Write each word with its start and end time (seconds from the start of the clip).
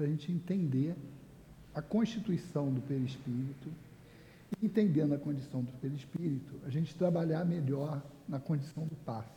para 0.00 0.06
a 0.06 0.10
gente 0.10 0.32
entender 0.32 0.96
a 1.74 1.82
constituição 1.82 2.72
do 2.72 2.80
perispírito, 2.80 3.68
entendendo 4.62 5.12
a 5.12 5.18
condição 5.18 5.62
do 5.62 5.70
perispírito, 5.72 6.54
a 6.64 6.70
gente 6.70 6.94
trabalhar 6.94 7.44
melhor 7.44 8.02
na 8.26 8.40
condição 8.40 8.86
do 8.86 8.96
passe. 8.96 9.28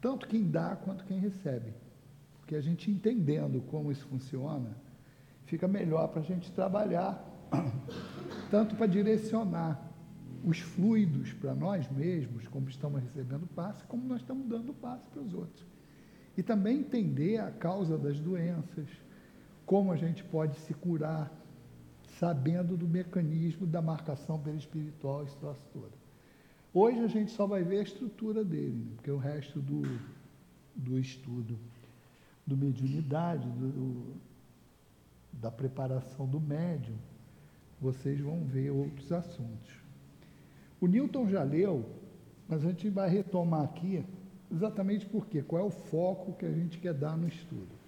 Tanto 0.00 0.26
quem 0.26 0.50
dá 0.50 0.74
quanto 0.74 1.04
quem 1.04 1.20
recebe. 1.20 1.72
Porque 2.40 2.56
a 2.56 2.60
gente 2.60 2.90
entendendo 2.90 3.62
como 3.70 3.92
isso 3.92 4.04
funciona, 4.08 4.76
fica 5.46 5.68
melhor 5.68 6.08
para 6.08 6.20
a 6.20 6.24
gente 6.24 6.50
trabalhar, 6.50 7.24
tanto 8.50 8.74
para 8.74 8.88
direcionar 8.88 9.88
os 10.44 10.58
fluidos 10.58 11.32
para 11.34 11.54
nós 11.54 11.88
mesmos, 11.92 12.48
como 12.48 12.68
estamos 12.68 13.00
recebendo 13.00 13.46
passe, 13.54 13.84
como 13.84 14.04
nós 14.04 14.20
estamos 14.20 14.48
dando 14.48 14.74
passe 14.74 15.08
para 15.10 15.22
os 15.22 15.32
outros. 15.32 15.64
E 16.36 16.42
também 16.42 16.80
entender 16.80 17.38
a 17.38 17.52
causa 17.52 17.96
das 17.96 18.18
doenças, 18.18 18.88
como 19.72 19.90
a 19.90 19.96
gente 19.96 20.22
pode 20.24 20.54
se 20.58 20.74
curar, 20.74 21.32
sabendo 22.18 22.76
do 22.76 22.86
mecanismo 22.86 23.66
da 23.66 23.80
marcação 23.80 24.38
perispiritual, 24.38 25.24
esse 25.24 25.34
troço 25.36 25.62
todo. 25.72 25.92
Hoje 26.74 26.98
a 26.98 27.06
gente 27.06 27.30
só 27.30 27.46
vai 27.46 27.64
ver 27.64 27.78
a 27.78 27.82
estrutura 27.82 28.44
dele, 28.44 28.84
né? 28.84 28.92
porque 28.96 29.10
o 29.10 29.16
resto 29.16 29.60
do, 29.60 29.80
do 30.76 30.98
estudo 30.98 31.58
do 32.46 32.54
mediunidade, 32.54 33.48
do, 33.48 34.12
da 35.32 35.50
preparação 35.50 36.26
do 36.26 36.38
médium, 36.38 36.98
vocês 37.80 38.20
vão 38.20 38.44
ver 38.44 38.68
outros 38.72 39.10
assuntos. 39.10 39.72
O 40.82 40.86
Newton 40.86 41.30
já 41.30 41.42
leu, 41.42 41.88
mas 42.46 42.62
a 42.62 42.68
gente 42.68 42.90
vai 42.90 43.08
retomar 43.08 43.62
aqui 43.62 44.04
exatamente 44.52 45.06
por 45.06 45.26
quê? 45.28 45.40
Qual 45.40 45.62
é 45.62 45.64
o 45.64 45.70
foco 45.70 46.34
que 46.34 46.44
a 46.44 46.52
gente 46.52 46.76
quer 46.76 46.92
dar 46.92 47.16
no 47.16 47.26
estudo? 47.26 47.81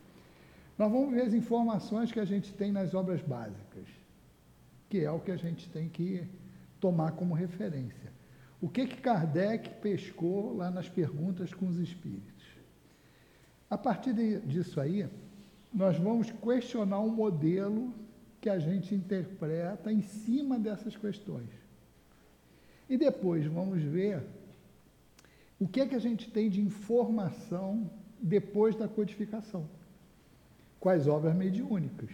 Nós 0.77 0.91
vamos 0.91 1.15
ver 1.15 1.23
as 1.23 1.35
informações 1.35 2.11
que 2.11 2.21
a 2.21 2.25
gente 2.25 2.53
tem 2.53 2.73
nas 2.73 2.95
obras 2.95 3.21
básicas, 3.21 3.87
que 4.89 5.01
é 5.01 5.11
o 5.11 5.21
que 5.21 5.31
a 5.31 5.37
gente 5.37 5.69
tem 5.69 5.89
que 5.89 6.27
tomar 6.81 7.13
como 7.13 7.35
referência. 7.35 8.13
O 8.61 8.69
que 8.69 8.87
que 8.87 9.01
Kardec 9.01 9.69
pescou 9.81 10.57
lá 10.57 10.71
nas 10.71 10.89
perguntas 10.89 11.53
com 11.53 11.67
os 11.67 11.79
espíritos? 11.79 12.45
A 13.69 13.79
partir 13.79 14.13
de, 14.13 14.41
disso 14.41 14.81
aí, 14.81 15.09
nós 15.73 15.99
vamos 15.99 16.31
questionar 16.31 17.01
um 17.01 17.11
modelo 17.11 17.93
que 18.41 18.49
a 18.49 18.59
gente 18.59 18.95
interpreta 18.95 19.93
em 19.93 20.03
cima 20.03 20.59
dessas 20.59 20.97
questões. 20.97 21.49
E 22.89 22.97
depois 22.97 23.47
vamos 23.47 23.83
ver 23.83 24.23
o 25.59 25.67
que 25.67 25.87
que 25.87 25.95
a 25.95 25.99
gente 25.99 26.31
tem 26.31 26.51
de 26.51 26.61
informação 26.61 27.91
depois 28.21 28.77
da 28.77 28.87
codificação, 28.87 29.69
com 30.85 30.91
as 30.91 31.07
obras 31.07 31.35
mediúnicas. 31.35 32.11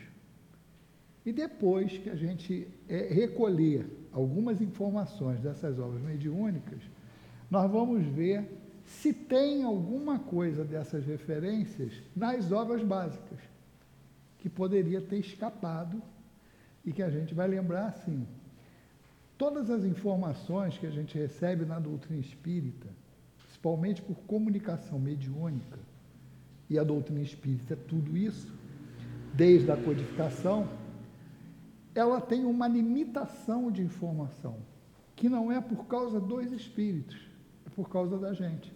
E 1.26 1.32
depois 1.32 1.98
que 1.98 2.08
a 2.08 2.14
gente 2.14 2.68
é, 2.88 3.12
recolher 3.12 3.84
algumas 4.12 4.60
informações 4.60 5.40
dessas 5.40 5.76
obras 5.80 6.00
mediúnicas, 6.00 6.80
nós 7.50 7.68
vamos 7.68 8.06
ver 8.06 8.48
se 8.84 9.12
tem 9.12 9.64
alguma 9.64 10.20
coisa 10.20 10.64
dessas 10.64 11.04
referências 11.04 12.00
nas 12.14 12.52
obras 12.52 12.80
básicas, 12.84 13.40
que 14.38 14.48
poderia 14.48 15.00
ter 15.00 15.18
escapado 15.18 16.00
e 16.84 16.92
que 16.92 17.02
a 17.02 17.10
gente 17.10 17.34
vai 17.34 17.48
lembrar 17.48 17.88
assim. 17.88 18.24
Todas 19.36 19.68
as 19.68 19.84
informações 19.84 20.78
que 20.78 20.86
a 20.86 20.92
gente 20.92 21.18
recebe 21.18 21.64
na 21.64 21.80
doutrina 21.80 22.20
espírita, 22.20 22.86
principalmente 23.36 24.00
por 24.00 24.16
comunicação 24.28 24.96
mediúnica, 24.96 25.80
e 26.68 26.78
a 26.78 26.84
doutrina 26.84 27.20
espírita 27.20 27.74
é 27.74 27.76
tudo 27.76 28.16
isso, 28.16 28.59
desde 29.34 29.70
a 29.70 29.76
codificação, 29.76 30.68
ela 31.94 32.20
tem 32.20 32.44
uma 32.44 32.68
limitação 32.68 33.70
de 33.70 33.82
informação, 33.82 34.58
que 35.16 35.28
não 35.28 35.50
é 35.50 35.60
por 35.60 35.86
causa 35.86 36.20
dos 36.20 36.52
espíritos, 36.52 37.28
é 37.66 37.70
por 37.70 37.88
causa 37.88 38.18
da 38.18 38.32
gente. 38.32 38.72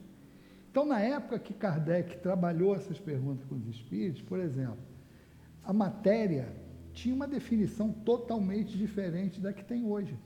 Então, 0.70 0.84
na 0.84 1.00
época 1.00 1.38
que 1.38 1.54
Kardec 1.54 2.18
trabalhou 2.18 2.74
essas 2.74 2.98
perguntas 2.98 3.44
com 3.46 3.54
os 3.54 3.66
espíritos, 3.68 4.22
por 4.22 4.40
exemplo, 4.40 4.78
a 5.62 5.72
matéria 5.72 6.48
tinha 6.92 7.14
uma 7.14 7.28
definição 7.28 7.92
totalmente 7.92 8.76
diferente 8.76 9.40
da 9.40 9.52
que 9.52 9.64
tem 9.64 9.84
hoje. 9.84 10.18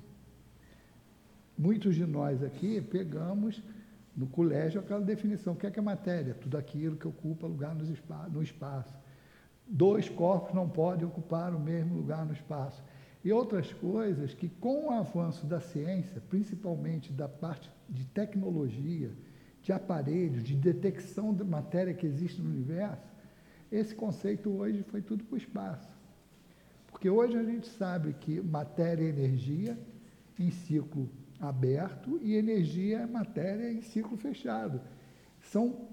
Muitos 1.57 1.95
de 1.95 2.07
nós 2.07 2.43
aqui 2.43 2.81
pegamos 2.81 3.63
no 4.17 4.27
colégio 4.27 4.81
aquela 4.81 5.01
definição. 5.01 5.53
O 5.53 5.57
que 5.57 5.67
é, 5.67 5.71
que 5.71 5.79
é 5.79 5.83
matéria? 5.83 6.35
Tudo 6.35 6.57
aquilo 6.57 6.97
que 6.97 7.07
ocupa 7.07 7.47
lugar 7.47 7.75
no 7.75 8.43
espaço. 8.43 8.97
Dois 9.69 10.09
corpos 10.09 10.55
não 10.55 10.69
podem 10.69 11.07
ocupar 11.07 11.55
o 11.55 11.61
mesmo 11.61 11.95
lugar 11.95 12.25
no 12.25 12.33
espaço. 12.33 12.83
E 13.23 13.31
outras 13.31 13.73
coisas 13.73 14.33
que, 14.33 14.49
com 14.49 14.87
o 14.87 14.91
avanço 14.91 15.47
da 15.47 15.61
ciência, 15.61 16.23
principalmente 16.31 17.13
da 17.13 17.29
parte 17.29 17.71
de 17.89 18.05
tecnologia, 18.07 19.11
de 19.63 19.73
aparelhos, 19.73 20.43
de 20.43 20.55
detecção 20.55 21.35
da 21.35 21.45
matéria 21.45 21.93
que 21.93 22.07
existe 22.07 22.41
no 22.41 22.49
universo, 22.49 23.07
esse 23.71 23.95
conceito 23.95 24.49
hoje 24.49 24.83
foi 24.85 25.03
tudo 25.03 25.25
para 25.25 25.35
o 25.35 25.39
espaço. 25.39 25.89
Porque 26.87 27.11
hoje 27.11 27.37
a 27.37 27.43
gente 27.43 27.69
sabe 27.69 28.15
que 28.15 28.41
matéria 28.41 29.05
é 29.05 29.09
energia 29.09 29.79
em 30.39 30.51
ciclo 30.51 31.11
aberto 31.39 32.19
e 32.23 32.35
energia 32.35 33.01
é 33.01 33.07
matéria 33.07 33.71
em 33.71 33.83
ciclo 33.83 34.17
fechado. 34.17 34.81
São 35.41 35.89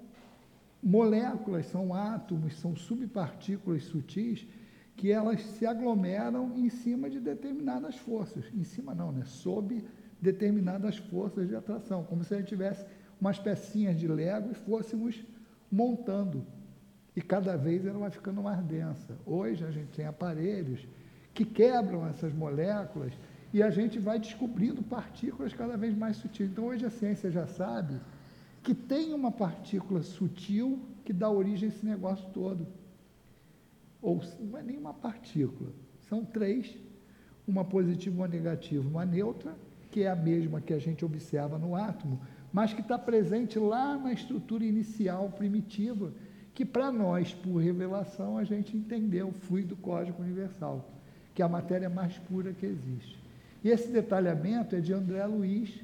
moléculas, 0.85 1.65
são 1.65 1.95
átomos, 1.95 2.59
são 2.59 2.75
subpartículas 2.75 3.85
sutis 3.85 4.47
que 4.95 5.11
elas 5.11 5.41
se 5.41 5.65
aglomeram 5.65 6.55
em 6.55 6.69
cima 6.69 7.09
de 7.09 7.19
determinadas 7.19 7.95
forças. 7.97 8.45
Em 8.53 8.63
cima 8.63 8.93
não, 8.93 9.11
né? 9.11 9.23
Sob 9.25 9.83
determinadas 10.21 10.97
forças 10.97 11.47
de 11.47 11.55
atração, 11.55 12.03
como 12.03 12.23
se 12.23 12.35
a 12.35 12.37
gente 12.37 12.49
tivesse 12.49 12.85
umas 13.19 13.39
pecinhas 13.39 13.99
de 13.99 14.07
Lego 14.07 14.51
e 14.51 14.53
fôssemos 14.53 15.25
montando. 15.71 16.45
E 17.15 17.21
cada 17.21 17.57
vez 17.57 17.83
ela 17.83 17.97
vai 17.97 18.11
ficando 18.11 18.43
mais 18.43 18.63
densa. 18.63 19.17
Hoje 19.25 19.65
a 19.65 19.71
gente 19.71 19.89
tem 19.89 20.05
aparelhos 20.05 20.87
que 21.33 21.43
quebram 21.43 22.05
essas 22.07 22.31
moléculas 22.31 23.13
e 23.51 23.63
a 23.63 23.71
gente 23.71 23.97
vai 23.97 24.19
descobrindo 24.19 24.83
partículas 24.83 25.51
cada 25.51 25.75
vez 25.75 25.97
mais 25.97 26.17
sutis. 26.17 26.47
Então 26.47 26.65
hoje 26.65 26.85
a 26.85 26.91
ciência 26.91 27.31
já 27.31 27.47
sabe 27.47 27.99
que 28.65 28.73
tem 28.73 29.13
uma 29.13 29.31
partícula 29.31 30.01
sutil 30.01 30.79
que 31.05 31.13
dá 31.13 31.29
origem 31.29 31.69
a 31.69 31.71
esse 31.71 31.85
negócio 31.85 32.27
todo. 32.33 32.65
Ou 34.01 34.19
não 34.41 34.57
é 34.57 34.63
nem 34.63 34.75
uma 34.75 34.91
partícula, 34.91 35.69
são 36.09 36.25
três, 36.25 36.75
uma 37.47 37.63
positiva, 37.63 38.15
uma 38.15 38.27
negativa, 38.27 38.87
uma 38.87 39.05
neutra, 39.05 39.55
que 39.91 40.01
é 40.01 40.09
a 40.09 40.15
mesma 40.15 40.59
que 40.59 40.73
a 40.73 40.79
gente 40.79 41.05
observa 41.05 41.59
no 41.59 41.75
átomo, 41.75 42.19
mas 42.51 42.73
que 42.73 42.81
está 42.81 42.97
presente 42.97 43.59
lá 43.59 43.95
na 43.97 44.11
estrutura 44.11 44.65
inicial 44.65 45.29
primitiva, 45.29 46.11
que 46.55 46.65
para 46.65 46.91
nós, 46.91 47.35
por 47.35 47.57
revelação, 47.57 48.35
a 48.35 48.43
gente 48.43 48.75
entendeu 48.75 49.27
o 49.27 49.31
fluido 49.33 49.75
cósmico 49.75 50.23
universal, 50.23 50.89
que 51.35 51.43
é 51.43 51.45
a 51.45 51.49
matéria 51.49 51.89
mais 51.89 52.17
pura 52.17 52.51
que 52.51 52.65
existe. 52.65 53.19
E 53.63 53.69
esse 53.69 53.89
detalhamento 53.89 54.75
é 54.75 54.79
de 54.79 54.91
André 54.91 55.23
Luiz, 55.27 55.83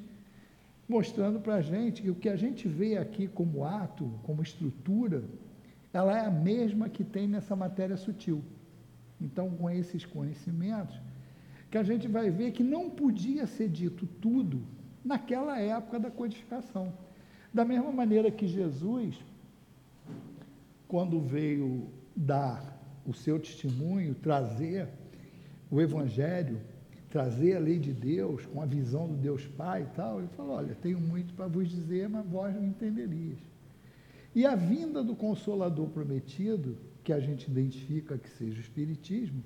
mostrando 0.96 1.38
para 1.44 1.56
a 1.60 1.64
gente 1.72 2.02
que 2.02 2.10
o 2.14 2.20
que 2.22 2.30
a 2.36 2.38
gente 2.44 2.64
vê 2.80 2.92
aqui 3.04 3.24
como 3.38 3.64
átomo, 3.64 4.20
como 4.26 4.42
estrutura, 4.48 5.18
ela 5.98 6.12
é 6.20 6.24
a 6.26 6.36
mesma 6.50 6.88
que 6.94 7.04
tem 7.14 7.26
nessa 7.34 7.54
matéria 7.64 7.96
sutil. 7.96 8.38
Então, 9.24 9.46
com 9.58 9.70
esses 9.80 10.04
conhecimentos, 10.04 10.96
que 11.70 11.78
a 11.82 11.86
gente 11.90 12.06
vai 12.16 12.28
ver 12.38 12.48
que 12.56 12.64
não 12.74 12.84
podia 13.02 13.46
ser 13.46 13.68
dito 13.80 14.06
tudo 14.26 14.56
naquela 15.12 15.58
época 15.58 15.98
da 16.04 16.10
codificação. 16.10 16.86
Da 17.58 17.64
mesma 17.64 17.92
maneira 18.00 18.30
que 18.30 18.46
Jesus, 18.46 19.14
quando 20.92 21.20
veio 21.20 21.88
dar 22.14 22.60
o 23.06 23.14
seu 23.14 23.38
testemunho, 23.46 24.14
trazer 24.14 24.88
o 25.70 25.80
Evangelho, 25.80 26.58
trazer 27.12 27.56
a 27.56 27.60
lei 27.60 27.78
de 27.78 27.92
Deus 27.92 28.46
com 28.46 28.62
a 28.62 28.64
visão 28.64 29.06
do 29.06 29.14
Deus 29.14 29.46
Pai 29.46 29.82
e 29.82 29.94
tal, 29.94 30.18
ele 30.18 30.28
falou: 30.28 30.56
Olha, 30.56 30.74
tenho 30.80 30.98
muito 30.98 31.34
para 31.34 31.46
vos 31.46 31.68
dizer, 31.68 32.08
mas 32.08 32.26
vós 32.26 32.54
não 32.54 32.64
entenderias. 32.64 33.38
E 34.34 34.46
a 34.46 34.54
vinda 34.54 35.04
do 35.04 35.14
Consolador 35.14 35.88
prometido, 35.90 36.78
que 37.04 37.12
a 37.12 37.20
gente 37.20 37.50
identifica 37.50 38.16
que 38.16 38.30
seja 38.30 38.56
o 38.56 38.60
Espiritismo, 38.60 39.44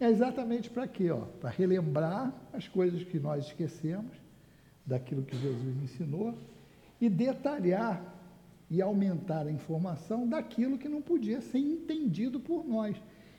é 0.00 0.08
exatamente 0.08 0.68
para 0.68 0.88
quê? 0.88 1.08
Para 1.40 1.50
relembrar 1.50 2.34
as 2.52 2.66
coisas 2.66 3.04
que 3.04 3.20
nós 3.20 3.46
esquecemos 3.46 4.12
daquilo 4.84 5.22
que 5.22 5.38
Jesus 5.38 5.82
ensinou 5.84 6.34
e 7.00 7.08
detalhar 7.08 8.12
e 8.68 8.82
aumentar 8.82 9.46
a 9.46 9.52
informação 9.52 10.26
daquilo 10.26 10.76
que 10.76 10.88
não 10.88 11.00
podia 11.00 11.40
ser 11.40 11.58
entendido 11.58 12.40
por 12.40 12.66
nós. 12.66 12.96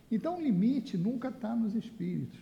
Então, 0.10 0.38
o 0.38 0.42
limite 0.42 0.98
nunca 0.98 1.28
está 1.28 1.54
nos 1.54 1.76
espíritos, 1.76 2.40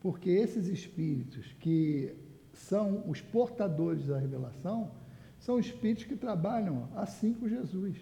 porque 0.00 0.30
esses 0.30 0.66
espíritos 0.68 1.52
que 1.60 2.14
são 2.52 3.08
os 3.08 3.20
portadores 3.20 4.06
da 4.06 4.18
revelação 4.18 4.90
são 5.38 5.58
espíritos 5.58 6.04
que 6.04 6.16
trabalham 6.16 6.88
assim 6.94 7.32
com 7.32 7.48
Jesus, 7.48 7.96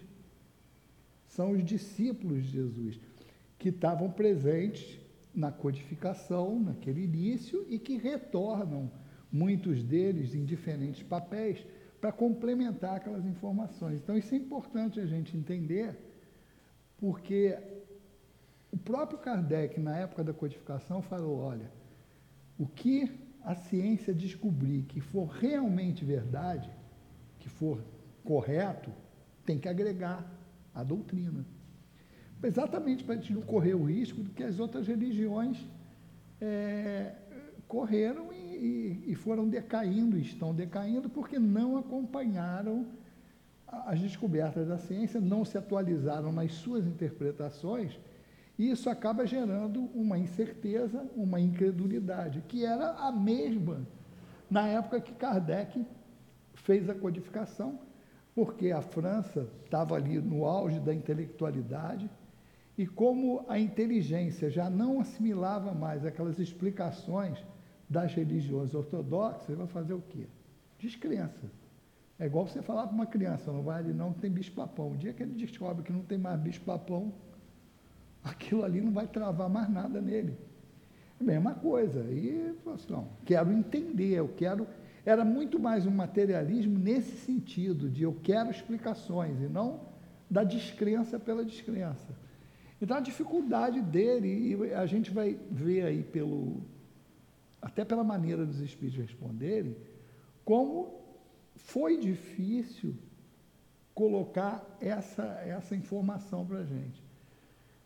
são 1.27 1.53
os 1.53 1.65
discípulos 1.65 2.45
de 2.45 2.53
Jesus. 2.53 3.01
que 3.59 3.71
estavam 3.71 4.11
presentes 4.11 4.99
na 5.35 5.53
codificação, 5.53 6.59
naquele 6.61 7.05
início, 7.05 7.67
e 7.69 7.79
que 7.79 7.97
retornam, 7.97 8.91
muitos 9.31 9.83
deles 9.83 10.35
em 10.35 10.45
diferentes 10.45 11.03
papéis, 11.03 11.65
para 12.01 12.13
complementar 12.13 12.97
aquelas 12.97 13.27
informações. 13.27 13.97
Então, 13.97 14.17
isso 14.17 14.35
é 14.35 14.39
importante 14.39 15.01
a 15.01 15.07
gente 15.07 15.37
entender, 15.37 15.99
porque 16.99 17.59
o 18.71 18.77
próprio 18.77 19.19
Kardec, 19.19 19.81
na 19.81 19.97
época 19.97 20.23
da 20.23 20.33
codificação, 20.33 21.03
falou: 21.03 21.39
olha, 21.39 21.71
o 22.59 22.67
que 22.67 23.11
a 23.43 23.55
ciência 23.55 24.13
descobrir 24.13 24.83
que 24.83 25.01
for 25.01 25.27
realmente 25.27 26.05
verdade, 26.05 26.71
que 27.39 27.49
for 27.49 27.83
correto, 28.25 28.91
tem 29.45 29.59
que 29.59 29.69
agregar 29.69 30.25
a 30.75 30.83
doutrina. 30.83 31.45
Exatamente 32.43 33.05
para 33.05 33.15
a 33.15 33.17
gente 33.17 33.33
não 33.33 33.43
correr 33.43 33.75
o 33.75 33.85
risco 33.85 34.23
de 34.23 34.31
que 34.31 34.43
as 34.43 34.59
outras 34.59 34.87
religiões 34.87 35.65
é, 36.41 37.15
correram 37.67 38.33
e, 38.33 39.05
e, 39.07 39.15
foram 39.15 39.49
decaindo, 39.49 40.19
estão 40.19 40.55
decaindo, 40.55 41.09
porque 41.09 41.39
não 41.39 41.77
acompanharam 41.77 42.87
as 43.67 44.01
descobertas 44.01 44.69
da 44.69 44.79
ciência, 44.79 45.21
não 45.21 45.45
se 45.45 45.59
atualizaram 45.59 46.33
nas 46.33 46.53
suas 46.53 46.87
interpretações, 46.87 47.99
e 48.59 48.71
isso 48.71 48.89
acaba 48.89 49.27
gerando 49.27 49.91
uma 49.95 50.19
incerteza, 50.19 51.07
uma 51.15 51.41
incredulidade, 51.41 52.43
que 52.49 52.65
era 52.65 52.93
a 52.93 53.13
mesma 53.13 53.87
na 54.51 54.67
época 54.69 55.01
que 55.01 55.13
Kardec 55.13 55.85
fez 56.55 56.89
a 56.89 56.95
codificação, 56.95 57.79
porque 58.35 58.71
a 58.71 58.81
França 58.81 59.49
estava 59.65 59.97
ali 59.97 60.19
no 60.21 60.45
auge 60.45 60.79
da 60.79 60.95
intelectualidade, 60.95 62.09
e 62.79 62.87
como 62.87 63.45
a 63.49 63.59
inteligência 63.59 64.51
já 64.51 64.69
não 64.69 65.01
assimilava 65.01 65.73
mais 65.73 66.05
aquelas 66.05 66.39
explicações 66.39 67.43
das 67.89 68.13
religiões 68.15 68.75
ortodoxas, 68.75 69.57
vai 69.57 69.67
fazer 69.67 69.95
o 69.95 70.03
quê? 70.03 70.27
Descrença. 70.79 71.51
É 72.19 72.27
igual 72.27 72.47
você 72.47 72.63
falar 72.63 72.87
para 72.87 72.95
uma 72.95 73.07
criança, 73.07 73.53
não 73.53 73.63
vai 73.63 73.81
ali 73.81 73.93
não, 73.93 74.13
tem 74.13 74.31
bicho-papão. 74.31 74.93
O 74.93 74.97
dia 74.97 75.13
que 75.13 75.23
ele 75.23 75.35
descobre 75.35 75.83
que 75.83 75.93
não 75.93 76.03
tem 76.03 76.19
mais 76.19 76.39
bicho-papão, 76.41 77.13
aquilo 78.27 78.65
ali 78.65 78.81
não 78.81 78.93
vai 78.93 79.07
travar 79.07 79.49
mais 79.49 79.69
nada 79.71 80.01
nele. 80.01 80.37
É 81.21 81.25
mesma 81.25 81.55
coisa. 81.55 82.01
E, 82.11 82.55
assim, 82.75 82.93
não, 82.93 83.09
quero 83.25 83.53
entender, 83.53 84.15
eu 84.15 84.29
quero... 84.29 84.67
Era 85.05 85.25
muito 85.25 85.59
mais 85.61 85.87
um 85.87 85.91
materialismo 85.91 86.77
nesse 86.77 87.17
sentido, 87.19 87.89
de 87.89 88.03
eu 88.03 88.13
quero 88.23 88.51
explicações, 88.51 89.41
e 89.41 89.49
não 89.49 89.81
da 90.29 90.43
descrença 90.43 91.19
pela 91.19 91.45
descrença. 91.45 92.09
Então, 92.83 92.97
a 92.97 93.01
dificuldade 93.01 93.81
dele, 93.81 94.57
e 94.57 94.75
a 94.75 94.85
gente 94.85 95.13
vai 95.13 95.39
ver 95.49 95.85
aí 95.85 96.03
pelo, 96.03 96.61
até 97.63 97.85
pela 97.85 98.03
maneira 98.03 98.45
dos 98.45 98.59
espíritos 98.59 99.01
responderem, 99.01 99.77
como 100.45 101.01
foi 101.55 101.97
difícil 101.97 102.97
colocar 103.95 104.77
essa, 104.81 105.23
essa 105.47 105.77
informação 105.77 106.45
para 106.45 106.59
a 106.59 106.65
gente. 106.65 107.06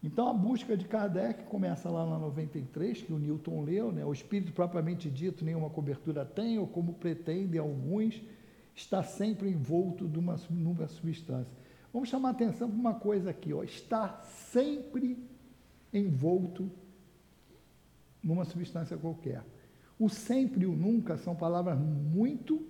Então, 0.03 0.29
a 0.29 0.33
busca 0.33 0.77
de 0.77 0.87
Kardec 0.87 1.45
começa 1.45 1.91
lá 1.91 2.07
na 2.07 2.19
93, 2.19 3.03
que 3.03 3.13
o 3.13 3.19
Newton 3.19 3.63
leu, 3.63 3.93
né? 3.93 4.05
o 4.05 4.13
espírito 4.13 4.53
propriamente 4.53 5.11
dito 5.11 5.45
nenhuma 5.45 5.69
cobertura 5.69 6.25
tem, 6.25 6.59
ou 6.59 6.67
como 6.67 6.95
pretendem 6.95 7.61
alguns, 7.61 8.23
está 8.75 9.03
sempre 9.03 9.51
envolto 9.51 10.09
de 10.09 10.19
uma, 10.19 10.37
numa 10.49 10.89
substância. 10.89 11.53
Vamos 11.93 12.09
chamar 12.09 12.31
atenção 12.31 12.71
para 12.71 12.79
uma 12.79 12.95
coisa 12.95 13.31
aqui, 13.31 13.53
ó, 13.53 13.63
está 13.63 14.23
sempre 14.23 15.19
envolto 15.93 16.71
numa 18.23 18.45
substância 18.45 18.97
qualquer. 18.97 19.43
O 19.99 20.09
sempre 20.09 20.63
e 20.63 20.67
o 20.67 20.73
nunca 20.73 21.19
são 21.19 21.35
palavras 21.35 21.79
muito 21.79 22.67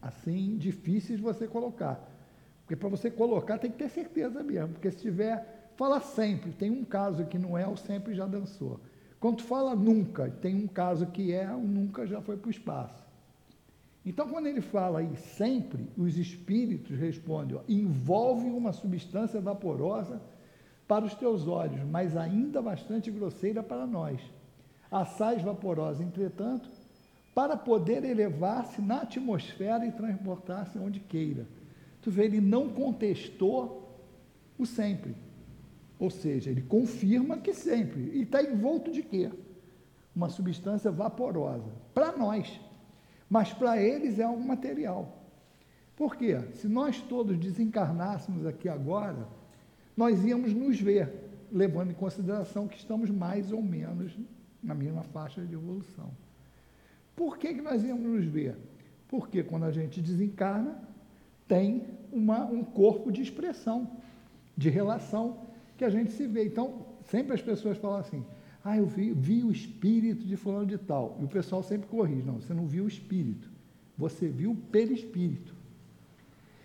assim 0.00 0.56
difíceis 0.56 1.18
de 1.18 1.24
você 1.24 1.48
colocar. 1.48 2.08
Porque 2.60 2.76
para 2.76 2.88
você 2.88 3.10
colocar 3.10 3.58
tem 3.58 3.70
que 3.70 3.78
ter 3.78 3.88
certeza 3.88 4.42
mesmo, 4.42 4.74
porque 4.74 4.90
se 4.90 4.98
tiver 4.98 5.63
fala 5.76 6.00
sempre, 6.00 6.52
tem 6.52 6.70
um 6.70 6.84
caso 6.84 7.24
que 7.26 7.38
não 7.38 7.56
é, 7.56 7.66
o 7.66 7.76
sempre 7.76 8.14
já 8.14 8.26
dançou. 8.26 8.80
Quando 9.20 9.42
fala 9.42 9.74
nunca, 9.74 10.28
tem 10.28 10.54
um 10.54 10.66
caso 10.66 11.06
que 11.06 11.32
é, 11.32 11.50
o 11.50 11.60
nunca 11.60 12.06
já 12.06 12.20
foi 12.20 12.36
para 12.36 12.48
o 12.48 12.50
espaço. 12.50 13.04
Então, 14.04 14.28
quando 14.28 14.46
ele 14.46 14.60
fala 14.60 14.98
aí 14.98 15.16
sempre, 15.16 15.88
os 15.96 16.18
espíritos 16.18 16.98
respondem: 16.98 17.56
ó, 17.56 17.60
envolve 17.66 18.48
uma 18.48 18.72
substância 18.72 19.40
vaporosa 19.40 20.20
para 20.86 21.04
os 21.04 21.14
teus 21.14 21.46
olhos, 21.46 21.82
mas 21.90 22.16
ainda 22.16 22.60
bastante 22.60 23.10
grosseira 23.10 23.62
para 23.62 23.86
nós. 23.86 24.20
Assaz 24.90 25.40
vaporosa, 25.40 26.04
entretanto, 26.04 26.68
para 27.34 27.56
poder 27.56 28.04
elevar-se 28.04 28.82
na 28.82 29.00
atmosfera 29.00 29.86
e 29.86 29.92
transportar-se 29.92 30.78
onde 30.78 31.00
queira. 31.00 31.46
Tu 32.02 32.10
vê, 32.10 32.26
ele 32.26 32.40
não 32.40 32.68
contestou 32.68 34.06
o 34.58 34.66
sempre. 34.66 35.16
Ou 35.98 36.10
seja, 36.10 36.50
ele 36.50 36.62
confirma 36.62 37.38
que 37.38 37.54
sempre. 37.54 38.10
E 38.14 38.22
está 38.22 38.42
envolto 38.42 38.90
de 38.90 39.02
quê? 39.02 39.30
Uma 40.14 40.28
substância 40.28 40.90
vaporosa. 40.90 41.72
Para 41.92 42.16
nós 42.16 42.60
mas 43.28 43.52
para 43.52 43.82
eles 43.82 44.20
é 44.20 44.22
algo 44.22 44.42
material. 44.42 45.24
Por 45.96 46.16
quê? 46.16 46.40
Se 46.54 46.68
nós 46.68 47.00
todos 47.00 47.36
desencarnássemos 47.36 48.46
aqui 48.46 48.68
agora, 48.68 49.26
nós 49.96 50.24
íamos 50.24 50.52
nos 50.52 50.80
ver, 50.80 51.12
levando 51.50 51.90
em 51.90 51.94
consideração 51.94 52.68
que 52.68 52.76
estamos 52.76 53.10
mais 53.10 53.52
ou 53.52 53.62
menos 53.62 54.16
na 54.62 54.74
mesma 54.74 55.02
faixa 55.02 55.44
de 55.44 55.54
evolução. 55.54 56.10
Por 57.14 57.38
que, 57.38 57.54
que 57.54 57.60
nós 57.60 57.84
íamos 57.84 58.04
nos 58.04 58.24
ver? 58.24 58.56
Porque 59.08 59.42
quando 59.42 59.64
a 59.64 59.70
gente 59.70 60.00
desencarna, 60.00 60.80
tem 61.48 61.88
uma, 62.12 62.44
um 62.44 62.64
corpo 62.64 63.12
de 63.12 63.22
expressão, 63.22 63.90
de 64.56 64.68
relação, 64.68 65.38
que 65.76 65.84
a 65.84 65.90
gente 65.90 66.12
se 66.12 66.26
vê. 66.26 66.44
Então, 66.46 66.86
sempre 67.04 67.34
as 67.34 67.42
pessoas 67.42 67.78
falam 67.78 67.98
assim: 67.98 68.24
ah, 68.64 68.76
eu 68.76 68.86
vi, 68.86 69.12
vi 69.12 69.44
o 69.44 69.52
espírito 69.52 70.26
de 70.26 70.36
fulano 70.36 70.66
de 70.66 70.78
tal. 70.78 71.18
E 71.20 71.24
o 71.24 71.28
pessoal 71.28 71.62
sempre 71.62 71.86
corrige. 71.88 72.22
Não, 72.22 72.40
você 72.40 72.54
não 72.54 72.66
viu 72.66 72.84
o 72.84 72.88
espírito. 72.88 73.50
Você 73.96 74.26
viu 74.28 74.52
o 74.52 74.56
perispírito, 74.56 75.54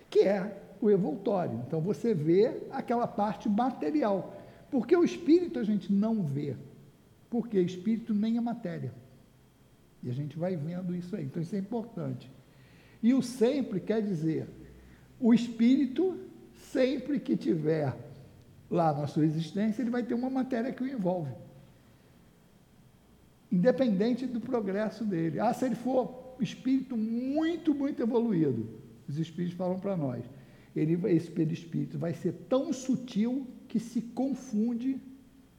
que 0.10 0.22
é 0.22 0.64
o 0.82 0.90
evoltório. 0.90 1.62
Então 1.68 1.80
você 1.80 2.14
vê 2.14 2.62
aquela 2.72 3.06
parte 3.06 3.48
material. 3.48 4.36
Porque 4.72 4.96
o 4.96 5.04
espírito 5.04 5.60
a 5.60 5.64
gente 5.64 5.92
não 5.92 6.24
vê. 6.24 6.56
Porque 7.30 7.60
espírito 7.60 8.14
nem 8.14 8.38
é 8.38 8.42
matéria. 8.42 8.94
E 10.02 10.10
a 10.10 10.14
gente 10.14 10.40
vai 10.40 10.56
vendo 10.56 10.96
isso 10.96 11.16
aí. 11.16 11.26
Então 11.26 11.42
isso 11.42 11.56
é 11.56 11.60
importante. 11.60 12.32
E 13.04 13.14
o 13.14 13.22
sempre 13.22 13.80
quer 13.80 14.02
dizer, 14.02 14.48
o 15.20 15.34
espírito, 15.34 16.18
sempre 16.72 17.20
que 17.20 17.36
tiver 17.36 17.96
lá 18.70 18.94
na 18.94 19.08
sua 19.08 19.26
existência, 19.26 19.82
ele 19.82 19.90
vai 19.90 20.04
ter 20.04 20.14
uma 20.14 20.30
matéria 20.30 20.72
que 20.72 20.84
o 20.84 20.88
envolve 20.88 21.32
independente 23.52 24.26
do 24.26 24.40
progresso 24.40 25.04
dele. 25.04 25.40
Ah, 25.40 25.54
se 25.54 25.66
ele 25.66 25.76
for 25.76 26.36
espírito 26.40 26.96
muito, 26.96 27.74
muito 27.74 28.02
evoluído, 28.02 28.70
os 29.08 29.18
espíritos 29.18 29.58
falam 29.58 29.80
para 29.80 29.98
nós, 29.98 30.24
ele, 30.76 30.94
esse 31.12 31.30
perispírito 31.32 31.98
vai 31.98 32.14
ser 32.14 32.34
tão 32.48 32.72
sutil 32.72 33.48
que 33.68 33.80
se 33.80 34.02
confunde 34.02 35.02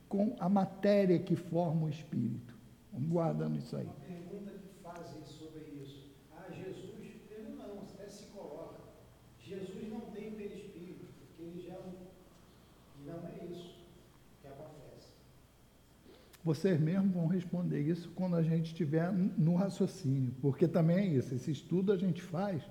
com 0.08 0.34
a 0.38 0.48
matéria 0.48 1.18
que 1.18 1.36
forma 1.36 1.86
o 1.86 1.88
espírito. 1.88 2.54
Vamos 2.92 3.10
guardando 3.10 3.58
isso 3.58 3.76
aí. 3.76 3.84
Uma 3.84 3.94
pergunta 3.94 4.52
que 4.52 4.82
fazem 4.82 5.24
sobre 5.24 5.64
isso. 5.82 6.10
Ah, 6.36 6.50
Jesus, 6.50 6.90
ele 7.30 7.56
não, 7.56 7.82
até 7.82 8.08
se 8.08 8.24
coloca. 8.26 8.80
Jesus 9.40 9.88
não 9.90 10.00
tem 10.12 10.32
perispírito, 10.32 11.06
porque 11.18 11.42
ele 11.42 11.66
já 11.66 11.78
não 13.04 13.28
é 13.28 13.44
isso. 13.52 13.80
Vocês 16.42 16.80
mesmos 16.80 17.12
vão 17.12 17.26
responder 17.26 17.80
isso 17.82 18.10
quando 18.14 18.34
a 18.34 18.42
gente 18.42 18.66
estiver 18.66 19.12
no 19.12 19.54
raciocínio, 19.54 20.32
porque 20.40 20.66
também 20.66 20.96
é 20.96 21.06
isso, 21.06 21.34
esse 21.34 21.50
estudo 21.50 21.92
a 21.92 21.96
gente 21.96 22.22
faz 22.22 22.62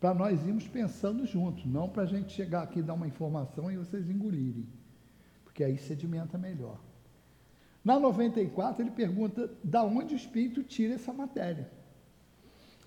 para 0.00 0.14
nós 0.14 0.44
irmos 0.46 0.66
pensando 0.66 1.26
juntos, 1.26 1.66
não 1.66 1.88
para 1.88 2.04
a 2.04 2.06
gente 2.06 2.32
chegar 2.32 2.62
aqui 2.62 2.78
e 2.78 2.82
dar 2.82 2.94
uma 2.94 3.06
informação 3.06 3.70
e 3.70 3.76
vocês 3.76 4.08
engolirem, 4.08 4.66
porque 5.44 5.62
aí 5.62 5.76
sedimenta 5.76 6.38
melhor. 6.38 6.80
Na 7.84 7.98
94, 7.98 8.82
ele 8.82 8.90
pergunta 8.90 9.50
da 9.62 9.84
onde 9.84 10.14
o 10.14 10.16
espírito 10.16 10.62
tira 10.62 10.94
essa 10.94 11.12
matéria. 11.12 11.70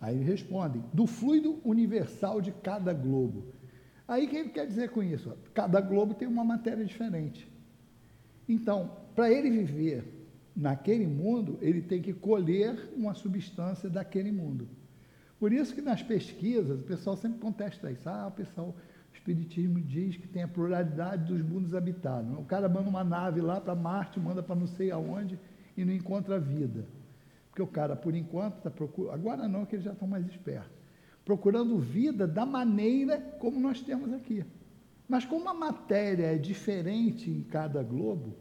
Aí 0.02 0.16
ele 0.16 0.24
responde: 0.24 0.82
do 0.94 1.06
fluido 1.06 1.60
universal 1.64 2.42
de 2.42 2.52
cada 2.52 2.94
globo. 2.94 3.54
Aí 4.08 4.26
o 4.26 4.30
que 4.30 4.38
ele 4.38 4.50
quer 4.50 4.66
dizer 4.66 4.90
com 4.90 5.04
isso? 5.04 5.38
Cada 5.54 5.82
globo 5.82 6.14
tem 6.14 6.28
uma 6.28 6.44
matéria 6.44 6.86
diferente. 6.86 7.50
Então, 8.48 8.92
para 9.16 9.32
ele 9.32 9.50
viver 9.50 10.15
naquele 10.56 11.06
mundo, 11.06 11.58
ele 11.62 11.82
tem 11.82 12.02
que 12.02 12.14
colher 12.14 12.90
uma 12.96 13.14
substância 13.14 13.90
daquele 13.90 14.32
mundo. 14.32 14.68
Por 15.40 15.52
isso 15.52 15.76
que 15.76 15.82
nas 15.82 16.02
pesquisas, 16.02 16.80
o 16.80 16.84
pessoal 16.84 17.18
sempre 17.18 17.40
contesta 17.40 17.92
isso. 17.92 18.08
Ah, 18.08 18.28
o 18.28 18.32
pessoal 18.32 18.74
O 19.12 19.16
Espiritismo 19.16 19.82
diz 19.82 20.18
que 20.18 20.28
tem 20.28 20.44
a 20.44 20.48
pluralidade 20.48 21.26
dos 21.26 21.42
mundos 21.42 21.74
habitados. 21.74 22.32
O 22.38 22.44
cara 22.44 22.70
manda 22.70 22.90
uma 22.90 23.04
nave 23.04 23.42
lá 23.42 23.60
para 23.60 23.76
Marte, 23.76 24.20
manda 24.20 24.42
para 24.42 24.56
não 24.56 24.68
sei 24.68 24.92
aonde 24.92 25.38
e 25.76 25.84
não 25.84 25.94
encontra 25.94 26.40
vida. 26.40 26.86
Porque 27.50 27.62
o 27.62 27.68
cara, 27.68 27.96
por 27.96 28.16
enquanto, 28.16 28.58
está 28.58 28.70
procurando. 28.70 29.14
Agora 29.14 29.48
não, 29.48 29.66
que 29.66 29.76
eles 29.76 29.86
já 29.86 29.94
estão 29.94 30.08
mais 30.08 30.26
espertos. 30.28 30.72
Procurando 31.24 31.80
vida 31.80 32.28
da 32.28 32.46
maneira 32.46 33.18
como 33.40 33.60
nós 33.60 33.82
temos 33.82 34.14
aqui. 34.14 34.46
Mas 35.08 35.26
como 35.26 35.48
a 35.50 35.54
matéria 35.54 36.26
é 36.26 36.38
diferente 36.38 37.30
em 37.30 37.42
cada 37.44 37.82
globo, 37.84 38.36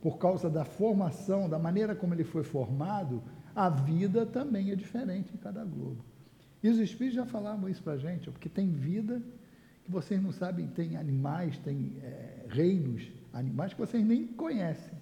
por 0.00 0.18
causa 0.18 0.48
da 0.48 0.64
formação, 0.64 1.48
da 1.48 1.58
maneira 1.58 1.94
como 1.94 2.14
ele 2.14 2.24
foi 2.24 2.44
formado, 2.44 3.22
a 3.54 3.68
vida 3.68 4.24
também 4.24 4.70
é 4.70 4.76
diferente 4.76 5.34
em 5.34 5.36
cada 5.36 5.64
globo. 5.64 6.04
E 6.62 6.68
os 6.68 6.78
espíritos 6.78 7.16
já 7.16 7.26
falavam 7.26 7.68
isso 7.68 7.82
para 7.82 7.94
a 7.94 7.98
gente, 7.98 8.30
porque 8.30 8.48
tem 8.48 8.70
vida 8.70 9.22
que 9.84 9.90
vocês 9.90 10.22
não 10.22 10.32
sabem, 10.32 10.66
tem 10.68 10.96
animais, 10.96 11.58
tem 11.58 11.96
é, 12.02 12.46
reinos, 12.48 13.10
animais 13.32 13.72
que 13.72 13.80
vocês 13.80 14.04
nem 14.04 14.26
conhecem. 14.26 14.94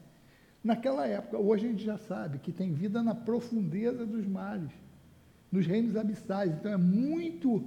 Naquela 0.62 1.06
época, 1.06 1.38
hoje 1.38 1.66
a 1.66 1.70
gente 1.70 1.84
já 1.84 1.98
sabe 1.98 2.38
que 2.38 2.52
tem 2.52 2.72
vida 2.72 3.02
na 3.02 3.14
profundeza 3.14 4.04
dos 4.04 4.26
mares, 4.26 4.70
nos 5.50 5.66
reinos 5.66 5.96
abissais. 5.96 6.52
Então 6.52 6.72
é 6.72 6.76
muito 6.76 7.64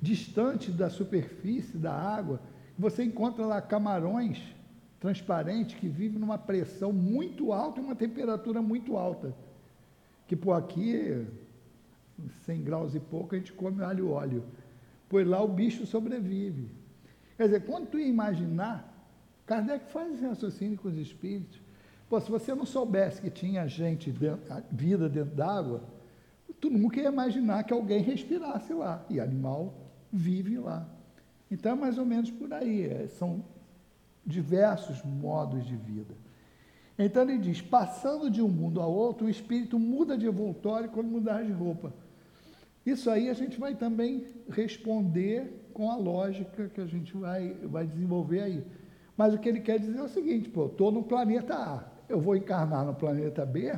distante 0.00 0.70
da 0.70 0.88
superfície 0.88 1.76
da 1.76 1.92
água. 1.92 2.40
Você 2.78 3.02
encontra 3.04 3.44
lá 3.44 3.60
camarões 3.60 4.40
transparentes 5.02 5.74
que 5.74 5.88
vivem 5.88 6.20
numa 6.20 6.38
pressão 6.38 6.92
muito 6.92 7.52
alta 7.52 7.80
e 7.80 7.84
uma 7.84 7.96
temperatura 7.96 8.62
muito 8.62 8.96
alta. 8.96 9.34
Que 10.28 10.36
por 10.36 10.52
aqui, 10.52 11.26
100 12.44 12.62
graus 12.62 12.94
e 12.94 13.00
pouco, 13.00 13.34
a 13.34 13.38
gente 13.38 13.52
come 13.52 13.82
alho 13.82 14.06
e 14.06 14.08
óleo. 14.08 14.44
Pois 15.08 15.26
lá 15.26 15.42
o 15.42 15.48
bicho 15.48 15.84
sobrevive. 15.86 16.70
Quer 17.36 17.46
dizer, 17.46 17.64
quando 17.64 17.88
tu 17.88 17.98
imaginar, 17.98 18.96
Kardec 19.44 19.90
faz 19.90 20.14
esse 20.14 20.24
raciocínio 20.24 20.78
com 20.78 20.86
os 20.86 20.96
espíritos. 20.96 21.60
Pô, 22.08 22.20
se 22.20 22.30
você 22.30 22.54
não 22.54 22.64
soubesse 22.64 23.20
que 23.20 23.28
tinha 23.28 23.66
gente, 23.66 24.12
dentro, 24.12 24.62
vida 24.70 25.08
dentro 25.08 25.34
d'água, 25.34 25.82
tu 26.60 26.70
nunca 26.70 27.00
ia 27.00 27.08
imaginar 27.08 27.64
que 27.64 27.72
alguém 27.72 28.02
respirasse 28.02 28.72
lá. 28.72 29.04
E 29.10 29.18
animal 29.18 29.74
vive 30.12 30.58
lá. 30.58 30.88
Então 31.50 31.72
é 31.72 31.74
mais 31.74 31.98
ou 31.98 32.06
menos 32.06 32.30
por 32.30 32.52
aí. 32.52 32.86
É, 32.86 33.08
são 33.08 33.42
diversos 34.24 35.02
modos 35.02 35.64
de 35.64 35.76
vida. 35.76 36.14
Então 36.98 37.22
ele 37.22 37.38
diz: 37.38 37.60
passando 37.60 38.30
de 38.30 38.42
um 38.42 38.48
mundo 38.48 38.80
ao 38.80 38.92
outro, 38.92 39.26
o 39.26 39.30
espírito 39.30 39.78
muda 39.78 40.16
de 40.16 40.26
envoltório 40.26 40.90
quando 40.90 41.08
mudar 41.08 41.42
de 41.42 41.52
roupa. 41.52 41.92
Isso 42.84 43.10
aí 43.10 43.28
a 43.30 43.34
gente 43.34 43.58
vai 43.58 43.74
também 43.74 44.26
responder 44.50 45.70
com 45.72 45.90
a 45.90 45.96
lógica 45.96 46.68
que 46.68 46.80
a 46.80 46.86
gente 46.86 47.16
vai, 47.16 47.54
vai 47.64 47.86
desenvolver 47.86 48.40
aí. 48.40 48.64
Mas 49.16 49.34
o 49.34 49.38
que 49.38 49.48
ele 49.48 49.60
quer 49.60 49.78
dizer 49.78 49.98
é 49.98 50.02
o 50.02 50.08
seguinte: 50.08 50.48
pô, 50.48 50.66
estou 50.66 50.90
no 50.90 51.02
planeta 51.02 51.54
A, 51.54 51.84
eu 52.08 52.20
vou 52.20 52.36
encarnar 52.36 52.84
no 52.84 52.94
planeta 52.94 53.46
B, 53.46 53.72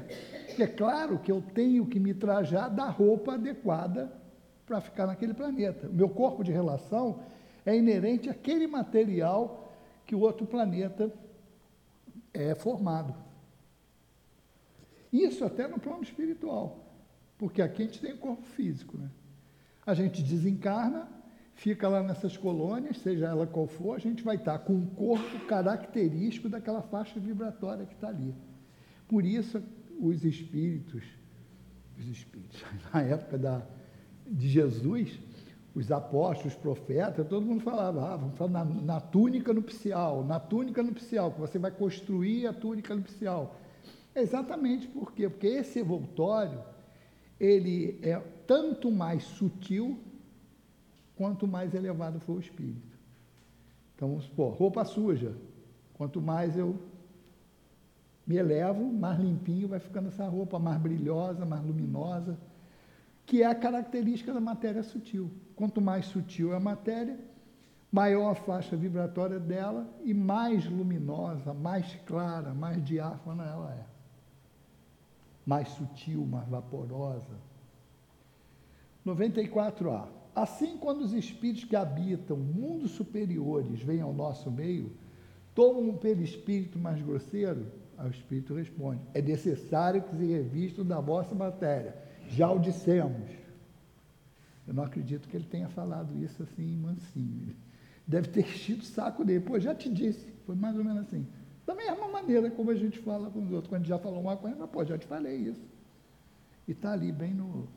e 0.59 0.63
é 0.63 0.67
claro 0.67 1.19
que 1.19 1.31
eu 1.31 1.43
tenho 1.55 1.87
que 1.87 2.01
me 2.01 2.15
trajar 2.15 2.69
da 2.69 2.89
roupa 2.89 3.35
adequada 3.35 4.13
para 4.67 4.81
ficar 4.81 5.07
naquele 5.07 5.35
planeta. 5.35 5.89
O 5.89 5.93
meu 5.93 6.09
corpo 6.09 6.43
de 6.43 6.51
relação 6.51 7.21
é 7.67 7.77
inerente 7.77 8.29
àquele 8.31 8.67
material 8.67 9.64
que 10.15 10.17
o 10.17 10.21
outro 10.21 10.47
planeta 10.47 11.13
é 12.33 12.55
formado. 12.55 13.15
Isso 15.13 15.45
até 15.45 15.67
no 15.67 15.81
plano 15.81 16.05
espiritual, 16.05 16.95
porque 17.37 17.61
aqui 17.61 17.83
a 17.83 17.87
gente 17.87 18.01
tem 18.01 18.13
o 18.13 18.19
corpo 18.19 18.47
físico. 18.47 18.97
Né? 18.97 19.11
A 19.85 19.93
gente 19.93 20.23
desencarna, 20.23 21.09
fica 21.55 21.89
lá 21.89 22.01
nessas 22.01 22.37
colônias, 22.37 22.99
seja 22.99 23.27
ela 23.27 23.45
qual 23.45 23.67
for, 23.67 23.97
a 23.97 23.99
gente 23.99 24.23
vai 24.23 24.37
estar 24.37 24.57
com 24.61 24.75
um 24.75 24.87
corpo 24.87 25.47
característico 25.47 26.49
daquela 26.49 26.83
faixa 26.83 27.19
vibratória 27.19 27.85
que 27.85 27.95
está 27.95 28.09
ali. 28.09 28.33
Por 29.09 29.25
isso, 29.25 29.61
os 29.99 30.25
espíritos, 30.25 31.03
os 31.99 32.07
espíritos, 32.07 32.65
na 32.95 33.03
época 33.03 33.37
da, 33.37 33.67
de 34.27 34.49
Jesus, 34.49 35.19
os 35.75 35.91
apóstolos, 35.91 36.55
os 36.55 36.59
profetas, 36.59 37.27
todo 37.27 37.45
mundo 37.45 37.61
falava, 37.61 38.15
ah, 38.15 38.17
vamos 38.17 38.39
falar 38.39 38.51
na, 38.51 38.65
na, 38.65 39.01
túnica 39.01 39.53
nupcial, 39.53 40.25
na 40.25 40.39
túnica 40.39 40.83
nupcial, 40.83 41.33
que 41.33 41.41
você 41.41 41.59
vai 41.59 41.73
construir 41.73 42.47
a 42.47 42.53
túnica 42.53 42.95
nupcial. 42.95 43.57
Exatamente 44.15 44.87
por 44.87 45.13
quê? 45.13 45.29
Porque 45.29 45.49
esse 45.49 45.81
envoltório, 45.81 46.63
ele 47.41 47.99
é 48.03 48.17
tanto 48.47 48.91
mais 48.91 49.25
sutil 49.25 49.99
quanto 51.17 51.47
mais 51.47 51.75
elevado 51.75 52.21
for 52.21 52.37
o 52.37 52.41
espírito. 52.41 52.97
Então, 53.97 54.09
vamos 54.09 54.25
supor, 54.25 54.55
roupa 54.55 54.85
suja. 54.85 55.35
Quanto 55.95 56.21
mais 56.21 56.57
eu 56.57 56.79
me 58.27 58.37
elevo, 58.37 58.93
mais 58.93 59.19
limpinho 59.19 59.69
vai 59.69 59.81
ficando 59.81 60.09
essa 60.09 60.27
roupa, 60.27 60.59
mais 60.59 60.81
brilhosa, 60.81 61.45
mais 61.45 61.65
luminosa, 61.65 62.39
que 63.27 63.43
é 63.43 63.47
a 63.47 63.55
característica 63.55 64.33
da 64.33 64.41
matéria 64.41 64.83
sutil. 64.83 65.31
Quanto 65.57 65.81
mais 65.81 66.07
sutil 66.07 66.53
é 66.53 66.57
a 66.57 66.61
matéria, 66.61 67.19
maior 67.91 68.33
a 68.33 68.35
faixa 68.35 68.77
vibratória 68.77 69.39
dela 69.39 69.89
e 70.03 70.13
mais 70.13 70.67
luminosa, 70.67 71.55
mais 71.55 71.95
clara, 72.07 72.53
mais 72.53 72.85
diáfana 72.85 73.45
ela 73.45 73.73
é. 73.73 73.87
Mais 75.47 75.69
sutil, 75.69 76.25
mais 76.27 76.49
vaporosa. 76.49 77.37
94A. 79.07 80.09
Assim, 80.35 80.77
quando 80.79 81.03
os 81.03 81.13
espíritos 81.13 81.65
que 81.65 81.77
habitam 81.77 82.37
mundos 82.37 82.91
superiores 82.93 83.81
vêm 83.81 84.01
ao 84.01 84.13
nosso 84.13 84.51
meio, 84.51 84.91
tomam 85.55 85.91
um 85.91 85.97
perispírito 85.97 86.79
mais 86.79 87.01
grosseiro, 87.01 87.67
o 87.97 88.09
espírito 88.09 88.55
responde: 88.55 89.01
é 89.15 89.23
necessário 89.23 90.03
que 90.03 90.17
se 90.17 90.27
revistam 90.27 90.85
da 90.85 91.01
vossa 91.01 91.35
matéria. 91.35 92.04
Já 92.29 92.51
o 92.51 92.59
dissemos. 92.59 93.31
Eu 94.67 94.75
não 94.75 94.85
acredito 94.85 95.29
que 95.29 95.37
ele 95.37 95.47
tenha 95.47 95.69
falado 95.69 96.17
isso 96.23 96.43
assim, 96.43 96.77
mansinho. 96.77 97.55
Deve 98.07 98.29
ter 98.29 98.41
enchido 98.41 98.83
o 98.83 98.87
saco 98.87 99.25
dele. 99.25 99.41
Pô, 99.41 99.59
já 99.59 99.75
te 99.75 99.89
disse. 99.89 100.27
Foi 100.47 100.55
mais 100.55 100.77
ou 100.77 100.85
menos 100.85 101.03
assim. 101.03 101.27
Da 101.67 101.75
mesma 101.75 102.09
maneira 102.09 102.51
como 102.51 102.71
a 102.71 102.75
gente 102.75 102.99
fala 102.99 103.31
com 103.31 103.43
os 103.43 103.53
outros. 103.53 103.69
Quando 103.69 103.87
já 103.87 103.99
falou 103.99 104.21
uma 104.21 104.37
coisa, 104.37 104.67
pô, 104.67 104.85
já 104.85 104.99
te 104.99 105.07
falei 105.07 105.37
isso. 105.37 105.65
E 106.67 106.73
está 106.73 106.93
ali, 106.93 107.13
bem 107.13 107.35
no, 107.35 107.69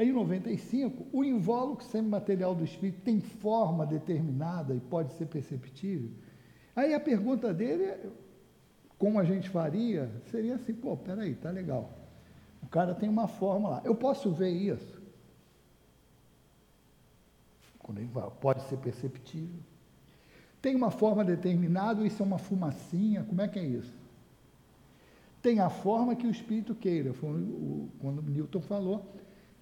em 0.00 0.12
95, 0.12 1.06
o 1.12 1.22
invólucro 1.22 1.84
semimaterial 1.84 2.54
do 2.54 2.64
espírito 2.64 3.02
tem 3.02 3.20
forma 3.20 3.84
determinada 3.84 4.74
e 4.74 4.80
pode 4.80 5.12
ser 5.12 5.26
perceptível. 5.26 6.08
Aí 6.74 6.94
a 6.94 7.00
pergunta 7.00 7.52
dele, 7.52 7.94
como 8.96 9.20
a 9.20 9.24
gente 9.24 9.50
faria, 9.50 10.10
seria 10.30 10.54
assim: 10.54 10.72
pô, 10.72 10.96
peraí, 10.96 11.34
tá 11.34 11.50
legal. 11.50 11.90
O 12.62 12.68
cara 12.68 12.94
tem 12.94 13.08
uma 13.08 13.26
forma 13.26 13.68
lá. 13.68 13.82
Eu 13.84 13.94
posso 13.94 14.30
ver 14.30 14.50
isso? 14.50 15.00
Quando 17.78 17.98
ele 17.98 18.10
pode 18.40 18.62
ser 18.62 18.76
perceptível. 18.76 19.60
Tem 20.62 20.76
uma 20.76 20.90
forma 20.90 21.24
determinada, 21.24 22.06
isso 22.06 22.22
é 22.22 22.26
uma 22.26 22.38
fumacinha, 22.38 23.24
como 23.24 23.40
é 23.40 23.48
que 23.48 23.58
é 23.58 23.64
isso? 23.64 23.98
Tem 25.40 25.58
a 25.58 25.70
forma 25.70 26.14
que 26.14 26.26
o 26.26 26.30
espírito 26.30 26.74
queira, 26.74 27.14
foi 27.14 27.30
o, 27.30 27.88
quando 27.98 28.20
Newton 28.22 28.60
falou, 28.60 29.10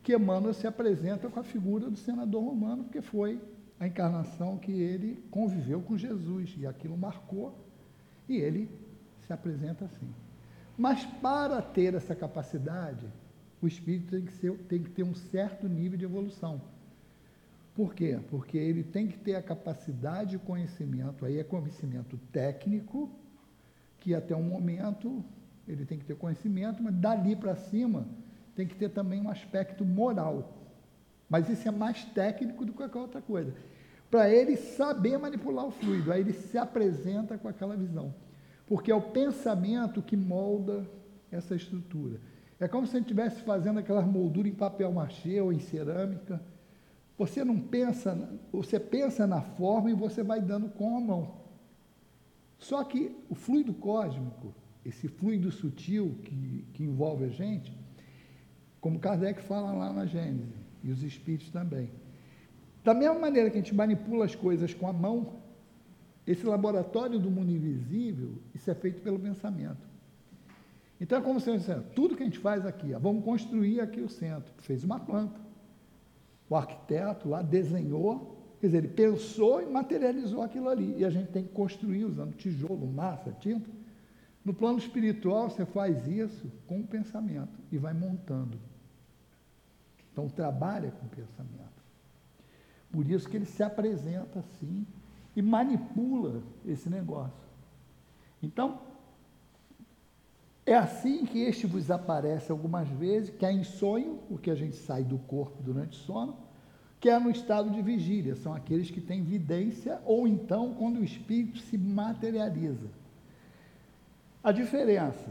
que 0.02 0.14
Emmanuel 0.14 0.52
se 0.52 0.66
apresenta 0.66 1.28
com 1.28 1.38
a 1.38 1.44
figura 1.44 1.88
do 1.88 1.96
senador 1.96 2.42
romano, 2.42 2.82
porque 2.82 3.00
foi 3.00 3.40
a 3.78 3.86
encarnação 3.86 4.58
que 4.58 4.72
ele 4.72 5.22
conviveu 5.30 5.80
com 5.80 5.96
Jesus, 5.96 6.56
e 6.58 6.66
aquilo 6.66 6.96
marcou, 6.96 7.54
e 8.28 8.36
ele 8.36 8.68
se 9.24 9.32
apresenta 9.32 9.84
assim. 9.84 10.12
Mas 10.78 11.04
para 11.04 11.60
ter 11.60 11.94
essa 11.94 12.14
capacidade, 12.14 13.04
o 13.60 13.66
espírito 13.66 14.12
tem 14.12 14.24
que, 14.24 14.32
ser, 14.32 14.52
tem 14.68 14.80
que 14.80 14.90
ter 14.90 15.02
um 15.02 15.12
certo 15.12 15.68
nível 15.68 15.98
de 15.98 16.04
evolução. 16.04 16.60
Por 17.74 17.92
quê? 17.94 18.20
Porque 18.30 18.56
ele 18.56 18.84
tem 18.84 19.08
que 19.08 19.18
ter 19.18 19.34
a 19.34 19.42
capacidade 19.42 20.30
de 20.30 20.38
conhecimento, 20.38 21.24
aí 21.24 21.38
é 21.38 21.44
conhecimento 21.44 22.16
técnico, 22.30 23.10
que 23.98 24.14
até 24.14 24.36
um 24.36 24.42
momento 24.42 25.24
ele 25.66 25.84
tem 25.84 25.98
que 25.98 26.04
ter 26.04 26.14
conhecimento, 26.14 26.80
mas 26.80 26.94
dali 26.94 27.34
para 27.34 27.56
cima 27.56 28.06
tem 28.54 28.66
que 28.66 28.76
ter 28.76 28.90
também 28.90 29.20
um 29.20 29.28
aspecto 29.28 29.84
moral. 29.84 30.56
Mas 31.28 31.48
isso 31.48 31.66
é 31.66 31.72
mais 31.72 32.04
técnico 32.04 32.64
do 32.64 32.70
que 32.70 32.78
qualquer 32.78 33.00
outra 33.00 33.20
coisa. 33.20 33.52
Para 34.08 34.30
ele 34.30 34.56
saber 34.56 35.18
manipular 35.18 35.66
o 35.66 35.70
fluido, 35.72 36.12
aí 36.12 36.20
ele 36.20 36.32
se 36.32 36.56
apresenta 36.56 37.36
com 37.36 37.48
aquela 37.48 37.76
visão. 37.76 38.14
Porque 38.68 38.90
é 38.90 38.94
o 38.94 39.00
pensamento 39.00 40.02
que 40.02 40.16
molda 40.16 40.86
essa 41.30 41.54
estrutura. 41.54 42.20
É 42.60 42.68
como 42.68 42.86
se 42.86 42.96
a 42.96 42.98
gente 42.98 43.06
estivesse 43.06 43.42
fazendo 43.42 43.78
aquelas 43.78 44.06
molduras 44.06 44.52
em 44.52 44.54
papel 44.54 44.92
machê 44.92 45.40
ou 45.40 45.52
em 45.52 45.60
cerâmica. 45.60 46.40
Você 47.16 47.44
não 47.44 47.58
pensa, 47.58 48.28
você 48.52 48.78
pensa 48.78 49.26
na 49.26 49.40
forma 49.40 49.90
e 49.90 49.94
você 49.94 50.22
vai 50.22 50.40
dando 50.40 50.68
com 50.68 50.96
a 50.96 51.00
mão. 51.00 51.38
Só 52.58 52.82
que 52.82 53.16
o 53.30 53.34
fluido 53.34 53.72
cósmico, 53.72 54.54
esse 54.84 55.08
fluido 55.08 55.50
sutil 55.50 56.16
que, 56.24 56.64
que 56.74 56.82
envolve 56.82 57.24
a 57.24 57.28
gente, 57.28 57.72
como 58.80 58.98
Kardec 58.98 59.42
fala 59.42 59.72
lá 59.72 59.92
na 59.92 60.06
Gênesis, 60.06 60.54
e 60.82 60.90
os 60.90 61.02
espíritos 61.02 61.50
também. 61.50 61.90
Da 62.84 62.94
mesma 62.94 63.18
maneira 63.18 63.50
que 63.50 63.58
a 63.58 63.60
gente 63.60 63.74
manipula 63.74 64.24
as 64.24 64.34
coisas 64.34 64.72
com 64.74 64.88
a 64.88 64.92
mão, 64.92 65.34
esse 66.30 66.44
laboratório 66.44 67.18
do 67.18 67.30
mundo 67.30 67.50
invisível, 67.50 68.34
isso 68.54 68.70
é 68.70 68.74
feito 68.74 69.00
pelo 69.00 69.18
pensamento. 69.18 69.88
Então 71.00 71.18
é 71.18 71.22
como 71.22 71.40
se 71.40 71.50
você 71.50 71.74
tudo 71.94 72.14
que 72.14 72.22
a 72.22 72.26
gente 72.26 72.38
faz 72.38 72.66
aqui, 72.66 72.92
ó, 72.92 72.98
vamos 72.98 73.24
construir 73.24 73.80
aqui 73.80 74.00
o 74.00 74.10
centro. 74.10 74.52
Fez 74.58 74.84
uma 74.84 75.00
planta. 75.00 75.40
O 76.50 76.54
arquiteto 76.54 77.30
lá 77.30 77.40
desenhou, 77.40 78.36
quer 78.60 78.66
dizer, 78.66 78.78
ele 78.78 78.88
pensou 78.88 79.62
e 79.62 79.66
materializou 79.66 80.42
aquilo 80.42 80.68
ali. 80.68 80.96
E 80.98 81.04
a 81.04 81.10
gente 81.10 81.30
tem 81.30 81.44
que 81.44 81.52
construir 81.52 82.04
usando 82.04 82.34
tijolo, 82.34 82.86
massa, 82.86 83.32
tinta. 83.40 83.70
No 84.44 84.52
plano 84.52 84.78
espiritual, 84.78 85.48
você 85.48 85.64
faz 85.64 86.06
isso 86.06 86.50
com 86.66 86.80
o 86.80 86.86
pensamento 86.86 87.58
e 87.72 87.78
vai 87.78 87.94
montando. 87.94 88.58
Então, 90.12 90.28
trabalha 90.28 90.90
com 90.90 91.06
o 91.06 91.08
pensamento. 91.08 91.68
Por 92.90 93.08
isso 93.08 93.28
que 93.28 93.36
ele 93.36 93.46
se 93.46 93.62
apresenta 93.62 94.40
assim 94.40 94.86
e 95.38 95.42
manipula 95.42 96.42
esse 96.66 96.90
negócio. 96.90 97.46
Então, 98.42 98.80
é 100.66 100.74
assim 100.74 101.24
que 101.24 101.38
este 101.38 101.64
vos 101.64 101.92
aparece 101.92 102.50
algumas 102.50 102.88
vezes, 102.88 103.30
que 103.30 103.46
é 103.46 103.52
em 103.52 103.62
sonho, 103.62 104.18
porque 104.28 104.50
a 104.50 104.56
gente 104.56 104.74
sai 104.74 105.04
do 105.04 105.16
corpo 105.16 105.62
durante 105.62 105.96
o 105.96 106.02
sono, 106.02 106.36
que 106.98 107.08
é 107.08 107.16
no 107.20 107.30
estado 107.30 107.70
de 107.70 107.80
vigília, 107.80 108.34
são 108.34 108.52
aqueles 108.52 108.90
que 108.90 109.00
têm 109.00 109.22
vidência, 109.22 110.02
ou 110.04 110.26
então 110.26 110.74
quando 110.74 110.98
o 110.98 111.04
espírito 111.04 111.60
se 111.60 111.78
materializa. 111.78 112.88
A 114.42 114.50
diferença. 114.50 115.30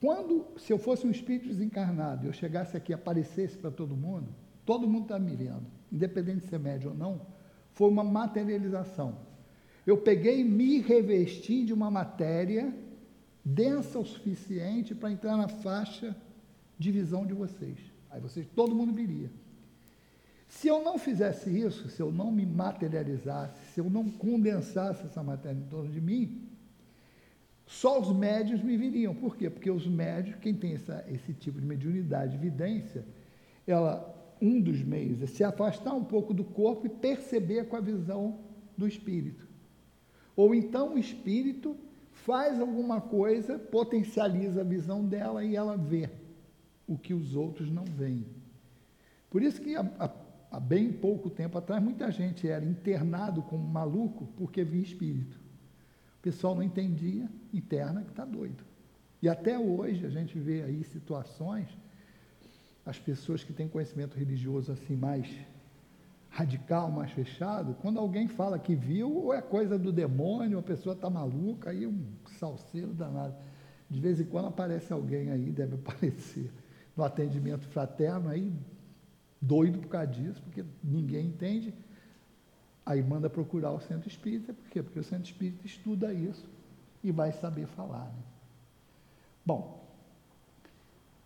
Quando, 0.00 0.46
se 0.58 0.72
eu 0.72 0.78
fosse 0.80 1.06
um 1.06 1.12
espírito 1.12 1.46
desencarnado, 1.46 2.26
eu 2.26 2.32
chegasse 2.32 2.76
aqui 2.76 2.90
e 2.90 2.94
aparecesse 2.94 3.56
para 3.56 3.70
todo 3.70 3.96
mundo, 3.96 4.26
todo 4.66 4.88
mundo 4.88 5.04
está 5.04 5.18
me 5.20 5.36
vendo, 5.36 5.79
independente 5.92 6.40
de 6.40 6.46
ser 6.46 6.58
médio 6.58 6.90
ou 6.90 6.96
não, 6.96 7.26
foi 7.72 7.88
uma 7.88 8.04
materialização. 8.04 9.18
Eu 9.86 9.98
peguei 9.98 10.40
e 10.40 10.44
me 10.44 10.80
revesti 10.80 11.64
de 11.64 11.72
uma 11.72 11.90
matéria 11.90 12.72
densa 13.44 13.98
o 13.98 14.04
suficiente 14.04 14.94
para 14.94 15.10
entrar 15.10 15.36
na 15.36 15.48
faixa 15.48 16.16
de 16.78 16.90
visão 16.90 17.26
de 17.26 17.34
vocês. 17.34 17.78
Aí 18.10 18.20
vocês, 18.20 18.46
todo 18.54 18.74
mundo 18.74 18.92
viria. 18.92 19.30
Se 20.48 20.66
eu 20.66 20.82
não 20.82 20.98
fizesse 20.98 21.48
isso, 21.48 21.88
se 21.88 22.02
eu 22.02 22.10
não 22.10 22.30
me 22.32 22.44
materializasse, 22.44 23.72
se 23.72 23.80
eu 23.80 23.88
não 23.88 24.10
condensasse 24.10 25.06
essa 25.06 25.22
matéria 25.22 25.58
em 25.58 25.68
torno 25.68 25.90
de 25.90 26.00
mim, 26.00 26.48
só 27.66 28.00
os 28.00 28.12
médios 28.12 28.60
me 28.60 28.76
viriam. 28.76 29.14
Por 29.14 29.36
quê? 29.36 29.48
Porque 29.48 29.70
os 29.70 29.86
médios, 29.86 30.36
quem 30.40 30.52
tem 30.52 30.74
essa, 30.74 31.04
esse 31.08 31.32
tipo 31.32 31.60
de 31.60 31.66
mediunidade, 31.66 32.34
evidência, 32.34 33.04
ela, 33.64 34.12
um 34.40 34.60
dos 34.60 34.82
meios 34.82 35.22
é 35.22 35.26
se 35.26 35.44
afastar 35.44 35.94
um 35.94 36.04
pouco 36.04 36.32
do 36.32 36.44
corpo 36.44 36.86
e 36.86 36.90
perceber 36.90 37.68
com 37.68 37.76
a 37.76 37.80
visão 37.80 38.38
do 38.76 38.86
espírito. 38.88 39.46
Ou 40.34 40.54
então 40.54 40.94
o 40.94 40.98
espírito 40.98 41.76
faz 42.12 42.60
alguma 42.60 43.00
coisa, 43.00 43.58
potencializa 43.58 44.60
a 44.62 44.64
visão 44.64 45.04
dela 45.04 45.44
e 45.44 45.56
ela 45.56 45.76
vê 45.76 46.10
o 46.86 46.96
que 46.96 47.12
os 47.12 47.36
outros 47.36 47.70
não 47.70 47.84
veem. 47.84 48.26
Por 49.28 49.42
isso 49.42 49.60
que 49.60 49.76
há 49.76 50.60
bem 50.60 50.92
pouco 50.92 51.30
tempo 51.30 51.56
atrás, 51.56 51.82
muita 51.82 52.10
gente 52.10 52.48
era 52.48 52.64
internado 52.64 53.42
como 53.42 53.66
maluco 53.66 54.26
porque 54.36 54.64
via 54.64 54.82
espírito. 54.82 55.38
O 56.18 56.22
pessoal 56.22 56.54
não 56.54 56.62
entendia, 56.62 57.28
interna 57.52 58.02
que 58.02 58.10
está 58.10 58.24
doido. 58.24 58.64
E 59.22 59.28
até 59.28 59.58
hoje 59.58 60.04
a 60.04 60.10
gente 60.10 60.38
vê 60.38 60.62
aí 60.62 60.82
situações, 60.84 61.68
as 62.90 62.98
pessoas 62.98 63.44
que 63.44 63.52
têm 63.52 63.68
conhecimento 63.68 64.18
religioso 64.18 64.72
assim 64.72 64.96
mais 64.96 65.28
radical, 66.28 66.90
mais 66.90 67.12
fechado, 67.12 67.74
quando 67.80 67.98
alguém 67.98 68.26
fala 68.26 68.58
que 68.58 68.74
viu, 68.74 69.16
ou 69.16 69.34
é 69.34 69.40
coisa 69.40 69.78
do 69.78 69.92
demônio, 69.92 70.58
a 70.58 70.62
pessoa 70.62 70.94
está 70.94 71.08
maluca, 71.08 71.70
aí 71.70 71.86
um 71.86 72.04
salseiro 72.38 72.92
danado. 72.92 73.34
De 73.88 74.00
vez 74.00 74.20
em 74.20 74.24
quando 74.24 74.48
aparece 74.48 74.92
alguém 74.92 75.30
aí, 75.30 75.50
deve 75.50 75.74
aparecer, 75.86 76.50
no 76.96 77.04
atendimento 77.04 77.66
fraterno, 77.68 78.28
aí 78.28 78.52
doido 79.40 79.78
por 79.78 79.88
causa 79.88 80.08
disso, 80.08 80.42
porque 80.42 80.64
ninguém 80.82 81.26
entende. 81.26 81.72
Aí 82.84 83.02
manda 83.02 83.30
procurar 83.30 83.70
o 83.70 83.80
centro 83.80 84.08
espírita, 84.08 84.52
por 84.52 84.68
quê? 84.68 84.82
Porque 84.82 84.98
o 84.98 85.04
centro 85.04 85.24
espírita 85.24 85.64
estuda 85.64 86.12
isso 86.12 86.48
e 87.04 87.12
vai 87.12 87.30
saber 87.32 87.66
falar. 87.66 88.06
Né? 88.06 88.22
Bom, 89.46 89.79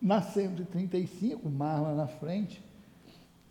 na 0.00 0.20
135, 0.20 1.48
mais 1.48 1.80
lá 1.80 1.94
na 1.94 2.06
frente, 2.06 2.62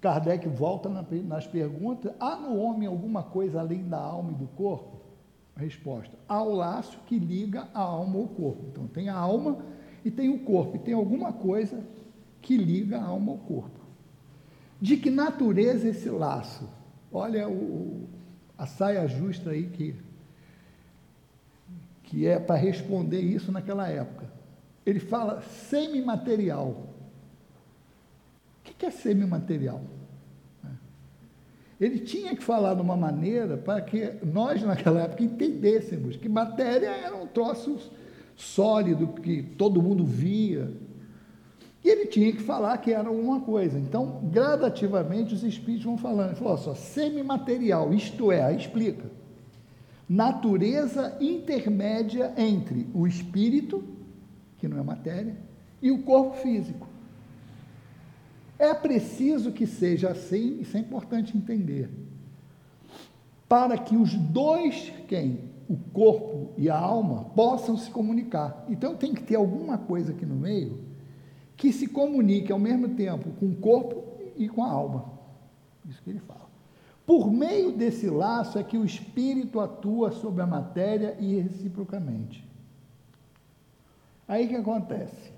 Kardec 0.02 0.48
volta 0.50 0.90
nas 0.90 1.48
perguntas: 1.48 2.14
há 2.20 2.36
no 2.36 2.58
homem 2.58 2.88
alguma 2.88 3.24
coisa 3.24 3.60
além 3.60 3.88
da 3.88 4.00
alma 4.00 4.32
e 4.32 4.36
do 4.36 4.48
corpo? 4.48 5.04
resposta: 5.56 6.18
há 6.28 6.42
o 6.42 6.56
laço 6.56 7.00
que 7.06 7.18
liga 7.18 7.68
a 7.74 7.82
alma 7.82 8.20
ao 8.20 8.28
corpo. 8.28 8.66
Então, 8.72 8.88
tem 8.88 9.10
a 9.10 9.16
alma 9.16 9.64
e 10.04 10.12
tem 10.12 10.30
o 10.30 10.40
corpo, 10.40 10.76
e 10.76 10.80
tem 10.80 10.94
alguma 10.94 11.32
coisa 11.32 11.84
que 12.42 12.58
liga 12.58 13.00
a 13.00 13.06
alma 13.06 13.32
ao 13.32 13.38
corpo. 13.38 13.80
De 14.82 14.98
que 14.98 15.10
natureza 15.10 15.88
esse 15.88 16.10
laço? 16.10 16.68
Olha 17.12 17.48
o, 17.48 18.08
a 18.58 18.66
saia 18.66 19.08
justa 19.08 19.52
aí 19.52 19.68
que, 19.68 19.96
que 22.04 22.28
é 22.28 22.38
para 22.40 22.56
responder 22.56 23.22
isso 23.22 23.52
naquela 23.52 23.88
época. 23.88 24.33
Ele 24.86 25.00
fala 25.00 25.42
semimaterial. 25.42 26.90
O 28.60 28.64
que 28.64 28.86
é 28.86 28.92
semimaterial? 28.92 29.82
Ele 31.80 32.00
tinha 32.00 32.36
que 32.36 32.44
falar 32.44 32.76
de 32.76 32.82
uma 32.82 32.96
maneira 32.96 33.58
para 33.58 33.82
que 33.82 34.14
nós, 34.24 34.62
naquela 34.62 35.02
época, 35.02 35.24
entendêssemos 35.24 36.16
que 36.16 36.30
matéria 36.30 36.90
era 36.90 37.16
um 37.16 37.28
troço 37.28 37.92
sólido, 38.36 39.08
que 39.22 39.44
todo 39.44 39.82
mundo 39.82 40.06
via, 40.06 40.72
e 41.84 41.90
ele 41.90 42.06
tinha 42.06 42.32
que 42.32 42.42
falar 42.42 42.78
que 42.78 42.94
era 42.94 43.10
alguma 43.10 43.42
coisa. 43.42 43.78
Então, 43.78 44.22
gradativamente, 44.32 45.34
os 45.34 45.44
espíritos 45.44 45.84
vão 45.84 45.98
falando. 45.98 46.30
Ele 46.30 46.36
falou 46.36 46.58
só, 46.58 46.74
semimaterial, 46.74 47.94
isto 47.94 48.32
é, 48.32 48.42
aí 48.42 48.56
explica. 48.56 49.12
Natureza 50.08 51.18
intermédia 51.20 52.34
entre 52.38 52.88
o 52.94 53.06
espírito, 53.06 53.84
que 54.64 54.68
não 54.70 54.80
é 54.80 54.82
matéria, 54.82 55.36
e 55.82 55.92
o 55.92 56.04
corpo 56.04 56.38
físico. 56.38 56.88
É 58.58 58.74
preciso 58.74 59.52
que 59.52 59.68
seja 59.68 60.12
assim, 60.12 60.62
isso 60.62 60.78
é 60.78 60.80
importante 60.80 61.38
entender. 61.38 61.90
Para 63.50 63.78
que 63.78 63.98
os 63.98 64.14
dois, 64.14 64.94
quem? 65.06 65.52
O 65.68 65.76
corpo 65.92 66.54
e 66.58 66.70
a 66.70 66.78
alma, 66.78 67.26
possam 67.36 67.76
se 67.76 67.92
comunicar. 67.92 68.66
Então 68.70 68.96
tem 68.96 69.14
que 69.14 69.22
ter 69.22 69.36
alguma 69.36 69.78
coisa 69.78 70.14
aqui 70.14 70.26
no 70.26 70.36
meio 70.36 70.80
que 71.58 71.74
se 71.74 71.88
comunique 71.88 72.54
ao 72.54 72.60
mesmo 72.60 72.88
tempo 72.96 73.32
com 73.32 73.48
o 73.48 73.56
corpo 73.56 74.02
e 74.38 74.48
com 74.48 74.64
a 74.64 74.72
alma. 74.72 75.12
Isso 75.90 76.02
que 76.02 76.10
ele 76.10 76.20
fala. 76.20 76.48
Por 77.06 77.30
meio 77.30 77.74
desse 77.74 78.10
laço 78.10 78.58
é 78.58 78.64
que 78.64 78.78
o 78.78 78.86
espírito 78.86 79.60
atua 79.60 80.14
sobre 80.14 80.42
a 80.42 80.48
matéria 80.48 81.18
e 81.20 81.38
reciprocamente. 81.42 82.53
Aí 84.34 84.48
que 84.48 84.56
acontece? 84.56 85.32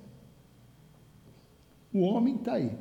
O 1.92 2.00
homem 2.00 2.38
está 2.38 2.54
aí. 2.54 2.72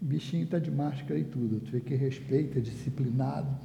O 0.00 0.04
bichinho 0.04 0.42
está 0.42 0.58
de 0.58 0.68
máscara 0.68 1.16
e 1.16 1.22
tudo. 1.22 1.60
Tu 1.60 1.70
vê 1.70 1.80
que 1.80 1.94
respeita, 1.94 2.58
é 2.58 2.60
disciplinado. 2.60 3.56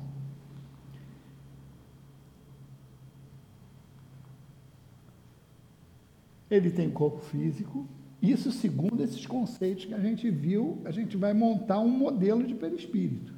Ele 6.48 6.70
tem 6.70 6.92
corpo 6.92 7.22
físico, 7.22 7.88
isso 8.22 8.52
segundo 8.52 9.04
esses 9.04 9.26
conceitos 9.26 9.86
que 9.86 9.96
a 9.96 10.00
gente 10.00 10.30
viu, 10.30 10.80
a 10.86 10.92
gente 10.92 11.18
vai 11.18 11.34
montar 11.34 11.80
um 11.80 11.90
modelo 11.90 12.44
de 12.44 12.54
perispírito. 12.54 13.34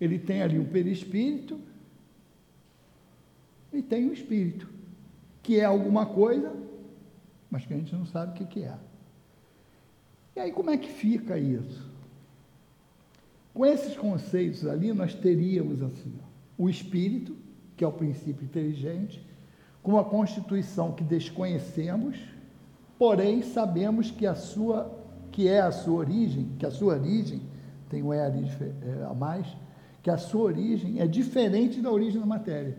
Ele 0.00 0.18
tem 0.18 0.40
ali 0.40 0.58
um 0.58 0.64
perispírito 0.64 1.60
e 3.70 3.82
tem 3.82 4.08
um 4.08 4.14
espírito, 4.14 4.75
que 5.46 5.58
é 5.58 5.64
alguma 5.64 6.04
coisa, 6.04 6.52
mas 7.50 7.64
que 7.64 7.72
a 7.72 7.76
gente 7.76 7.94
não 7.94 8.04
sabe 8.04 8.32
o 8.32 8.46
que, 8.46 8.62
é. 8.62 8.74
E 10.34 10.40
aí 10.40 10.52
como 10.52 10.70
é 10.70 10.76
que 10.76 10.88
fica 10.88 11.38
isso? 11.38 11.88
Com 13.54 13.64
esses 13.64 13.96
conceitos 13.96 14.66
ali, 14.66 14.92
nós 14.92 15.14
teríamos 15.14 15.82
assim, 15.82 16.12
o 16.58 16.68
espírito, 16.68 17.34
que 17.76 17.84
é 17.84 17.88
o 17.88 17.92
princípio 17.92 18.44
inteligente, 18.44 19.24
com 19.82 19.98
a 19.98 20.04
constituição 20.04 20.92
que 20.92 21.04
desconhecemos, 21.04 22.18
Porém, 22.98 23.42
sabemos 23.42 24.10
que 24.10 24.26
a 24.26 24.34
sua 24.34 25.04
que 25.30 25.48
é 25.48 25.60
a 25.60 25.70
sua 25.70 25.96
origem, 25.96 26.48
que 26.58 26.64
a 26.64 26.70
sua 26.70 26.94
origem 26.94 27.42
tem 27.90 28.02
o 28.02 28.14
E 28.14 28.16
é, 28.16 29.04
a 29.04 29.12
mais, 29.12 29.46
que 30.02 30.08
a 30.08 30.16
sua 30.16 30.44
origem 30.44 30.98
é 30.98 31.06
diferente 31.06 31.82
da 31.82 31.90
origem 31.90 32.18
da 32.18 32.26
matéria. 32.26 32.78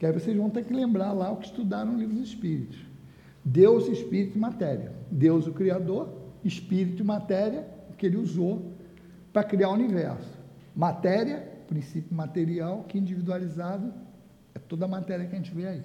Que 0.00 0.06
aí 0.06 0.12
vocês 0.12 0.34
vão 0.34 0.48
ter 0.48 0.64
que 0.64 0.72
lembrar 0.72 1.12
lá 1.12 1.30
o 1.30 1.36
que 1.36 1.44
estudaram 1.44 1.92
no 1.92 1.98
livro 1.98 2.16
dos 2.16 2.30
Espíritos. 2.30 2.78
Deus, 3.44 3.86
Espírito 3.86 4.38
e 4.38 4.40
matéria. 4.40 4.94
Deus, 5.10 5.46
o 5.46 5.52
Criador, 5.52 6.08
Espírito 6.42 7.02
e 7.02 7.04
matéria, 7.04 7.68
que 7.98 8.06
ele 8.06 8.16
usou 8.16 8.72
para 9.30 9.44
criar 9.44 9.68
o 9.68 9.74
universo. 9.74 10.40
Matéria, 10.74 11.46
princípio 11.68 12.16
material, 12.16 12.84
que 12.88 12.96
individualizado 12.96 13.92
é 14.54 14.58
toda 14.58 14.86
a 14.86 14.88
matéria 14.88 15.26
que 15.26 15.34
a 15.34 15.38
gente 15.38 15.54
vê 15.54 15.66
aí. 15.66 15.82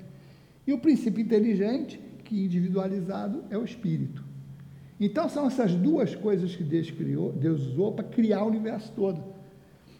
E 0.65 0.71
o 0.71 0.80
princípio 0.80 1.21
inteligente, 1.21 1.99
que 2.23 2.45
individualizado 2.45 3.43
é 3.49 3.58
o 3.58 3.65
espírito. 3.65 4.23
Então 4.97 5.28
são 5.28 5.45
essas 5.45 5.75
duas 5.75 6.15
coisas 6.15 6.56
que 6.56 6.63
Deus 6.63 6.89
criou, 6.89 7.34
Deus 7.34 7.67
usou 7.67 7.91
para 7.91 8.06
criar 8.06 8.43
o 8.43 8.47
universo 8.47 8.93
todo. 8.95 9.34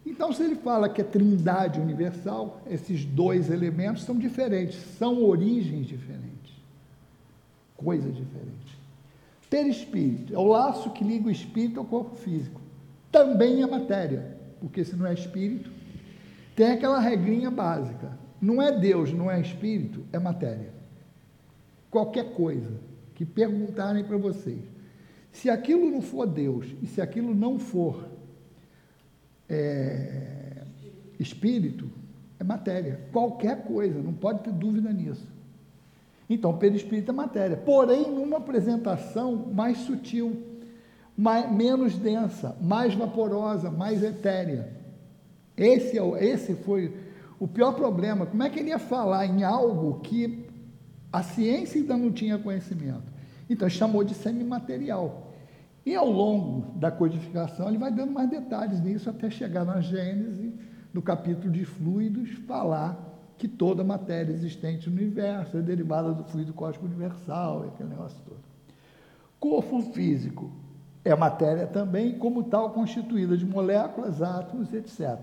Então, 0.06 0.32
se 0.32 0.44
ele 0.44 0.54
fala 0.54 0.88
que 0.88 1.00
é 1.00 1.04
trindade 1.04 1.80
universal, 1.80 2.62
esses 2.70 3.04
dois 3.04 3.50
elementos 3.50 4.04
são 4.04 4.16
diferentes, 4.16 4.76
são 4.96 5.20
origens 5.24 5.84
diferentes, 5.84 6.54
coisas 7.76 8.14
diferentes. 8.14 8.76
Perispírito 9.50 10.32
é 10.32 10.38
o 10.38 10.46
laço 10.46 10.90
que 10.90 11.02
liga 11.02 11.26
o 11.26 11.30
espírito 11.30 11.80
ao 11.80 11.86
corpo 11.86 12.14
físico. 12.14 12.60
Também 13.10 13.62
é 13.62 13.66
matéria, 13.66 14.36
porque 14.60 14.84
se 14.84 14.94
não 14.94 15.06
é 15.06 15.12
espírito, 15.12 15.70
tem 16.54 16.68
aquela 16.68 17.00
regrinha 17.00 17.50
básica: 17.50 18.16
não 18.40 18.62
é 18.62 18.70
Deus, 18.70 19.12
não 19.12 19.28
é 19.28 19.40
espírito, 19.40 20.04
é 20.12 20.20
matéria. 20.20 20.72
Qualquer 21.90 22.32
coisa 22.32 22.80
que 23.14 23.24
perguntarem 23.24 24.04
para 24.04 24.16
vocês, 24.16 24.62
se 25.32 25.50
aquilo 25.50 25.90
não 25.90 26.00
for 26.00 26.26
Deus 26.26 26.66
e 26.80 26.86
se 26.86 27.00
aquilo 27.00 27.34
não 27.34 27.58
for 27.58 28.15
é, 29.48 30.62
espírito, 31.18 31.90
é 32.38 32.44
matéria. 32.44 33.00
Qualquer 33.12 33.64
coisa, 33.64 34.00
não 34.00 34.12
pode 34.12 34.40
ter 34.40 34.52
dúvida 34.52 34.92
nisso. 34.92 35.26
Então, 36.28 36.56
perispírito 36.56 37.10
é 37.10 37.14
matéria. 37.14 37.56
Porém, 37.56 38.10
numa 38.10 38.38
apresentação 38.38 39.36
mais 39.52 39.78
sutil, 39.78 40.42
mais, 41.16 41.50
menos 41.50 41.96
densa, 41.96 42.56
mais 42.60 42.94
vaporosa, 42.94 43.70
mais 43.70 44.02
etérea. 44.02 44.72
Esse, 45.56 45.98
é, 45.98 46.24
esse 46.24 46.54
foi 46.54 46.92
o 47.38 47.46
pior 47.46 47.72
problema. 47.72 48.26
Como 48.26 48.42
é 48.42 48.50
que 48.50 48.58
ele 48.58 48.70
ia 48.70 48.78
falar 48.78 49.26
em 49.26 49.44
algo 49.44 50.00
que 50.00 50.44
a 51.12 51.22
ciência 51.22 51.80
ainda 51.80 51.96
não 51.96 52.10
tinha 52.10 52.38
conhecimento? 52.38 53.14
Então, 53.48 53.68
chamou 53.68 54.02
de 54.02 54.14
semimaterial. 54.14 55.25
E 55.86 55.94
ao 55.94 56.10
longo 56.10 56.76
da 56.76 56.90
codificação, 56.90 57.68
ele 57.68 57.78
vai 57.78 57.92
dando 57.92 58.10
mais 58.10 58.28
detalhes 58.28 58.80
nisso 58.80 59.08
até 59.08 59.30
chegar 59.30 59.64
na 59.64 59.80
Gênese, 59.80 60.52
no 60.92 61.00
capítulo 61.00 61.48
de 61.48 61.64
fluidos, 61.64 62.28
falar 62.44 62.98
que 63.38 63.46
toda 63.46 63.84
matéria 63.84 64.32
existente 64.32 64.90
no 64.90 64.96
universo 64.96 65.56
é 65.56 65.62
derivada 65.62 66.12
do 66.12 66.24
fluido 66.24 66.52
cósmico 66.52 66.86
universal, 66.86 67.68
aquele 67.68 67.90
negócio 67.90 68.18
todo. 68.26 68.40
Corpo 69.38 69.80
físico 69.92 70.50
é 71.04 71.14
matéria 71.14 71.68
também, 71.68 72.18
como 72.18 72.42
tal, 72.42 72.70
constituída 72.70 73.36
de 73.36 73.46
moléculas, 73.46 74.20
átomos, 74.20 74.74
etc. 74.74 75.16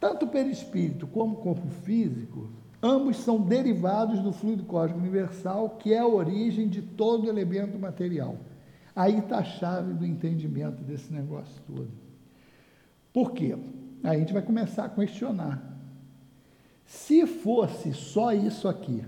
Tanto 0.00 0.26
perispírito 0.26 1.06
como 1.06 1.36
corpo 1.36 1.68
físico, 1.82 2.48
ambos 2.82 3.18
são 3.18 3.42
derivados 3.42 4.20
do 4.20 4.32
fluido 4.32 4.64
cósmico 4.64 5.00
universal, 5.00 5.76
que 5.78 5.92
é 5.92 5.98
a 5.98 6.06
origem 6.06 6.66
de 6.66 6.80
todo 6.80 7.28
elemento 7.28 7.78
material. 7.78 8.36
Aí 8.94 9.18
está 9.18 9.38
a 9.38 9.44
chave 9.44 9.92
do 9.92 10.06
entendimento 10.06 10.82
desse 10.82 11.12
negócio 11.12 11.60
todo. 11.66 11.90
Por 13.12 13.32
quê? 13.32 13.56
Aí 14.02 14.16
a 14.16 14.18
gente 14.18 14.32
vai 14.32 14.42
começar 14.42 14.84
a 14.84 14.88
questionar. 14.88 15.74
Se 16.84 17.26
fosse 17.26 17.92
só 17.92 18.32
isso 18.32 18.68
aqui, 18.68 19.04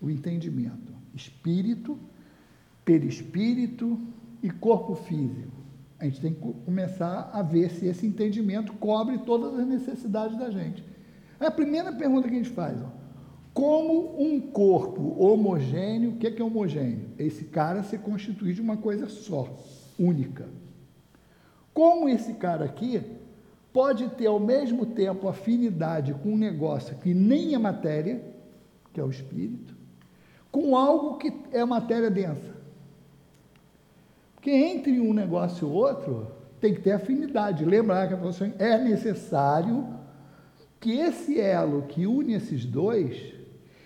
o 0.00 0.10
entendimento, 0.10 0.92
espírito, 1.14 1.98
perispírito 2.84 3.98
e 4.42 4.50
corpo 4.50 4.94
físico, 4.94 5.56
a 5.98 6.04
gente 6.04 6.20
tem 6.20 6.34
que 6.34 6.40
começar 6.40 7.30
a 7.32 7.42
ver 7.42 7.70
se 7.70 7.86
esse 7.86 8.06
entendimento 8.06 8.72
cobre 8.74 9.18
todas 9.18 9.58
as 9.58 9.66
necessidades 9.66 10.38
da 10.38 10.50
gente. 10.50 10.84
É 11.40 11.46
a 11.46 11.50
primeira 11.50 11.92
pergunta 11.92 12.28
que 12.28 12.34
a 12.34 12.38
gente 12.38 12.50
faz. 12.50 12.80
Ó. 12.80 12.86
Como 13.58 14.22
um 14.22 14.40
corpo 14.40 15.20
homogêneo, 15.20 16.10
o 16.10 16.16
que 16.16 16.28
é, 16.28 16.44
homogêneo? 16.44 17.06
Esse 17.18 17.46
cara 17.46 17.82
se 17.82 17.98
constitui 17.98 18.52
de 18.52 18.60
uma 18.60 18.76
coisa 18.76 19.08
só, 19.08 19.48
única. 19.98 20.46
Como 21.74 22.08
esse 22.08 22.34
cara 22.34 22.66
aqui 22.66 23.02
pode 23.72 24.10
ter 24.10 24.26
ao 24.26 24.38
mesmo 24.38 24.86
tempo 24.86 25.26
afinidade 25.26 26.14
com 26.14 26.34
um 26.34 26.36
negócio 26.36 26.96
que 26.98 27.12
nem 27.12 27.52
é 27.52 27.58
matéria, 27.58 28.22
que 28.92 29.00
é 29.00 29.02
o 29.02 29.10
espírito, 29.10 29.74
com 30.52 30.76
algo 30.76 31.16
que 31.16 31.32
é 31.50 31.64
matéria 31.64 32.12
densa. 32.12 32.54
Porque 34.36 34.52
entre 34.52 35.00
um 35.00 35.12
negócio 35.12 35.66
e 35.66 35.72
outro 35.72 36.28
tem 36.60 36.72
que 36.74 36.80
ter 36.80 36.92
afinidade. 36.92 37.64
Lembrar 37.64 38.06
que 38.06 38.14
a 38.14 38.64
é 38.64 38.78
necessário 38.78 39.84
que 40.78 40.92
esse 40.92 41.40
elo 41.40 41.82
que 41.88 42.06
une 42.06 42.34
esses 42.34 42.64
dois 42.64 43.36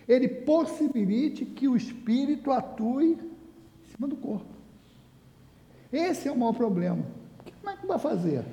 ele 0.08 0.28
possibilite 0.28 1.44
que 1.44 1.68
o 1.68 1.76
espírito 1.76 2.50
atue 2.50 3.12
em 3.12 3.90
cima 3.94 4.08
do 4.08 4.16
corpo. 4.16 4.46
Esse 5.92 6.28
é 6.28 6.32
o 6.32 6.38
maior 6.38 6.54
problema. 6.54 7.04
Como 7.60 7.70
é 7.70 7.76
que 7.76 7.86
vai 7.86 7.98
fazer? 7.98 8.44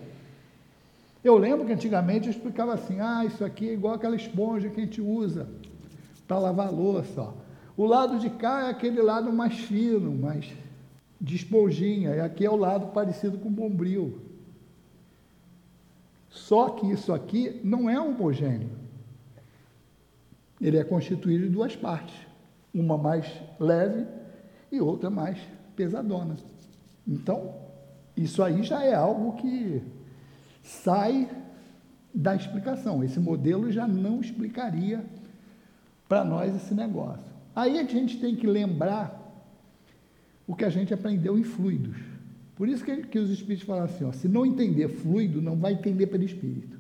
Eu 1.24 1.38
lembro 1.38 1.66
que 1.66 1.74
antigamente 1.74 2.28
eu 2.28 2.32
explicava 2.32 2.74
assim: 2.74 3.00
ah, 3.00 3.26
isso 3.26 3.44
aqui 3.44 3.70
é 3.70 3.74
igual 3.74 3.96
aquela 3.96 4.16
esponja 4.16 4.70
que 4.70 4.80
a 4.80 4.84
gente 4.84 5.02
usa 5.02 5.48
para 6.28 6.40
lavar 6.40 6.68
a 6.68 6.72
louça. 6.72 7.22
Ó. 7.22 7.34
O 7.76 7.86
lado 7.86 8.20
de 8.20 8.30
cá 8.30 8.68
é 8.68 8.70
aquele 8.70 9.02
lado 9.02 9.32
mais 9.32 9.58
fino, 9.58 10.12
mais 10.12 10.52
de 11.20 11.36
esponjinha, 11.36 12.16
e 12.16 12.20
aqui 12.22 12.46
é 12.46 12.50
o 12.50 12.56
lado 12.56 12.88
parecido 12.88 13.38
com 13.38 13.52
bombril. 13.52 14.22
Só 16.30 16.70
que 16.70 16.90
isso 16.90 17.12
aqui 17.12 17.60
não 17.64 17.90
é 17.90 18.00
homogêneo 18.00 18.79
ele 20.60 20.78
é 20.78 20.84
constituído 20.84 21.46
de 21.46 21.50
duas 21.50 21.76
partes, 21.76 22.16
uma 22.74 22.98
mais 22.98 23.26
leve 23.60 24.06
e 24.72 24.80
outra 24.82 25.10
mais 25.10 25.38
pesadona. 25.76 26.36
Então, 27.08 27.54
isso 28.16 28.44
aí 28.44 28.62
já 28.64 28.84
é 28.84 28.94
algo 28.94 29.38
que 29.38 29.82
sai 30.62 31.30
da 32.14 32.36
explicação. 32.36 33.04
Esse 33.04 33.20
modelo 33.20 33.72
já 33.72 33.88
não 33.88 34.20
explicaria 34.20 35.04
para 36.08 36.24
nós 36.24 36.56
esse 36.56 36.74
negócio. 36.74 37.24
Aí 37.56 37.80
a 37.80 37.84
gente 37.84 38.20
tem 38.20 38.36
que 38.36 38.48
lembrar 38.48 39.16
o 40.48 40.56
que 40.56 40.66
a 40.66 40.70
gente 40.70 40.94
aprendeu 40.94 41.38
em 41.38 41.44
fluidos. 41.44 41.98
Por 42.56 42.68
isso 42.68 42.84
que, 42.84 43.04
que 43.04 43.20
os 43.20 43.30
espíritos 43.30 43.66
falam 43.66 43.84
assim: 43.84 44.04
ó, 44.04 44.12
se 44.12 44.28
não 44.28 44.46
entender 44.46 44.88
fluido, 44.90 45.42
não 45.42 45.56
vai 45.56 45.74
entender 45.74 46.08
pelo 46.08 46.24
espírito. 46.24 46.79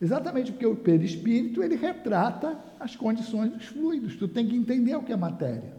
Exatamente 0.00 0.50
porque 0.50 0.66
o 0.66 0.76
perispírito 0.76 1.62
ele 1.62 1.76
retrata 1.76 2.58
as 2.78 2.96
condições 2.96 3.52
dos 3.52 3.66
fluidos. 3.66 4.16
Tu 4.16 4.26
tem 4.26 4.48
que 4.48 4.56
entender 4.56 4.96
o 4.96 5.02
que 5.02 5.12
é 5.12 5.16
matéria. 5.16 5.74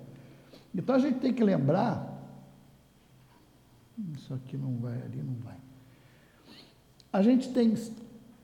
Então 0.74 0.96
a 0.96 1.00
gente 1.00 1.20
tem 1.20 1.34
que 1.34 1.44
lembrar. 1.44 2.08
Isso 4.16 4.34
aqui 4.34 4.56
não 4.58 4.78
vai, 4.78 4.94
ali 4.94 5.22
não 5.24 5.34
vai. 5.44 5.56
A 7.12 7.22
gente 7.22 7.52
tem 7.52 7.74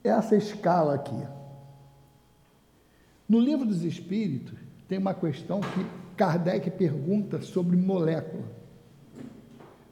essa 0.04 0.36
escala 0.36 0.96
aqui. 0.96 1.28
No 3.30 3.40
livro 3.40 3.66
dos 3.66 3.84
Espíritos, 3.84 4.58
tem 4.88 4.98
uma 4.98 5.14
questão 5.14 5.62
que 5.62 5.86
Kardec 6.16 6.72
pergunta 6.72 7.42
sobre 7.42 7.78
molécula. 7.78 8.46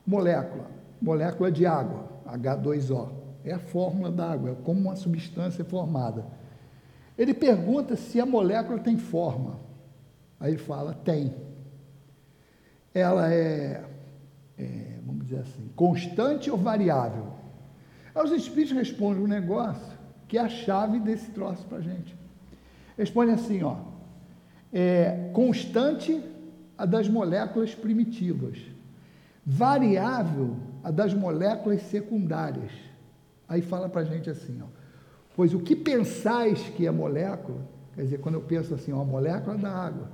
Molécula, 0.06 0.72
molécula 1.02 1.52
de 1.52 1.66
água, 1.66 2.10
H2O. 2.26 3.25
É 3.46 3.54
a 3.54 3.60
fórmula 3.60 4.12
da 4.12 4.32
água, 4.32 4.50
é 4.50 4.56
como 4.64 4.80
uma 4.80 4.96
substância 4.96 5.62
é 5.62 5.66
formada. 5.66 6.26
Ele 7.16 7.32
pergunta 7.32 7.96
se 7.96 8.20
a 8.20 8.26
molécula 8.26 8.80
tem 8.80 8.98
forma. 8.98 9.60
Aí 10.40 10.54
ele 10.54 10.58
fala: 10.58 10.96
tem. 10.96 11.32
Ela 12.92 13.32
é, 13.32 13.84
é 14.58 15.00
vamos 15.06 15.26
dizer 15.26 15.42
assim, 15.42 15.70
constante 15.76 16.50
ou 16.50 16.58
variável? 16.58 17.34
Aí 18.16 18.24
os 18.24 18.32
espíritos 18.32 18.76
respondem 18.76 19.24
um 19.24 19.28
negócio 19.28 19.96
que 20.28 20.40
é 20.40 20.42
a 20.42 20.50
chave 20.50 21.00
desse 21.00 21.30
troço 21.30 21.64
para 21.68 21.78
a 21.78 21.82
gente. 21.82 22.18
Responde 22.98 23.32
assim: 23.32 23.62
ó, 23.62 23.78
é 24.74 25.30
constante 25.34 26.20
a 26.76 26.86
das 26.88 27.08
moléculas 27.08 27.76
primitivas, 27.76 28.58
variável 29.46 30.58
a 30.84 30.90
das 30.90 31.14
moléculas 31.14 31.84
secundárias 31.84 32.72
Aí 33.48 33.62
fala 33.62 33.88
para 33.88 34.02
a 34.02 34.06
gente 34.06 34.30
assim, 34.30 34.60
ó, 34.62 34.68
pois 35.36 35.54
o 35.54 35.60
que 35.60 35.76
pensais 35.76 36.62
que 36.76 36.88
é 36.88 36.92
molécula, 36.92 37.60
quer 37.94 38.04
dizer, 38.04 38.20
quando 38.20 38.36
eu 38.36 38.42
penso 38.42 38.74
assim, 38.74 38.92
ó, 38.92 39.02
a 39.02 39.06
molécula 39.06 39.58
da 39.58 39.72
água, 39.72 40.10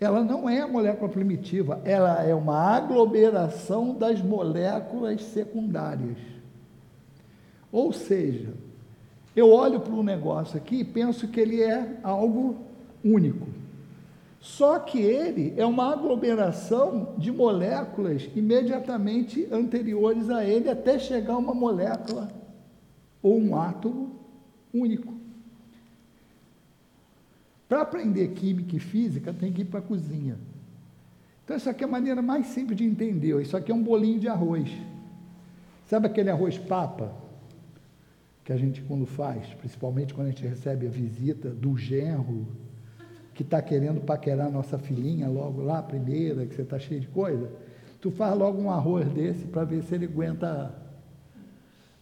ela 0.00 0.22
não 0.22 0.48
é 0.48 0.60
a 0.60 0.68
molécula 0.68 1.08
primitiva, 1.08 1.80
ela 1.84 2.22
é 2.22 2.34
uma 2.34 2.58
aglomeração 2.58 3.94
das 3.94 4.20
moléculas 4.20 5.22
secundárias. 5.22 6.18
Ou 7.70 7.92
seja, 7.92 8.52
eu 9.34 9.50
olho 9.50 9.80
para 9.80 9.92
um 9.92 10.02
negócio 10.02 10.56
aqui 10.56 10.80
e 10.80 10.84
penso 10.84 11.28
que 11.28 11.40
ele 11.40 11.62
é 11.62 11.98
algo 12.02 12.56
único. 13.04 13.46
Só 14.44 14.78
que 14.78 14.98
ele 14.98 15.54
é 15.56 15.64
uma 15.64 15.90
aglomeração 15.90 17.14
de 17.16 17.32
moléculas 17.32 18.28
imediatamente 18.36 19.48
anteriores 19.50 20.28
a 20.28 20.44
ele 20.44 20.68
até 20.68 20.98
chegar 20.98 21.38
uma 21.38 21.54
molécula 21.54 22.30
ou 23.22 23.40
um 23.40 23.56
átomo 23.56 24.20
único. 24.72 25.14
Para 27.66 27.80
aprender 27.80 28.28
química 28.32 28.76
e 28.76 28.78
física, 28.78 29.32
tem 29.32 29.50
que 29.50 29.62
ir 29.62 29.64
para 29.64 29.78
a 29.78 29.82
cozinha. 29.82 30.36
Então, 31.42 31.56
isso 31.56 31.70
aqui 31.70 31.82
é 31.82 31.86
a 31.86 31.90
maneira 31.90 32.20
mais 32.20 32.48
simples 32.48 32.76
de 32.76 32.84
entender. 32.84 33.40
Isso 33.40 33.56
aqui 33.56 33.72
é 33.72 33.74
um 33.74 33.82
bolinho 33.82 34.20
de 34.20 34.28
arroz. 34.28 34.70
Sabe 35.86 36.06
aquele 36.06 36.28
arroz 36.28 36.58
papa? 36.58 37.14
Que 38.44 38.52
a 38.52 38.58
gente, 38.58 38.82
quando 38.82 39.06
faz, 39.06 39.46
principalmente 39.54 40.12
quando 40.12 40.26
a 40.26 40.30
gente 40.30 40.46
recebe 40.46 40.86
a 40.86 40.90
visita 40.90 41.48
do 41.48 41.78
genro, 41.78 42.46
que 43.34 43.42
está 43.42 43.60
querendo 43.60 44.00
paquerar 44.00 44.50
nossa 44.50 44.78
filhinha 44.78 45.28
logo 45.28 45.60
lá, 45.60 45.82
primeira, 45.82 46.46
que 46.46 46.54
você 46.54 46.62
está 46.62 46.78
cheio 46.78 47.00
de 47.00 47.08
coisa, 47.08 47.50
tu 48.00 48.10
faz 48.10 48.36
logo 48.38 48.62
um 48.62 48.70
arroz 48.70 49.08
desse 49.08 49.44
para 49.46 49.64
ver 49.64 49.82
se 49.82 49.94
ele 49.94 50.04
aguenta, 50.04 50.72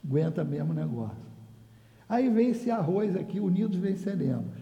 aguenta 0.05 0.45
mesmo 0.45 0.73
o 0.73 0.75
negócio. 0.75 1.33
Aí 2.09 2.29
vem 2.29 2.51
esse 2.51 2.71
arroz 2.71 3.17
aqui, 3.17 3.41
unidos 3.41 3.79
venceremos. 3.79 4.53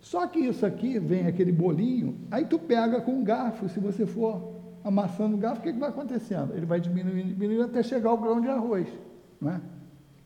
Só 0.00 0.26
que 0.28 0.38
isso 0.38 0.64
aqui, 0.64 0.98
vem 1.00 1.26
aquele 1.26 1.50
bolinho, 1.50 2.16
aí 2.30 2.44
tu 2.44 2.58
pega 2.58 3.00
com 3.00 3.12
um 3.12 3.24
garfo, 3.24 3.68
se 3.68 3.80
você 3.80 4.06
for 4.06 4.54
amassando 4.84 5.34
o 5.34 5.38
garfo, 5.38 5.60
o 5.60 5.64
que, 5.64 5.72
que 5.72 5.78
vai 5.78 5.88
acontecendo? 5.90 6.54
Ele 6.54 6.64
vai 6.64 6.80
diminuindo, 6.80 7.28
diminuindo 7.28 7.64
até 7.64 7.82
chegar 7.82 8.10
ao 8.10 8.18
grão 8.18 8.40
de 8.40 8.46
arroz. 8.46 8.86
Não 9.40 9.50
é? 9.50 9.60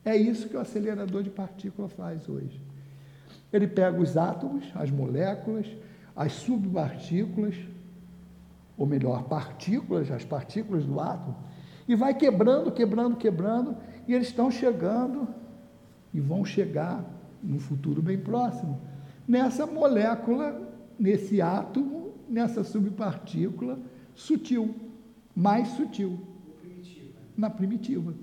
é 0.04 0.16
isso 0.16 0.48
que 0.50 0.56
o 0.56 0.61
acelerador 0.61 1.22
de 1.22 1.30
partícula 1.30 1.88
faz 1.88 2.28
hoje. 2.28 2.61
Ele 3.52 3.66
pega 3.66 4.00
os 4.00 4.16
átomos, 4.16 4.64
as 4.74 4.90
moléculas, 4.90 5.66
as 6.16 6.32
subpartículas, 6.32 7.54
ou 8.76 8.86
melhor, 8.86 9.24
partículas, 9.24 10.10
as 10.10 10.24
partículas 10.24 10.84
do 10.84 10.98
átomo, 10.98 11.36
e 11.86 11.94
vai 11.94 12.14
quebrando, 12.14 12.72
quebrando, 12.72 13.16
quebrando, 13.16 13.76
e 14.06 14.14
eles 14.14 14.28
estão 14.28 14.50
chegando 14.50 15.28
e 16.12 16.20
vão 16.20 16.44
chegar 16.44 17.04
no 17.42 17.58
futuro 17.58 18.00
bem 18.00 18.18
próximo. 18.18 18.80
Nessa 19.26 19.66
molécula, 19.66 20.60
nesse 20.98 21.40
átomo, 21.40 22.12
nessa 22.28 22.64
subpartícula 22.64 23.78
sutil, 24.14 24.74
mais 25.34 25.68
sutil, 25.68 26.18
na 27.36 27.48
primitiva, 27.48 28.14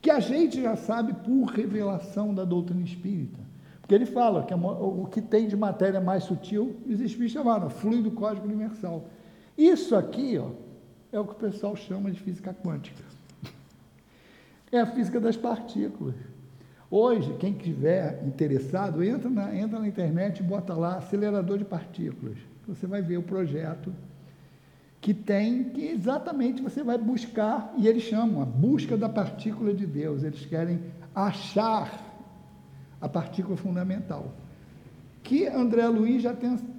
que 0.00 0.10
a 0.10 0.20
gente 0.20 0.60
já 0.60 0.76
sabe 0.76 1.14
por 1.14 1.46
revelação 1.46 2.34
da 2.34 2.44
doutrina 2.44 2.82
espírita. 2.82 3.43
Porque 3.84 3.94
ele 3.94 4.06
fala 4.06 4.44
que 4.44 4.54
o 4.54 5.06
que 5.12 5.20
tem 5.20 5.46
de 5.46 5.54
matéria 5.54 6.00
mais 6.00 6.24
sutil, 6.24 6.74
os 6.86 7.02
espíritos 7.02 7.32
chamaram 7.32 7.68
fluido 7.68 8.10
cósmico 8.12 8.46
universal. 8.46 9.04
Isso 9.58 9.94
aqui 9.94 10.38
ó, 10.38 10.52
é 11.12 11.20
o 11.20 11.24
que 11.26 11.32
o 11.32 11.36
pessoal 11.36 11.76
chama 11.76 12.10
de 12.10 12.18
física 12.18 12.54
quântica. 12.54 13.04
É 14.72 14.80
a 14.80 14.86
física 14.86 15.20
das 15.20 15.36
partículas. 15.36 16.14
Hoje, 16.90 17.36
quem 17.38 17.52
estiver 17.52 18.26
interessado, 18.26 19.04
entra 19.04 19.28
na, 19.28 19.54
entra 19.54 19.78
na 19.78 19.86
internet 19.86 20.38
e 20.38 20.42
bota 20.42 20.72
lá 20.72 20.96
acelerador 20.96 21.58
de 21.58 21.64
partículas. 21.66 22.38
Você 22.66 22.86
vai 22.86 23.02
ver 23.02 23.18
o 23.18 23.22
projeto 23.22 23.92
que 24.98 25.12
tem, 25.12 25.64
que 25.64 25.88
exatamente 25.88 26.62
você 26.62 26.82
vai 26.82 26.96
buscar, 26.96 27.74
e 27.76 27.86
eles 27.86 28.04
chamam 28.04 28.40
a 28.40 28.46
busca 28.46 28.96
da 28.96 29.10
partícula 29.10 29.74
de 29.74 29.84
Deus. 29.84 30.22
Eles 30.22 30.46
querem 30.46 30.80
achar 31.14 32.03
a 33.04 33.08
partícula 33.08 33.54
fundamental, 33.54 34.34
que 35.22 35.46
André 35.46 35.86
Luiz 35.88 36.22
já 36.22 36.34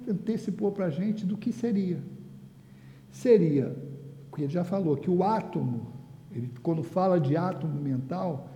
antecipou 0.08 0.72
para 0.72 0.86
a 0.86 0.90
gente 0.90 1.24
do 1.24 1.36
que 1.36 1.52
seria. 1.52 2.00
Seria, 3.12 3.76
porque 4.28 4.42
ele 4.42 4.52
já 4.52 4.64
falou 4.64 4.96
que 4.96 5.08
o 5.08 5.22
átomo, 5.22 5.86
ele, 6.32 6.50
quando 6.64 6.82
fala 6.82 7.20
de 7.20 7.36
átomo 7.36 7.80
mental, 7.80 8.48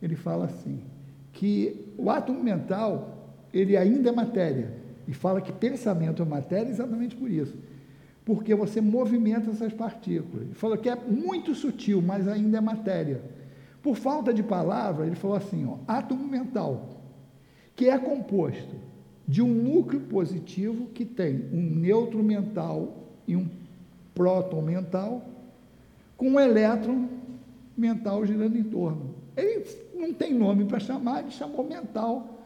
ele 0.00 0.14
fala 0.14 0.44
assim, 0.44 0.80
que 1.32 1.92
o 1.98 2.08
átomo 2.10 2.40
mental, 2.40 3.34
ele 3.52 3.76
ainda 3.76 4.10
é 4.10 4.12
matéria, 4.12 4.72
e 5.08 5.12
fala 5.12 5.40
que 5.40 5.52
pensamento 5.52 6.22
é 6.22 6.24
matéria 6.24 6.70
exatamente 6.70 7.16
por 7.16 7.28
isso, 7.28 7.56
porque 8.24 8.54
você 8.54 8.80
movimenta 8.80 9.50
essas 9.50 9.72
partículas. 9.72 10.46
Ele 10.46 10.54
falou 10.54 10.78
que 10.78 10.88
é 10.88 10.94
muito 10.94 11.56
sutil, 11.56 12.00
mas 12.00 12.28
ainda 12.28 12.58
é 12.58 12.60
matéria. 12.60 13.20
Por 13.82 13.96
falta 13.96 14.32
de 14.32 14.44
palavra, 14.44 15.06
ele 15.06 15.16
falou 15.16 15.36
assim, 15.36 15.66
ó, 15.66 15.78
átomo 15.88 16.26
mental, 16.28 16.95
que 17.76 17.90
é 17.90 17.98
composto 17.98 18.74
de 19.28 19.42
um 19.42 19.48
núcleo 19.48 20.00
positivo 20.00 20.86
que 20.86 21.04
tem 21.04 21.44
um 21.52 21.60
neutro 21.60 22.22
mental 22.22 23.04
e 23.28 23.36
um 23.36 23.46
próton 24.14 24.62
mental, 24.62 25.22
com 26.16 26.30
um 26.30 26.40
elétron 26.40 27.06
mental 27.76 28.24
girando 28.24 28.56
em 28.56 28.64
torno. 28.64 29.14
Ele 29.36 29.66
não 29.94 30.14
tem 30.14 30.32
nome 30.32 30.64
para 30.64 30.80
chamar, 30.80 31.20
ele 31.20 31.30
chamou 31.30 31.62
mental, 31.62 32.40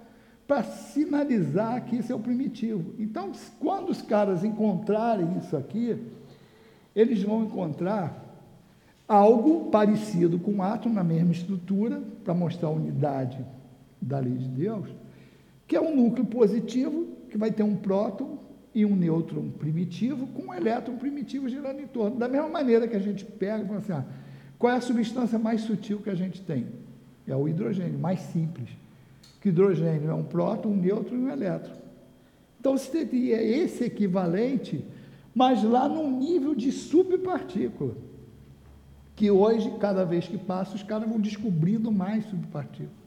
para 0.48 0.64
sinalizar 0.64 1.84
que 1.84 1.96
isso 1.96 2.10
é 2.10 2.14
o 2.14 2.18
primitivo. 2.18 2.92
Então, 2.98 3.30
quando 3.60 3.90
os 3.90 4.02
caras 4.02 4.42
encontrarem 4.42 5.38
isso 5.38 5.56
aqui, 5.56 5.96
eles 6.96 7.22
vão 7.22 7.44
encontrar 7.44 8.24
algo 9.06 9.70
parecido 9.70 10.40
com 10.40 10.52
um 10.52 10.62
átomo 10.62 10.96
na 10.96 11.04
mesma 11.04 11.30
estrutura, 11.30 12.02
para 12.24 12.34
mostrar 12.34 12.68
a 12.68 12.72
unidade 12.72 13.44
da 14.00 14.18
lei 14.18 14.32
de 14.32 14.48
Deus, 14.48 14.88
que 15.70 15.76
é 15.76 15.80
um 15.80 15.94
núcleo 15.94 16.26
positivo, 16.26 17.06
que 17.30 17.38
vai 17.38 17.52
ter 17.52 17.62
um 17.62 17.76
próton 17.76 18.40
e 18.74 18.84
um 18.84 18.96
nêutron 18.96 19.50
primitivo, 19.50 20.26
com 20.26 20.46
um 20.46 20.52
elétron 20.52 20.96
primitivo 20.96 21.48
girando 21.48 21.78
em 21.78 21.86
torno. 21.86 22.16
Da 22.16 22.26
mesma 22.26 22.48
maneira 22.48 22.88
que 22.88 22.96
a 22.96 22.98
gente 22.98 23.24
pega 23.24 23.62
e 23.62 23.66
fala 23.68 23.78
assim, 23.78 23.92
ah, 23.92 24.04
qual 24.58 24.72
é 24.72 24.76
a 24.78 24.80
substância 24.80 25.38
mais 25.38 25.60
sutil 25.60 26.00
que 26.00 26.10
a 26.10 26.14
gente 26.16 26.42
tem? 26.42 26.66
É 27.24 27.36
o 27.36 27.48
hidrogênio, 27.48 27.96
mais 28.00 28.18
simples. 28.18 28.68
Que 29.40 29.50
hidrogênio 29.50 30.10
é 30.10 30.14
um 30.14 30.24
próton, 30.24 30.70
um 30.70 30.76
nêutron 30.76 31.16
e 31.16 31.20
um 31.20 31.30
elétron. 31.30 31.76
Então, 32.58 32.76
você 32.76 33.06
teria 33.06 33.40
esse 33.40 33.84
equivalente, 33.84 34.84
mas 35.32 35.62
lá 35.62 35.88
num 35.88 36.18
nível 36.18 36.52
de 36.52 36.72
subpartícula. 36.72 37.94
Que 39.14 39.30
hoje, 39.30 39.72
cada 39.78 40.04
vez 40.04 40.26
que 40.26 40.36
passa, 40.36 40.74
os 40.74 40.82
caras 40.82 41.08
vão 41.08 41.20
descobrindo 41.20 41.92
mais 41.92 42.24
subpartículas. 42.24 42.99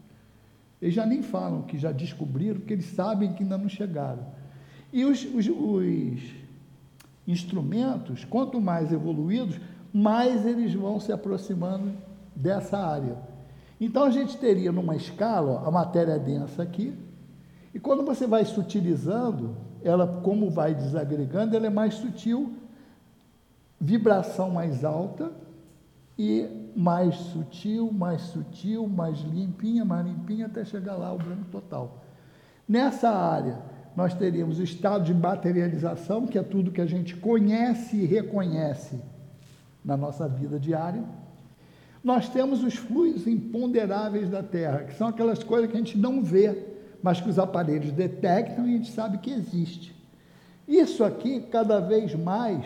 Eles 0.84 0.96
já 0.96 1.06
nem 1.06 1.22
falam 1.22 1.62
que 1.62 1.78
já 1.78 1.94
descobriram, 1.94 2.60
porque 2.60 2.74
eles 2.74 2.88
sabem 2.88 3.32
que 3.32 3.42
ainda 3.42 3.58
não 3.58 3.70
chegaram. 3.70 4.22
E 4.92 5.06
os, 5.06 5.24
os, 5.24 5.48
os 5.48 6.22
instrumentos, 7.26 8.26
quanto 8.26 8.60
mais 8.60 8.92
evoluídos, 8.92 9.62
mais 9.94 10.46
eles 10.46 10.74
vão 10.74 11.00
se 11.00 11.14
aproximando 11.14 11.94
dessa 12.36 12.78
área. 12.78 13.16
Então 13.80 14.04
a 14.04 14.10
gente 14.10 14.36
teria 14.36 14.74
numa 14.74 14.94
escala 14.94 15.62
ó, 15.64 15.70
a 15.70 15.72
matéria 15.72 16.20
densa 16.20 16.64
aqui, 16.64 16.94
e 17.74 17.80
quando 17.80 18.04
você 18.04 18.28
vai 18.28 18.44
sutilizando, 18.44 19.56
ela 19.82 20.06
como 20.22 20.50
vai 20.50 20.76
desagregando, 20.76 21.56
ela 21.56 21.68
é 21.68 21.70
mais 21.70 21.94
sutil, 21.94 22.56
vibração 23.80 24.50
mais 24.50 24.84
alta 24.84 25.32
e 26.18 26.48
mais 26.76 27.16
sutil, 27.16 27.92
mais 27.92 28.22
sutil, 28.22 28.88
mais 28.88 29.20
limpinha, 29.20 29.84
mais 29.84 30.06
limpinha, 30.06 30.46
até 30.46 30.64
chegar 30.64 30.96
lá 30.96 31.08
ao 31.08 31.18
branco 31.18 31.46
total. 31.52 32.04
Nessa 32.68 33.10
área, 33.10 33.60
nós 33.96 34.14
teríamos 34.14 34.60
o 34.60 34.64
estado 34.64 35.04
de 35.04 35.14
materialização, 35.14 36.26
que 36.26 36.38
é 36.38 36.44
tudo 36.44 36.72
que 36.72 36.82
a 36.82 36.86
gente 36.86 37.16
conhece 37.16 37.98
e 37.98 38.06
reconhece 38.06 39.00
na 39.84 39.98
nossa 39.98 40.28
vida 40.28 40.60
diária. 40.60 41.04
Nós 42.04 42.28
temos 42.30 42.64
os 42.64 42.76
fluidos 42.76 43.28
imponderáveis 43.28 44.30
da 44.30 44.44
Terra, 44.44 44.84
que 44.84 44.96
são 44.96 45.08
aquelas 45.08 45.44
coisas 45.44 45.70
que 45.70 45.76
a 45.76 45.80
gente 45.80 45.98
não 45.98 46.22
vê, 46.22 46.74
mas 47.02 47.22
que 47.22 47.30
os 47.30 47.40
aparelhos 47.40 47.92
detectam 47.92 48.68
e 48.68 48.74
a 48.74 48.78
gente 48.78 48.92
sabe 48.92 49.18
que 49.20 49.32
existe. 49.32 49.96
Isso 50.68 51.04
aqui, 51.04 51.42
cada 51.42 51.80
vez 51.80 52.16
mais, 52.16 52.66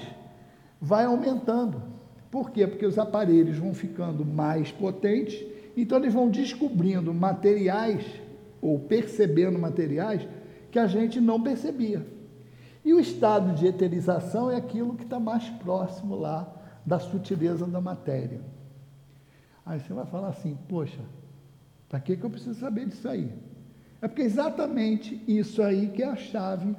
vai 0.80 1.06
aumentando. 1.06 1.82
Por 2.30 2.52
quê? 2.52 2.68
Porque 2.68 2.86
os 2.86 3.00
aparelhos 3.00 3.58
vão 3.58 3.74
ficando 3.74 4.26
mais 4.26 4.72
potentes, 4.72 5.46
então 5.76 5.98
eles 5.98 6.14
vão 6.14 6.30
descobrindo 6.30 7.14
materiais 7.14 8.06
ou 8.62 8.80
percebendo 8.80 9.58
materiais 9.58 10.28
que 10.72 10.80
a 10.80 10.88
gente 10.88 11.22
não 11.22 11.42
percebia. 11.42 12.06
E 12.84 12.94
o 12.94 13.00
estado 13.00 13.54
de 13.54 13.68
eterização 13.68 14.50
é 14.52 14.56
aquilo 14.56 14.96
que 14.96 15.04
está 15.04 15.20
mais 15.20 15.50
próximo 15.50 16.16
lá 16.16 16.54
da 16.86 17.00
sutileza 17.00 17.66
da 17.66 17.82
matéria. 17.82 18.40
Aí 19.66 19.80
você 19.80 19.94
vai 19.94 20.06
falar 20.06 20.30
assim, 20.30 20.58
poxa, 20.70 21.02
para 21.90 22.00
que, 22.00 22.16
que 22.16 22.24
eu 22.24 22.30
preciso 22.30 22.60
saber 22.60 22.88
disso 22.88 23.08
aí? 23.08 23.30
É 24.02 24.08
porque 24.08 24.22
exatamente 24.22 25.22
isso 25.28 25.62
aí 25.62 25.90
que 25.90 26.04
é 26.04 26.08
a 26.08 26.16
chave 26.16 26.76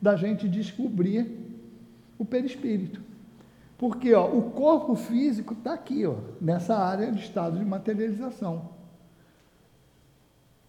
da 0.00 0.14
gente 0.16 0.48
descobrir 0.48 1.26
o 2.18 2.24
perispírito. 2.24 3.02
Porque 3.80 4.12
ó, 4.12 4.26
o 4.26 4.50
corpo 4.50 4.94
físico 4.94 5.54
está 5.54 5.72
aqui, 5.72 6.04
ó, 6.04 6.16
nessa 6.38 6.76
área 6.76 7.10
de 7.10 7.18
estado 7.18 7.58
de 7.58 7.64
materialização. 7.64 8.72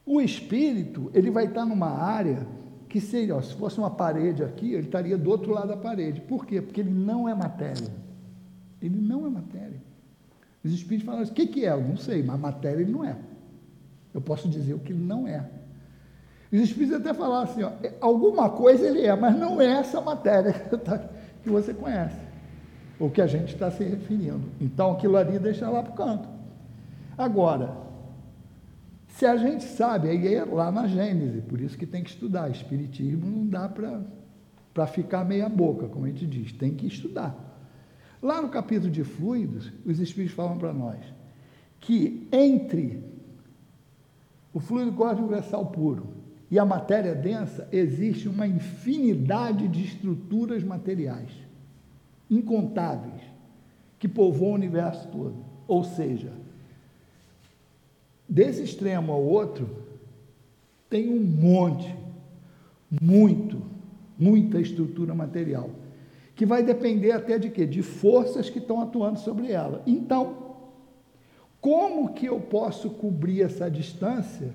O 0.05 0.21
espírito, 0.21 1.11
ele 1.13 1.29
vai 1.29 1.47
estar 1.47 1.65
numa 1.65 1.89
área 1.89 2.47
que 2.87 3.01
seria, 3.01 3.35
ó, 3.35 3.41
se 3.41 3.53
fosse 3.55 3.77
uma 3.79 3.89
parede 3.89 4.45
aqui, 4.45 4.71
ele 4.71 4.85
estaria 4.85 5.17
do 5.17 5.29
outro 5.29 5.51
lado 5.51 5.67
da 5.67 5.75
parede. 5.75 6.21
Por 6.21 6.45
quê? 6.45 6.61
Porque 6.61 6.79
ele 6.79 6.89
não 6.89 7.27
é 7.27 7.35
matéria. 7.35 7.91
Ele 8.81 8.95
não 9.01 9.27
é 9.27 9.29
matéria. 9.29 9.83
Os 10.63 10.71
espíritos 10.71 11.05
falam 11.05 11.21
assim, 11.23 11.33
o 11.33 11.35
que, 11.35 11.47
que 11.47 11.65
é? 11.65 11.73
Eu 11.73 11.81
não 11.81 11.97
sei, 11.97 12.23
mas 12.23 12.39
matéria 12.39 12.79
ele 12.79 12.93
não 12.93 13.03
é. 13.03 13.17
Eu 14.13 14.21
posso 14.21 14.47
dizer 14.47 14.73
o 14.73 14.79
que 14.79 14.93
ele 14.93 15.03
não 15.03 15.27
é. 15.27 15.49
Os 16.49 16.61
espíritos 16.61 16.95
até 16.95 17.13
falaram 17.13 17.43
assim, 17.43 17.63
ó, 17.63 17.71
alguma 17.99 18.49
coisa 18.49 18.87
ele 18.87 19.01
é, 19.01 19.13
mas 19.17 19.37
não 19.37 19.59
é 19.59 19.79
essa 19.79 19.99
matéria 19.99 20.53
que 21.43 21.49
você 21.49 21.73
conhece, 21.73 22.30
ou 23.01 23.09
que 23.09 23.21
a 23.21 23.27
gente 23.27 23.53
está 23.53 23.71
se 23.71 23.83
referindo. 23.83 24.43
Então 24.61 24.91
aquilo 24.91 25.17
ali 25.17 25.39
deixa 25.39 25.67
lá 25.69 25.81
para 25.81 25.91
o 25.91 25.95
canto. 25.95 26.29
Agora, 27.17 27.75
se 29.07 29.25
a 29.25 29.35
gente 29.35 29.63
sabe, 29.63 30.09
aí 30.09 30.35
é 30.35 30.45
lá 30.45 30.71
na 30.71 30.87
Gênese, 30.87 31.41
por 31.41 31.59
isso 31.59 31.77
que 31.77 31.85
tem 31.85 32.03
que 32.03 32.11
estudar. 32.11 32.49
Espiritismo 32.49 33.25
não 33.25 33.47
dá 33.47 33.67
para 33.67 34.87
ficar 34.87 35.25
meia 35.25 35.49
boca, 35.49 35.87
como 35.87 36.05
a 36.05 36.09
gente 36.09 36.27
diz, 36.27 36.51
tem 36.53 36.75
que 36.75 36.85
estudar. 36.85 37.35
Lá 38.21 38.39
no 38.39 38.49
capítulo 38.49 38.91
de 38.91 39.03
fluidos, 39.03 39.71
os 39.83 39.99
Espíritos 39.99 40.35
falam 40.35 40.57
para 40.57 40.71
nós 40.71 40.99
que 41.79 42.27
entre 42.31 43.03
o 44.53 44.59
fluido 44.59 44.91
cósmico 44.91 45.23
universal 45.23 45.65
puro 45.65 46.13
e 46.51 46.59
a 46.59 46.65
matéria 46.65 47.15
densa 47.15 47.67
existe 47.71 48.29
uma 48.29 48.45
infinidade 48.45 49.67
de 49.67 49.83
estruturas 49.83 50.63
materiais, 50.63 51.31
incontáveis, 52.31 53.21
que 53.99 54.07
povoam 54.07 54.53
o 54.53 54.55
universo 54.55 55.07
todo. 55.09 55.35
Ou 55.67 55.83
seja, 55.83 56.31
desse 58.27 58.63
extremo 58.63 59.11
ao 59.11 59.21
outro, 59.21 59.69
tem 60.89 61.09
um 61.09 61.21
monte, 61.21 61.93
muito, 63.01 63.61
muita 64.17 64.59
estrutura 64.59 65.13
material, 65.13 65.69
que 66.35 66.45
vai 66.45 66.63
depender 66.63 67.11
até 67.11 67.37
de 67.37 67.49
quê? 67.49 67.65
De 67.65 67.83
forças 67.83 68.49
que 68.49 68.59
estão 68.59 68.81
atuando 68.81 69.19
sobre 69.19 69.51
ela. 69.51 69.83
Então, 69.85 70.55
como 71.59 72.13
que 72.13 72.25
eu 72.25 72.39
posso 72.39 72.89
cobrir 72.89 73.43
essa 73.43 73.69
distância 73.69 74.53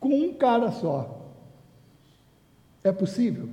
com 0.00 0.08
um 0.08 0.32
cara 0.32 0.70
só? 0.70 1.32
É 2.82 2.92
possível? 2.92 3.48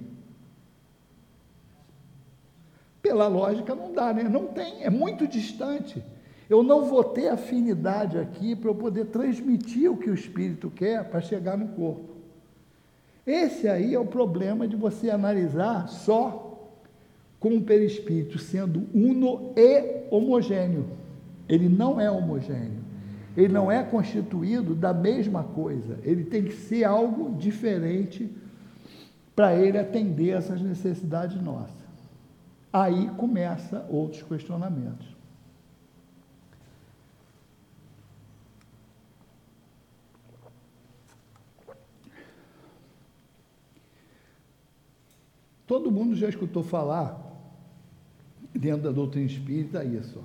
Pela 3.03 3.27
lógica 3.27 3.75
não 3.75 3.91
dá, 3.93 4.13
né? 4.13 4.23
Não 4.23 4.47
tem, 4.47 4.81
é 4.81 4.89
muito 4.89 5.27
distante. 5.27 6.01
Eu 6.49 6.63
não 6.63 6.85
vou 6.85 7.03
ter 7.03 7.27
afinidade 7.27 8.17
aqui 8.17 8.55
para 8.55 8.69
eu 8.69 8.75
poder 8.75 9.07
transmitir 9.07 9.91
o 9.91 9.97
que 9.97 10.09
o 10.09 10.13
espírito 10.13 10.71
quer 10.71 11.03
para 11.03 11.19
chegar 11.19 11.57
no 11.57 11.67
corpo. 11.67 12.13
Esse 13.27 13.67
aí 13.67 13.93
é 13.93 13.99
o 13.99 14.05
problema 14.05 14.65
de 14.65 14.77
você 14.77 15.09
analisar 15.09 15.89
só 15.89 16.71
com 17.41 17.57
o 17.57 17.61
perispírito 17.61 18.39
sendo 18.39 18.87
uno 18.93 19.51
e 19.57 20.05
homogêneo. 20.09 20.85
Ele 21.49 21.67
não 21.67 21.99
é 21.99 22.09
homogêneo. 22.09 22.83
Ele 23.35 23.51
não 23.51 23.69
é 23.69 23.83
constituído 23.83 24.73
da 24.73 24.93
mesma 24.93 25.43
coisa. 25.43 25.99
Ele 26.03 26.23
tem 26.23 26.43
que 26.43 26.53
ser 26.53 26.85
algo 26.85 27.35
diferente 27.35 28.29
para 29.35 29.55
ele 29.55 29.77
atender 29.77 30.29
essas 30.29 30.61
necessidades 30.61 31.41
nossas. 31.41 31.82
Aí 32.73 33.07
começa 33.11 33.85
outros 33.87 34.23
questionamentos. 34.23 35.05
Todo 45.67 45.91
mundo 45.91 46.15
já 46.15 46.27
escutou 46.27 46.63
falar, 46.63 47.19
dentro 48.53 48.83
da 48.83 48.91
doutrina 48.91 49.27
espírita, 49.27 49.83
isso. 49.83 50.23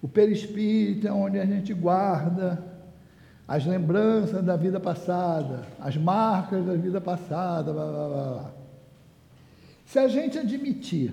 O 0.00 0.08
perispírito 0.08 1.08
é 1.08 1.12
onde 1.12 1.40
a 1.40 1.44
gente 1.44 1.74
guarda 1.74 2.62
as 3.48 3.66
lembranças 3.66 4.44
da 4.44 4.56
vida 4.56 4.78
passada, 4.78 5.66
as 5.80 5.96
marcas 5.96 6.64
da 6.64 6.74
vida 6.74 7.00
passada, 7.00 7.72
blá, 7.72 7.86
blá, 7.86 8.08
blá. 8.08 8.54
Se 9.84 9.98
a 9.98 10.08
gente 10.08 10.38
admitir 10.38 11.12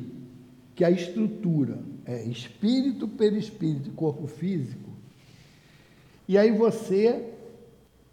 que 0.81 0.85
a 0.85 0.89
estrutura 0.89 1.77
é 2.07 2.23
espírito, 2.23 3.07
perispírito 3.07 3.89
e 3.89 3.91
corpo 3.91 4.25
físico, 4.25 4.89
e 6.27 6.39
aí 6.39 6.49
você 6.49 7.23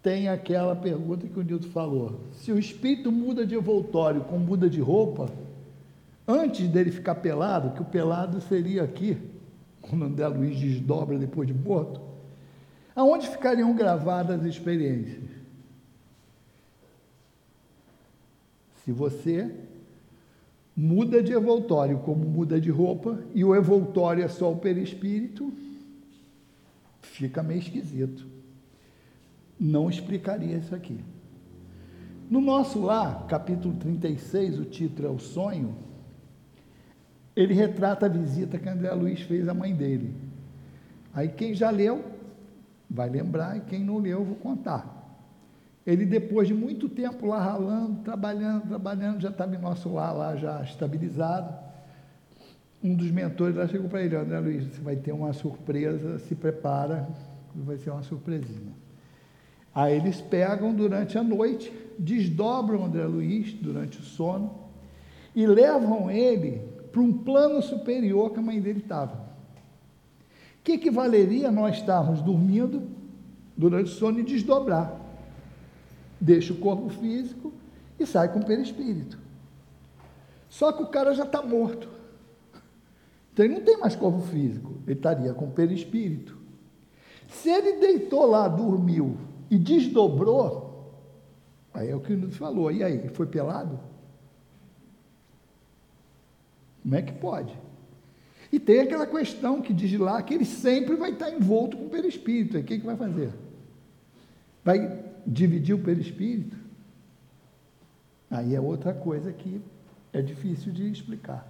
tem 0.03 0.27
aquela 0.27 0.75
pergunta 0.75 1.27
que 1.27 1.39
o 1.39 1.41
Nilton 1.41 1.69
falou: 1.69 2.19
se 2.33 2.51
o 2.51 2.59
espírito 2.59 3.11
muda 3.11 3.43
de 3.43 3.55
envoltório 3.55 4.21
com 4.21 4.37
muda 4.37 4.69
de 4.69 4.79
roupa, 4.79 5.31
antes 6.27 6.67
dele 6.67 6.91
ficar 6.91 7.15
pelado, 7.15 7.71
que 7.71 7.81
o 7.81 7.85
pelado 7.85 8.39
seria 8.39 8.83
aqui, 8.83 9.17
quando 9.81 10.05
André 10.05 10.27
Luiz 10.27 10.59
desdobra 10.59 11.17
depois 11.17 11.47
de 11.47 11.55
morto, 11.55 11.99
aonde 12.95 13.27
ficariam 13.27 13.73
gravadas 13.73 14.41
as 14.41 14.45
experiências? 14.45 15.23
Se 18.85 18.91
você 18.91 19.55
muda 20.79 21.21
de 21.21 21.33
envoltório 21.33 21.99
como 21.99 22.25
muda 22.25 22.59
de 22.59 22.69
roupa, 22.69 23.19
e 23.33 23.43
o 23.43 23.55
envoltório 23.55 24.23
é 24.23 24.27
só 24.27 24.51
o 24.51 24.57
perispírito, 24.57 25.51
fica 27.01 27.43
meio 27.43 27.59
esquisito 27.59 28.39
não 29.59 29.89
explicaria 29.89 30.57
isso 30.57 30.73
aqui. 30.73 30.97
No 32.29 32.39
nosso 32.39 32.79
lá, 32.79 33.25
capítulo 33.27 33.75
36, 33.75 34.59
o 34.59 34.65
título 34.65 35.07
é 35.07 35.11
O 35.11 35.19
Sonho, 35.19 35.75
ele 37.35 37.53
retrata 37.53 38.05
a 38.05 38.09
visita 38.09 38.57
que 38.57 38.69
André 38.69 38.91
Luiz 38.93 39.21
fez 39.21 39.47
à 39.49 39.53
mãe 39.53 39.75
dele. 39.75 40.15
Aí 41.13 41.27
quem 41.27 41.53
já 41.53 41.69
leu 41.69 42.05
vai 42.89 43.09
lembrar, 43.09 43.57
e 43.57 43.61
quem 43.61 43.83
não 43.83 43.97
leu 43.97 44.19
eu 44.19 44.25
vou 44.25 44.35
contar. 44.35 44.98
Ele, 45.89 46.05
depois 46.05 46.47
de 46.47 46.53
muito 46.53 46.87
tempo 46.87 47.25
lá 47.25 47.41
ralando, 47.41 48.03
trabalhando, 48.03 48.67
trabalhando, 48.67 49.19
já 49.19 49.29
estava 49.29 49.55
em 49.55 49.57
nosso 49.57 49.91
lar 49.91 50.15
lá 50.15 50.35
já 50.35 50.61
estabilizado. 50.61 51.51
Um 52.83 52.93
dos 52.93 53.09
mentores 53.09 53.55
lá 53.55 53.67
chegou 53.67 53.89
para 53.89 54.03
ele, 54.03 54.15
André 54.15 54.39
Luiz, 54.39 54.67
você 54.67 54.81
vai 54.81 54.95
ter 54.95 55.11
uma 55.11 55.33
surpresa, 55.33 56.19
se 56.19 56.35
prepara, 56.35 57.09
vai 57.55 57.75
ser 57.79 57.89
uma 57.89 58.03
surpresinha. 58.03 58.71
Aí 59.73 59.95
eles 59.95 60.21
pegam 60.21 60.75
durante 60.75 61.17
a 61.17 61.23
noite, 61.23 61.73
desdobram 61.97 62.85
André 62.85 63.05
Luiz 63.05 63.53
durante 63.53 63.97
o 63.97 64.03
sono 64.03 64.59
e 65.35 65.47
levam 65.47 66.11
ele 66.11 66.61
para 66.91 67.01
um 67.01 67.11
plano 67.11 67.63
superior 67.63 68.31
que 68.31 68.37
a 68.37 68.43
mãe 68.43 68.61
dele 68.61 68.79
estava. 68.79 69.15
O 70.59 70.63
que, 70.63 70.77
que 70.77 70.91
valeria 70.91 71.49
nós 71.49 71.77
estarmos 71.77 72.21
dormindo 72.21 72.83
durante 73.57 73.87
o 73.87 73.95
sono 73.95 74.19
e 74.19 74.23
desdobrar? 74.23 74.98
Deixa 76.19 76.53
o 76.53 76.57
corpo 76.57 76.89
físico 76.89 77.53
e 77.99 78.05
sai 78.05 78.31
com 78.31 78.39
o 78.39 78.45
perispírito. 78.45 79.17
Só 80.49 80.71
que 80.71 80.83
o 80.83 80.87
cara 80.87 81.13
já 81.13 81.23
está 81.23 81.41
morto. 81.41 81.87
Então 83.31 83.45
ele 83.45 83.55
não 83.55 83.61
tem 83.61 83.77
mais 83.77 83.95
corpo 83.95 84.19
físico, 84.21 84.75
ele 84.85 84.97
estaria 84.97 85.33
com 85.33 85.45
o 85.45 85.51
perispírito. 85.51 86.37
Se 87.27 87.49
ele 87.49 87.73
deitou 87.73 88.25
lá, 88.25 88.47
dormiu, 88.47 89.15
e 89.49 89.57
desdobrou, 89.57 90.91
aí 91.73 91.89
é 91.89 91.95
o 91.95 91.99
que 91.99 92.13
nos 92.13 92.35
falou, 92.35 92.71
e 92.71 92.83
aí, 92.83 93.09
foi 93.09 93.25
pelado? 93.27 93.79
Como 96.81 96.95
é 96.95 97.01
que 97.01 97.13
pode? 97.13 97.55
E 98.51 98.59
tem 98.59 98.81
aquela 98.81 99.05
questão 99.05 99.61
que 99.61 99.73
diz 99.73 99.97
lá 99.99 100.21
que 100.23 100.33
ele 100.33 100.45
sempre 100.45 100.95
vai 100.95 101.11
estar 101.11 101.29
envolto 101.29 101.77
com 101.77 101.85
o 101.85 101.89
perispírito. 101.89 102.57
Aí 102.57 102.63
o 102.63 102.65
que, 102.65 102.79
que 102.79 102.85
vai 102.85 102.95
fazer? 102.95 103.31
Vai 104.63 105.08
dividir 105.29 105.75
o 105.75 105.79
perispírito? 105.79 106.57
Aí 108.29 108.55
é 108.55 108.61
outra 108.61 108.93
coisa 108.93 109.31
que 109.31 109.61
é 110.11 110.21
difícil 110.21 110.71
de 110.71 110.91
explicar. 110.91 111.47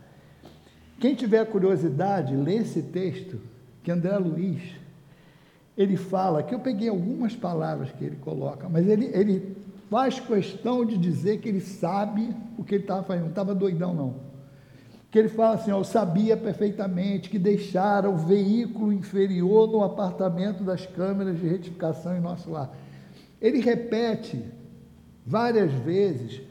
Quem 0.99 1.15
tiver 1.15 1.45
curiosidade, 1.45 2.35
lê 2.35 2.55
esse 2.55 2.81
texto 2.81 3.39
que 3.83 3.91
André 3.91 4.17
Luiz 4.17 4.61
ele 5.77 5.95
fala, 5.95 6.43
que 6.43 6.53
eu 6.53 6.59
peguei 6.59 6.89
algumas 6.89 7.34
palavras 7.38 7.89
que 7.89 8.03
ele 8.03 8.17
coloca, 8.17 8.67
mas 8.67 8.86
ele, 8.86 9.09
ele 9.13 9.55
faz 9.89 10.19
questão 10.19 10.86
de 10.86 10.97
dizer 10.97 11.39
que 11.39 11.47
ele 11.47 11.61
sabe 11.61 12.36
o 12.57 12.65
que 12.65 12.75
ele 12.75 12.84
estava 12.84 13.03
fazendo, 13.03 13.23
não 13.23 13.30
estava 13.30 13.55
doidão 13.55 13.93
não. 13.93 14.15
Que 15.09 15.17
ele 15.17 15.30
fala 15.30 15.55
assim, 15.55 15.71
ó, 15.71 15.80
eu 15.80 15.84
sabia 15.86 16.36
perfeitamente 16.36 17.30
que 17.30 17.39
deixara 17.39 18.09
o 18.09 18.17
veículo 18.17 18.91
inferior 18.91 19.71
no 19.71 19.82
apartamento 19.82 20.65
das 20.65 20.86
câmeras 20.86 21.39
de 21.39 21.47
retificação 21.47 22.15
em 22.15 22.19
nosso 22.19 22.51
lar. 22.51 22.69
Ele 23.41 23.59
repete 23.59 24.43
várias 25.25 25.71
vezes 25.71 26.41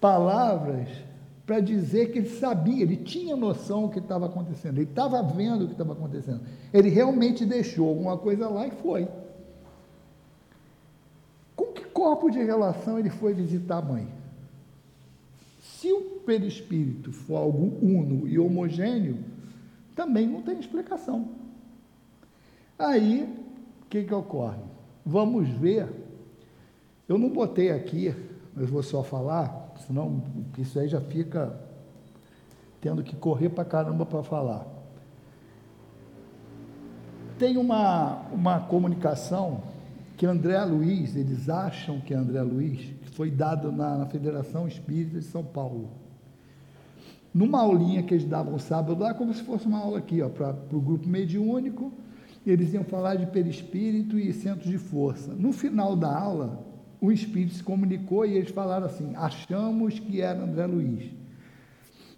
palavras 0.00 0.88
para 1.46 1.60
dizer 1.60 2.10
que 2.10 2.18
ele 2.18 2.28
sabia, 2.28 2.82
ele 2.82 2.96
tinha 2.96 3.36
noção 3.36 3.82
do 3.82 3.88
que 3.90 3.98
estava 3.98 4.26
acontecendo, 4.26 4.78
ele 4.78 4.88
estava 4.88 5.22
vendo 5.22 5.64
o 5.64 5.66
que 5.66 5.72
estava 5.72 5.92
acontecendo. 5.92 6.40
Ele 6.72 6.88
realmente 6.88 7.44
deixou 7.44 7.88
alguma 7.88 8.16
coisa 8.16 8.48
lá 8.48 8.66
e 8.66 8.70
foi. 8.70 9.06
Com 11.54 11.66
que 11.66 11.84
corpo 11.84 12.30
de 12.30 12.42
relação 12.42 12.98
ele 12.98 13.10
foi 13.10 13.34
visitar 13.34 13.78
a 13.78 13.82
mãe? 13.82 14.08
Se 15.60 15.92
o 15.92 16.00
perispírito 16.24 17.12
for 17.12 17.36
algo 17.36 17.76
uno 17.82 18.26
e 18.26 18.38
homogêneo, 18.38 19.18
também 19.94 20.26
não 20.26 20.40
tem 20.40 20.58
explicação. 20.58 21.28
Aí, 22.78 23.28
o 23.82 23.86
que, 23.86 24.02
que 24.02 24.14
ocorre? 24.14 24.62
Vamos 25.04 25.48
ver. 25.48 26.03
Eu 27.08 27.18
não 27.18 27.28
botei 27.28 27.70
aqui, 27.70 28.14
mas 28.54 28.70
vou 28.70 28.82
só 28.82 29.02
falar, 29.02 29.74
senão 29.86 30.22
isso 30.56 30.78
aí 30.78 30.88
já 30.88 31.00
fica 31.00 31.54
tendo 32.80 33.02
que 33.02 33.14
correr 33.16 33.50
para 33.50 33.64
caramba 33.64 34.06
para 34.06 34.22
falar. 34.22 34.66
Tem 37.38 37.56
uma, 37.56 38.22
uma 38.32 38.60
comunicação 38.60 39.62
que 40.16 40.24
André 40.24 40.62
Luiz, 40.64 41.16
eles 41.16 41.48
acham 41.48 42.00
que 42.00 42.14
é 42.14 42.16
André 42.16 42.40
Luiz, 42.42 42.80
que 43.02 43.10
foi 43.10 43.30
dado 43.30 43.72
na, 43.72 43.98
na 43.98 44.06
Federação 44.06 44.68
Espírita 44.68 45.18
de 45.18 45.24
São 45.24 45.44
Paulo. 45.44 45.90
Numa 47.34 47.60
aulinha 47.60 48.02
que 48.02 48.14
eles 48.14 48.24
davam 48.24 48.58
sábado 48.58 49.02
lá, 49.02 49.12
como 49.12 49.34
se 49.34 49.42
fosse 49.42 49.66
uma 49.66 49.78
aula 49.78 49.98
aqui, 49.98 50.18
para 50.30 50.56
o 50.72 50.80
grupo 50.80 51.08
mediúnico, 51.08 51.92
eles 52.46 52.72
iam 52.72 52.84
falar 52.84 53.16
de 53.16 53.26
perispírito 53.26 54.18
e 54.18 54.32
centros 54.32 54.70
de 54.70 54.78
força. 54.78 55.34
No 55.34 55.52
final 55.52 55.96
da 55.96 56.16
aula, 56.16 56.64
o 57.04 57.12
espírito 57.12 57.54
se 57.54 57.62
comunicou 57.62 58.24
e 58.24 58.36
eles 58.36 58.50
falaram 58.50 58.86
assim: 58.86 59.12
achamos 59.14 59.98
que 59.98 60.20
era 60.20 60.42
André 60.42 60.66
Luiz. 60.66 61.10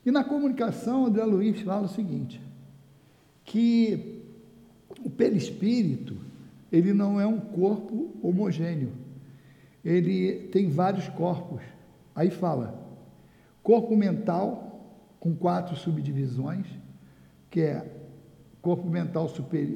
E 0.05 0.11
na 0.12 0.22
comunicação, 0.22 1.07
André 1.07 1.24
Luiz 1.24 1.61
fala 1.62 1.87
o 1.87 1.89
seguinte: 1.89 2.41
que 3.45 4.22
o 5.05 5.11
perispírito 5.11 6.16
ele 6.70 6.93
não 6.93 7.20
é 7.20 7.26
um 7.26 7.41
corpo 7.41 8.14
homogêneo. 8.22 8.93
Ele 9.84 10.49
tem 10.53 10.68
vários 10.68 11.09
corpos. 11.09 11.62
Aí 12.14 12.30
fala: 12.30 12.80
corpo 13.64 13.97
mental, 13.97 14.95
com 15.18 15.34
quatro 15.34 15.74
subdivisões, 15.74 16.66
que 17.51 17.61
é 17.61 17.93
corpo 18.62 18.89
mental 18.89 19.28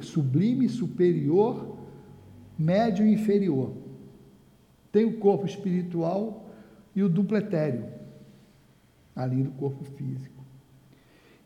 sublime, 0.02 0.68
superior, 0.68 1.78
médio 2.56 3.04
e 3.04 3.12
inferior. 3.12 3.79
Tem 4.92 5.04
o 5.04 5.18
corpo 5.18 5.46
espiritual 5.46 6.50
e 6.94 7.02
o 7.02 7.08
dupletério, 7.08 7.86
ali 9.14 9.36
no 9.36 9.52
corpo 9.52 9.84
físico. 9.84 10.44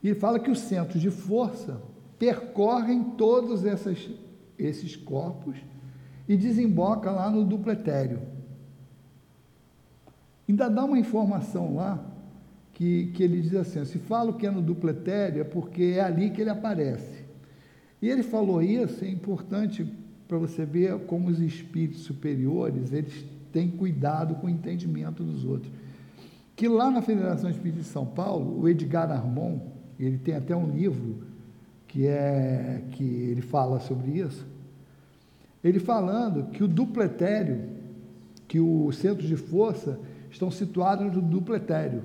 E 0.03 0.09
ele 0.09 0.19
fala 0.19 0.39
que 0.39 0.51
os 0.51 0.59
centros 0.59 1.01
de 1.01 1.11
força 1.11 1.81
percorrem 2.19 3.03
todos 3.17 3.65
essas, 3.65 4.11
esses 4.59 4.97
corpos 4.97 5.57
e 6.29 6.37
desemboca 6.37 7.11
lá 7.11 7.31
no 7.31 7.45
dupletério. 7.45 8.21
Ainda 10.49 10.69
dá 10.69 10.85
uma 10.85 10.99
informação 10.99 11.75
lá 11.75 12.05
que, 12.75 13.07
que 13.15 13.23
ele 13.23 13.41
diz 13.41 13.55
assim: 13.55 13.85
se 13.85 13.99
falo 13.99 14.35
que 14.35 14.47
é 14.47 14.51
no 14.51 14.61
dupletério 14.61 15.41
é 15.41 15.45
porque 15.45 15.95
é 15.97 16.01
ali 16.01 16.31
que 16.31 16.41
ele 16.41 16.51
aparece. 16.51 17.25
E 18.01 18.09
ele 18.09 18.23
falou 18.23 18.63
isso, 18.63 19.05
é 19.05 19.09
importante 19.09 19.91
para 20.29 20.37
você 20.37 20.65
ver 20.65 20.99
como 21.07 21.29
os 21.29 21.41
espíritos 21.41 22.03
superiores 22.03 22.93
eles 22.93 23.25
têm 23.55 23.71
cuidado 23.71 24.35
com 24.35 24.49
o 24.49 24.51
entendimento 24.51 25.23
dos 25.23 25.45
outros. 25.45 25.73
Que 26.57 26.67
lá 26.67 26.91
na 26.91 27.01
Federação 27.01 27.49
Espírita 27.49 27.81
de 27.81 27.87
São 27.87 28.05
Paulo, 28.05 28.61
o 28.61 28.69
Edgar 28.69 29.11
Armon, 29.11 29.61
ele 29.99 30.19
tem 30.19 30.35
até 30.35 30.57
um 30.57 30.71
livro 30.71 31.23
que 31.87 32.05
é 32.05 32.83
que 32.91 33.05
ele 33.05 33.41
fala 33.41 33.79
sobre 33.79 34.11
isso. 34.19 34.45
Ele 35.63 35.79
falando 35.79 36.51
que 36.51 36.65
o 36.65 36.69
dupletério, 36.69 37.71
que 38.49 38.59
os 38.59 38.97
centros 38.97 39.29
de 39.29 39.37
força 39.37 40.01
estão 40.29 40.51
situados 40.51 41.15
no 41.15 41.23
dupletério. 41.23 42.03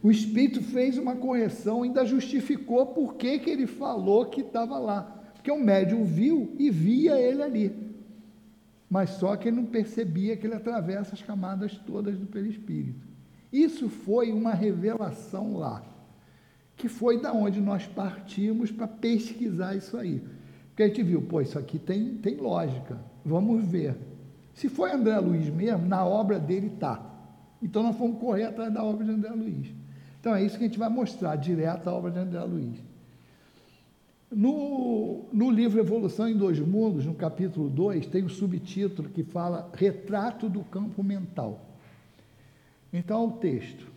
O 0.00 0.12
Espírito 0.12 0.62
fez 0.62 0.96
uma 0.96 1.16
correção, 1.16 1.82
ainda 1.82 2.04
justificou 2.04 2.86
por 2.86 3.14
que, 3.14 3.40
que 3.40 3.50
ele 3.50 3.66
falou 3.66 4.26
que 4.26 4.42
estava 4.42 4.78
lá. 4.78 5.02
Porque 5.34 5.50
o 5.50 5.58
médium 5.58 6.04
viu 6.04 6.54
e 6.56 6.70
via 6.70 7.20
ele 7.20 7.42
ali. 7.42 7.81
Mas 8.92 9.08
só 9.08 9.36
que 9.36 9.48
ele 9.48 9.56
não 9.56 9.64
percebia 9.64 10.36
que 10.36 10.46
ele 10.46 10.54
atravessa 10.54 11.14
as 11.14 11.22
camadas 11.22 11.78
todas 11.78 12.18
do 12.18 12.26
perispírito. 12.26 13.08
Isso 13.50 13.88
foi 13.88 14.30
uma 14.30 14.52
revelação 14.52 15.56
lá 15.56 15.82
que 16.76 16.90
foi 16.90 17.18
da 17.18 17.32
onde 17.32 17.58
nós 17.58 17.86
partimos 17.86 18.70
para 18.70 18.86
pesquisar 18.86 19.74
isso 19.74 19.96
aí. 19.96 20.22
Porque 20.68 20.82
a 20.82 20.88
gente 20.88 21.02
viu, 21.04 21.22
pô, 21.22 21.40
isso 21.40 21.58
aqui 21.58 21.78
tem, 21.78 22.18
tem 22.18 22.36
lógica, 22.36 22.98
vamos 23.24 23.64
ver. 23.64 23.96
Se 24.52 24.68
foi 24.68 24.92
André 24.92 25.18
Luiz 25.20 25.48
mesmo, 25.48 25.86
na 25.86 26.04
obra 26.04 26.38
dele 26.38 26.66
está. 26.66 27.00
Então 27.62 27.82
nós 27.82 27.96
fomos 27.96 28.20
correr 28.20 28.44
atrás 28.44 28.70
da 28.70 28.84
obra 28.84 29.06
de 29.06 29.10
André 29.10 29.30
Luiz. 29.30 29.74
Então 30.20 30.34
é 30.34 30.44
isso 30.44 30.58
que 30.58 30.64
a 30.64 30.66
gente 30.66 30.78
vai 30.78 30.90
mostrar, 30.90 31.34
direto 31.36 31.88
a 31.88 31.94
obra 31.94 32.10
de 32.10 32.18
André 32.18 32.44
Luiz. 32.44 32.91
No, 34.34 35.26
no 35.30 35.50
livro 35.50 35.78
Evolução 35.78 36.26
em 36.26 36.34
Dois 36.34 36.58
Mundos, 36.58 37.04
no 37.04 37.14
capítulo 37.14 37.68
2, 37.68 38.06
tem 38.06 38.24
um 38.24 38.30
subtítulo 38.30 39.10
que 39.10 39.22
fala 39.22 39.70
Retrato 39.74 40.48
do 40.48 40.64
Campo 40.64 41.02
Mental. 41.02 41.60
Então, 42.90 43.26
o 43.26 43.32
texto. 43.32 43.92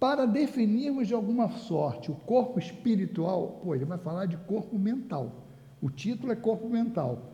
Para 0.00 0.26
definirmos 0.26 1.06
de 1.06 1.14
alguma 1.14 1.50
sorte 1.50 2.10
o 2.10 2.14
corpo 2.14 2.58
espiritual, 2.58 3.60
pô, 3.62 3.72
ele 3.72 3.84
vai 3.84 3.98
falar 3.98 4.26
de 4.26 4.36
corpo 4.38 4.76
mental. 4.76 5.46
O 5.80 5.88
título 5.88 6.32
é 6.32 6.36
corpo 6.36 6.68
mental. 6.68 7.30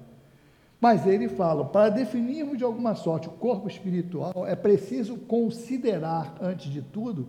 Mas 0.78 1.06
ele 1.06 1.28
fala: 1.28 1.64
para 1.64 1.88
definirmos 1.88 2.58
de 2.58 2.64
alguma 2.64 2.94
sorte 2.94 3.28
o 3.28 3.32
corpo 3.32 3.66
espiritual, 3.66 4.46
é 4.46 4.54
preciso 4.54 5.16
considerar, 5.16 6.36
antes 6.40 6.70
de 6.70 6.82
tudo, 6.82 7.28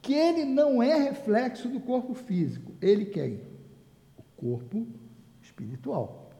que 0.00 0.14
ele 0.14 0.46
não 0.46 0.82
é 0.82 0.96
reflexo 0.96 1.68
do 1.68 1.80
corpo 1.80 2.14
físico. 2.14 2.72
Ele 2.80 3.04
quem? 3.04 3.47
O 4.38 4.42
corpo 4.42 4.86
espiritual. 5.42 6.30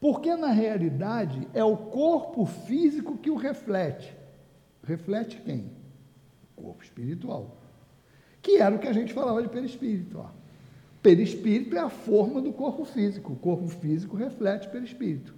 Porque 0.00 0.34
na 0.34 0.50
realidade 0.50 1.48
é 1.54 1.62
o 1.62 1.76
corpo 1.76 2.44
físico 2.44 3.16
que 3.16 3.30
o 3.30 3.36
reflete. 3.36 4.14
Reflete 4.82 5.40
quem? 5.40 5.70
corpo 6.64 6.82
espiritual. 6.82 7.56
Que 8.40 8.58
era 8.58 8.74
o 8.74 8.78
que 8.78 8.88
a 8.88 8.92
gente 8.92 9.12
falava 9.12 9.42
de 9.42 9.48
perispírito. 9.48 10.18
Ó. 10.18 10.26
Perispírito 11.02 11.76
é 11.76 11.80
a 11.80 11.90
forma 11.90 12.40
do 12.40 12.52
corpo 12.52 12.84
físico. 12.84 13.32
O 13.32 13.36
corpo 13.36 13.68
físico 13.68 14.16
reflete 14.16 14.68
perispírito. 14.68 15.34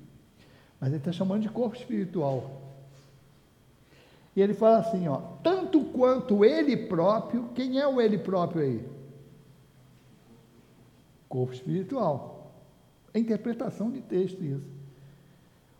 Mas 0.80 0.90
ele 0.90 0.98
está 0.98 1.12
chamando 1.12 1.42
de 1.42 1.48
corpo 1.48 1.76
espiritual. 1.76 2.62
E 4.34 4.42
ele 4.42 4.52
fala 4.52 4.78
assim, 4.78 5.08
ó, 5.08 5.16
tanto 5.42 5.82
quanto 5.84 6.44
ele 6.44 6.76
próprio, 6.76 7.48
quem 7.54 7.80
é 7.80 7.88
o 7.88 8.00
ele 8.00 8.18
próprio 8.18 8.62
aí? 8.62 8.95
Corpo 11.28 11.52
espiritual. 11.52 12.52
É 13.12 13.18
interpretação 13.18 13.90
de 13.90 14.00
texto 14.00 14.42
isso. 14.44 14.66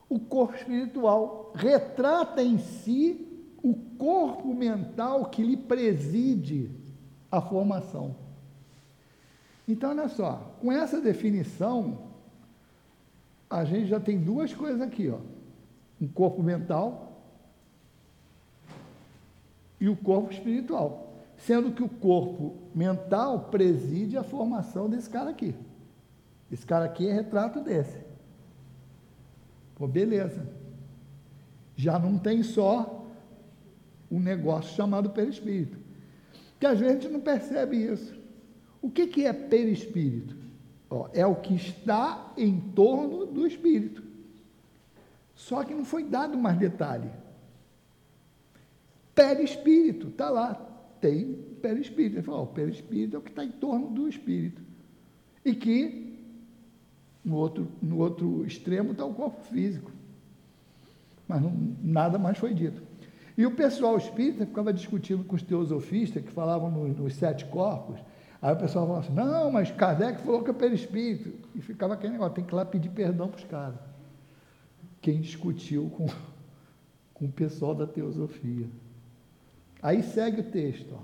O 0.08 0.18
corpo 0.18 0.54
espiritual 0.54 1.52
retrata 1.54 2.42
em 2.42 2.58
si 2.58 3.26
o 3.62 3.74
corpo 3.98 4.54
mental 4.54 5.26
que 5.26 5.42
lhe 5.42 5.56
preside 5.56 6.70
a 7.30 7.40
formação. 7.40 8.14
Então, 9.68 9.90
olha 9.90 10.08
só, 10.08 10.54
com 10.60 10.70
essa 10.70 11.00
definição, 11.00 12.06
a 13.50 13.64
gente 13.64 13.88
já 13.88 13.98
tem 13.98 14.18
duas 14.18 14.54
coisas 14.54 14.80
aqui, 14.80 15.08
ó. 15.08 15.18
Um 16.00 16.06
corpo 16.06 16.42
mental 16.42 17.20
e 19.80 19.88
o 19.88 19.96
corpo 19.96 20.32
espiritual. 20.32 21.15
Sendo 21.46 21.70
que 21.70 21.82
o 21.82 21.88
corpo 21.88 22.56
mental 22.74 23.44
preside 23.52 24.18
a 24.18 24.24
formação 24.24 24.90
desse 24.90 25.08
cara 25.08 25.30
aqui. 25.30 25.54
Esse 26.50 26.66
cara 26.66 26.86
aqui 26.86 27.06
é 27.06 27.12
retrato 27.12 27.60
desse. 27.60 28.00
Pô, 29.76 29.86
beleza. 29.86 30.44
Já 31.76 32.00
não 32.00 32.18
tem 32.18 32.42
só 32.42 33.06
um 34.10 34.18
negócio 34.18 34.74
chamado 34.74 35.10
perispírito. 35.10 35.78
Que 36.58 36.66
às 36.66 36.80
vezes 36.80 36.96
a 36.96 37.00
gente 37.00 37.12
não 37.12 37.20
percebe 37.20 37.76
isso. 37.76 38.20
O 38.82 38.90
que, 38.90 39.06
que 39.06 39.24
é 39.24 39.32
perispírito? 39.32 40.36
Ó, 40.90 41.08
é 41.12 41.24
o 41.24 41.36
que 41.36 41.54
está 41.54 42.32
em 42.36 42.58
torno 42.58 43.24
do 43.24 43.46
espírito. 43.46 44.02
Só 45.32 45.62
que 45.62 45.72
não 45.72 45.84
foi 45.84 46.02
dado 46.02 46.36
mais 46.36 46.58
detalhe. 46.58 47.08
Perispírito, 49.14 50.08
está 50.08 50.28
lá. 50.28 50.66
Tem 51.06 51.34
perispírito. 51.62 52.16
Ele 52.16 52.22
falou, 52.22 52.42
o 52.42 52.48
perispírito 52.48 53.14
é 53.14 53.18
o 53.20 53.22
que 53.22 53.30
está 53.30 53.44
em 53.44 53.52
torno 53.52 53.90
do 53.90 54.08
espírito. 54.08 54.60
E 55.44 55.54
que 55.54 56.18
no 57.24 57.36
outro, 57.36 57.68
no 57.80 57.98
outro 57.98 58.44
extremo 58.44 58.90
está 58.90 59.04
o 59.04 59.14
corpo 59.14 59.40
físico. 59.44 59.92
Mas 61.28 61.40
não, 61.40 61.52
nada 61.80 62.18
mais 62.18 62.38
foi 62.38 62.52
dito. 62.52 62.82
E 63.38 63.46
o 63.46 63.52
pessoal 63.52 63.96
espírita 63.96 64.44
ficava 64.46 64.72
discutindo 64.72 65.22
com 65.22 65.36
os 65.36 65.42
teosofistas 65.42 66.24
que 66.24 66.32
falavam 66.32 66.72
nos, 66.72 66.96
nos 66.96 67.14
sete 67.14 67.44
corpos. 67.44 68.00
Aí 68.42 68.52
o 68.52 68.56
pessoal 68.56 68.86
falava 68.88 69.06
assim: 69.06 69.14
não, 69.14 69.52
mas 69.52 69.70
Kardec 69.70 70.22
falou 70.22 70.42
que 70.42 70.50
é 70.50 70.54
perispírito. 70.54 71.32
E 71.54 71.60
ficava 71.60 71.94
aquele 71.94 72.14
negócio: 72.14 72.34
tem 72.34 72.44
que 72.44 72.52
ir 72.52 72.56
lá 72.56 72.64
pedir 72.64 72.88
perdão 72.88 73.28
para 73.28 73.38
os 73.38 73.44
caras. 73.44 73.78
Quem 75.00 75.20
discutiu 75.20 75.88
com, 75.90 76.06
com 77.14 77.26
o 77.26 77.32
pessoal 77.32 77.76
da 77.76 77.86
teosofia. 77.86 78.66
Aí 79.86 80.02
segue 80.02 80.40
o 80.40 80.50
texto. 80.50 80.92
Ó. 80.92 80.98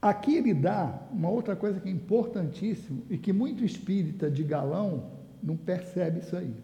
Aqui 0.00 0.36
ele 0.36 0.54
dá 0.54 0.96
uma 1.10 1.28
outra 1.28 1.56
coisa 1.56 1.80
que 1.80 1.88
é 1.88 1.90
importantíssimo 1.90 3.02
e 3.10 3.18
que 3.18 3.32
muito 3.32 3.64
espírita 3.64 4.30
de 4.30 4.44
galão 4.44 5.10
não 5.42 5.56
percebe 5.56 6.20
isso 6.20 6.36
aí. 6.36 6.54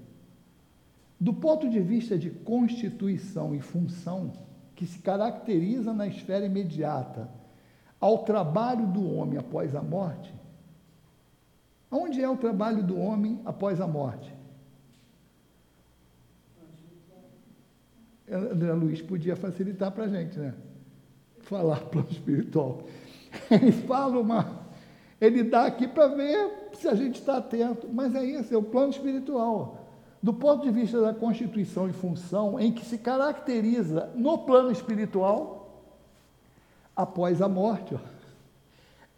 Do 1.18 1.34
ponto 1.34 1.68
de 1.68 1.80
vista 1.80 2.16
de 2.16 2.30
constituição 2.30 3.56
e 3.56 3.60
função, 3.60 4.30
que 4.76 4.86
se 4.86 5.00
caracteriza 5.00 5.92
na 5.92 6.06
esfera 6.06 6.46
imediata 6.46 7.28
ao 7.98 8.18
trabalho 8.18 8.86
do 8.86 9.12
homem 9.16 9.40
após 9.40 9.74
a 9.74 9.82
morte, 9.82 10.32
onde 11.90 12.22
é 12.22 12.28
o 12.28 12.36
trabalho 12.36 12.84
do 12.84 12.96
homem 12.96 13.40
após 13.44 13.80
a 13.80 13.88
morte? 13.88 14.32
André 18.32 18.72
Luiz 18.72 19.02
podia 19.02 19.36
facilitar 19.36 19.92
para 19.92 20.04
a 20.04 20.08
gente, 20.08 20.38
né? 20.38 20.54
Falar 21.40 21.80
plano 21.90 22.08
espiritual. 22.10 22.82
Ele 23.50 23.72
fala 23.72 24.18
uma. 24.18 24.62
Ele 25.20 25.42
dá 25.42 25.66
aqui 25.66 25.86
para 25.86 26.08
ver 26.08 26.70
se 26.74 26.88
a 26.88 26.94
gente 26.94 27.20
está 27.20 27.38
atento. 27.38 27.88
Mas 27.92 28.14
é 28.14 28.24
isso, 28.24 28.52
é 28.52 28.56
o 28.56 28.62
plano 28.62 28.90
espiritual. 28.90 29.86
Do 30.22 30.32
ponto 30.32 30.62
de 30.62 30.70
vista 30.70 31.00
da 31.00 31.12
constituição 31.12 31.88
e 31.88 31.92
função, 31.92 32.58
em 32.58 32.72
que 32.72 32.84
se 32.84 32.98
caracteriza 32.98 34.10
no 34.14 34.38
plano 34.38 34.70
espiritual, 34.70 35.62
após 36.94 37.40
a 37.42 37.48
morte. 37.48 37.94
Ó, 37.94 37.98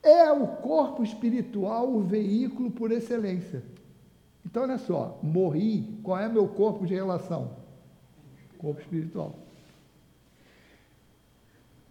é 0.02 0.30
o 0.30 0.46
corpo 0.46 1.02
espiritual 1.02 1.88
o 1.88 2.02
veículo 2.02 2.70
por 2.70 2.92
excelência. 2.92 3.62
Então, 4.44 4.62
olha 4.62 4.78
só, 4.78 5.18
morri, 5.22 5.98
qual 6.02 6.18
é 6.18 6.28
meu 6.28 6.46
corpo 6.46 6.86
de 6.86 6.94
relação? 6.94 7.63
Corpo 8.64 8.80
espiritual. 8.80 9.34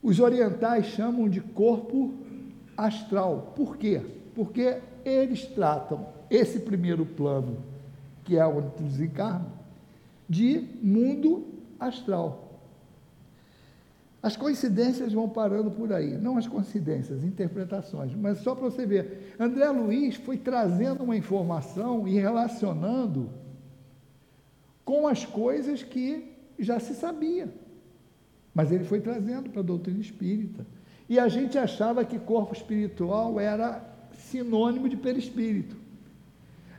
Os 0.01 0.19
orientais 0.19 0.87
chamam 0.87 1.29
de 1.29 1.39
corpo 1.39 2.15
astral. 2.75 3.53
Por 3.55 3.77
quê? 3.77 4.01
Porque 4.33 4.79
eles 5.05 5.45
tratam 5.45 6.07
esse 6.31 6.59
primeiro 6.61 7.05
plano, 7.05 7.57
que 8.23 8.37
é 8.37 8.45
onde 8.45 8.71
tu 8.71 8.81
desencarna, 8.81 9.45
de 10.27 10.67
mundo 10.81 11.45
astral. 11.79 12.59
As 14.23 14.35
coincidências 14.35 15.13
vão 15.13 15.29
parando 15.29 15.69
por 15.69 15.93
aí, 15.93 16.17
não 16.17 16.39
as 16.39 16.47
coincidências, 16.47 17.23
interpretações, 17.23 18.15
mas 18.15 18.39
só 18.39 18.55
para 18.55 18.63
você 18.63 18.83
ver. 18.83 19.35
André 19.39 19.69
Luiz 19.69 20.15
foi 20.15 20.37
trazendo 20.37 21.03
uma 21.03 21.15
informação 21.15 22.07
e 22.07 22.15
relacionando 22.15 23.29
com 24.83 25.07
as 25.07 25.23
coisas 25.23 25.83
que 25.83 26.32
já 26.63 26.79
se 26.79 26.93
sabia. 26.93 27.53
Mas 28.53 28.71
ele 28.71 28.83
foi 28.83 28.99
trazendo 28.99 29.49
para 29.49 29.61
a 29.61 29.65
doutrina 29.65 29.99
espírita. 29.99 30.65
E 31.09 31.19
a 31.19 31.27
gente 31.27 31.57
achava 31.57 32.05
que 32.05 32.17
corpo 32.19 32.53
espiritual 32.53 33.39
era 33.39 33.83
sinônimo 34.13 34.87
de 34.87 34.95
perispírito. 34.95 35.75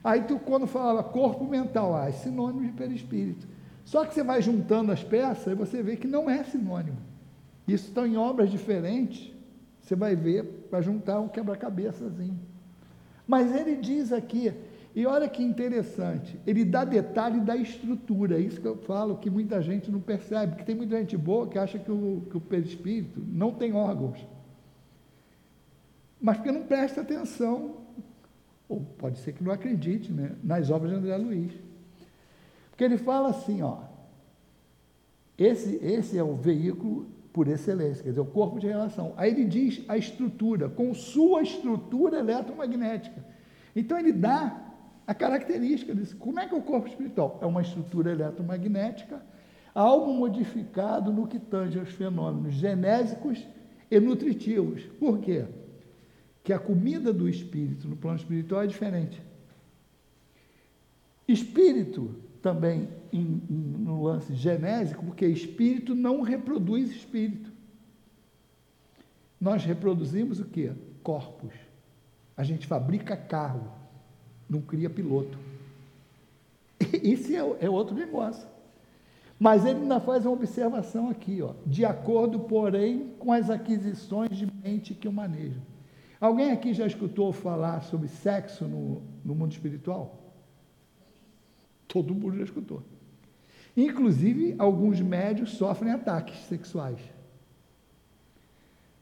Aí 0.03 0.23
tu, 0.23 0.39
quando 0.39 0.67
falava 0.67 1.03
corpo 1.03 1.45
mental, 1.45 1.97
ah, 1.97 2.09
é 2.09 2.13
sinônimo 2.13 2.67
de 2.67 2.73
perispírito. 2.73 3.47
Só 3.85 4.05
que 4.05 4.15
você 4.15 4.23
vai 4.23 4.41
juntando 4.41 4.93
as 4.93 5.03
peças 5.03 5.53
e 5.53 5.55
você 5.55 5.83
vê 5.83 5.97
que 5.97 6.07
não 6.07 6.29
é 6.29 6.43
sinônimo. 6.45 6.99
Isso 7.67 7.89
estão 7.89 8.07
em 8.07 8.17
obras 8.17 8.51
diferentes. 8.51 9.33
Você 9.81 9.95
vai 9.95 10.17
ver 10.17 10.67
para 10.71 10.81
juntar 10.81 11.21
um 11.21 11.29
quebra-cabeçazinho. 11.29 12.39
Mas 13.27 13.55
ele 13.55 13.77
diz 13.77 14.13
aqui 14.13 14.53
e 14.95 15.07
olha 15.07 15.29
que 15.29 15.43
interessante, 15.43 16.39
ele 16.47 16.65
dá 16.65 16.85
detalhe 16.85 17.41
da 17.41 17.57
estrutura, 17.57 18.37
é 18.37 18.41
isso 18.41 18.61
que 18.61 18.67
eu 18.67 18.77
falo, 18.77 19.19
que 19.19 19.29
muita 19.29 19.61
gente 19.61 19.91
não 19.91 20.01
percebe, 20.01 20.55
que 20.55 20.65
tem 20.65 20.77
muita 20.77 20.97
gente 20.99 21.17
boa 21.17 21.49
que 21.49 21.59
acha 21.59 21.81
que 21.81 21.91
o, 21.91 22.23
que 22.31 22.37
o 22.37 22.41
perispírito 22.41 23.21
não 23.27 23.53
tem 23.53 23.75
órgãos. 23.75 24.25
Mas 26.21 26.37
porque 26.37 26.53
não 26.53 26.63
presta 26.63 27.01
atenção, 27.01 27.79
ou 28.69 28.83
pode 28.97 29.19
ser 29.19 29.33
que 29.33 29.43
não 29.43 29.51
acredite, 29.51 30.13
né, 30.13 30.37
nas 30.45 30.71
obras 30.71 30.93
de 30.93 30.97
André 30.99 31.17
Luiz. 31.17 31.53
Porque 32.71 32.85
ele 32.85 32.97
fala 32.97 33.31
assim, 33.31 33.63
ó, 33.63 33.79
esse, 35.37 35.75
esse 35.85 36.17
é 36.17 36.23
o 36.23 36.37
veículo 36.37 37.09
por 37.33 37.49
excelência, 37.49 38.05
quer 38.05 38.11
dizer, 38.11 38.21
o 38.21 38.27
corpo 38.27 38.61
de 38.61 38.69
relação. 38.69 39.13
Aí 39.17 39.33
ele 39.33 39.45
diz 39.45 39.83
a 39.89 39.99
estrutura, 39.99 40.69
com 40.69 40.95
sua 40.95 41.43
estrutura 41.43 42.21
eletromagnética. 42.21 43.25
Então 43.75 43.99
ele 43.99 44.13
dá 44.13 44.64
a 45.07 45.15
característica 45.15 45.95
disso. 45.95 46.17
Como 46.17 46.41
é 46.41 46.47
que 46.47 46.55
é 46.55 46.59
o 46.59 46.63
corpo 46.63 46.89
espiritual? 46.89 47.39
É 47.43 47.47
uma 47.47 47.63
estrutura 47.63 48.13
eletromagnética, 48.13 49.21
algo 49.75 50.13
modificado 50.13 51.13
no 51.13 51.27
que 51.27 51.39
tange 51.39 51.79
aos 51.79 51.91
fenômenos 51.91 52.55
genésicos 52.55 53.47
e 53.91 54.01
nutritivos. 54.01 54.85
Por 54.99 55.19
quê? 55.19 55.45
Que 56.43 56.53
a 56.53 56.59
comida 56.59 57.13
do 57.13 57.29
espírito 57.29 57.87
no 57.89 57.97
plano 57.97 58.19
espiritual 58.19 58.63
é 58.63 58.67
diferente. 58.67 59.21
Espírito 61.27 62.15
também 62.43 62.89
em, 63.13 63.43
em, 63.51 63.55
no 63.55 64.03
lance 64.03 64.35
genésico, 64.35 65.05
porque 65.05 65.27
espírito 65.27 65.95
não 65.95 66.21
reproduz 66.21 66.91
espírito. 66.91 67.51
Nós 69.41 69.65
reproduzimos 69.65 70.41
o 70.41 70.45
que? 70.45 70.73
Corpos. 71.03 71.53
A 72.37 72.45
gente 72.45 72.67
fabrica 72.67 73.17
carro 73.17 73.84
não 74.49 74.61
cria 74.61 74.91
piloto. 74.91 75.39
Isso 77.03 77.33
é, 77.33 77.67
é 77.67 77.71
outro 77.71 77.95
negócio. 77.95 78.47
Mas 79.39 79.65
ele 79.65 79.81
ainda 79.81 80.01
faz 80.01 80.25
uma 80.25 80.33
observação 80.33 81.11
aqui, 81.11 81.43
ó, 81.43 81.55
de 81.67 81.85
acordo, 81.85 82.41
porém, 82.41 83.15
com 83.19 83.33
as 83.33 83.51
aquisições 83.51 84.37
de 84.37 84.47
mente 84.63 84.95
que 84.95 85.09
eu 85.09 85.13
manejo. 85.13 85.61
Alguém 86.21 86.53
aqui 86.53 86.73
já 86.73 86.87
escutou 86.87 87.33
falar 87.33 87.83
sobre 87.83 88.09
sexo 88.09 88.67
no, 88.67 89.03
no 89.25 89.35
mundo 89.35 89.53
espiritual? 89.53 90.33
Todo 91.89 92.15
mundo 92.15 92.37
já 92.39 92.45
escutou. 92.45 92.83
Inclusive, 93.77 94.55
alguns 94.59 95.01
médios 95.01 95.51
sofrem 95.51 95.93
ataques 95.93 96.39
sexuais. 96.47 96.99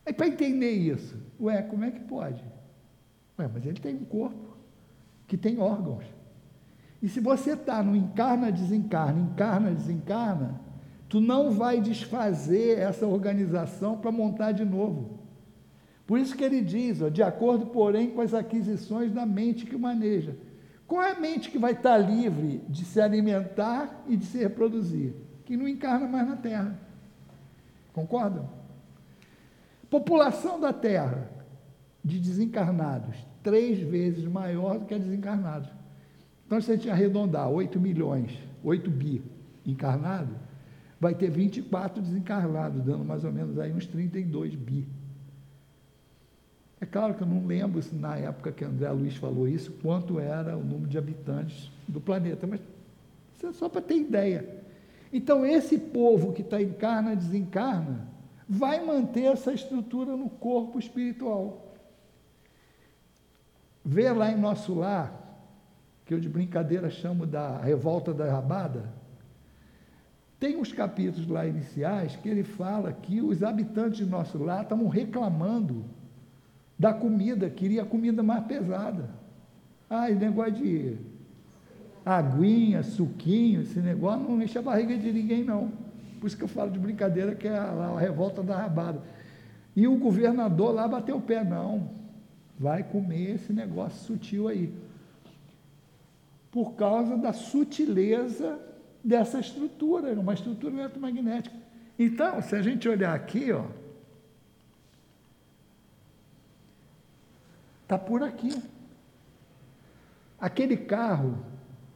É 0.05 0.12
para 0.12 0.26
entender 0.26 0.72
isso. 0.72 1.16
Ué, 1.40 1.62
como 1.62 1.84
é 1.84 1.90
que 1.90 2.01
pode? 2.01 2.43
Ué, 3.38 3.49
mas 3.53 3.64
ele 3.66 3.78
tem 3.78 3.95
um 3.95 4.05
corpo 4.05 4.41
que 5.33 5.37
tem 5.39 5.59
órgãos. 5.59 6.05
E 7.01 7.09
se 7.09 7.18
você 7.18 7.55
está 7.55 7.83
no 7.83 7.97
encarna, 7.97 8.53
desencarna, 8.53 9.18
encarna, 9.18 9.70
desencarna, 9.70 10.61
tu 11.09 11.22
não 11.22 11.53
vai 11.53 11.80
desfazer 11.80 12.78
essa 12.78 13.07
organização 13.07 13.97
para 13.97 14.12
montar 14.12 14.53
de 14.53 14.62
novo. 14.62 15.20
Por 16.07 16.18
isso 16.18 16.37
que 16.37 16.45
ele 16.45 16.61
diz, 16.61 17.01
ó, 17.01 17.09
de 17.09 17.22
acordo, 17.22 17.64
porém, 17.64 18.11
com 18.11 18.20
as 18.20 18.35
aquisições 18.35 19.11
da 19.11 19.24
mente 19.24 19.64
que 19.64 19.74
maneja. 19.74 20.37
Qual 20.87 21.01
é 21.01 21.12
a 21.12 21.18
mente 21.18 21.51
que 21.51 21.59
vai 21.59 21.72
estar 21.72 21.93
tá 21.93 21.97
livre 21.97 22.62
de 22.68 22.85
se 22.85 23.01
alimentar 23.01 24.05
e 24.07 24.18
de 24.18 24.26
se 24.26 24.37
reproduzir? 24.37 25.14
Que 25.47 25.57
não 25.57 25.66
encarna 25.66 26.07
mais 26.07 26.28
na 26.28 26.37
Terra. 26.37 26.78
Concordam? 27.95 28.51
População 29.89 30.61
da 30.61 30.74
Terra 30.74 31.30
de 32.05 32.20
desencarnados, 32.20 33.32
três 33.43 33.78
vezes 33.78 34.24
maior 34.24 34.78
do 34.78 34.86
que 34.86 34.95
a 34.95 34.99
desencarnados. 34.99 35.68
Então, 36.47 36.61
se 36.61 36.70
a 36.70 36.76
gente 36.76 36.90
arredondar 36.90 37.49
8 37.49 37.80
milhões, 37.80 38.38
8 38.62 38.90
bi 38.90 39.22
encarnado, 39.64 40.34
vai 41.01 41.14
ter 41.14 41.30
24 41.30 42.03
desencarnados, 42.03 42.82
dando 42.84 43.05
mais 43.05 43.24
ou 43.24 43.32
menos 43.32 43.59
aí 43.59 43.72
uns 43.72 43.86
32 43.86 44.55
bi. 44.55 44.86
É 46.80 46.86
claro 46.86 47.14
que 47.14 47.22
eu 47.22 47.26
não 47.26 47.47
lembro 47.47 47.80
se 47.80 47.95
na 47.95 48.16
época 48.16 48.53
que 48.53 48.64
André 48.64 48.90
Luiz 48.90 49.16
falou 49.16 49.49
isso, 49.49 49.72
quanto 49.82 50.18
era 50.18 50.57
o 50.57 50.64
número 50.64 50.88
de 50.88 50.99
habitantes 50.99 51.70
do 51.86 52.01
planeta, 52.01 52.47
mas 52.47 52.61
isso 53.36 53.47
é 53.47 53.53
só 53.53 53.68
para 53.68 53.80
ter 53.80 53.97
ideia. 53.97 54.62
Então, 55.12 55.47
esse 55.47 55.78
povo 55.78 56.32
que 56.32 56.43
está 56.43 56.61
encarna, 56.61 57.14
desencarna, 57.14 58.09
vai 58.49 58.84
manter 58.84 59.24
essa 59.24 59.53
estrutura 59.53 60.16
no 60.16 60.28
corpo 60.28 60.78
espiritual. 60.78 61.71
Vê 63.85 64.11
lá 64.12 64.30
em 64.30 64.37
nosso 64.37 64.74
lar, 64.74 65.12
que 66.05 66.14
eu 66.14 66.20
de 66.20 66.28
brincadeira 66.28 66.89
chamo 66.89 67.26
da 67.26 67.59
revolta 67.59 68.14
da 68.14 68.30
rabada, 68.30 68.85
tem 70.39 70.57
uns 70.57 70.72
capítulos 70.72 71.28
lá 71.28 71.47
iniciais 71.47 72.16
que 72.16 72.28
ele 72.28 72.43
fala 72.43 72.93
que 72.93 73.20
os 73.20 73.43
habitantes 73.43 73.99
de 73.99 74.07
nosso 74.07 74.39
lar 74.39 74.62
estavam 74.62 74.89
reclamando 74.89 75.85
da 76.78 76.93
comida, 76.93 77.49
queria 77.49 77.85
comida 77.85 78.22
mais 78.22 78.45
pesada. 78.45 79.11
Ah, 79.89 80.11
esse 80.11 80.18
negócio 80.18 80.55
de 80.55 80.97
aguinha, 82.05 82.83
suquinho, 82.83 83.62
esse 83.62 83.78
negócio 83.78 84.28
não 84.28 84.43
enche 84.43 84.59
a 84.59 84.62
barriga 84.62 84.97
de 84.97 85.12
ninguém, 85.12 85.45
não. 85.45 85.70
Por 86.20 86.26
isso 86.26 86.37
que 86.37 86.43
eu 86.43 86.49
falo 86.49 86.70
de 86.70 86.78
brincadeira 86.78 87.35
que 87.35 87.47
é 87.47 87.57
a, 87.57 87.93
a 87.95 87.99
revolta 88.01 88.43
da 88.43 88.57
rabada. 88.57 89.01
E 89.76 89.87
o 89.87 89.97
governador 89.97 90.74
lá 90.74 90.89
bateu 90.89 91.16
o 91.16 91.22
pé, 91.22 91.45
não 91.45 92.01
vai 92.62 92.84
comer 92.84 93.34
esse 93.34 93.52
negócio 93.52 93.98
sutil 94.06 94.46
aí. 94.46 94.72
Por 96.52 96.74
causa 96.74 97.16
da 97.16 97.32
sutileza 97.32 98.56
dessa 99.02 99.40
estrutura, 99.40 100.12
uma 100.12 100.32
estrutura 100.32 100.72
eletromagnética. 100.72 101.56
Então, 101.98 102.40
se 102.40 102.54
a 102.54 102.62
gente 102.62 102.88
olhar 102.88 103.14
aqui, 103.14 103.50
ó, 103.50 103.64
tá 107.88 107.98
por 107.98 108.22
aqui. 108.22 108.62
Aquele 110.38 110.76
carro 110.76 111.44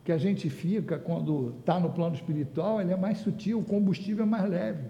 que 0.04 0.10
a 0.10 0.18
gente 0.18 0.50
fica 0.50 0.98
quando 0.98 1.54
está 1.60 1.78
no 1.78 1.90
plano 1.90 2.16
espiritual, 2.16 2.80
ele 2.80 2.92
é 2.92 2.96
mais 2.96 3.18
sutil, 3.18 3.60
o 3.60 3.64
combustível 3.64 4.24
é 4.24 4.28
mais 4.28 4.50
leve. 4.50 4.82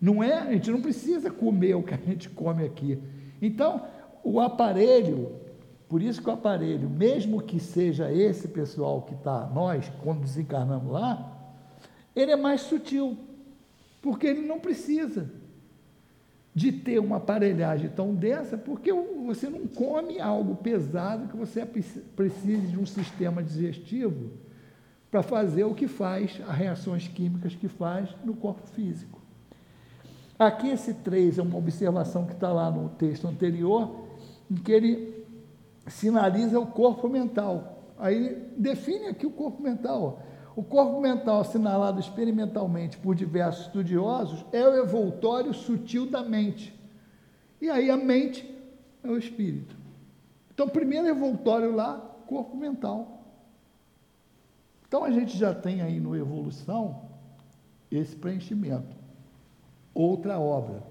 Não 0.00 0.20
é, 0.20 0.34
a 0.34 0.52
gente 0.52 0.68
não 0.68 0.80
precisa 0.80 1.30
comer 1.30 1.74
o 1.74 1.82
que 1.82 1.94
a 1.94 1.96
gente 1.96 2.28
come 2.28 2.64
aqui. 2.64 2.98
Então, 3.40 3.86
o 4.22 4.40
aparelho, 4.40 5.32
por 5.88 6.02
isso 6.02 6.22
que 6.22 6.28
o 6.28 6.32
aparelho, 6.32 6.88
mesmo 6.88 7.42
que 7.42 7.58
seja 7.58 8.12
esse 8.12 8.48
pessoal 8.48 9.02
que 9.02 9.14
está, 9.14 9.46
nós, 9.46 9.90
quando 10.02 10.20
desencarnamos 10.20 10.92
lá, 10.92 11.36
ele 12.14 12.30
é 12.30 12.36
mais 12.36 12.62
sutil, 12.62 13.16
porque 14.00 14.26
ele 14.26 14.46
não 14.46 14.60
precisa 14.60 15.30
de 16.54 16.72
ter 16.72 16.98
uma 16.98 17.16
aparelhagem 17.16 17.88
tão 17.90 18.14
densa, 18.14 18.58
porque 18.58 18.92
você 18.92 19.48
não 19.48 19.66
come 19.66 20.20
algo 20.20 20.56
pesado 20.56 21.28
que 21.28 21.36
você 21.36 21.64
precise 22.16 22.66
de 22.66 22.78
um 22.78 22.86
sistema 22.86 23.42
digestivo 23.42 24.30
para 25.10 25.22
fazer 25.22 25.64
o 25.64 25.74
que 25.74 25.88
faz, 25.88 26.40
as 26.46 26.56
reações 26.56 27.08
químicas 27.08 27.54
que 27.54 27.68
faz 27.68 28.08
no 28.24 28.34
corpo 28.34 28.66
físico. 28.68 29.20
Aqui 30.38 30.68
esse 30.68 30.94
3 30.94 31.38
é 31.38 31.42
uma 31.42 31.58
observação 31.58 32.24
que 32.24 32.32
está 32.32 32.52
lá 32.52 32.70
no 32.70 32.88
texto 32.90 33.28
anterior, 33.28 33.99
em 34.50 34.54
que 34.54 34.72
ele 34.72 35.24
sinaliza 35.86 36.58
o 36.58 36.66
corpo 36.66 37.08
mental. 37.08 37.82
Aí 37.98 38.48
define 38.56 39.06
aqui 39.06 39.26
o 39.26 39.30
corpo 39.30 39.62
mental. 39.62 40.22
O 40.56 40.62
corpo 40.62 41.00
mental, 41.00 41.40
assinalado 41.40 42.00
experimentalmente 42.00 42.98
por 42.98 43.14
diversos 43.14 43.66
estudiosos, 43.66 44.44
é 44.52 44.66
o 44.66 44.76
evoltório 44.76 45.54
sutil 45.54 46.10
da 46.10 46.22
mente. 46.22 46.74
E 47.60 47.70
aí 47.70 47.90
a 47.90 47.96
mente 47.96 48.48
é 49.02 49.08
o 49.08 49.16
espírito. 49.16 49.76
Então, 50.52 50.68
primeiro 50.68 51.06
evoltório 51.06 51.74
lá, 51.74 51.98
corpo 52.26 52.56
mental. 52.56 53.20
Então, 54.86 55.04
a 55.04 55.10
gente 55.10 55.38
já 55.38 55.54
tem 55.54 55.82
aí 55.82 56.00
no 56.00 56.16
Evolução 56.16 57.02
esse 57.90 58.16
preenchimento. 58.16 58.96
Outra 59.94 60.38
obra. 60.38 60.82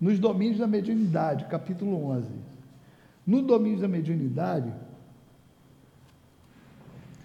Nos 0.00 0.18
domínios 0.18 0.58
da 0.58 0.66
mediunidade, 0.66 1.46
capítulo 1.46 2.04
11. 2.10 2.28
No 3.26 3.42
domínio 3.42 3.80
da 3.80 3.88
mediunidade, 3.88 4.72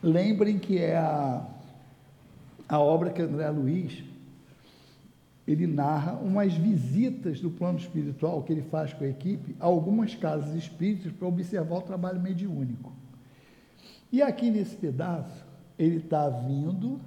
lembrem 0.01 0.57
que 0.57 0.77
é 0.77 0.97
a, 0.97 1.45
a 2.67 2.79
obra 2.79 3.09
que 3.09 3.21
André 3.21 3.49
Luiz 3.49 4.03
ele 5.51 5.65
narra 5.65 6.13
umas 6.13 6.53
visitas 6.53 7.41
do 7.41 7.49
plano 7.49 7.79
espiritual 7.79 8.43
que 8.43 8.53
ele 8.53 8.61
faz 8.61 8.93
com 8.93 9.03
a 9.03 9.07
equipe 9.07 9.55
a 9.59 9.65
algumas 9.65 10.13
casas 10.13 10.53
espíritas 10.53 11.11
para 11.11 11.27
observar 11.27 11.77
o 11.77 11.81
trabalho 11.81 12.21
mediúnico. 12.21 12.93
E 14.11 14.21
aqui 14.21 14.51
nesse 14.51 14.75
pedaço, 14.75 15.43
ele 15.77 15.97
está 15.97 16.29
vindo 16.29 17.01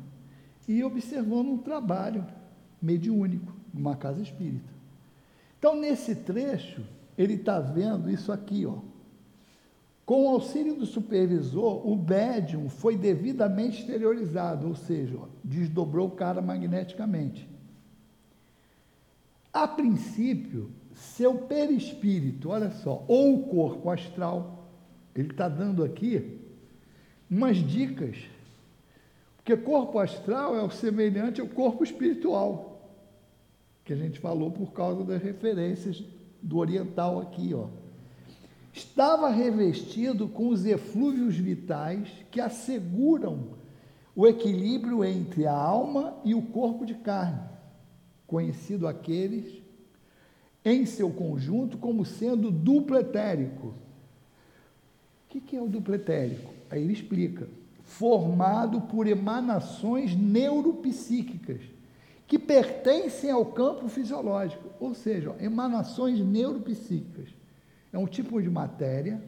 e 0.66 0.82
observando 0.82 1.50
um 1.50 1.58
trabalho 1.58 2.26
mediúnico 2.80 3.54
numa 3.72 3.94
casa 3.94 4.20
espírita. 4.20 4.72
Então, 5.56 5.76
nesse 5.76 6.16
trecho, 6.16 6.82
ele 7.22 7.34
está 7.34 7.60
vendo 7.60 8.10
isso 8.10 8.32
aqui, 8.32 8.66
ó. 8.66 8.78
Com 10.04 10.24
o 10.24 10.28
auxílio 10.28 10.74
do 10.74 10.84
supervisor, 10.84 11.86
o 11.86 11.96
médium 11.96 12.68
foi 12.68 12.96
devidamente 12.96 13.80
exteriorizado, 13.80 14.66
ou 14.66 14.74
seja, 14.74 15.16
desdobrou 15.44 16.08
o 16.08 16.12
cara 16.12 16.42
magneticamente. 16.42 17.48
A 19.52 19.68
princípio, 19.68 20.70
seu 20.92 21.34
perispírito, 21.34 22.48
olha 22.48 22.70
só, 22.70 23.04
ou 23.06 23.36
o 23.36 23.42
corpo 23.44 23.90
astral, 23.90 24.68
ele 25.14 25.30
está 25.30 25.48
dando 25.48 25.84
aqui 25.84 26.40
umas 27.30 27.58
dicas, 27.58 28.16
porque 29.36 29.56
corpo 29.56 29.98
astral 29.98 30.56
é 30.56 30.62
o 30.62 30.70
semelhante 30.70 31.40
ao 31.40 31.46
corpo 31.46 31.84
espiritual, 31.84 32.90
que 33.84 33.92
a 33.92 33.96
gente 33.96 34.18
falou 34.18 34.50
por 34.50 34.72
causa 34.72 35.04
das 35.04 35.22
referências 35.22 36.02
do 36.42 36.58
oriental 36.58 37.20
aqui, 37.20 37.54
ó 37.54 37.68
estava 38.72 39.28
revestido 39.28 40.26
com 40.26 40.48
os 40.48 40.64
eflúvios 40.64 41.36
vitais 41.36 42.08
que 42.30 42.40
asseguram 42.40 43.50
o 44.16 44.26
equilíbrio 44.26 45.04
entre 45.04 45.46
a 45.46 45.54
alma 45.54 46.16
e 46.24 46.34
o 46.34 46.42
corpo 46.42 46.84
de 46.84 46.94
carne, 46.94 47.42
conhecido 48.26 48.86
aqueles 48.86 49.62
em 50.64 50.86
seu 50.86 51.10
conjunto 51.10 51.76
como 51.76 52.04
sendo 52.04 52.50
duplo 52.50 52.96
etérico. 52.96 53.74
O 55.34 55.40
que 55.40 55.56
é 55.56 55.60
o 55.60 55.68
duplo 55.68 55.94
etérico? 55.94 56.52
Aí 56.70 56.82
ele 56.82 56.92
explica: 56.92 57.48
formado 57.82 58.82
por 58.82 59.06
emanações 59.06 60.14
neuropsíquicas 60.14 61.60
que 62.32 62.38
pertencem 62.38 63.30
ao 63.30 63.44
campo 63.44 63.90
fisiológico, 63.90 64.70
ou 64.80 64.94
seja, 64.94 65.36
emanações 65.38 66.18
neuropsíquicas 66.18 67.28
é 67.92 67.98
um 67.98 68.06
tipo 68.06 68.40
de 68.40 68.48
matéria 68.48 69.22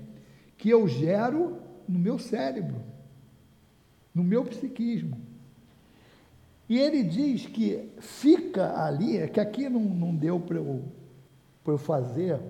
que 0.56 0.70
eu 0.70 0.88
gero 0.88 1.58
no 1.86 1.98
meu 1.98 2.18
cérebro, 2.18 2.76
no 4.14 4.24
meu 4.24 4.42
psiquismo. 4.46 5.18
E 6.66 6.78
ele 6.78 7.02
diz 7.02 7.44
que 7.44 7.90
fica 7.98 8.82
ali, 8.82 9.18
é 9.18 9.28
que 9.28 9.38
aqui 9.38 9.68
não, 9.68 9.82
não 9.82 10.16
deu 10.16 10.40
para 10.40 10.56
eu, 10.56 10.82
eu 11.66 11.76
fazer, 11.76 12.40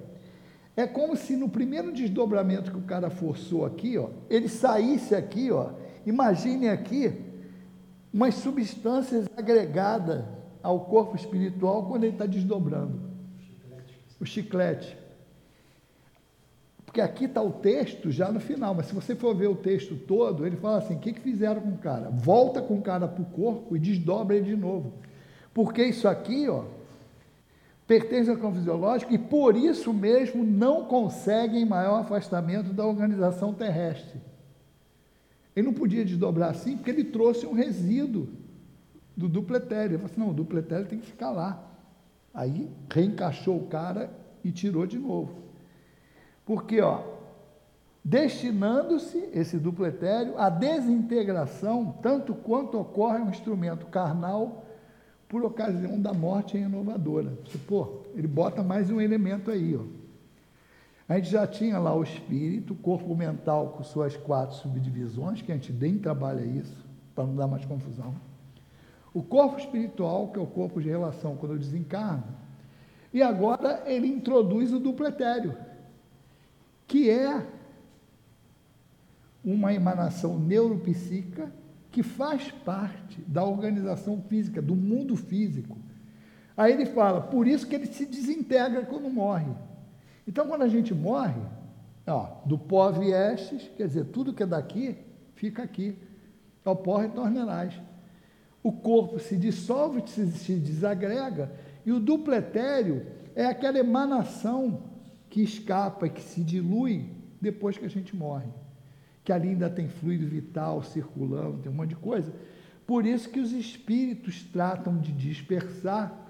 é 0.76 0.86
como 0.86 1.16
se 1.16 1.34
no 1.34 1.48
primeiro 1.48 1.92
desdobramento 1.92 2.70
que 2.70 2.78
o 2.78 2.82
cara 2.82 3.10
forçou 3.10 3.66
aqui, 3.66 3.98
ó, 3.98 4.08
ele 4.30 4.48
saísse 4.48 5.16
aqui, 5.16 5.50
ó, 5.50 5.72
imagine 6.06 6.68
aqui, 6.68 7.12
umas 8.12 8.36
substâncias 8.36 9.26
agregadas 9.36 10.24
ao 10.64 10.80
corpo 10.80 11.14
espiritual 11.14 11.84
quando 11.84 12.04
ele 12.04 12.14
está 12.14 12.24
desdobrando. 12.24 12.98
O 14.18 14.24
chiclete. 14.24 14.96
Porque 16.86 17.02
aqui 17.02 17.26
está 17.26 17.42
o 17.42 17.52
texto 17.52 18.10
já 18.10 18.32
no 18.32 18.40
final, 18.40 18.74
mas 18.74 18.86
se 18.86 18.94
você 18.94 19.14
for 19.14 19.34
ver 19.34 19.48
o 19.48 19.56
texto 19.56 19.94
todo, 19.94 20.46
ele 20.46 20.56
fala 20.56 20.78
assim: 20.78 20.94
o 20.94 20.98
que, 20.98 21.12
que 21.12 21.20
fizeram 21.20 21.60
com 21.60 21.72
o 21.72 21.78
cara? 21.78 22.08
Volta 22.08 22.62
com 22.62 22.78
o 22.78 22.82
cara 22.82 23.06
para 23.06 23.22
o 23.22 23.26
corpo 23.26 23.76
e 23.76 23.78
desdobra 23.78 24.36
ele 24.36 24.46
de 24.46 24.56
novo. 24.56 24.94
Porque 25.52 25.84
isso 25.84 26.08
aqui, 26.08 26.48
ó, 26.48 26.64
pertence 27.86 28.30
ao 28.30 28.38
campo 28.38 28.56
fisiológico 28.56 29.12
e 29.12 29.18
por 29.18 29.56
isso 29.56 29.92
mesmo 29.92 30.42
não 30.42 30.86
conseguem 30.86 31.66
maior 31.66 32.00
afastamento 32.00 32.72
da 32.72 32.86
organização 32.86 33.52
terrestre. 33.52 34.18
Ele 35.54 35.66
não 35.66 35.74
podia 35.74 36.04
desdobrar 36.04 36.50
assim 36.50 36.76
porque 36.76 36.90
ele 36.90 37.04
trouxe 37.04 37.44
um 37.44 37.52
resíduo 37.52 38.43
do 39.16 39.28
dupletério. 39.28 39.92
Ele 39.92 39.98
falou 39.98 40.10
assim: 40.10 40.20
não, 40.20 40.30
o 40.30 40.34
dupletério 40.34 40.86
tem 40.86 40.98
que 40.98 41.06
ficar 41.06 41.30
lá. 41.30 41.62
Aí 42.32 42.70
reencaixou 42.92 43.56
o 43.56 43.66
cara 43.66 44.10
e 44.42 44.50
tirou 44.50 44.86
de 44.86 44.98
novo. 44.98 45.44
Porque, 46.44 46.80
ó, 46.80 47.02
destinando-se 48.04 49.30
esse 49.32 49.56
dupletério 49.56 50.36
à 50.38 50.50
desintegração, 50.50 51.94
tanto 52.02 52.34
quanto 52.34 52.78
ocorre 52.78 53.20
um 53.20 53.30
instrumento 53.30 53.86
carnal 53.86 54.64
por 55.28 55.44
ocasião 55.44 56.00
da 56.00 56.12
morte 56.12 56.58
inovadora. 56.58 57.32
Pô, 57.66 58.02
ele 58.14 58.28
bota 58.28 58.62
mais 58.62 58.90
um 58.90 59.00
elemento 59.00 59.50
aí, 59.50 59.76
ó. 59.76 59.82
A 61.08 61.16
gente 61.16 61.30
já 61.30 61.46
tinha 61.46 61.78
lá 61.78 61.94
o 61.94 62.02
espírito, 62.02 62.72
o 62.72 62.76
corpo 62.76 63.14
mental 63.14 63.74
com 63.76 63.82
suas 63.82 64.16
quatro 64.16 64.56
subdivisões, 64.56 65.42
que 65.42 65.52
a 65.52 65.54
gente 65.54 65.72
nem 65.72 65.98
trabalha 65.98 66.40
isso, 66.42 66.76
para 67.14 67.24
não 67.24 67.36
dar 67.36 67.46
mais 67.46 67.64
confusão. 67.64 68.14
O 69.14 69.22
corpo 69.22 69.58
espiritual, 69.58 70.28
que 70.28 70.38
é 70.38 70.42
o 70.42 70.46
corpo 70.46 70.82
de 70.82 70.88
relação 70.88 71.36
quando 71.36 71.52
eu 71.52 71.58
desencarno. 71.58 72.24
E 73.12 73.22
agora 73.22 73.84
ele 73.86 74.08
introduz 74.08 74.72
o 74.72 74.80
dupletério 74.80 75.56
que 76.86 77.10
é 77.10 77.44
uma 79.44 79.72
emanação 79.72 80.38
neuropsíquica 80.38 81.52
que 81.90 82.02
faz 82.02 82.50
parte 82.50 83.20
da 83.22 83.44
organização 83.44 84.20
física, 84.22 84.60
do 84.60 84.74
mundo 84.74 85.16
físico. 85.16 85.76
Aí 86.56 86.72
ele 86.72 86.86
fala, 86.86 87.20
por 87.20 87.46
isso 87.46 87.66
que 87.66 87.74
ele 87.74 87.86
se 87.86 88.06
desintegra 88.06 88.84
quando 88.84 89.08
morre. 89.10 89.52
Então, 90.26 90.46
quando 90.46 90.62
a 90.62 90.68
gente 90.68 90.94
morre, 90.94 91.40
ó, 92.06 92.28
do 92.46 92.58
pó 92.58 92.90
viestes, 92.90 93.70
quer 93.76 93.86
dizer, 93.86 94.06
tudo 94.06 94.32
que 94.32 94.42
é 94.42 94.46
daqui, 94.46 94.96
fica 95.34 95.62
aqui. 95.62 95.96
Ao 96.64 96.74
pó 96.74 96.96
retornarás. 96.96 97.74
O 98.64 98.72
corpo 98.72 99.18
se 99.18 99.36
dissolve, 99.36 100.02
se, 100.06 100.54
desagrega, 100.54 101.52
e 101.84 101.92
o 101.92 102.00
dupletério 102.00 103.06
é 103.36 103.44
aquela 103.44 103.78
emanação 103.78 104.84
que 105.28 105.42
escapa, 105.42 106.08
que 106.08 106.22
se 106.22 106.42
dilui 106.42 107.10
depois 107.38 107.76
que 107.76 107.84
a 107.84 107.90
gente 107.90 108.16
morre. 108.16 108.48
Que 109.22 109.34
ali 109.34 109.50
ainda 109.50 109.68
tem 109.68 109.86
fluido 109.86 110.26
vital 110.26 110.82
circulando, 110.82 111.58
tem 111.58 111.70
um 111.70 111.74
monte 111.74 111.90
de 111.90 111.96
coisa. 111.96 112.32
Por 112.86 113.04
isso 113.04 113.28
que 113.28 113.38
os 113.38 113.52
espíritos 113.52 114.42
tratam 114.44 114.96
de 114.96 115.12
dispersar 115.12 116.24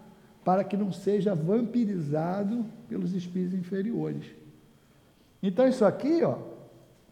para 0.45 0.65
que 0.65 0.77
não 0.77 0.91
seja 0.91 1.37
vampirizado 1.37 2.67
pelos 2.89 3.15
espíritos 3.15 3.57
inferiores. 3.57 4.27
Então 5.41 5.69
isso 5.69 5.85
aqui, 5.85 6.25
ó, 6.25 6.39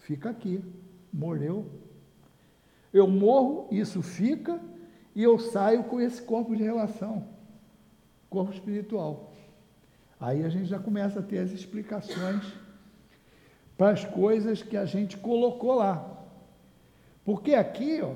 fica 0.00 0.30
aqui, 0.30 0.60
morreu. 1.12 1.64
Eu 2.92 3.06
morro, 3.06 3.68
isso 3.70 4.02
fica, 4.02 4.60
e 5.14 5.22
eu 5.22 5.38
saio 5.38 5.84
com 5.84 6.00
esse 6.00 6.22
corpo 6.22 6.56
de 6.56 6.62
relação, 6.62 7.28
corpo 8.30 8.52
espiritual. 8.52 9.32
Aí 10.18 10.44
a 10.44 10.48
gente 10.48 10.66
já 10.66 10.78
começa 10.78 11.20
a 11.20 11.22
ter 11.22 11.38
as 11.38 11.50
explicações 11.50 12.44
para 13.76 13.90
as 13.90 14.04
coisas 14.04 14.62
que 14.62 14.76
a 14.76 14.84
gente 14.84 15.16
colocou 15.16 15.74
lá. 15.74 16.24
Porque 17.24 17.54
aqui, 17.54 18.00
ó, 18.00 18.14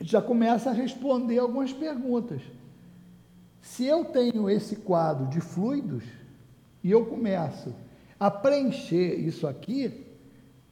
já 0.00 0.20
começa 0.20 0.70
a 0.70 0.72
responder 0.72 1.38
algumas 1.38 1.72
perguntas. 1.72 2.42
Se 3.60 3.84
eu 3.84 4.04
tenho 4.04 4.48
esse 4.48 4.76
quadro 4.76 5.26
de 5.26 5.40
fluidos 5.40 6.04
e 6.82 6.90
eu 6.90 7.06
começo 7.06 7.74
a 8.18 8.30
preencher 8.30 9.14
isso 9.14 9.46
aqui, 9.46 10.05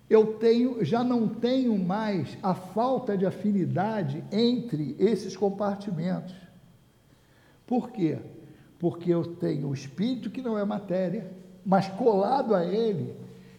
eu 0.08 0.34
tenho, 0.34 0.84
já 0.84 1.02
não 1.02 1.28
tenho 1.28 1.78
mais 1.78 2.36
a 2.42 2.54
falta 2.54 3.16
de 3.16 3.24
afinidade 3.24 4.22
entre 4.30 4.94
esses 4.98 5.36
compartimentos. 5.36 6.34
Por 7.66 7.90
quê? 7.90 8.18
Porque 8.78 9.12
eu 9.12 9.24
tenho 9.24 9.68
o 9.68 9.74
espírito 9.74 10.30
que 10.30 10.42
não 10.42 10.58
é 10.58 10.64
matéria, 10.64 11.30
mas 11.64 11.88
colado 11.88 12.54
a 12.54 12.64
ele, 12.64 13.14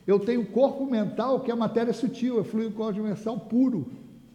eu 0.06 0.20
tenho 0.20 0.42
o 0.42 0.46
corpo 0.46 0.86
mental 0.86 1.40
que 1.40 1.50
é 1.50 1.56
matéria 1.56 1.94
sutil, 1.94 2.40
é 2.40 2.44
fluido 2.44 2.76
código 2.76 3.08
puro, 3.50 3.92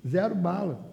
zero 0.06 0.34
bala 0.34 0.90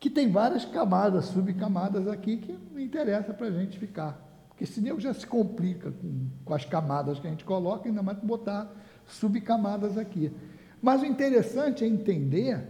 que 0.00 0.08
tem 0.08 0.30
várias 0.30 0.64
camadas, 0.64 1.26
subcamadas 1.26 2.08
aqui, 2.08 2.38
que 2.38 2.58
não 2.72 2.80
interessa 2.80 3.34
para 3.34 3.48
a 3.48 3.50
gente 3.50 3.78
ficar. 3.78 4.18
Porque 4.48 4.64
senão 4.64 4.98
já 4.98 5.12
se 5.12 5.26
complica 5.26 5.92
com, 5.92 6.26
com 6.42 6.54
as 6.54 6.64
camadas 6.64 7.20
que 7.20 7.26
a 7.26 7.30
gente 7.30 7.44
coloca, 7.44 7.86
ainda 7.86 8.02
mais 8.02 8.18
botar 8.18 8.72
subcamadas 9.10 9.98
aqui. 9.98 10.32
Mas 10.80 11.02
o 11.02 11.06
interessante 11.06 11.84
é 11.84 11.86
entender 11.86 12.62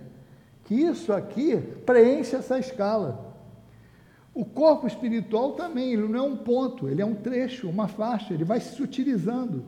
que 0.65 0.75
isso 0.75 1.13
aqui 1.13 1.57
preenche 1.85 2.37
essa 2.37 2.59
escala. 2.59 3.35
O 4.35 4.45
corpo 4.45 4.87
espiritual 4.87 5.53
também, 5.53 5.93
ele 5.93 6.09
não 6.09 6.19
é 6.19 6.23
um 6.23 6.37
ponto, 6.37 6.89
ele 6.89 7.03
é 7.03 7.07
um 7.07 7.15
trecho, 7.15 7.69
uma 7.69 7.89
faixa, 7.89 8.33
ele 8.33 8.45
vai 8.45 8.61
se 8.61 8.75
sutilizando. 8.75 9.65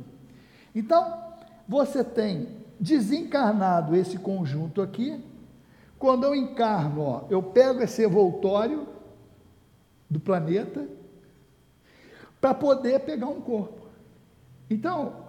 Então, 0.75 1.21
você 1.69 2.03
tem 2.03 2.49
desencarnado 2.79 3.95
esse 3.95 4.19
conjunto 4.19 4.81
aqui, 4.81 5.23
quando 5.99 6.25
eu 6.25 6.35
encarno, 6.35 7.01
ó, 7.01 7.25
eu 7.31 7.43
pego 7.43 7.81
esse 7.81 8.05
envoltório 8.05 8.89
do 10.11 10.19
planeta 10.19 10.87
para 12.41 12.53
poder 12.53 13.01
pegar 13.01 13.29
um 13.29 13.41
corpo. 13.41 13.87
Então, 14.69 15.22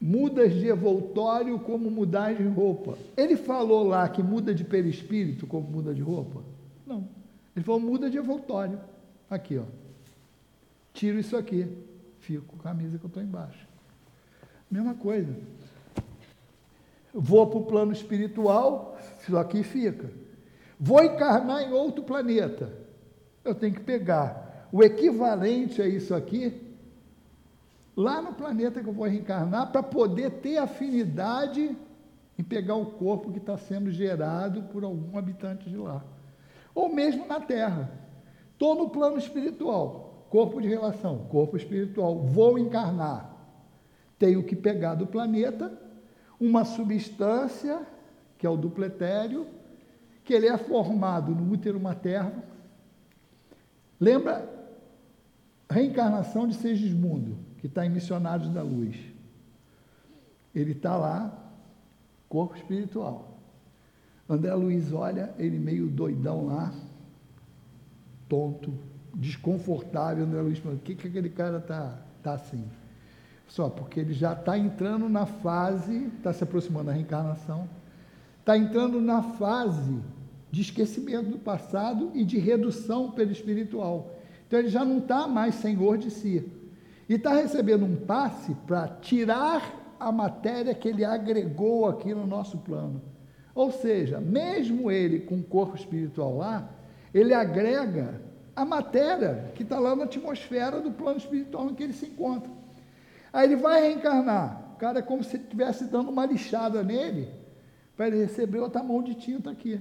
mudas 0.00 0.54
de 0.54 0.68
envoltório 0.68 1.58
como 1.60 1.90
mudar 1.90 2.34
de 2.34 2.44
roupa. 2.44 2.96
Ele 3.16 3.36
falou 3.36 3.84
lá 3.84 4.08
que 4.08 4.22
muda 4.22 4.54
de 4.54 4.64
perispírito 4.64 5.46
como 5.46 5.68
muda 5.68 5.94
de 5.94 6.02
roupa? 6.02 6.42
Não. 6.86 7.08
Ele 7.54 7.64
falou 7.64 7.80
muda 7.80 8.08
de 8.08 8.18
envoltório. 8.18 8.80
Aqui, 9.28 9.58
ó. 9.58 9.64
Tiro 10.92 11.18
isso 11.18 11.36
aqui, 11.36 11.66
fico 12.20 12.44
com 12.46 12.56
a 12.56 12.62
camisa 12.62 12.98
que 12.98 13.04
eu 13.04 13.08
estou 13.08 13.22
embaixo. 13.22 13.66
Mesma 14.70 14.94
coisa 14.94 15.34
vou 17.12 17.46
para 17.46 17.58
o 17.58 17.64
plano 17.64 17.92
espiritual, 17.92 18.98
isso 19.20 19.36
aqui 19.36 19.62
fica. 19.62 20.10
Vou 20.78 21.02
encarnar 21.02 21.62
em 21.62 21.72
outro 21.72 22.04
planeta. 22.04 22.72
Eu 23.44 23.54
tenho 23.54 23.74
que 23.74 23.80
pegar 23.80 24.68
o 24.70 24.82
equivalente 24.82 25.80
a 25.82 25.88
isso 25.88 26.14
aqui, 26.14 26.67
lá 27.98 28.22
no 28.22 28.32
planeta 28.32 28.80
que 28.80 28.88
eu 28.88 28.92
vou 28.92 29.08
reencarnar, 29.08 29.72
para 29.72 29.82
poder 29.82 30.30
ter 30.40 30.56
afinidade 30.56 31.76
em 32.38 32.44
pegar 32.44 32.76
o 32.76 32.86
corpo 32.86 33.32
que 33.32 33.38
está 33.38 33.58
sendo 33.58 33.90
gerado 33.90 34.62
por 34.72 34.84
algum 34.84 35.18
habitante 35.18 35.68
de 35.68 35.76
lá. 35.76 36.04
Ou 36.72 36.88
mesmo 36.88 37.26
na 37.26 37.40
Terra. 37.40 37.90
Estou 38.52 38.76
no 38.76 38.88
plano 38.88 39.18
espiritual, 39.18 40.26
corpo 40.30 40.62
de 40.62 40.68
relação, 40.68 41.26
corpo 41.28 41.56
espiritual, 41.56 42.20
vou 42.20 42.56
encarnar. 42.56 43.34
Tenho 44.16 44.44
que 44.44 44.54
pegar 44.54 44.94
do 44.94 45.06
planeta 45.06 45.76
uma 46.38 46.64
substância, 46.64 47.84
que 48.38 48.46
é 48.46 48.50
o 48.50 48.56
dupletério, 48.56 49.44
que 50.24 50.32
ele 50.32 50.46
é 50.46 50.56
formado 50.56 51.34
no 51.34 51.52
útero 51.52 51.80
materno. 51.80 52.44
Lembra 53.98 54.48
reencarnação 55.68 56.46
de 56.46 56.54
Segismundo, 56.54 57.47
está 57.68 57.86
em 57.86 57.90
Missionários 57.90 58.48
da 58.50 58.62
Luz. 58.62 58.96
Ele 60.54 60.72
está 60.72 60.96
lá, 60.96 61.32
corpo 62.28 62.56
espiritual. 62.56 63.38
André 64.28 64.52
Luiz 64.54 64.92
olha, 64.92 65.32
ele 65.38 65.58
meio 65.58 65.86
doidão 65.88 66.46
lá, 66.46 66.72
tonto, 68.28 68.72
desconfortável. 69.14 70.24
André 70.24 70.40
Luiz 70.40 70.58
fala: 70.58 70.74
o 70.74 70.78
que, 70.78 70.94
que 70.94 71.06
aquele 71.06 71.30
cara 71.30 71.58
está 71.58 71.98
tá 72.22 72.34
assim? 72.34 72.64
Só 73.46 73.70
porque 73.70 74.00
ele 74.00 74.12
já 74.12 74.34
está 74.34 74.58
entrando 74.58 75.08
na 75.08 75.24
fase, 75.24 76.10
está 76.18 76.32
se 76.32 76.44
aproximando 76.44 76.86
da 76.86 76.92
reencarnação, 76.92 77.68
está 78.40 78.58
entrando 78.58 79.00
na 79.00 79.22
fase 79.22 79.98
de 80.50 80.60
esquecimento 80.60 81.30
do 81.30 81.38
passado 81.38 82.10
e 82.14 82.24
de 82.24 82.38
redução 82.38 83.10
pelo 83.10 83.32
espiritual. 83.32 84.14
Então 84.46 84.58
ele 84.58 84.68
já 84.68 84.84
não 84.84 84.98
está 84.98 85.26
mais 85.26 85.54
senhor 85.56 85.96
de 85.96 86.10
si. 86.10 86.46
E 87.08 87.14
está 87.14 87.32
recebendo 87.32 87.84
um 87.84 87.96
passe 87.96 88.54
para 88.66 88.88
tirar 89.00 89.96
a 89.98 90.12
matéria 90.12 90.74
que 90.74 90.88
ele 90.88 91.04
agregou 91.04 91.88
aqui 91.88 92.14
no 92.14 92.26
nosso 92.26 92.58
plano. 92.58 93.00
Ou 93.54 93.72
seja, 93.72 94.20
mesmo 94.20 94.90
ele 94.90 95.20
com 95.20 95.36
o 95.36 95.42
corpo 95.42 95.74
espiritual 95.74 96.36
lá, 96.36 96.68
ele 97.12 97.34
agrega 97.34 98.20
a 98.54 98.64
matéria 98.64 99.50
que 99.54 99.62
está 99.62 99.78
lá 99.78 99.96
na 99.96 100.04
atmosfera 100.04 100.80
do 100.80 100.90
plano 100.90 101.18
espiritual 101.18 101.70
em 101.70 101.74
que 101.74 101.82
ele 101.82 101.92
se 101.92 102.06
encontra. 102.06 102.50
Aí 103.32 103.46
ele 103.46 103.56
vai 103.56 103.82
reencarnar. 103.82 104.72
O 104.74 104.78
cara 104.78 105.00
é 105.00 105.02
como 105.02 105.24
se 105.24 105.36
estivesse 105.36 105.84
dando 105.86 106.10
uma 106.10 106.26
lixada 106.26 106.82
nele 106.82 107.28
para 107.96 108.08
ele 108.08 108.18
receber 108.18 108.60
outra 108.60 108.82
mão 108.82 109.02
de 109.02 109.14
tinta 109.14 109.50
aqui. 109.50 109.80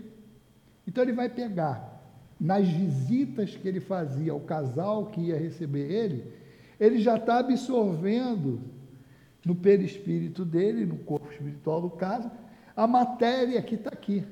Então 0.87 1.03
ele 1.03 1.13
vai 1.13 1.29
pegar 1.29 2.01
nas 2.39 2.67
visitas 2.67 3.55
que 3.55 3.67
ele 3.67 3.79
fazia 3.79 4.31
ao 4.31 4.39
casal 4.39 5.07
que 5.07 5.21
ia 5.21 5.37
receber 5.37 5.91
ele, 5.91 6.33
ele 6.79 6.99
já 6.99 7.15
está 7.15 7.39
absorvendo 7.39 8.61
no 9.45 9.55
perispírito 9.55 10.43
dele, 10.43 10.85
no 10.85 10.97
corpo 10.97 11.31
espiritual 11.31 11.81
do 11.81 11.89
caso, 11.89 12.29
a 12.75 12.85
matéria 12.85 13.61
que 13.61 13.75
está 13.75 13.89
aqui. 13.89 14.23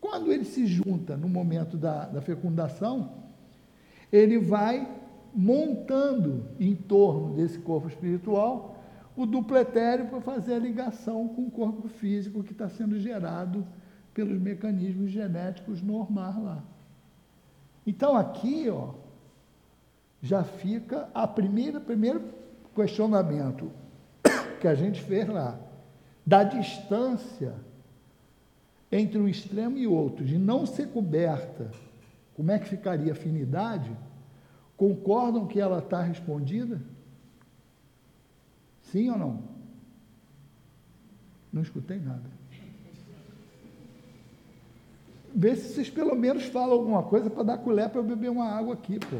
Quando 0.00 0.32
ele 0.32 0.44
se 0.44 0.66
junta 0.66 1.16
no 1.16 1.28
momento 1.28 1.76
da, 1.76 2.06
da 2.06 2.20
fecundação, 2.20 3.12
ele 4.12 4.38
vai 4.38 4.86
montando 5.34 6.46
em 6.58 6.74
torno 6.74 7.34
desse 7.34 7.58
corpo 7.58 7.88
espiritual 7.88 8.76
o 9.16 9.26
dupletério 9.26 10.06
para 10.06 10.20
fazer 10.20 10.54
a 10.54 10.58
ligação 10.58 11.28
com 11.28 11.46
o 11.46 11.50
corpo 11.50 11.88
físico 11.88 12.44
que 12.44 12.52
está 12.52 12.68
sendo 12.68 12.98
gerado 13.00 13.66
pelos 14.14 14.40
mecanismos 14.40 15.10
genéticos 15.10 15.82
normais 15.82 16.36
lá. 16.36 16.62
Então 17.86 18.16
aqui, 18.16 18.68
ó, 18.68 18.94
já 20.22 20.42
fica 20.44 21.08
a 21.14 21.26
primeira 21.26 21.80
primeiro 21.80 22.22
questionamento 22.74 23.70
que 24.60 24.68
a 24.68 24.74
gente 24.74 25.00
fez 25.02 25.28
lá 25.28 25.58
da 26.26 26.44
distância 26.44 27.54
entre 28.90 29.18
um 29.18 29.28
extremo 29.28 29.78
e 29.78 29.86
outro, 29.86 30.24
de 30.24 30.38
não 30.38 30.66
ser 30.66 30.88
coberta, 30.88 31.70
como 32.34 32.50
é 32.50 32.58
que 32.58 32.68
ficaria 32.68 33.12
a 33.12 33.14
afinidade? 33.14 33.90
Concordam 34.76 35.46
que 35.46 35.60
ela 35.60 35.78
está 35.78 36.02
respondida? 36.02 36.80
Sim 38.82 39.10
ou 39.10 39.18
não? 39.18 39.42
Não 41.52 41.62
escutei 41.62 41.98
nada. 41.98 42.38
Vê 45.34 45.56
se 45.56 45.74
vocês 45.74 45.90
pelo 45.90 46.14
menos 46.14 46.44
falam 46.44 46.72
alguma 46.72 47.02
coisa 47.02 47.28
para 47.28 47.42
dar 47.42 47.58
colher 47.58 47.88
para 47.88 48.00
eu 48.00 48.04
beber 48.04 48.30
uma 48.30 48.48
água 48.50 48.74
aqui, 48.74 48.98
pô. 48.98 49.16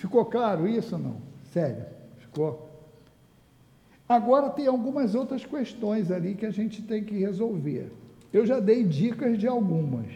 Ficou 0.00 0.24
claro 0.24 0.66
isso 0.66 0.94
ou 0.96 1.02
não? 1.02 1.16
Sério, 1.52 1.84
ficou? 2.16 2.70
Agora 4.08 4.48
tem 4.48 4.66
algumas 4.66 5.14
outras 5.14 5.44
questões 5.44 6.10
ali 6.10 6.34
que 6.34 6.46
a 6.46 6.50
gente 6.50 6.80
tem 6.80 7.04
que 7.04 7.18
resolver. 7.18 7.92
Eu 8.32 8.46
já 8.46 8.58
dei 8.58 8.82
dicas 8.82 9.38
de 9.38 9.46
algumas. 9.46 10.06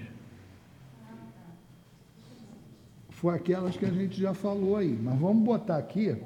foi 3.10 3.34
aquelas 3.34 3.76
que 3.76 3.84
a 3.84 3.90
gente 3.90 4.18
já 4.18 4.32
falou 4.32 4.76
aí. 4.76 4.98
Mas 5.02 5.18
vamos 5.18 5.44
botar 5.44 5.76
aqui 5.76 6.16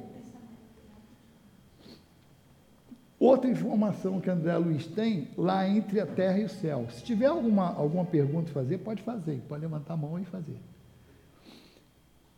outra 3.19 3.51
informação 3.51 4.21
que 4.21 4.31
André 4.31 4.57
Luiz 4.57 4.87
tem 4.87 5.29
lá 5.37 5.69
entre 5.69 5.99
a 5.99 6.07
terra 6.07 6.39
e 6.39 6.45
o 6.45 6.49
céu. 6.49 6.87
Se 6.91 7.03
tiver 7.03 7.27
alguma, 7.27 7.75
alguma 7.75 8.05
pergunta 8.05 8.51
a 8.51 8.55
fazer, 8.55 8.79
pode 8.79 9.03
fazer, 9.03 9.43
pode 9.49 9.63
levantar 9.63 9.95
a 9.95 9.97
mão 9.97 10.17
e 10.19 10.25
fazer. 10.25 10.59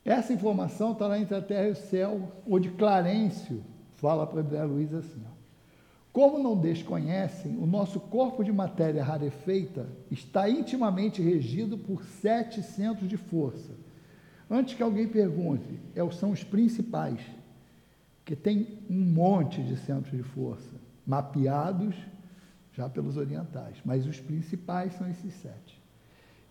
Essa 0.05 0.33
informação 0.33 0.93
está 0.93 1.07
lá 1.07 1.19
entre 1.19 1.35
a 1.35 1.43
terra 1.43 1.69
e 1.69 1.73
o 1.73 1.77
céu, 1.77 2.33
onde 2.47 2.71
Clarencio 2.71 3.63
fala 3.97 4.27
para 4.27 4.41
André 4.41 4.65
Luiz 4.65 4.95
assim: 4.95 5.23
ó, 5.27 5.31
como 6.13 6.39
não 6.39 6.57
desconhecem, 6.57 7.57
o 7.59 7.67
nosso 7.67 8.01
corpo 8.01 8.43
de 8.43 8.53
matéria 8.53 9.05
rarefeita 9.05 9.87
está 10.11 10.49
intimamente 10.49 11.23
regido 11.23 11.77
por 11.77 12.03
sete 12.03 12.63
centros 12.63 13.09
de 13.09 13.17
força. 13.17 13.73
Antes 14.51 14.75
que 14.75 14.83
alguém 14.83 15.07
pergunte, 15.07 15.79
é 15.95 16.11
são 16.11 16.33
os 16.33 16.43
principais, 16.43 17.21
que 18.25 18.35
tem 18.35 18.79
um 18.89 19.05
monte 19.05 19.63
de 19.63 19.77
centros 19.77 20.17
de 20.17 20.25
força, 20.25 20.75
mapeados 21.07 21.95
já 22.73 22.89
pelos 22.89 23.17
orientais, 23.17 23.77
mas 23.85 24.07
os 24.07 24.19
principais 24.19 24.95
são 24.95 25.09
esses 25.09 25.35
sete 25.35 25.80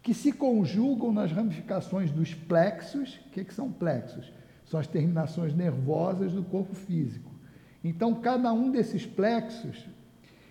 que 0.02 0.14
se 0.14 0.32
conjugam 0.32 1.12
nas 1.12 1.32
ramificações 1.32 2.12
dos 2.12 2.34
plexos. 2.34 3.20
O 3.28 3.30
que, 3.32 3.44
que 3.44 3.54
são 3.54 3.72
plexos? 3.72 4.32
São 4.66 4.80
as 4.80 4.88
terminações 4.88 5.54
nervosas 5.54 6.32
do 6.32 6.44
corpo 6.44 6.74
físico. 6.74 7.32
Então, 7.84 8.16
cada 8.16 8.52
um 8.54 8.70
desses 8.70 9.06
plexos, 9.06 9.86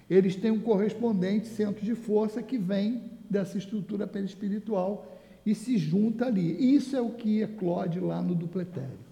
eles 0.08 0.36
têm 0.36 0.50
um 0.50 0.60
correspondente 0.60 1.46
centro 1.46 1.84
de 1.84 1.94
força 1.94 2.42
que 2.42 2.58
vem 2.58 3.02
dessa 3.28 3.58
estrutura 3.58 4.06
perispiritual 4.06 5.16
e 5.44 5.54
se 5.54 5.76
junta 5.78 6.26
ali. 6.26 6.74
Isso 6.74 6.96
é 6.96 7.00
o 7.00 7.10
que 7.10 7.42
eclode 7.42 8.00
lá 8.00 8.22
no 8.22 8.34
dupletério. 8.34 9.08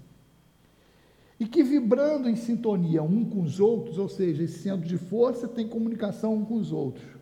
E 1.39 1.47
que 1.47 1.63
vibrando 1.63 2.31
em 2.31 2.37
sintonia 2.37 3.03
um 3.03 3.25
com 3.25 3.43
os 3.43 3.61
outros, 3.61 3.99
ou 3.99 4.09
seja, 4.09 4.43
esse 4.43 4.61
centro 4.61 4.89
de 4.89 4.97
força 4.97 5.47
tem 5.47 5.69
comunicação 5.69 6.35
um 6.35 6.45
com 6.45 6.55
os 6.55 6.73
outros 6.73 7.16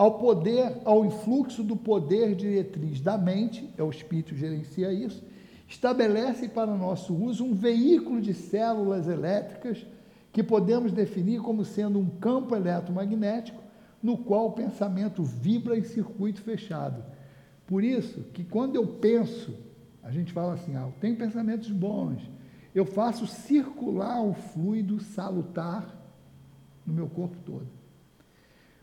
ao 0.00 0.12
poder, 0.12 0.80
ao 0.86 1.04
influxo 1.04 1.62
do 1.62 1.76
poder 1.76 2.34
diretriz 2.34 3.02
da 3.02 3.18
mente, 3.18 3.68
é 3.76 3.82
o 3.82 3.90
espírito 3.90 4.32
que 4.32 4.40
gerencia 4.40 4.90
isso, 4.90 5.22
estabelece 5.68 6.48
para 6.48 6.74
nosso 6.74 7.14
uso 7.14 7.44
um 7.44 7.52
veículo 7.52 8.18
de 8.18 8.32
células 8.32 9.06
elétricas 9.06 9.86
que 10.32 10.42
podemos 10.42 10.90
definir 10.90 11.42
como 11.42 11.66
sendo 11.66 11.98
um 11.98 12.08
campo 12.08 12.56
eletromagnético 12.56 13.62
no 14.02 14.16
qual 14.16 14.46
o 14.46 14.52
pensamento 14.52 15.22
vibra 15.22 15.76
em 15.76 15.84
circuito 15.84 16.40
fechado. 16.40 17.04
Por 17.66 17.84
isso 17.84 18.22
que 18.32 18.42
quando 18.42 18.76
eu 18.76 18.86
penso, 18.86 19.54
a 20.02 20.10
gente 20.10 20.32
fala 20.32 20.54
assim, 20.54 20.74
ah, 20.76 20.86
eu 20.86 20.94
tenho 20.98 21.14
pensamentos 21.14 21.70
bons, 21.70 22.22
eu 22.74 22.86
faço 22.86 23.26
circular 23.26 24.22
o 24.22 24.32
fluido 24.32 24.98
salutar 24.98 25.94
no 26.86 26.94
meu 26.94 27.06
corpo 27.06 27.36
todo. 27.44 27.79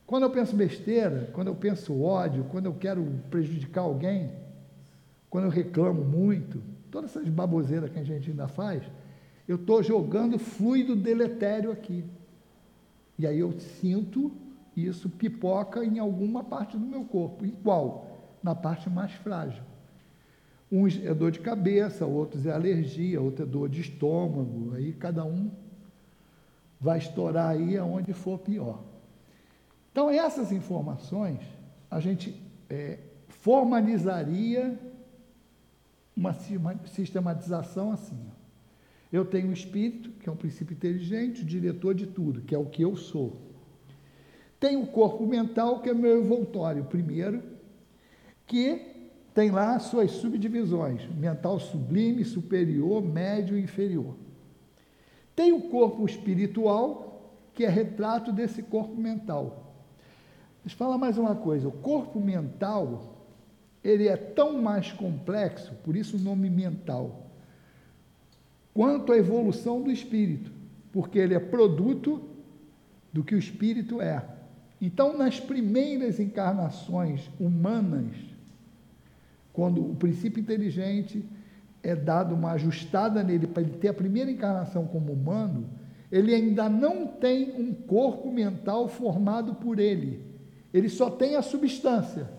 Quando 0.07 0.23
eu 0.23 0.29
penso 0.29 0.55
besteira, 0.55 1.29
quando 1.33 1.49
eu 1.49 1.55
penso 1.55 2.01
ódio, 2.01 2.45
quando 2.45 2.65
eu 2.65 2.73
quero 2.73 3.05
prejudicar 3.29 3.81
alguém, 3.81 4.31
quando 5.29 5.43
eu 5.43 5.51
reclamo 5.51 6.01
muito, 6.01 6.63
todas 6.89 7.11
essas 7.11 7.27
baboseiras 7.27 7.91
que 7.91 7.99
a 7.99 8.03
gente 8.05 8.29
ainda 8.29 8.47
faz, 8.47 8.81
eu 9.45 9.57
estou 9.57 9.83
jogando 9.83 10.39
fluido 10.39 10.95
deletério 10.95 11.73
aqui. 11.73 12.05
E 13.19 13.27
aí 13.27 13.37
eu 13.37 13.51
sinto 13.59 14.31
isso 14.77 15.09
pipoca 15.09 15.83
em 15.83 15.99
alguma 15.99 16.41
parte 16.41 16.77
do 16.77 16.85
meu 16.85 17.03
corpo. 17.03 17.45
Em 17.45 17.51
qual? 17.51 18.07
Na 18.41 18.55
parte 18.55 18.89
mais 18.89 19.11
frágil. 19.11 19.63
Uns 20.71 21.03
é 21.03 21.13
dor 21.13 21.31
de 21.31 21.41
cabeça, 21.41 22.05
outros 22.05 22.45
é 22.45 22.51
alergia, 22.53 23.19
outro 23.19 23.43
é 23.43 23.45
dor 23.45 23.67
de 23.67 23.81
estômago. 23.81 24.73
Aí 24.73 24.93
cada 24.93 25.25
um 25.25 25.51
vai 26.79 26.97
estourar 26.97 27.49
aí 27.49 27.77
aonde 27.77 28.13
for 28.13 28.39
pior. 28.39 28.86
Então, 29.97 30.11
essas 30.11 30.51
informações, 30.51 31.39
a 31.89 31.99
gente 31.99 32.39
é, 32.69 32.99
formalizaria 33.29 34.77
uma 36.15 36.35
sistematização 36.85 37.91
assim. 37.91 38.15
Ó. 38.29 38.35
Eu 39.11 39.25
tenho 39.25 39.49
o 39.49 39.53
espírito, 39.53 40.11
que 40.19 40.29
é 40.29 40.31
um 40.31 40.35
princípio 40.35 40.75
inteligente, 40.75 41.41
o 41.41 41.45
diretor 41.45 41.95
de 41.95 42.05
tudo, 42.05 42.41
que 42.41 42.53
é 42.53 42.57
o 42.59 42.67
que 42.67 42.83
eu 42.83 42.95
sou. 42.95 43.41
Tenho 44.59 44.83
o 44.83 44.85
corpo 44.85 45.25
mental, 45.25 45.81
que 45.81 45.89
é 45.89 45.95
meu 45.95 46.21
envoltório, 46.21 46.83
primeiro, 46.83 47.41
que 48.45 49.09
tem 49.33 49.49
lá 49.49 49.79
suas 49.79 50.11
subdivisões: 50.11 51.09
mental 51.09 51.59
sublime, 51.59 52.23
superior, 52.23 53.03
médio 53.03 53.57
e 53.57 53.63
inferior. 53.63 54.15
Tem 55.35 55.51
o 55.53 55.71
corpo 55.71 56.05
espiritual, 56.05 57.33
que 57.55 57.65
é 57.65 57.67
retrato 57.67 58.31
desse 58.31 58.61
corpo 58.61 58.95
mental. 58.95 59.63
Fala 60.75 60.97
mais 60.97 61.17
uma 61.17 61.35
coisa, 61.35 61.67
o 61.67 61.71
corpo 61.71 62.19
mental, 62.19 63.25
ele 63.83 64.07
é 64.07 64.17
tão 64.17 64.61
mais 64.61 64.91
complexo, 64.91 65.73
por 65.83 65.95
isso 65.95 66.17
o 66.17 66.19
nome 66.19 66.49
mental, 66.49 67.31
quanto 68.73 69.11
a 69.11 69.17
evolução 69.17 69.81
do 69.81 69.91
espírito, 69.91 70.51
porque 70.91 71.17
ele 71.17 71.33
é 71.33 71.39
produto 71.39 72.21
do 73.13 73.23
que 73.23 73.35
o 73.35 73.39
espírito 73.39 74.01
é. 74.01 74.23
Então, 74.79 75.17
nas 75.17 75.39
primeiras 75.39 76.19
encarnações 76.19 77.29
humanas, 77.39 78.15
quando 79.51 79.81
o 79.81 79.95
princípio 79.95 80.39
inteligente 80.39 81.25
é 81.81 81.95
dado 81.95 82.35
uma 82.35 82.51
ajustada 82.51 83.23
nele 83.23 83.47
para 83.47 83.63
ele 83.63 83.77
ter 83.77 83.87
a 83.87 83.93
primeira 83.93 84.29
encarnação 84.29 84.85
como 84.85 85.13
humano, 85.13 85.67
ele 86.11 86.33
ainda 86.33 86.69
não 86.69 87.07
tem 87.07 87.59
um 87.59 87.73
corpo 87.73 88.31
mental 88.31 88.87
formado 88.87 89.55
por 89.55 89.79
ele. 89.79 90.26
Ele 90.77 90.89
só 90.89 91.09
tem 91.09 91.35
a 91.35 91.41
substância, 91.41 92.29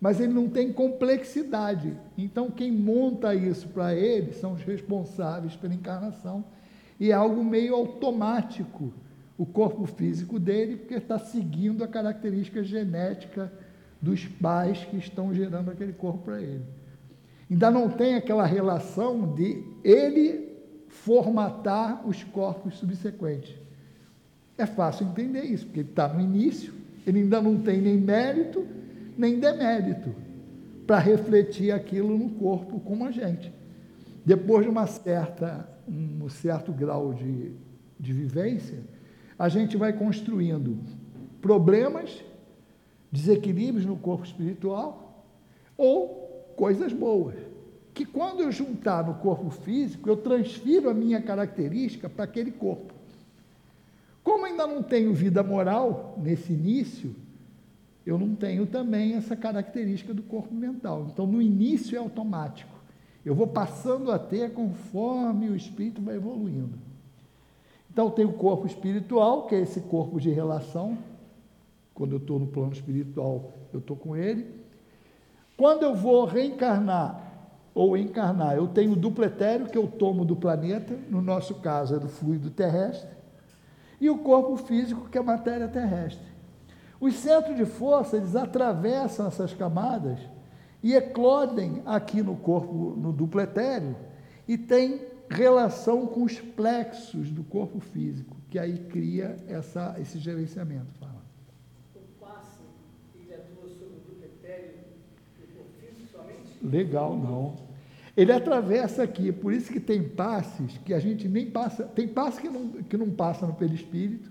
mas 0.00 0.20
ele 0.20 0.32
não 0.32 0.48
tem 0.48 0.72
complexidade. 0.72 1.96
Então, 2.16 2.50
quem 2.50 2.70
monta 2.70 3.34
isso 3.34 3.68
para 3.68 3.94
ele 3.94 4.32
são 4.32 4.54
os 4.54 4.62
responsáveis 4.62 5.56
pela 5.56 5.74
encarnação. 5.74 6.44
E 6.98 7.10
é 7.10 7.14
algo 7.14 7.42
meio 7.42 7.74
automático 7.74 8.92
o 9.38 9.46
corpo 9.46 9.86
físico 9.86 10.38
dele, 10.38 10.76
porque 10.76 10.94
está 10.94 11.18
seguindo 11.18 11.82
a 11.82 11.88
característica 11.88 12.62
genética 12.62 13.50
dos 13.98 14.26
pais 14.26 14.84
que 14.84 14.98
estão 14.98 15.32
gerando 15.32 15.70
aquele 15.70 15.94
corpo 15.94 16.24
para 16.24 16.42
ele. 16.42 16.64
Ainda 17.50 17.70
não 17.70 17.88
tem 17.88 18.16
aquela 18.16 18.44
relação 18.44 19.34
de 19.34 19.64
ele 19.82 20.50
formatar 20.88 22.06
os 22.06 22.22
corpos 22.22 22.76
subsequentes. 22.76 23.54
É 24.58 24.66
fácil 24.66 25.06
entender 25.06 25.44
isso, 25.44 25.64
porque 25.64 25.80
ele 25.80 25.88
está 25.88 26.06
no 26.06 26.20
início, 26.20 26.74
ele 27.06 27.20
ainda 27.20 27.40
não 27.40 27.58
tem 27.58 27.80
nem 27.80 27.96
mérito, 27.96 28.66
nem 29.16 29.38
demérito 29.38 30.14
para 30.86 30.98
refletir 30.98 31.72
aquilo 31.72 32.16
no 32.18 32.30
corpo 32.30 32.80
como 32.80 33.04
a 33.04 33.10
gente. 33.10 33.52
Depois 34.24 34.64
de 34.64 34.70
uma 34.70 34.86
certa, 34.86 35.68
um 35.88 36.28
certo 36.28 36.72
grau 36.72 37.14
de, 37.14 37.52
de 37.98 38.12
vivência, 38.12 38.78
a 39.38 39.48
gente 39.48 39.76
vai 39.76 39.92
construindo 39.92 40.78
problemas, 41.40 42.22
desequilíbrios 43.10 43.86
no 43.86 43.96
corpo 43.96 44.24
espiritual 44.24 45.24
ou 45.76 46.52
coisas 46.56 46.92
boas. 46.92 47.36
Que 47.94 48.04
quando 48.04 48.40
eu 48.40 48.52
juntar 48.52 49.06
no 49.06 49.14
corpo 49.14 49.50
físico, 49.50 50.08
eu 50.08 50.16
transfiro 50.16 50.90
a 50.90 50.94
minha 50.94 51.20
característica 51.20 52.08
para 52.08 52.24
aquele 52.24 52.50
corpo. 52.50 52.99
Como 54.22 54.44
ainda 54.44 54.66
não 54.66 54.82
tenho 54.82 55.14
vida 55.14 55.42
moral 55.42 56.14
nesse 56.18 56.52
início, 56.52 57.14
eu 58.04 58.18
não 58.18 58.34
tenho 58.34 58.66
também 58.66 59.14
essa 59.14 59.36
característica 59.36 60.12
do 60.12 60.22
corpo 60.22 60.54
mental. 60.54 61.06
Então, 61.12 61.26
no 61.26 61.40
início 61.40 61.96
é 61.96 61.98
automático. 61.98 62.70
Eu 63.24 63.34
vou 63.34 63.46
passando 63.46 64.10
a 64.10 64.18
ter 64.18 64.52
conforme 64.52 65.48
o 65.48 65.56
espírito 65.56 66.00
vai 66.00 66.16
evoluindo. 66.16 66.78
Então, 67.92 68.10
tem 68.10 68.24
o 68.24 68.32
corpo 68.32 68.66
espiritual, 68.66 69.46
que 69.46 69.54
é 69.54 69.60
esse 69.60 69.80
corpo 69.80 70.20
de 70.20 70.30
relação. 70.30 70.98
Quando 71.94 72.12
eu 72.12 72.18
estou 72.18 72.38
no 72.38 72.46
plano 72.46 72.72
espiritual, 72.72 73.52
eu 73.72 73.80
estou 73.80 73.96
com 73.96 74.16
ele. 74.16 74.46
Quando 75.56 75.82
eu 75.82 75.94
vou 75.94 76.24
reencarnar 76.24 77.28
ou 77.74 77.96
encarnar, 77.96 78.56
eu 78.56 78.66
tenho 78.68 78.92
o 78.92 78.96
dupletério 78.96 79.66
que 79.66 79.76
eu 79.76 79.86
tomo 79.86 80.24
do 80.24 80.34
planeta, 80.34 80.98
no 81.10 81.20
nosso 81.20 81.56
caso 81.56 81.94
é 81.94 81.98
do 81.98 82.08
fluido 82.08 82.50
terrestre 82.50 83.19
e 84.00 84.08
o 84.08 84.18
corpo 84.18 84.56
físico, 84.56 85.08
que 85.08 85.18
é 85.18 85.20
a 85.20 85.24
matéria 85.24 85.68
terrestre. 85.68 86.26
Os 87.00 87.14
centros 87.14 87.56
de 87.56 87.64
força, 87.64 88.16
eles 88.16 88.34
atravessam 88.34 89.26
essas 89.26 89.52
camadas 89.52 90.18
e 90.82 90.94
eclodem 90.94 91.82
aqui 91.84 92.22
no 92.22 92.36
corpo, 92.36 92.94
no 92.96 93.12
duplo 93.12 93.40
etéreo, 93.40 93.96
e 94.48 94.56
tem 94.56 95.06
relação 95.28 96.06
com 96.06 96.24
os 96.24 96.40
plexos 96.40 97.30
do 97.30 97.44
corpo 97.44 97.78
físico, 97.80 98.36
que 98.50 98.58
aí 98.58 98.78
cria 98.90 99.36
essa, 99.46 99.96
esse 99.98 100.18
gerenciamento. 100.18 100.92
Fala. 100.98 101.22
O 101.94 102.24
passe, 102.24 102.62
ele 103.14 103.34
atua 103.34 103.68
sobre 103.68 103.96
o 103.96 104.00
duplo 104.00 104.24
etéreo 104.24 104.74
e 105.38 105.44
o 105.44 105.56
corpo 105.56 105.70
físico 105.78 106.08
somente? 106.10 106.58
Legal, 106.66 107.16
não. 107.16 107.69
Ele 108.20 108.32
atravessa 108.32 109.02
aqui, 109.02 109.32
por 109.32 109.50
isso 109.50 109.72
que 109.72 109.80
tem 109.80 110.06
passes 110.06 110.76
que 110.84 110.92
a 110.92 111.00
gente 111.00 111.26
nem 111.26 111.50
passa, 111.50 111.84
tem 111.84 112.06
passes 112.06 112.38
que 112.38 112.50
não, 112.50 112.68
que 112.82 112.94
não 112.94 113.08
passa 113.08 113.46
no 113.46 113.54
perispírito, 113.54 114.30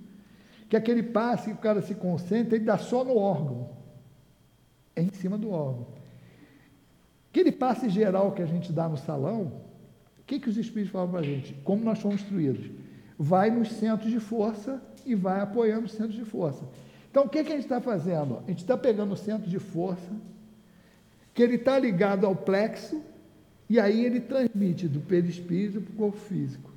que 0.70 0.78
aquele 0.78 1.02
passe 1.02 1.46
que 1.46 1.56
o 1.56 1.58
cara 1.58 1.82
se 1.82 1.96
concentra, 1.96 2.56
ele 2.56 2.66
dá 2.66 2.78
só 2.78 3.04
no 3.04 3.18
órgão, 3.18 3.72
é 4.96 5.02
em 5.02 5.12
cima 5.12 5.40
do 5.40 5.50
órgão. 5.50 5.88
Aquele 7.32 7.52
passe 7.52 7.90
geral 7.90 8.32
que 8.34 8.44
a 8.44 8.46
gente 8.46 8.72
dá 8.72 8.88
no 8.88 8.96
salão, 8.96 9.54
o 10.20 10.24
que, 10.28 10.40
que 10.40 10.50
os 10.50 10.58
espíritos 10.58 10.92
falam 10.92 11.10
para 11.10 11.22
a 11.22 11.24
gente? 11.24 11.56
Como 11.64 11.84
nós 11.84 11.98
fomos 11.98 12.22
instruídos? 12.22 12.70
Vai 13.18 13.50
nos 13.50 13.72
centros 13.72 14.12
de 14.12 14.20
força 14.20 14.80
e 15.04 15.16
vai 15.16 15.42
apoiando 15.42 15.86
os 15.86 15.94
centros 15.94 16.14
de 16.14 16.26
força. 16.26 16.64
Então, 17.10 17.24
o 17.24 17.30
que, 17.30 17.44
que 17.44 17.52
a 17.52 17.56
gente 17.56 17.64
está 17.64 17.82
fazendo? 17.82 18.38
A 18.46 18.52
gente 18.52 18.60
está 18.60 18.78
pegando 18.78 19.14
o 19.14 19.18
centro 19.18 19.50
de 19.50 19.58
força, 19.58 20.12
que 21.34 21.42
ele 21.42 21.56
está 21.56 21.80
ligado 21.80 22.28
ao 22.28 22.36
plexo, 22.36 23.09
e 23.70 23.80
aí 23.80 24.04
ele 24.04 24.20
transmite 24.20 24.88
do 24.88 25.00
perispírito 25.00 25.82
para 25.82 25.94
o 25.94 25.96
corpo 25.96 26.18
físico. 26.18 26.70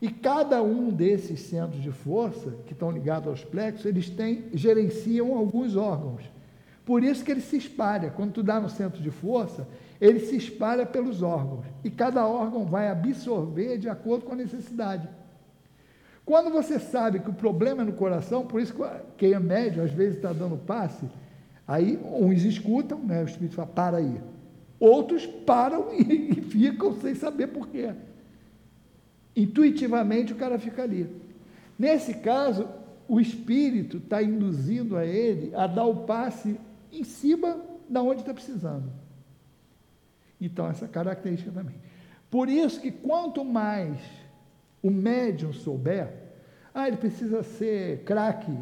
E 0.00 0.08
cada 0.08 0.62
um 0.62 0.90
desses 0.90 1.40
centros 1.40 1.82
de 1.82 1.90
força, 1.90 2.52
que 2.66 2.72
estão 2.72 2.90
ligados 2.90 3.28
aos 3.28 3.44
plexos, 3.44 3.86
eles 3.86 4.08
têm, 4.08 4.44
gerenciam 4.52 5.36
alguns 5.36 5.74
órgãos. 5.74 6.22
Por 6.84 7.02
isso 7.02 7.24
que 7.24 7.30
ele 7.30 7.40
se 7.40 7.56
espalha. 7.56 8.10
Quando 8.10 8.32
tu 8.32 8.42
dá 8.42 8.60
no 8.60 8.68
centro 8.68 9.02
de 9.02 9.10
força, 9.10 9.66
ele 10.00 10.20
se 10.20 10.36
espalha 10.36 10.86
pelos 10.86 11.22
órgãos. 11.22 11.66
E 11.82 11.90
cada 11.90 12.26
órgão 12.26 12.64
vai 12.64 12.88
absorver 12.88 13.78
de 13.78 13.88
acordo 13.88 14.24
com 14.24 14.32
a 14.32 14.36
necessidade. 14.36 15.08
Quando 16.24 16.50
você 16.50 16.78
sabe 16.78 17.20
que 17.20 17.30
o 17.30 17.34
problema 17.34 17.82
é 17.82 17.84
no 17.86 17.94
coração, 17.94 18.46
por 18.46 18.60
isso 18.60 18.74
que 18.74 18.82
quem 19.16 19.32
é 19.32 19.40
médio 19.40 19.82
às 19.82 19.90
vezes 19.90 20.16
está 20.16 20.32
dando 20.32 20.58
passe, 20.58 21.06
aí 21.66 21.98
uns 22.04 22.44
escutam, 22.44 22.98
né, 22.98 23.22
o 23.22 23.24
Espírito 23.24 23.56
fala, 23.56 23.68
para 23.68 23.96
aí. 23.96 24.20
Outros 24.78 25.26
param 25.26 25.92
e, 25.98 26.38
e 26.38 26.40
ficam 26.42 26.98
sem 27.00 27.14
saber 27.14 27.48
por 27.48 27.68
quê. 27.68 27.92
Intuitivamente 29.34 30.32
o 30.32 30.36
cara 30.36 30.58
fica 30.58 30.82
ali. 30.82 31.08
Nesse 31.78 32.14
caso, 32.14 32.68
o 33.06 33.20
espírito 33.20 33.98
está 33.98 34.22
induzindo 34.22 34.96
a 34.96 35.06
ele 35.06 35.54
a 35.54 35.66
dar 35.66 35.84
o 35.84 36.04
passe 36.04 36.58
em 36.92 37.04
cima 37.04 37.60
da 37.88 38.02
onde 38.02 38.20
está 38.20 38.34
precisando. 38.34 38.90
Então, 40.40 40.68
essa 40.68 40.86
característica 40.86 41.50
também. 41.50 41.76
Por 42.30 42.48
isso 42.48 42.80
que 42.80 42.90
quanto 42.90 43.44
mais 43.44 43.98
o 44.82 44.90
médium 44.90 45.52
souber, 45.52 46.12
ah, 46.74 46.86
ele 46.86 46.96
precisa 46.96 47.42
ser 47.42 48.04
craque, 48.04 48.52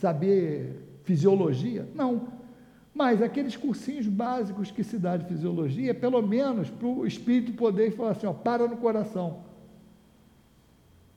saber 0.00 0.98
fisiologia. 1.04 1.88
Não. 1.94 2.41
Mas 2.94 3.22
aqueles 3.22 3.56
cursinhos 3.56 4.06
básicos 4.06 4.70
que 4.70 4.84
se 4.84 4.98
dá 4.98 5.16
de 5.16 5.24
fisiologia, 5.26 5.94
pelo 5.94 6.20
menos 6.20 6.68
para 6.68 6.86
o 6.86 7.06
espírito 7.06 7.52
poder 7.52 7.90
falar 7.92 8.10
assim, 8.10 8.26
ó, 8.26 8.32
para 8.32 8.68
no 8.68 8.76
coração. 8.76 9.52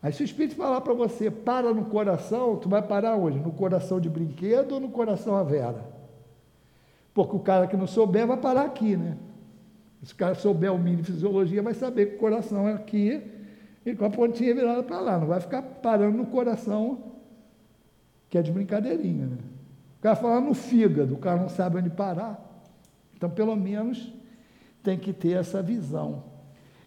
Aí 0.05 0.13
se 0.13 0.21
o 0.21 0.23
Espírito 0.23 0.55
falar 0.55 0.81
para 0.81 0.93
você, 0.93 1.31
para 1.31 1.73
no 1.73 1.85
coração, 1.85 2.57
tu 2.57 2.69
vai 2.69 2.79
parar 2.79 3.15
onde? 3.15 3.39
No 3.39 3.51
coração 3.51 3.99
de 3.99 4.07
brinquedo 4.07 4.73
ou 4.73 4.79
no 4.79 4.89
coração 4.89 5.35
a 5.35 5.41
vera? 5.41 5.83
Porque 7.11 7.35
o 7.35 7.39
cara 7.39 7.65
que 7.65 7.75
não 7.75 7.87
souber 7.87 8.27
vai 8.27 8.37
parar 8.37 8.65
aqui, 8.65 8.95
né? 8.95 9.17
Se 10.03 10.13
o 10.13 10.15
cara 10.15 10.35
souber 10.35 10.71
o 10.71 10.77
mínimo 10.77 11.01
de 11.01 11.11
fisiologia, 11.11 11.63
vai 11.63 11.73
saber 11.73 12.05
que 12.05 12.15
o 12.17 12.19
coração 12.19 12.69
é 12.69 12.73
aqui 12.73 13.19
e 13.83 13.95
com 13.95 14.05
a 14.05 14.09
pontinha 14.11 14.53
virada 14.53 14.83
para 14.83 14.99
lá. 14.99 15.17
Não 15.17 15.25
vai 15.25 15.39
ficar 15.39 15.63
parando 15.63 16.15
no 16.15 16.27
coração, 16.27 17.13
que 18.29 18.37
é 18.37 18.43
de 18.43 18.51
brincadeirinha, 18.51 19.25
né? 19.25 19.37
O 19.97 20.01
cara 20.01 20.15
fala 20.15 20.39
no 20.41 20.53
fígado, 20.53 21.13
o 21.13 21.17
cara 21.17 21.39
não 21.39 21.49
sabe 21.49 21.77
onde 21.77 21.89
parar. 21.89 22.39
Então, 23.15 23.29
pelo 23.29 23.55
menos, 23.55 24.13
tem 24.83 24.97
que 24.97 25.11
ter 25.11 25.31
essa 25.31 25.61
visão. 25.61 26.23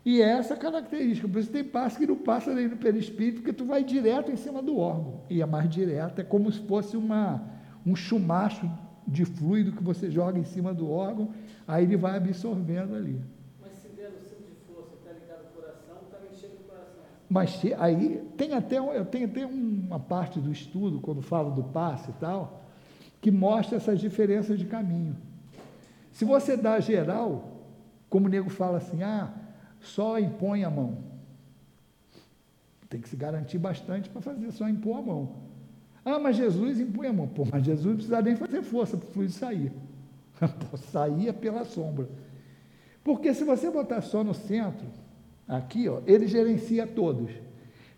E 0.04 0.22
é 0.22 0.28
essa 0.38 0.56
característica, 0.56 1.28
por 1.28 1.38
isso 1.38 1.50
tem 1.50 1.64
passe 1.64 1.98
que 1.98 2.06
não 2.06 2.16
passa 2.16 2.54
nem 2.54 2.68
no 2.68 2.76
perispírito, 2.76 3.42
porque 3.42 3.52
tu 3.52 3.66
vai 3.66 3.84
direto 3.84 4.30
em 4.30 4.36
cima 4.36 4.62
do 4.62 4.78
órgão. 4.78 5.20
E 5.28 5.42
é 5.42 5.46
mais 5.46 5.68
direto, 5.68 6.20
é 6.20 6.24
como 6.24 6.50
se 6.50 6.60
fosse 6.60 6.96
uma, 6.96 7.42
um 7.84 7.94
chumacho 7.94 8.70
de 9.06 9.24
fluido 9.24 9.72
que 9.72 9.82
você 9.82 10.10
joga 10.10 10.38
em 10.38 10.44
cima 10.44 10.72
do 10.72 10.90
órgão, 10.90 11.30
aí 11.66 11.84
ele 11.84 11.96
vai 11.96 12.16
absorvendo 12.16 12.94
ali. 12.94 13.20
Mas 13.60 13.72
se 13.72 13.88
der 13.88 14.10
no 14.10 14.20
centro 14.20 14.44
de 14.44 14.72
força, 14.72 14.94
está 14.94 15.12
ligado 15.12 15.46
ao 15.46 15.52
coração, 15.52 15.96
está 16.04 16.18
mexendo 16.20 16.52
no 16.52 16.64
coração. 16.64 17.02
Mas 17.28 17.60
aí 17.78 18.22
tem 18.36 18.54
até, 18.54 18.78
eu 18.78 19.04
tenho 19.04 19.26
até 19.26 19.44
uma 19.44 19.98
parte 19.98 20.38
do 20.38 20.52
estudo, 20.52 21.00
quando 21.00 21.20
falo 21.20 21.50
do 21.50 21.64
passe 21.64 22.10
e 22.10 22.14
tal, 22.14 22.57
que 23.20 23.30
mostra 23.30 23.76
essas 23.76 24.00
diferenças 24.00 24.58
de 24.58 24.64
caminho. 24.64 25.16
Se 26.12 26.24
você 26.24 26.56
dá 26.56 26.80
geral, 26.80 27.58
como 28.08 28.26
o 28.26 28.28
nego 28.28 28.50
fala 28.50 28.78
assim, 28.78 29.02
ah, 29.02 29.32
só 29.80 30.18
impõe 30.18 30.64
a 30.64 30.70
mão. 30.70 30.98
Tem 32.88 33.00
que 33.00 33.08
se 33.08 33.16
garantir 33.16 33.58
bastante 33.58 34.08
para 34.08 34.20
fazer 34.20 34.50
só 34.52 34.68
impor 34.68 34.98
a 34.98 35.02
mão. 35.02 35.36
Ah, 36.04 36.18
mas 36.18 36.36
Jesus 36.36 36.80
impõe 36.80 37.08
a 37.08 37.12
mão. 37.12 37.28
Pô, 37.28 37.44
mas 37.50 37.64
Jesus 37.64 37.86
não 37.86 37.94
precisa 37.94 38.22
nem 38.22 38.34
fazer 38.34 38.62
força 38.62 38.96
para 38.96 39.06
o 39.06 39.12
fluido 39.12 39.32
sair. 39.32 39.72
Saía 40.90 41.32
pela 41.32 41.64
sombra. 41.64 42.08
Porque 43.04 43.34
se 43.34 43.44
você 43.44 43.70
botar 43.70 44.00
só 44.00 44.24
no 44.24 44.32
centro, 44.32 44.86
aqui, 45.46 45.88
ó, 45.88 46.00
ele 46.06 46.26
gerencia 46.26 46.86
todos. 46.86 47.30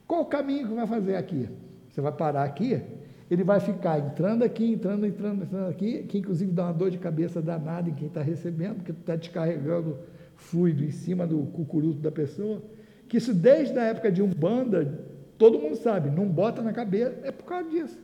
Qual 0.06 0.22
o 0.22 0.26
caminho 0.26 0.68
que 0.68 0.74
vai 0.74 0.86
fazer 0.86 1.16
aqui? 1.16 1.48
Você 1.88 2.00
vai 2.00 2.12
parar 2.12 2.44
aqui, 2.44 2.82
ele 3.30 3.44
vai 3.44 3.60
ficar 3.60 4.00
entrando 4.00 4.42
aqui, 4.42 4.72
entrando, 4.72 5.06
entrando, 5.06 5.44
entrando 5.44 5.70
aqui, 5.70 6.02
que 6.02 6.18
inclusive 6.18 6.50
dá 6.50 6.64
uma 6.64 6.72
dor 6.72 6.90
de 6.90 6.98
cabeça 6.98 7.40
danada 7.40 7.88
em 7.88 7.94
quem 7.94 8.08
está 8.08 8.20
recebendo, 8.20 8.76
porque 8.76 8.90
está 8.90 9.14
descarregando 9.14 9.98
fluido 10.34 10.82
em 10.82 10.90
cima 10.90 11.26
do 11.26 11.38
cucuruto 11.46 12.00
da 12.00 12.10
pessoa, 12.10 12.60
que 13.08 13.18
isso 13.18 13.32
desde 13.32 13.78
a 13.78 13.84
época 13.84 14.10
de 14.10 14.20
Umbanda, 14.20 14.98
todo 15.38 15.60
mundo 15.60 15.76
sabe, 15.76 16.10
não 16.10 16.26
bota 16.26 16.60
na 16.60 16.72
cabeça, 16.72 17.20
é 17.22 17.30
por 17.30 17.44
causa 17.44 17.70
disso. 17.70 17.98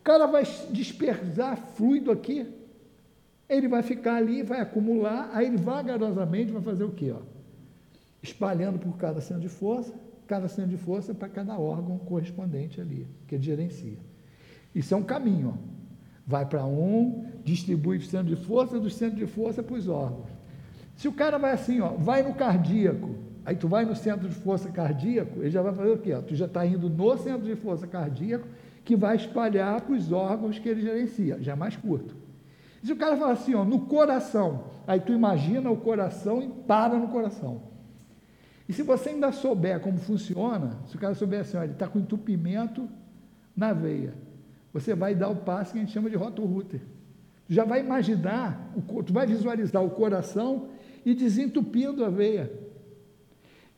O 0.00 0.02
cara 0.02 0.26
vai 0.26 0.42
dispersar 0.70 1.56
fluido 1.56 2.10
aqui, 2.10 2.46
ele 3.48 3.68
vai 3.68 3.82
ficar 3.84 4.16
ali, 4.16 4.42
vai 4.42 4.60
acumular, 4.60 5.30
aí 5.32 5.46
ele 5.46 5.58
vagarosamente 5.58 6.50
vai 6.50 6.62
fazer 6.62 6.82
o 6.82 6.90
quê? 6.90 7.12
Ó? 7.12 7.20
Espalhando 8.20 8.80
por 8.80 8.96
cada 8.96 9.20
centro 9.20 9.42
de 9.42 9.48
força, 9.48 9.94
cada 10.26 10.48
centro 10.48 10.70
de 10.70 10.76
força 10.76 11.14
para 11.14 11.28
cada 11.28 11.56
órgão 11.56 11.98
correspondente 11.98 12.80
ali, 12.80 13.06
que 13.28 13.36
ele 13.36 13.44
gerencia. 13.44 14.09
Isso 14.74 14.94
é 14.94 14.96
um 14.96 15.02
caminho. 15.02 15.58
Vai 16.26 16.46
para 16.46 16.64
um, 16.64 17.24
distribui 17.44 17.98
o 17.98 18.02
centro 18.02 18.34
de 18.34 18.36
força, 18.36 18.78
do 18.78 18.90
centro 18.90 19.18
de 19.18 19.26
força 19.26 19.62
para 19.62 19.74
os 19.74 19.88
órgãos. 19.88 20.28
Se 20.96 21.08
o 21.08 21.12
cara 21.12 21.38
vai 21.38 21.52
assim, 21.52 21.80
ó, 21.80 21.88
vai 21.90 22.22
no 22.22 22.34
cardíaco, 22.34 23.16
aí 23.44 23.56
tu 23.56 23.66
vai 23.66 23.84
no 23.84 23.96
centro 23.96 24.28
de 24.28 24.34
força 24.34 24.68
cardíaco, 24.70 25.40
ele 25.40 25.50
já 25.50 25.62
vai 25.62 25.72
fazer 25.72 25.90
o 25.90 25.98
quê? 25.98 26.14
Tu 26.26 26.34
já 26.34 26.44
está 26.44 26.64
indo 26.64 26.88
no 26.88 27.18
centro 27.18 27.46
de 27.46 27.56
força 27.56 27.86
cardíaco, 27.86 28.46
que 28.84 28.94
vai 28.94 29.16
espalhar 29.16 29.80
para 29.80 29.94
os 29.94 30.12
órgãos 30.12 30.58
que 30.58 30.68
ele 30.68 30.82
gerencia, 30.82 31.38
já 31.40 31.52
é 31.52 31.54
mais 31.56 31.76
curto. 31.76 32.14
Se 32.82 32.92
o 32.92 32.96
cara 32.96 33.16
fala 33.16 33.32
assim, 33.32 33.54
ó, 33.54 33.64
no 33.64 33.80
coração, 33.80 34.64
aí 34.86 35.00
tu 35.00 35.12
imagina 35.12 35.70
o 35.70 35.76
coração 35.76 36.42
e 36.42 36.48
para 36.48 36.98
no 36.98 37.08
coração. 37.08 37.62
E 38.68 38.72
se 38.72 38.82
você 38.82 39.10
ainda 39.10 39.32
souber 39.32 39.80
como 39.80 39.98
funciona, 39.98 40.78
se 40.86 40.96
o 40.96 40.98
cara 40.98 41.14
souber 41.14 41.40
assim, 41.40 41.56
ó, 41.56 41.62
ele 41.62 41.72
está 41.72 41.88
com 41.88 41.98
entupimento 41.98 42.88
na 43.56 43.72
veia, 43.72 44.14
você 44.72 44.94
vai 44.94 45.14
dar 45.14 45.28
o 45.28 45.36
passo 45.36 45.72
que 45.72 45.78
a 45.78 45.80
gente 45.80 45.92
chama 45.92 46.10
de 46.10 46.16
rotorruter. 46.16 46.80
Tu 47.46 47.54
já 47.54 47.64
vai 47.64 47.80
imaginar, 47.80 48.72
tu 49.06 49.12
vai 49.12 49.26
visualizar 49.26 49.84
o 49.84 49.90
coração 49.90 50.68
e 51.04 51.14
desentupindo 51.14 52.04
a 52.04 52.08
veia, 52.08 52.52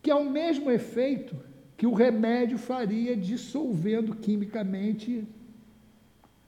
que 0.03 0.11
é 0.11 0.15
o 0.15 0.29
mesmo 0.29 0.71
efeito 0.71 1.37
que 1.77 1.87
o 1.87 1.95
remédio 1.95 2.59
faria 2.59 3.17
dissolvendo 3.17 4.15
quimicamente 4.15 5.27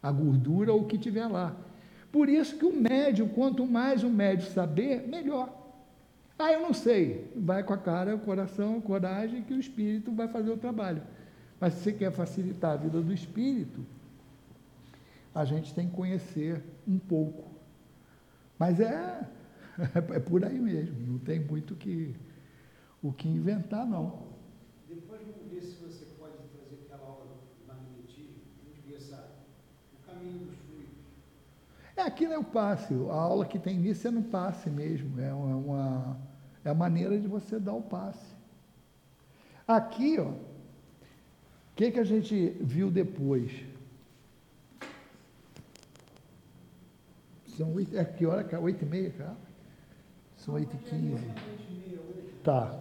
a 0.02 0.12
gordura 0.12 0.72
ou 0.72 0.82
o 0.82 0.86
que 0.86 0.98
tiver 0.98 1.26
lá. 1.26 1.56
Por 2.12 2.28
isso 2.28 2.56
que 2.56 2.64
o 2.64 2.72
médium, 2.72 3.26
quanto 3.26 3.66
mais 3.66 4.04
o 4.04 4.10
médium 4.10 4.48
saber, 4.50 5.08
melhor. 5.08 5.52
Ah, 6.38 6.52
eu 6.52 6.60
não 6.60 6.72
sei. 6.72 7.30
Vai 7.34 7.62
com 7.62 7.72
a 7.72 7.78
cara, 7.78 8.14
o 8.14 8.20
coração, 8.20 8.78
a 8.78 8.80
coragem, 8.80 9.42
que 9.42 9.54
o 9.54 9.58
espírito 9.58 10.12
vai 10.12 10.28
fazer 10.28 10.50
o 10.50 10.56
trabalho. 10.56 11.02
Mas 11.58 11.74
se 11.74 11.80
você 11.80 11.92
quer 11.92 12.12
facilitar 12.12 12.72
a 12.72 12.76
vida 12.76 13.00
do 13.00 13.12
espírito, 13.12 13.80
a 15.34 15.44
gente 15.44 15.74
tem 15.74 15.88
que 15.88 15.94
conhecer 15.94 16.62
um 16.86 16.98
pouco. 16.98 17.50
Mas 18.58 18.78
é 18.78 19.28
é 20.14 20.20
por 20.20 20.44
aí 20.44 20.58
mesmo, 20.58 21.12
não 21.12 21.18
tem 21.18 21.40
muito 21.40 21.74
que, 21.74 22.14
o 23.02 23.12
que 23.12 23.28
inventar, 23.28 23.86
não. 23.86 24.34
Depois 24.88 25.20
vamos 25.22 25.50
ver 25.50 25.62
se 25.62 25.74
você 25.82 26.04
pode 26.18 26.36
trazer 26.52 26.84
aquela 26.84 27.08
aula 27.08 27.26
do 27.26 27.66
magnetismo, 27.66 28.42
o 29.94 30.06
caminho 30.06 30.38
dos 30.46 30.54
fluidos. 30.58 30.94
É, 31.96 32.02
aqui 32.02 32.26
não 32.26 32.34
é 32.34 32.38
o 32.38 32.44
passe, 32.44 32.94
a 32.94 33.14
aula 33.14 33.46
que 33.46 33.58
tem 33.58 33.78
nisso 33.78 34.06
é 34.06 34.10
no 34.10 34.22
passe 34.22 34.70
mesmo, 34.70 35.20
é 35.20 35.32
uma, 35.32 36.16
é 36.64 36.70
a 36.70 36.74
maneira 36.74 37.18
de 37.18 37.26
você 37.26 37.58
dar 37.58 37.74
o 37.74 37.82
passe. 37.82 38.34
Aqui, 39.66 40.18
ó, 40.20 40.28
o 40.28 40.36
que, 41.74 41.90
que 41.90 41.98
a 41.98 42.04
gente 42.04 42.56
viu 42.60 42.90
depois? 42.90 43.50
São 47.56 47.72
oito, 47.74 47.96
é 47.96 48.04
que 48.04 48.26
hora? 48.26 48.60
Oito 48.60 48.84
e 48.84 48.88
meia, 48.88 49.10
cara? 49.10 49.36
São 50.36 50.54
8 50.54 50.74
e 50.74 50.78
15. 50.90 51.24
Tá. 52.42 52.78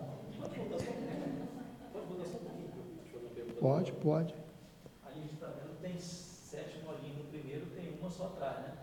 Pode, 3.60 3.92
pode. 3.94 4.34
Ali 5.06 5.16
a 5.16 5.22
gente 5.22 5.34
está 5.36 5.48
vendo 5.48 5.80
tem 5.82 5.98
sete 5.98 6.80
bolinhas 6.80 7.18
no 7.18 7.24
primeiro, 7.26 7.66
tem 7.68 7.98
uma 7.98 8.10
só 8.10 8.26
atrás, 8.26 8.58
né? 8.58 8.74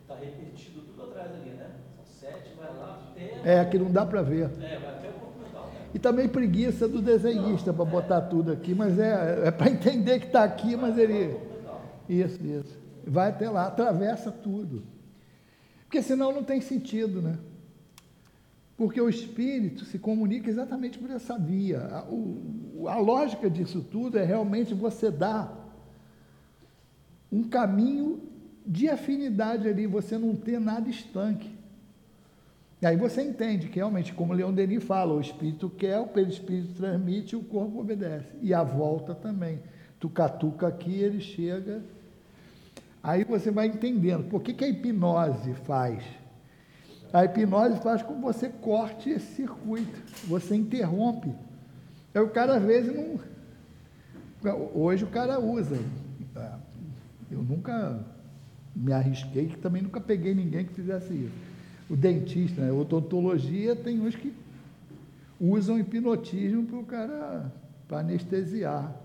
Está 0.00 0.14
repetido 0.14 0.80
tudo 0.82 1.10
atrás 1.10 1.32
ali, 1.32 1.50
né? 1.50 1.70
São 1.96 2.30
7 2.30 2.54
vai 2.56 2.74
lá 2.74 3.10
até. 3.10 3.60
É, 3.60 3.64
que 3.66 3.78
não 3.78 3.90
dá 3.90 4.06
para 4.06 4.22
ver. 4.22 4.44
É, 4.62 4.78
vai 4.78 4.94
até 4.94 5.08
o. 5.08 5.12
Né? 5.12 5.88
E 5.92 5.98
também 5.98 6.28
preguiça 6.28 6.88
do 6.88 7.02
desenhista 7.02 7.72
para 7.72 7.84
botar 7.84 8.22
tudo 8.22 8.52
aqui, 8.52 8.74
mas 8.74 8.98
é, 8.98 9.48
é 9.48 9.50
para 9.50 9.68
entender 9.70 10.20
que 10.20 10.26
está 10.26 10.44
aqui, 10.44 10.76
mas 10.76 10.96
ele. 10.96 11.36
Isso, 12.08 12.42
isso. 12.42 12.78
Vai 13.06 13.30
até 13.30 13.50
lá, 13.50 13.66
atravessa 13.66 14.30
tudo. 14.30 14.93
Porque 15.84 16.02
senão 16.02 16.32
não 16.32 16.42
tem 16.42 16.60
sentido, 16.60 17.22
né? 17.22 17.38
Porque 18.76 19.00
o 19.00 19.08
espírito 19.08 19.84
se 19.84 19.98
comunica 19.98 20.50
exatamente 20.50 20.98
por 20.98 21.10
essa 21.10 21.38
via. 21.38 21.80
A, 21.80 22.04
o, 22.04 22.88
a 22.88 22.96
lógica 22.96 23.48
disso 23.48 23.80
tudo 23.82 24.18
é 24.18 24.24
realmente 24.24 24.74
você 24.74 25.10
dar 25.10 25.62
um 27.30 27.44
caminho 27.44 28.20
de 28.66 28.88
afinidade 28.88 29.68
ali, 29.68 29.86
você 29.86 30.16
não 30.16 30.34
ter 30.34 30.58
nada 30.58 30.88
estanque. 30.88 31.54
E 32.80 32.86
aí 32.86 32.96
você 32.96 33.22
entende 33.22 33.68
que 33.68 33.76
realmente, 33.76 34.12
como 34.12 34.32
Leon 34.32 34.52
Denis 34.52 34.84
fala, 34.84 35.14
o 35.14 35.20
espírito 35.20 35.70
quer, 35.70 36.00
o 36.00 36.06
perispírito 36.06 36.74
transmite, 36.74 37.34
o 37.34 37.42
corpo 37.42 37.80
obedece. 37.80 38.28
E 38.42 38.52
a 38.52 38.62
volta 38.62 39.14
também. 39.14 39.60
Tu 39.98 40.08
catuca 40.08 40.66
aqui, 40.66 40.94
ele 40.94 41.20
chega. 41.20 41.82
Aí 43.04 43.22
você 43.22 43.50
vai 43.50 43.66
entendendo. 43.66 44.30
Por 44.30 44.40
que, 44.42 44.54
que 44.54 44.64
a 44.64 44.68
hipnose 44.68 45.52
faz? 45.66 46.02
A 47.12 47.22
hipnose 47.26 47.78
faz 47.82 48.02
com 48.02 48.14
que 48.14 48.22
você 48.22 48.48
corte 48.48 49.10
esse 49.10 49.34
circuito, 49.34 50.02
você 50.26 50.56
interrompe. 50.56 51.30
Aí 52.14 52.22
o 52.22 52.30
cara 52.30 52.56
às 52.56 52.62
vezes 52.62 52.96
não. 52.96 53.20
Hoje 54.74 55.04
o 55.04 55.08
cara 55.08 55.38
usa. 55.38 55.76
Eu 57.30 57.42
nunca 57.42 58.02
me 58.74 58.92
arrisquei, 58.92 59.48
que 59.48 59.58
também 59.58 59.82
nunca 59.82 60.00
peguei 60.00 60.34
ninguém 60.34 60.64
que 60.64 60.72
fizesse 60.72 61.12
isso. 61.12 61.34
O 61.90 61.96
dentista, 61.96 62.62
né? 62.62 62.72
odontologia, 62.72 63.76
tem 63.76 64.00
uns 64.00 64.16
que 64.16 64.32
usam 65.38 65.78
hipnotismo 65.78 66.64
para 66.64 66.78
o 66.78 66.84
cara, 66.84 67.52
para 67.86 67.98
anestesiar. 67.98 69.03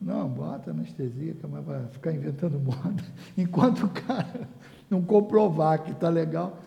Não, 0.00 0.28
bota 0.28 0.70
anestesia, 0.70 1.34
que 1.34 1.46
vai 1.46 1.86
ficar 1.88 2.12
inventando 2.12 2.58
moda. 2.58 3.02
Enquanto 3.36 3.86
o 3.86 3.88
cara 3.88 4.48
não 4.90 5.02
comprovar 5.02 5.82
que 5.82 5.92
está 5.92 6.08
legal. 6.08 6.58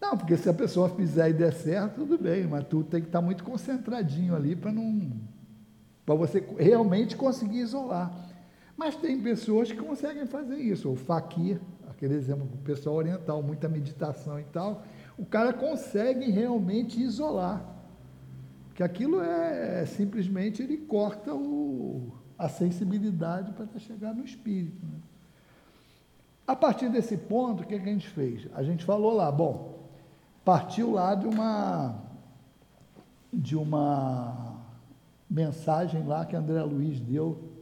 Não, 0.00 0.16
porque 0.16 0.36
se 0.36 0.48
a 0.48 0.54
pessoa 0.54 0.88
fizer 0.88 1.30
e 1.30 1.32
der 1.32 1.52
certo, 1.52 1.96
tudo 1.96 2.18
bem, 2.18 2.46
mas 2.46 2.66
tu 2.66 2.84
tem 2.84 3.00
que 3.00 3.08
estar 3.08 3.20
tá 3.20 3.24
muito 3.24 3.42
concentradinho 3.42 4.36
ali 4.36 4.54
para 4.54 4.70
não. 4.70 5.10
para 6.04 6.14
você 6.14 6.44
realmente 6.58 7.16
conseguir 7.16 7.58
isolar. 7.58 8.12
Mas 8.76 8.94
tem 8.94 9.20
pessoas 9.20 9.72
que 9.72 9.78
conseguem 9.78 10.26
fazer 10.26 10.56
isso. 10.56 10.90
O 10.90 10.96
faquir, 10.96 11.58
aquele 11.88 12.14
exemplo 12.14 12.46
do 12.46 12.58
pessoal 12.58 12.96
oriental, 12.96 13.42
muita 13.42 13.68
meditação 13.68 14.38
e 14.38 14.44
tal, 14.44 14.84
o 15.18 15.24
cara 15.24 15.52
consegue 15.52 16.30
realmente 16.30 17.02
isolar. 17.02 17.74
Que 18.74 18.82
aquilo 18.82 19.22
é, 19.22 19.82
é 19.82 19.86
simplesmente 19.86 20.62
ele 20.62 20.76
corta 20.76 21.34
o, 21.34 22.12
a 22.38 22.48
sensibilidade 22.48 23.52
para 23.52 23.66
chegar 23.78 24.14
no 24.14 24.24
espírito. 24.24 24.84
Né? 24.84 24.98
A 26.46 26.54
partir 26.54 26.88
desse 26.88 27.16
ponto, 27.16 27.62
o 27.62 27.66
que, 27.66 27.74
é 27.74 27.78
que 27.78 27.88
a 27.88 27.92
gente 27.92 28.08
fez? 28.08 28.46
A 28.54 28.62
gente 28.62 28.84
falou 28.84 29.14
lá, 29.14 29.32
bom, 29.32 29.88
partiu 30.44 30.92
lá 30.92 31.14
de 31.14 31.26
uma 31.26 32.02
de 33.32 33.56
uma 33.56 34.56
mensagem 35.28 36.04
lá 36.04 36.24
que 36.24 36.34
André 36.34 36.62
Luiz 36.62 37.00
deu 37.00 37.52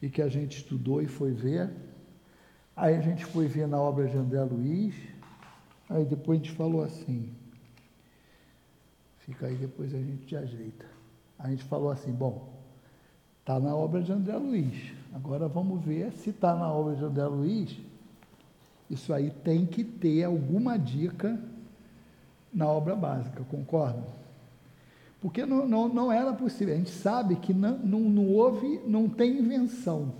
e 0.00 0.08
que 0.08 0.20
a 0.20 0.28
gente 0.28 0.58
estudou 0.58 1.02
e 1.02 1.08
foi 1.08 1.32
ver. 1.32 1.70
Aí 2.76 2.96
a 2.96 3.00
gente 3.00 3.24
foi 3.24 3.46
ver 3.46 3.66
na 3.66 3.80
obra 3.80 4.06
de 4.06 4.16
André 4.16 4.42
Luiz, 4.42 4.94
aí 5.88 6.04
depois 6.04 6.40
a 6.40 6.42
gente 6.42 6.54
falou 6.54 6.82
assim, 6.82 7.32
fica 9.18 9.46
aí, 9.46 9.56
depois 9.56 9.92
a 9.94 9.98
gente 9.98 10.26
te 10.26 10.36
ajeita. 10.36 10.86
A 11.38 11.50
gente 11.50 11.64
falou 11.64 11.90
assim, 11.90 12.12
bom, 12.12 12.61
está 13.42 13.58
na 13.58 13.74
obra 13.74 14.00
de 14.00 14.12
André 14.12 14.36
Luiz, 14.36 14.92
agora 15.12 15.48
vamos 15.48 15.84
ver 15.84 16.12
se 16.12 16.30
está 16.30 16.54
na 16.54 16.72
obra 16.72 16.94
de 16.94 17.04
André 17.04 17.26
Luiz, 17.26 17.76
isso 18.88 19.12
aí 19.12 19.30
tem 19.30 19.66
que 19.66 19.82
ter 19.82 20.22
alguma 20.22 20.78
dica 20.78 21.40
na 22.54 22.68
obra 22.68 22.94
básica, 22.94 23.42
concordam? 23.50 24.04
Porque 25.20 25.44
não, 25.44 25.66
não, 25.66 25.88
não 25.88 26.12
era 26.12 26.32
possível. 26.32 26.74
A 26.74 26.76
gente 26.76 26.90
sabe 26.90 27.36
que 27.36 27.52
não, 27.52 27.78
não, 27.78 28.00
não 28.00 28.28
houve, 28.28 28.80
não 28.86 29.08
tem 29.08 29.38
invenção. 29.38 30.12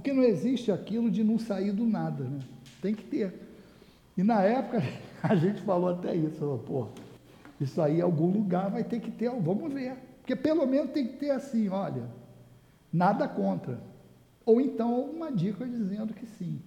Porque 0.00 0.14
não 0.14 0.22
existe 0.22 0.72
aquilo 0.72 1.10
de 1.10 1.22
não 1.22 1.38
sair 1.38 1.72
do 1.72 1.84
nada, 1.84 2.24
né? 2.24 2.40
Tem 2.80 2.94
que 2.94 3.04
ter. 3.04 3.34
E 4.16 4.22
na 4.22 4.40
época 4.40 4.82
a 5.22 5.36
gente 5.36 5.60
falou 5.60 5.90
até 5.90 6.16
isso, 6.16 6.38
falou, 6.38 6.58
pô, 6.58 6.88
isso 7.60 7.82
aí 7.82 7.98
em 7.98 8.00
algum 8.00 8.30
lugar 8.30 8.70
vai 8.70 8.82
ter 8.82 8.98
que 8.98 9.10
ter, 9.10 9.28
vamos 9.28 9.70
ver. 9.70 9.94
Porque 10.20 10.34
pelo 10.34 10.66
menos 10.66 10.92
tem 10.92 11.06
que 11.06 11.18
ter 11.18 11.32
assim, 11.32 11.68
olha, 11.68 12.04
nada 12.90 13.28
contra. 13.28 13.78
Ou 14.46 14.58
então 14.58 15.02
uma 15.02 15.30
dica 15.30 15.66
dizendo 15.66 16.14
que 16.14 16.24
sim. 16.24 16.62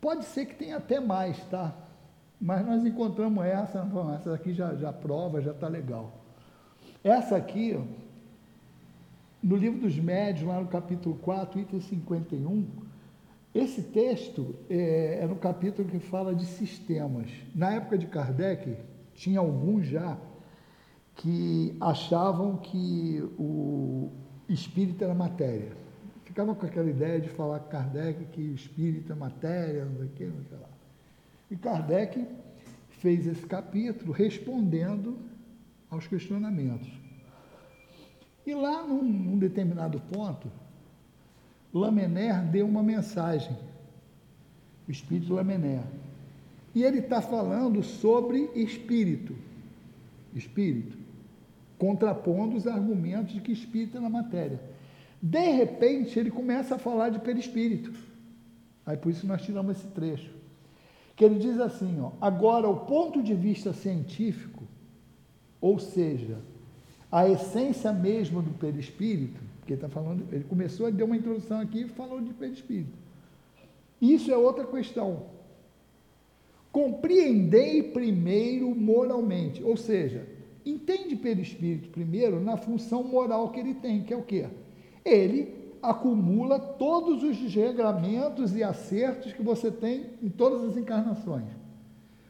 Pode 0.00 0.24
ser 0.24 0.44
que 0.46 0.56
tenha 0.56 0.78
até 0.78 0.98
mais, 0.98 1.38
tá? 1.44 1.72
Mas 2.40 2.66
nós 2.66 2.84
encontramos 2.84 3.44
essa, 3.44 3.88
essa 4.16 4.34
aqui 4.34 4.52
já, 4.52 4.74
já 4.74 4.92
prova, 4.92 5.40
já 5.40 5.52
está 5.52 5.68
legal. 5.68 6.14
Essa 7.04 7.36
aqui, 7.36 7.78
no 9.42 9.56
livro 9.56 9.80
dos 9.80 9.96
médios, 9.96 10.46
lá 10.46 10.60
no 10.60 10.68
capítulo 10.68 11.16
4, 11.16 11.60
item 11.60 11.80
51, 11.80 12.66
esse 13.54 13.82
texto 13.82 14.54
é, 14.68 15.20
é 15.22 15.26
no 15.26 15.36
capítulo 15.36 15.88
que 15.88 15.98
fala 15.98 16.34
de 16.34 16.44
sistemas. 16.44 17.30
Na 17.54 17.72
época 17.72 17.96
de 17.96 18.06
Kardec, 18.06 18.76
tinha 19.14 19.40
alguns 19.40 19.86
já 19.86 20.18
que 21.14 21.76
achavam 21.80 22.56
que 22.56 23.22
o 23.38 24.10
espírito 24.48 25.02
era 25.02 25.14
matéria. 25.14 25.72
Ficava 26.24 26.54
com 26.54 26.66
aquela 26.66 26.88
ideia 26.88 27.20
de 27.20 27.28
falar 27.28 27.58
Kardec 27.60 28.26
que 28.26 28.42
o 28.42 28.54
espírito 28.54 29.12
é 29.12 29.16
matéria, 29.16 29.84
não 29.84 29.96
sei 29.96 30.06
o 30.06 30.10
que, 30.10 30.24
não 30.24 30.44
sei 30.44 30.58
lá. 30.58 30.68
E 31.50 31.56
Kardec 31.56 32.26
fez 32.90 33.26
esse 33.26 33.46
capítulo 33.46 34.12
respondendo 34.12 35.18
aos 35.90 36.06
questionamentos. 36.06 36.97
E 38.48 38.54
lá, 38.54 38.82
num, 38.82 39.02
num 39.02 39.38
determinado 39.38 40.00
ponto, 40.10 40.50
Lamener 41.70 42.46
deu 42.46 42.66
uma 42.66 42.82
mensagem, 42.82 43.54
o 44.88 44.90
espírito 44.90 45.34
Lamener. 45.34 45.82
E 46.74 46.82
ele 46.82 47.00
está 47.00 47.20
falando 47.20 47.82
sobre 47.82 48.50
espírito, 48.54 49.36
espírito, 50.34 50.96
contrapondo 51.76 52.56
os 52.56 52.66
argumentos 52.66 53.34
de 53.34 53.42
que 53.42 53.52
espírito 53.52 53.98
é 53.98 54.00
na 54.00 54.08
matéria. 54.08 54.58
De 55.20 55.50
repente, 55.50 56.18
ele 56.18 56.30
começa 56.30 56.76
a 56.76 56.78
falar 56.78 57.10
de 57.10 57.18
perispírito. 57.18 57.92
Aí 58.86 58.96
por 58.96 59.10
isso 59.10 59.26
nós 59.26 59.42
tiramos 59.42 59.76
esse 59.76 59.88
trecho. 59.88 60.34
Que 61.14 61.22
ele 61.22 61.38
diz 61.38 61.60
assim, 61.60 62.00
ó, 62.00 62.12
agora 62.18 62.66
o 62.66 62.86
ponto 62.86 63.22
de 63.22 63.34
vista 63.34 63.74
científico, 63.74 64.64
ou 65.60 65.78
seja, 65.78 66.38
a 67.10 67.28
essência 67.28 67.92
mesmo 67.92 68.42
do 68.42 68.50
perispírito, 68.50 69.40
porque 69.58 69.74
está 69.74 69.88
falando, 69.88 70.26
ele 70.32 70.44
começou 70.44 70.86
a 70.86 70.90
dar 70.90 71.04
uma 71.04 71.16
introdução 71.16 71.60
aqui 71.60 71.82
e 71.82 71.88
falou 71.88 72.20
de 72.20 72.32
perispírito. 72.32 72.96
Isso 74.00 74.30
é 74.30 74.36
outra 74.36 74.64
questão. 74.64 75.24
Compreendei 76.70 77.82
primeiro 77.82 78.74
moralmente, 78.74 79.62
ou 79.64 79.76
seja, 79.76 80.26
entende 80.64 81.16
perispírito 81.16 81.88
primeiro 81.88 82.40
na 82.40 82.56
função 82.56 83.02
moral 83.02 83.50
que 83.50 83.60
ele 83.60 83.74
tem, 83.74 84.02
que 84.02 84.12
é 84.12 84.16
o 84.16 84.22
quê? 84.22 84.46
Ele 85.04 85.54
acumula 85.82 86.58
todos 86.58 87.22
os 87.22 87.54
regramentos 87.54 88.54
e 88.54 88.62
acertos 88.62 89.32
que 89.32 89.42
você 89.42 89.70
tem 89.70 90.10
em 90.22 90.28
todas 90.28 90.62
as 90.64 90.76
encarnações. 90.76 91.46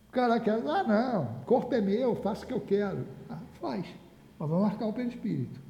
O 0.09 0.13
cara 0.13 0.39
quer, 0.41 0.63
ah 0.67 0.83
não, 0.85 1.45
corpo 1.45 1.75
é 1.75 1.81
meu, 1.81 2.15
faço 2.17 2.45
o 2.45 2.47
que 2.47 2.55
eu 2.55 2.61
quero. 2.61 3.05
Ah, 3.29 3.39
faz, 3.61 3.87
mas 4.39 4.49
vamos 4.49 4.65
marcar 4.65 4.87
o 4.87 4.93
perispírito. 4.93 5.61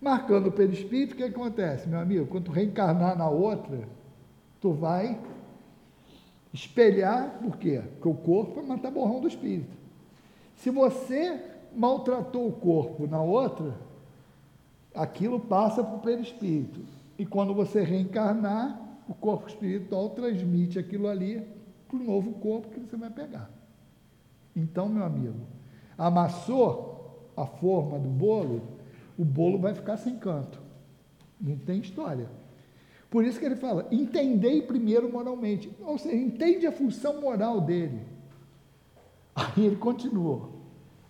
Marcando 0.00 0.48
o 0.48 0.52
perispírito, 0.52 1.14
o 1.14 1.16
que 1.16 1.24
acontece, 1.24 1.88
meu 1.88 1.98
amigo? 1.98 2.26
Quando 2.26 2.44
tu 2.44 2.52
reencarnar 2.52 3.16
na 3.16 3.28
outra, 3.28 3.88
tu 4.60 4.72
vai 4.72 5.18
espelhar, 6.52 7.38
por 7.42 7.56
quê? 7.56 7.82
Porque 7.92 8.08
o 8.08 8.14
corpo 8.14 8.60
é 8.60 8.62
matar 8.62 8.90
borrão 8.90 9.20
do 9.20 9.28
espírito. 9.28 9.76
Se 10.56 10.70
você 10.70 11.42
maltratou 11.74 12.48
o 12.48 12.52
corpo 12.52 13.06
na 13.06 13.20
outra, 13.20 13.74
aquilo 14.94 15.38
passa 15.38 15.84
para 15.84 15.96
o 15.96 16.00
perispírito. 16.00 16.80
E 17.18 17.26
quando 17.26 17.54
você 17.54 17.82
reencarnar, 17.82 18.80
o 19.08 19.14
corpo 19.14 19.48
espiritual 19.48 20.10
transmite 20.10 20.78
aquilo 20.78 21.08
ali 21.08 21.46
para 21.86 21.96
o 21.96 22.02
novo 22.02 22.32
corpo 22.32 22.68
que 22.68 22.80
você 22.80 22.96
vai 22.96 23.10
pegar. 23.10 23.50
Então, 24.54 24.88
meu 24.88 25.04
amigo, 25.04 25.40
amassou 25.96 26.95
a 27.36 27.46
forma 27.46 27.98
do 27.98 28.08
bolo, 28.08 28.62
o 29.18 29.24
bolo 29.24 29.58
vai 29.58 29.74
ficar 29.74 29.96
sem 29.96 30.16
canto. 30.16 30.60
Não 31.40 31.56
tem 31.56 31.80
história. 31.80 32.28
Por 33.10 33.24
isso 33.24 33.38
que 33.38 33.44
ele 33.44 33.56
fala, 33.56 33.86
entendei 33.90 34.62
primeiro 34.62 35.10
moralmente. 35.10 35.70
Ou 35.82 35.98
seja, 35.98 36.16
entende 36.16 36.66
a 36.66 36.72
função 36.72 37.20
moral 37.20 37.60
dele. 37.60 38.00
Aí 39.34 39.66
ele 39.66 39.76
continua. 39.76 40.50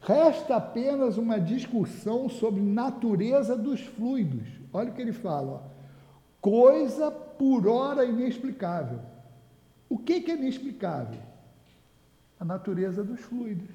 Resta 0.00 0.56
apenas 0.56 1.16
uma 1.16 1.38
discussão 1.38 2.28
sobre 2.28 2.60
natureza 2.60 3.56
dos 3.56 3.80
fluidos. 3.80 4.46
Olha 4.72 4.90
o 4.90 4.94
que 4.94 5.02
ele 5.02 5.12
fala. 5.12 5.52
Ó. 5.52 5.76
Coisa 6.40 7.10
por 7.10 7.66
hora 7.66 8.04
inexplicável. 8.04 9.00
O 9.88 9.98
que, 9.98 10.20
que 10.20 10.30
é 10.30 10.36
inexplicável? 10.36 11.20
A 12.38 12.44
natureza 12.44 13.02
dos 13.02 13.20
fluidos. 13.20 13.70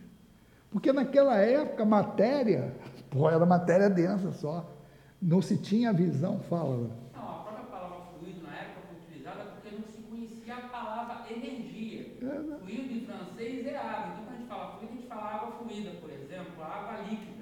Porque 0.71 0.93
naquela 0.93 1.35
época, 1.35 1.83
matéria, 1.83 2.73
pô, 3.09 3.29
era 3.29 3.45
matéria 3.45 3.89
densa 3.89 4.31
só. 4.31 4.65
Não 5.21 5.41
se 5.41 5.57
tinha 5.57 5.91
visão, 5.91 6.39
fala. 6.39 6.89
Não, 7.13 7.29
a 7.29 7.43
própria 7.43 7.65
palavra 7.65 7.97
fluido 8.17 8.41
na 8.41 8.55
época 8.55 8.81
foi 8.87 8.97
utilizada 8.97 9.43
porque 9.43 9.75
não 9.75 9.83
se 9.85 10.01
conhecia 10.03 10.55
a 10.55 10.61
palavra 10.69 11.29
energia. 11.29 12.15
É? 12.21 12.57
Fluido 12.59 12.93
em 12.93 13.05
francês 13.05 13.67
é 13.67 13.77
água. 13.77 14.15
Então, 14.15 14.27
quando 14.29 14.33
a 14.33 14.37
gente 14.37 14.47
fala 14.47 14.77
fluido, 14.77 14.93
a 14.93 14.95
gente 14.95 15.07
fala 15.07 15.21
água 15.21 15.51
fluida, 15.51 15.91
por 15.99 16.09
exemplo, 16.09 16.63
água 16.63 17.01
líquida. 17.01 17.41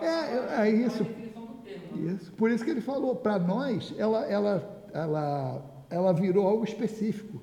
É. 0.00 0.06
É, 0.06 0.64
é 0.64 0.68
é 0.68 0.70
isso. 0.70 1.04
termo, 1.04 1.96
né? 1.96 2.12
Isso. 2.14 2.32
Por 2.32 2.50
isso 2.50 2.64
que 2.64 2.70
ele 2.70 2.80
falou, 2.80 3.14
para 3.14 3.38
nós, 3.38 3.94
ela, 3.98 4.24
ela, 4.24 4.86
ela, 4.92 5.84
ela 5.90 6.12
virou 6.14 6.48
algo 6.48 6.64
específico. 6.64 7.42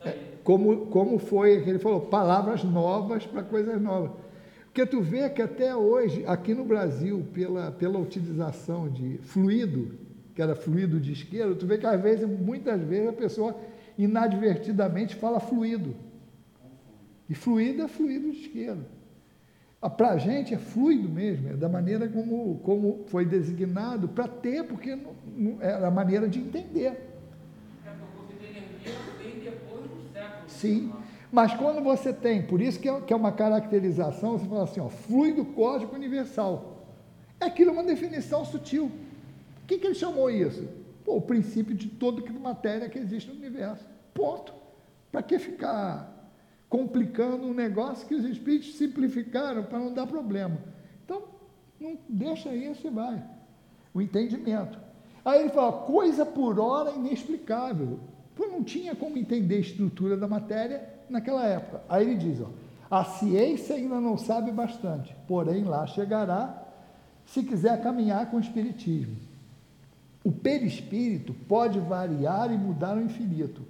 Aí. 0.00 0.29
Como, 0.42 0.86
como 0.86 1.18
foi 1.18 1.62
que 1.62 1.70
ele 1.70 1.78
falou, 1.78 2.00
palavras 2.02 2.64
novas 2.64 3.26
para 3.26 3.42
coisas 3.42 3.80
novas. 3.80 4.10
Porque 4.64 4.86
tu 4.86 5.00
vê 5.00 5.28
que 5.28 5.42
até 5.42 5.74
hoje, 5.74 6.24
aqui 6.26 6.54
no 6.54 6.64
Brasil, 6.64 7.26
pela, 7.32 7.72
pela 7.72 7.98
utilização 7.98 8.88
de 8.88 9.18
fluido, 9.18 9.98
que 10.34 10.40
era 10.40 10.54
fluido 10.54 11.00
de 11.00 11.12
isqueiro, 11.12 11.56
tu 11.56 11.66
vê 11.66 11.76
que 11.76 11.86
às 11.86 12.00
vezes, 12.00 12.28
muitas 12.28 12.80
vezes, 12.80 13.08
a 13.08 13.12
pessoa 13.12 13.56
inadvertidamente 13.98 15.16
fala 15.16 15.40
fluido. 15.40 15.94
E 17.28 17.34
fluido 17.34 17.82
é 17.82 17.88
fluido 17.88 18.30
de 18.30 18.38
isqueiro. 18.38 18.84
Para 19.96 20.10
a 20.10 20.18
gente 20.18 20.52
é 20.52 20.58
fluido 20.58 21.08
mesmo, 21.08 21.48
é 21.48 21.56
da 21.56 21.68
maneira 21.68 22.06
como, 22.06 22.58
como 22.58 23.04
foi 23.06 23.24
designado 23.24 24.08
para 24.08 24.28
ter, 24.28 24.64
porque 24.64 24.94
não, 24.94 25.56
era 25.60 25.88
a 25.88 25.90
maneira 25.90 26.28
de 26.28 26.38
entender. 26.38 26.86
É 27.86 27.90
porque 27.90 28.04
o 28.04 28.20
conceito 28.20 28.40
de 28.40 28.58
energia 28.58 28.94
veio 29.18 29.42
depois 29.42 29.84
do 29.84 30.12
século. 30.12 30.49
Sim. 30.60 30.92
Mas 31.32 31.54
quando 31.54 31.82
você 31.82 32.12
tem, 32.12 32.42
por 32.42 32.60
isso 32.60 32.78
que 32.78 32.88
é, 32.88 33.02
é 33.08 33.16
uma 33.16 33.32
caracterização, 33.32 34.38
você 34.38 34.46
fala 34.46 34.64
assim, 34.64 34.80
ó, 34.80 34.88
fluido 34.88 35.44
cósmico 35.44 35.94
universal. 35.94 36.84
Aquilo 37.40 37.70
é 37.70 37.72
uma 37.72 37.84
definição 37.84 38.44
sutil. 38.44 38.86
O 39.62 39.66
que, 39.66 39.78
que 39.78 39.86
ele 39.86 39.94
chamou 39.94 40.28
isso? 40.28 40.68
Pô, 41.04 41.16
o 41.16 41.22
princípio 41.22 41.74
de 41.74 41.88
toda 41.88 42.22
matéria 42.32 42.88
que 42.88 42.98
existe 42.98 43.30
no 43.30 43.36
universo. 43.36 43.84
Ponto. 44.12 44.52
Para 45.10 45.22
que 45.22 45.38
ficar 45.38 46.16
complicando 46.68 47.46
um 47.46 47.54
negócio 47.54 48.06
que 48.06 48.14
os 48.14 48.24
espíritos 48.24 48.76
simplificaram 48.76 49.64
para 49.64 49.78
não 49.78 49.94
dar 49.94 50.06
problema? 50.06 50.58
Então, 51.04 51.22
não 51.80 51.96
deixa 52.08 52.54
isso 52.54 52.86
e 52.86 52.90
vai. 52.90 53.22
O 53.94 54.02
entendimento. 54.02 54.78
Aí 55.24 55.40
ele 55.40 55.50
fala, 55.50 55.84
coisa 55.84 56.26
por 56.26 56.58
hora 56.58 56.92
inexplicável. 56.92 58.00
Pô, 58.40 58.46
não 58.46 58.64
tinha 58.64 58.96
como 58.96 59.18
entender 59.18 59.56
a 59.56 59.60
estrutura 59.60 60.16
da 60.16 60.26
matéria 60.26 60.82
naquela 61.10 61.44
época. 61.44 61.82
Aí 61.86 62.06
ele 62.06 62.16
diz, 62.16 62.40
ó, 62.40 62.48
a 62.90 63.04
ciência 63.04 63.76
ainda 63.76 64.00
não 64.00 64.16
sabe 64.16 64.50
bastante, 64.50 65.14
porém 65.28 65.62
lá 65.62 65.86
chegará 65.86 66.66
se 67.26 67.42
quiser 67.42 67.82
caminhar 67.82 68.30
com 68.30 68.38
o 68.38 68.40
espiritismo. 68.40 69.14
O 70.24 70.32
perispírito 70.32 71.34
pode 71.34 71.78
variar 71.80 72.50
e 72.50 72.56
mudar 72.56 72.96
o 72.96 73.02
infinito. 73.02 73.60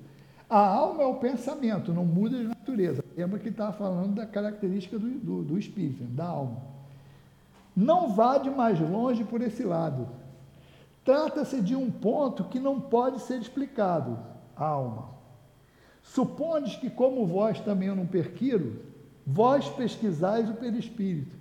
A 0.49 0.61
alma 0.61 1.03
é 1.03 1.07
o 1.07 1.17
pensamento, 1.17 1.93
não 1.93 2.05
muda 2.05 2.39
de 2.39 2.45
natureza. 2.45 3.05
Lembra 3.17 3.41
que 3.41 3.49
estava 3.49 3.73
falando 3.73 4.15
da 4.15 4.27
característica 4.27 5.01
do, 5.01 5.11
do, 5.11 5.43
do 5.43 5.59
espírito, 5.59 6.05
da 6.05 6.27
alma. 6.27 6.59
Não 7.75 8.11
vá 8.11 8.39
de 8.39 8.49
mais 8.51 8.79
longe 8.79 9.25
por 9.25 9.43
esse 9.43 9.65
lado. 9.65 10.07
Trata-se 11.05 11.61
de 11.61 11.75
um 11.75 11.91
ponto 11.91 12.45
que 12.45 12.61
não 12.61 12.81
pode 12.81 13.21
ser 13.23 13.41
explicado, 13.41 14.30
alma. 14.67 15.09
Supondes 16.03 16.77
que, 16.77 16.91
como 16.91 17.27
vós 17.27 17.61
também 17.61 17.89
eu 17.89 17.97
não 17.97 18.07
perquiro, 18.07 18.81
vós 19.27 19.69
pesquisais 19.69 20.49
o 20.49 20.55
perispírito. 20.55 21.37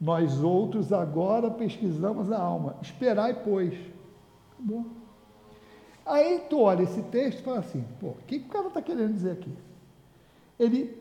Nós 0.00 0.42
outros 0.42 0.92
agora 0.92 1.50
pesquisamos 1.50 2.30
a 2.30 2.38
alma. 2.38 2.76
Esperai, 2.82 3.42
pois. 3.42 3.74
Acabou. 4.52 4.86
Aí 6.04 6.42
tu 6.48 6.60
olha 6.60 6.82
esse 6.82 7.02
texto 7.02 7.40
e 7.40 7.42
fala 7.42 7.58
assim, 7.58 7.84
pô, 7.98 8.08
o 8.08 8.16
que, 8.26 8.38
que 8.38 8.46
o 8.46 8.50
cara 8.50 8.68
está 8.68 8.80
querendo 8.80 9.14
dizer 9.14 9.32
aqui? 9.32 9.52
Ele 10.58 10.96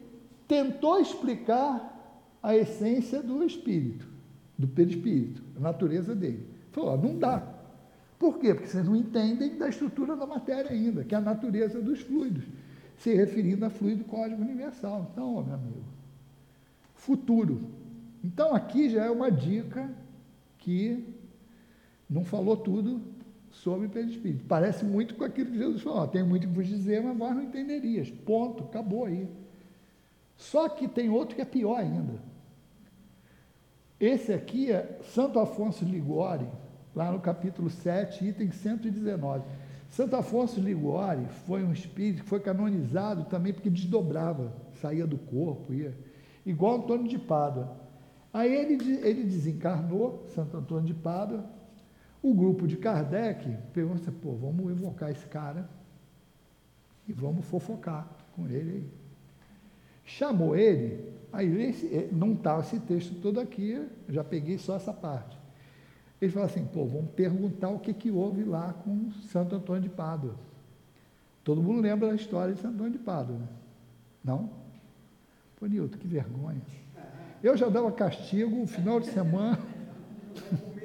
tentou 0.48 1.00
explicar 1.00 1.92
a 2.42 2.56
essência 2.56 3.22
do 3.22 3.44
espírito, 3.44 4.08
do 4.58 4.68
perispírito, 4.68 5.44
a 5.58 5.60
natureza 5.60 6.16
dele. 6.16 6.48
Falou, 6.72 6.94
ó, 6.94 6.98
não 6.98 7.18
dá. 7.18 7.55
Por 8.26 8.40
quê? 8.40 8.56
Porque 8.56 8.68
vocês 8.68 8.84
não 8.84 8.96
entendem 8.96 9.56
da 9.56 9.70
estrutura 9.70 10.16
da 10.16 10.26
matéria 10.26 10.72
ainda, 10.72 11.04
que 11.04 11.14
é 11.14 11.18
a 11.20 11.22
natureza 11.22 11.80
dos 11.80 12.02
fluidos, 12.02 12.44
se 12.98 13.14
referindo 13.14 13.64
a 13.64 13.70
fluido 13.70 14.04
cósmico 14.04 14.42
universal. 14.42 15.12
Então, 15.12 15.44
meu 15.44 15.54
amigo, 15.54 15.84
futuro. 16.96 17.70
Então, 18.24 18.56
aqui 18.56 18.90
já 18.90 19.06
é 19.06 19.12
uma 19.12 19.30
dica 19.30 19.94
que 20.58 21.06
não 22.10 22.26
falou 22.26 22.58
tudo 22.58 23.00
sobre 23.52 23.90
perispírito. 23.90 24.44
Parece 24.46 24.84
muito 24.84 25.14
com 25.14 25.24
aquilo 25.24 25.52
que 25.52 25.60
Jesus 25.60 25.84
falou, 25.84 26.08
tenho 26.08 26.26
muito 26.26 26.48
que 26.48 26.54
vos 26.54 26.66
dizer, 26.66 27.04
mas 27.04 27.16
vós 27.16 27.36
não 27.36 27.44
entenderias. 27.44 28.10
Ponto, 28.10 28.64
acabou 28.64 29.06
aí. 29.06 29.30
Só 30.36 30.68
que 30.68 30.88
tem 30.88 31.12
outro 31.12 31.36
que 31.36 31.44
é 31.44 31.46
pior 31.46 31.78
ainda. 31.78 32.20
Esse 34.00 34.34
aqui 34.34 34.72
é 34.72 35.00
Santo 35.14 35.38
Afonso 35.38 35.86
Ligori, 35.86 36.48
lá 36.96 37.12
no 37.12 37.20
capítulo 37.20 37.70
7, 37.70 38.26
item 38.26 38.52
119. 38.52 39.44
Santo 39.90 40.16
Afonso 40.16 40.60
Ligori 40.60 41.26
foi 41.46 41.64
um 41.64 41.72
espírito 41.72 42.24
que 42.24 42.30
foi 42.30 42.40
canonizado 42.40 43.26
também 43.26 43.54
porque 43.54 43.70
desdobrava, 43.70 44.54
saía 44.82 45.06
do 45.06 45.18
corpo, 45.18 45.74
ia, 45.74 45.94
igual 46.46 46.78
Antônio 46.78 47.08
de 47.08 47.20
Pádua. 47.20 47.78
Aí 48.34 48.54
ele, 48.54 49.00
ele 49.04 49.24
desencarnou, 49.24 50.26
Santo 50.34 50.58
Antônio 50.58 50.86
de 50.86 50.94
Pádua, 50.94 51.46
o 52.22 52.34
grupo 52.34 52.68
de 52.68 52.76
Kardec 52.76 53.56
pegou 53.72 53.94
assim, 53.94 54.12
pô, 54.12 54.34
vamos 54.34 54.72
evocar 54.72 55.12
esse 55.12 55.26
cara 55.28 55.70
e 57.08 57.14
vamos 57.14 57.46
fofocar 57.46 58.10
com 58.36 58.48
ele 58.48 58.72
aí. 58.72 58.90
Chamou 60.04 60.56
ele, 60.56 61.14
aí 61.32 61.70
esse, 61.70 62.10
não 62.12 62.34
estava 62.34 62.62
esse 62.62 62.80
texto 62.80 63.16
todo 63.22 63.40
aqui, 63.40 63.88
já 64.10 64.24
peguei 64.24 64.58
só 64.58 64.76
essa 64.76 64.92
parte. 64.92 65.35
Ele 66.22 66.32
falou 66.32 66.48
assim, 66.48 66.66
pô, 66.66 66.86
vamos 66.86 67.12
perguntar 67.12 67.70
o 67.70 67.80
que, 67.80 67.94
que 67.94 68.10
houve 68.10 68.44
lá 68.44 68.74
com 68.74 69.12
Santo 69.32 69.56
Antônio 69.56 69.82
de 69.82 69.90
Pádua. 69.90 70.36
Todo 71.44 71.62
mundo 71.62 71.82
lembra 71.82 72.10
da 72.10 72.16
história 72.16 72.54
de 72.54 72.62
Santo 72.62 72.76
Antônio 72.76 72.94
de 72.94 73.00
Pádua, 73.00 73.38
né? 73.38 73.48
Não? 74.24 74.50
Pô, 75.60 75.66
Nilton, 75.68 75.98
que 75.98 76.08
vergonha. 76.08 76.62
Eu 77.44 77.56
já 77.56 77.70
dava 77.70 77.92
castigo 77.92 78.56
no 78.56 78.66
final 78.66 79.00
de 79.00 79.08
semana. 79.08 79.60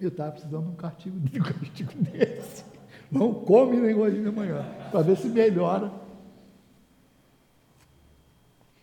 Eu 0.00 0.08
estava 0.08 0.32
precisando 0.32 0.64
de 0.64 0.70
um 0.70 0.74
castigo, 0.74 1.18
de 1.20 1.40
um 1.40 1.44
castigo 1.44 1.92
desse. 1.94 2.64
Não 3.10 3.32
come 3.32 3.76
nem 3.76 3.94
hoje 3.94 4.18
nem 4.18 4.26
amanhã, 4.26 4.64
para 4.90 5.02
ver 5.02 5.16
se 5.16 5.28
melhora. 5.28 5.92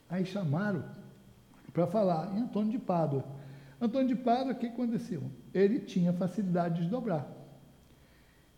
Aí 0.10 0.26
chamaram 0.26 0.84
para 1.74 1.88
falar 1.88 2.36
em 2.36 2.42
Antônio 2.42 2.72
de 2.72 2.80
Pádua. 2.80 3.26
Antônio 3.80 4.08
de 4.08 4.16
Pádua, 4.16 4.54
o 4.54 4.56
que 4.56 4.68
aconteceu? 4.68 5.24
Ele 5.54 5.80
tinha 5.80 6.14
facilidade 6.14 6.76
de 6.76 6.82
desdobrar. 6.82 7.28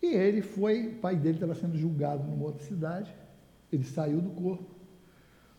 E 0.02 0.08
ele 0.08 0.42
foi, 0.42 0.88
o 0.88 0.96
pai 0.96 1.16
dele 1.16 1.36
estava 1.36 1.56
sendo 1.56 1.78
julgado 1.78 2.24
numa 2.24 2.44
outra 2.44 2.64
cidade, 2.64 3.16
ele 3.72 3.86
saiu 3.86 4.20
do 4.20 4.32
corpo, 4.32 4.76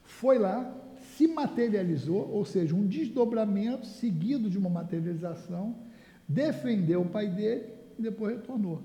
foi 0.02 0.38
lá, 0.38 0.70
se 1.16 1.26
materializou, 1.26 2.30
ou 2.30 2.44
seja, 2.44 2.74
um 2.74 2.86
desdobramento 2.86 3.86
seguido 3.86 4.50
de 4.50 4.58
uma 4.58 4.68
materialização, 4.68 5.76
defendeu 6.28 7.02
o 7.02 7.08
pai 7.08 7.28
dele 7.28 7.72
e 7.98 8.02
depois 8.02 8.36
retornou. 8.36 8.82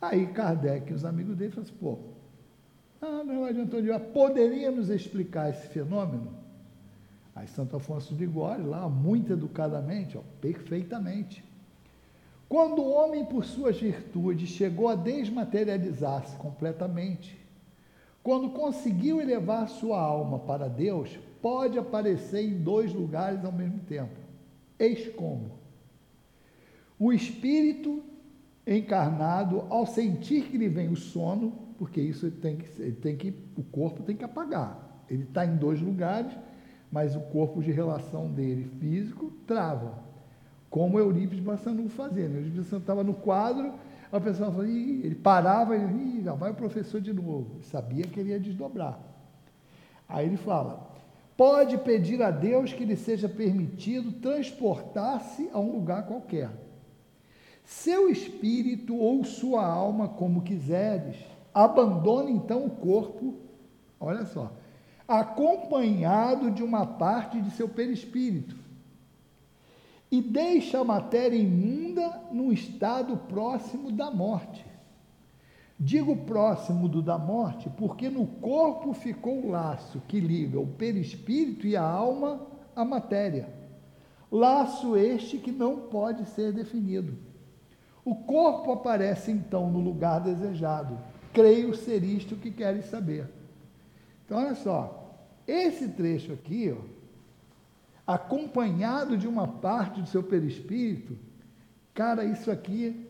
Aí 0.00 0.26
Kardec 0.26 0.90
e 0.90 0.94
os 0.94 1.04
amigos 1.04 1.36
dele 1.36 1.52
falaram 1.52 1.70
assim, 1.70 1.80
pô, 1.80 1.98
ah, 3.00 3.22
não 3.24 3.44
adiantou 3.44 3.80
de 3.80 3.88
poderia 4.12 4.70
nos 4.70 4.88
explicar 4.88 5.50
esse 5.50 5.68
fenômeno? 5.68 6.43
Aí 7.34 7.48
Santo 7.48 7.76
Afonso 7.76 8.14
de 8.14 8.24
Ligório, 8.24 8.66
lá, 8.66 8.88
muito 8.88 9.32
educadamente, 9.32 10.16
ó, 10.16 10.20
perfeitamente. 10.40 11.44
Quando 12.48 12.80
o 12.80 12.92
homem, 12.92 13.24
por 13.24 13.44
suas 13.44 13.80
virtudes, 13.80 14.48
chegou 14.48 14.88
a 14.88 14.94
desmaterializar-se 14.94 16.36
completamente, 16.36 17.36
quando 18.22 18.50
conseguiu 18.50 19.20
elevar 19.20 19.68
sua 19.68 20.00
alma 20.00 20.38
para 20.38 20.68
Deus, 20.68 21.18
pode 21.42 21.78
aparecer 21.78 22.42
em 22.42 22.62
dois 22.62 22.92
lugares 22.92 23.44
ao 23.44 23.52
mesmo 23.52 23.80
tempo. 23.80 24.18
Eis 24.78 25.08
como. 25.14 25.58
O 26.98 27.12
espírito 27.12 28.02
encarnado, 28.66 29.66
ao 29.68 29.86
sentir 29.86 30.44
que 30.44 30.56
lhe 30.56 30.68
vem 30.68 30.88
o 30.88 30.96
sono, 30.96 31.52
porque 31.76 32.00
isso 32.00 32.30
tem 32.30 32.56
que, 32.56 32.92
tem 32.92 33.16
que 33.16 33.34
o 33.56 33.62
corpo 33.62 34.02
tem 34.02 34.16
que 34.16 34.24
apagar. 34.24 35.04
Ele 35.10 35.24
está 35.24 35.44
em 35.44 35.56
dois 35.56 35.80
lugares, 35.80 36.32
mas 36.94 37.16
o 37.16 37.20
corpo 37.20 37.60
de 37.60 37.72
relação 37.72 38.28
dele 38.28 38.70
físico 38.78 39.32
trava. 39.48 39.98
Como 40.70 40.96
Eurípides 40.96 41.44
Bassanufo 41.44 41.88
fazia. 41.88 42.28
Né? 42.28 42.38
Eurípides 42.38 42.72
estava 42.72 43.02
no 43.02 43.14
quadro, 43.14 43.74
a 44.12 44.20
pessoa 44.20 44.52
falava, 44.52 44.70
ele 44.70 45.16
parava, 45.16 45.74
ele, 45.74 46.22
já 46.22 46.34
vai 46.34 46.52
o 46.52 46.54
professor 46.54 47.00
de 47.00 47.12
novo. 47.12 47.60
Sabia 47.64 48.04
que 48.04 48.20
ele 48.20 48.30
ia 48.30 48.38
desdobrar. 48.38 48.96
Aí 50.08 50.24
ele 50.24 50.36
fala, 50.36 50.88
pode 51.36 51.76
pedir 51.78 52.22
a 52.22 52.30
Deus 52.30 52.72
que 52.72 52.84
lhe 52.84 52.94
seja 52.94 53.28
permitido 53.28 54.12
transportar-se 54.20 55.50
a 55.52 55.58
um 55.58 55.72
lugar 55.72 56.06
qualquer. 56.06 56.50
Seu 57.64 58.08
espírito 58.08 58.96
ou 58.96 59.24
sua 59.24 59.66
alma, 59.66 60.06
como 60.06 60.42
quiseres, 60.42 61.16
abandona 61.52 62.30
então 62.30 62.64
o 62.64 62.70
corpo, 62.70 63.34
olha 63.98 64.24
só, 64.26 64.52
acompanhado 65.06 66.50
de 66.50 66.62
uma 66.62 66.86
parte 66.86 67.40
de 67.40 67.50
seu 67.50 67.68
perispírito, 67.68 68.56
e 70.10 70.22
deixa 70.22 70.78
a 70.78 70.84
matéria 70.84 71.36
imunda 71.36 72.22
num 72.30 72.52
estado 72.52 73.16
próximo 73.16 73.90
da 73.90 74.10
morte. 74.10 74.64
Digo 75.78 76.16
próximo 76.18 76.88
do 76.88 77.02
da 77.02 77.18
morte 77.18 77.68
porque 77.68 78.08
no 78.08 78.26
corpo 78.26 78.92
ficou 78.92 79.44
o 79.44 79.50
laço 79.50 80.00
que 80.06 80.20
liga 80.20 80.60
o 80.60 80.66
perispírito 80.66 81.66
e 81.66 81.76
a 81.76 81.82
alma 81.82 82.46
à 82.76 82.84
matéria. 82.84 83.48
Laço 84.30 84.96
este 84.96 85.38
que 85.38 85.50
não 85.50 85.80
pode 85.80 86.26
ser 86.26 86.52
definido. 86.52 87.18
O 88.04 88.14
corpo 88.14 88.70
aparece 88.70 89.32
então 89.32 89.68
no 89.70 89.80
lugar 89.80 90.20
desejado. 90.20 90.96
Creio 91.32 91.74
ser 91.74 92.04
isto 92.04 92.36
que 92.36 92.52
queres 92.52 92.84
saber. 92.84 93.28
Então, 94.24 94.38
olha 94.38 94.54
só, 94.54 95.14
esse 95.46 95.88
trecho 95.88 96.32
aqui, 96.32 96.74
ó, 96.76 98.14
acompanhado 98.14 99.16
de 99.16 99.26
uma 99.26 99.46
parte 99.46 100.00
do 100.00 100.08
seu 100.08 100.22
perispírito, 100.22 101.16
cara, 101.92 102.24
isso 102.24 102.50
aqui. 102.50 103.08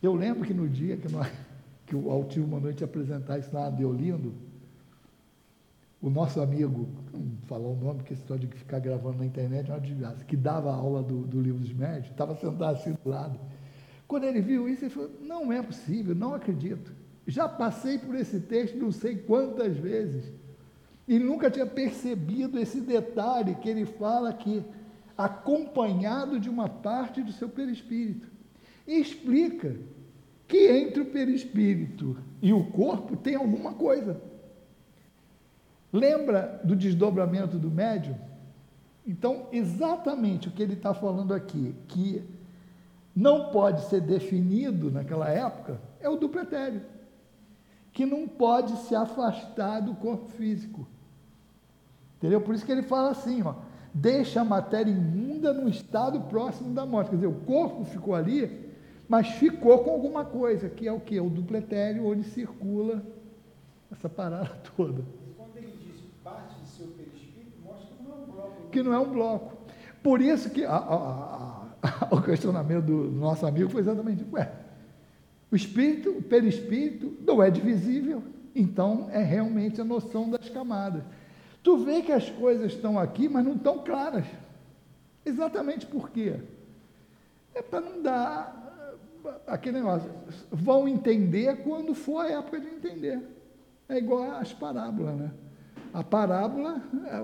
Eu 0.00 0.14
lembro 0.14 0.44
que 0.44 0.54
no 0.54 0.68
dia 0.68 0.96
que, 0.96 1.10
nós, 1.10 1.28
que 1.86 1.96
o 1.96 2.10
Altivo 2.10 2.46
mandou 2.46 2.70
apresentar 2.84 3.38
isso 3.38 3.54
lá 3.54 3.68
de 3.68 3.78
Deolindo, 3.78 4.32
o 6.00 6.08
nosso 6.08 6.40
amigo, 6.40 6.88
falar 7.46 7.66
o 7.66 7.76
nome, 7.76 7.96
porque 7.96 8.12
esse 8.12 8.22
história 8.22 8.46
de 8.46 8.56
ficar 8.56 8.78
gravando 8.78 9.18
na 9.18 9.26
internet 9.26 9.68
é 9.68 9.74
uma 9.74 9.80
desgraça, 9.80 10.24
que 10.24 10.36
dava 10.36 10.72
aula 10.72 11.02
do, 11.02 11.22
do 11.22 11.40
livro 11.40 11.60
dos 11.60 11.72
médios, 11.72 12.10
estava 12.10 12.36
sentado 12.36 12.76
assim 12.76 12.92
do 12.92 13.10
lado. 13.10 13.38
Quando 14.06 14.24
ele 14.24 14.40
viu 14.40 14.68
isso, 14.68 14.84
ele 14.84 14.94
falou: 14.94 15.10
Não 15.20 15.52
é 15.52 15.60
possível, 15.60 16.14
não 16.14 16.34
acredito. 16.34 16.92
Já 17.28 17.46
passei 17.46 17.98
por 17.98 18.14
esse 18.14 18.40
texto 18.40 18.78
não 18.78 18.90
sei 18.90 19.18
quantas 19.18 19.76
vezes. 19.76 20.32
E 21.06 21.18
nunca 21.18 21.50
tinha 21.50 21.66
percebido 21.66 22.58
esse 22.58 22.80
detalhe 22.80 23.54
que 23.56 23.68
ele 23.68 23.84
fala 23.84 24.30
aqui, 24.30 24.64
acompanhado 25.16 26.40
de 26.40 26.48
uma 26.48 26.70
parte 26.70 27.22
do 27.22 27.30
seu 27.30 27.50
perispírito. 27.50 28.26
E 28.86 28.98
explica 28.98 29.76
que 30.46 30.68
entre 30.68 31.02
o 31.02 31.06
perispírito 31.06 32.16
e 32.40 32.50
o 32.50 32.64
corpo 32.64 33.14
tem 33.14 33.34
alguma 33.34 33.74
coisa. 33.74 34.18
Lembra 35.92 36.62
do 36.64 36.74
desdobramento 36.74 37.58
do 37.58 37.70
médium? 37.70 38.16
Então, 39.06 39.48
exatamente 39.52 40.48
o 40.48 40.50
que 40.50 40.62
ele 40.62 40.74
está 40.74 40.94
falando 40.94 41.34
aqui, 41.34 41.74
que 41.88 42.22
não 43.14 43.50
pode 43.50 43.82
ser 43.82 44.00
definido 44.00 44.90
naquela 44.90 45.28
época, 45.28 45.78
é 46.00 46.08
o 46.08 46.16
duplo 46.16 46.40
etéreo, 46.40 46.80
que 47.98 48.06
não 48.06 48.28
pode 48.28 48.76
se 48.82 48.94
afastar 48.94 49.80
do 49.80 49.92
corpo 49.92 50.28
físico. 50.28 50.86
Entendeu? 52.16 52.40
Por 52.40 52.54
isso 52.54 52.64
que 52.64 52.70
ele 52.70 52.84
fala 52.84 53.10
assim, 53.10 53.42
ó, 53.42 53.56
deixa 53.92 54.40
a 54.40 54.44
matéria 54.44 54.92
imunda 54.92 55.52
no 55.52 55.68
estado 55.68 56.20
próximo 56.20 56.72
da 56.72 56.86
morte. 56.86 57.10
Quer 57.10 57.16
dizer, 57.16 57.26
o 57.26 57.40
corpo 57.40 57.84
ficou 57.84 58.14
ali, 58.14 58.72
mas 59.08 59.26
ficou 59.30 59.80
com 59.80 59.90
alguma 59.90 60.24
coisa, 60.24 60.68
que 60.68 60.86
é 60.86 60.92
o 60.92 61.00
que? 61.00 61.18
O 61.18 61.28
duplo 61.28 61.56
etéreo, 61.56 62.06
onde 62.06 62.22
circula 62.22 63.02
essa 63.90 64.08
parada 64.08 64.56
toda. 64.76 65.02
Quando 65.36 65.56
ele 65.56 65.74
diz 65.84 66.00
parte 66.22 66.54
do 66.54 66.66
seu 66.68 66.86
perispírito, 66.86 67.60
mostra 67.64 67.96
que 67.96 68.04
não 68.04 68.12
é 68.12 68.20
um 68.20 68.30
bloco. 68.30 68.70
Que 68.70 68.82
não 68.84 68.94
é 68.94 68.98
um 69.00 69.12
bloco. 69.12 69.56
Por 70.04 70.20
isso 70.20 70.50
que 70.50 70.64
a, 70.64 70.76
a, 70.76 71.66
a, 71.82 72.14
o 72.14 72.22
questionamento 72.22 72.84
do 72.84 73.10
nosso 73.10 73.44
amigo 73.44 73.68
foi 73.68 73.80
exatamente, 73.80 74.24
ué, 74.32 74.67
o 75.50 75.56
espírito, 75.56 76.10
o 76.10 76.22
perispírito, 76.22 77.16
não 77.26 77.42
é 77.42 77.50
divisível, 77.50 78.22
então 78.54 79.08
é 79.10 79.22
realmente 79.22 79.80
a 79.80 79.84
noção 79.84 80.28
das 80.28 80.48
camadas. 80.48 81.02
Tu 81.62 81.76
vê 81.78 82.02
que 82.02 82.12
as 82.12 82.28
coisas 82.30 82.72
estão 82.72 82.98
aqui, 82.98 83.28
mas 83.28 83.44
não 83.44 83.54
estão 83.54 83.78
claras. 83.78 84.26
Exatamente 85.24 85.86
por 85.86 86.10
quê? 86.10 86.36
É 87.54 87.62
para 87.62 87.80
não 87.80 88.02
dar 88.02 88.94
eh, 89.24 89.30
aquele 89.46 89.78
negócio. 89.78 90.10
Vão 90.50 90.86
entender 90.86 91.62
quando 91.62 91.94
for 91.94 92.20
a 92.20 92.30
época 92.30 92.60
de 92.60 92.68
entender. 92.68 93.20
É 93.88 93.98
igual 93.98 94.30
às 94.32 94.52
parábolas, 94.52 95.16
né? 95.16 95.30
A 95.92 96.04
parábola, 96.04 96.82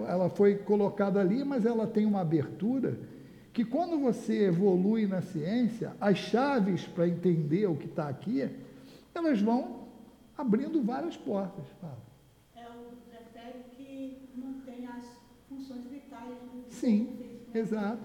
ela 0.08 0.30
foi 0.30 0.56
colocada 0.56 1.20
ali, 1.20 1.44
mas 1.44 1.66
ela 1.66 1.86
tem 1.86 2.06
uma 2.06 2.22
abertura 2.22 2.98
que 3.54 3.64
quando 3.64 4.00
você 4.00 4.46
evolui 4.46 5.06
na 5.06 5.22
ciência, 5.22 5.94
as 6.00 6.18
chaves 6.18 6.84
para 6.88 7.06
entender 7.06 7.66
o 7.66 7.76
que 7.76 7.86
está 7.86 8.08
aqui, 8.08 8.50
elas 9.14 9.40
vão 9.40 9.86
abrindo 10.36 10.82
várias 10.82 11.16
portas. 11.16 11.64
Fala. 11.80 12.02
É 12.56 12.66
o 12.68 12.96
pretérito 13.08 13.70
que 13.76 14.28
tem 14.66 14.88
as 14.88 15.06
funções 15.48 15.84
vitais 15.84 16.34
do 16.52 16.64
Sim, 16.68 17.06
físico, 17.16 17.56
exato. 17.56 18.02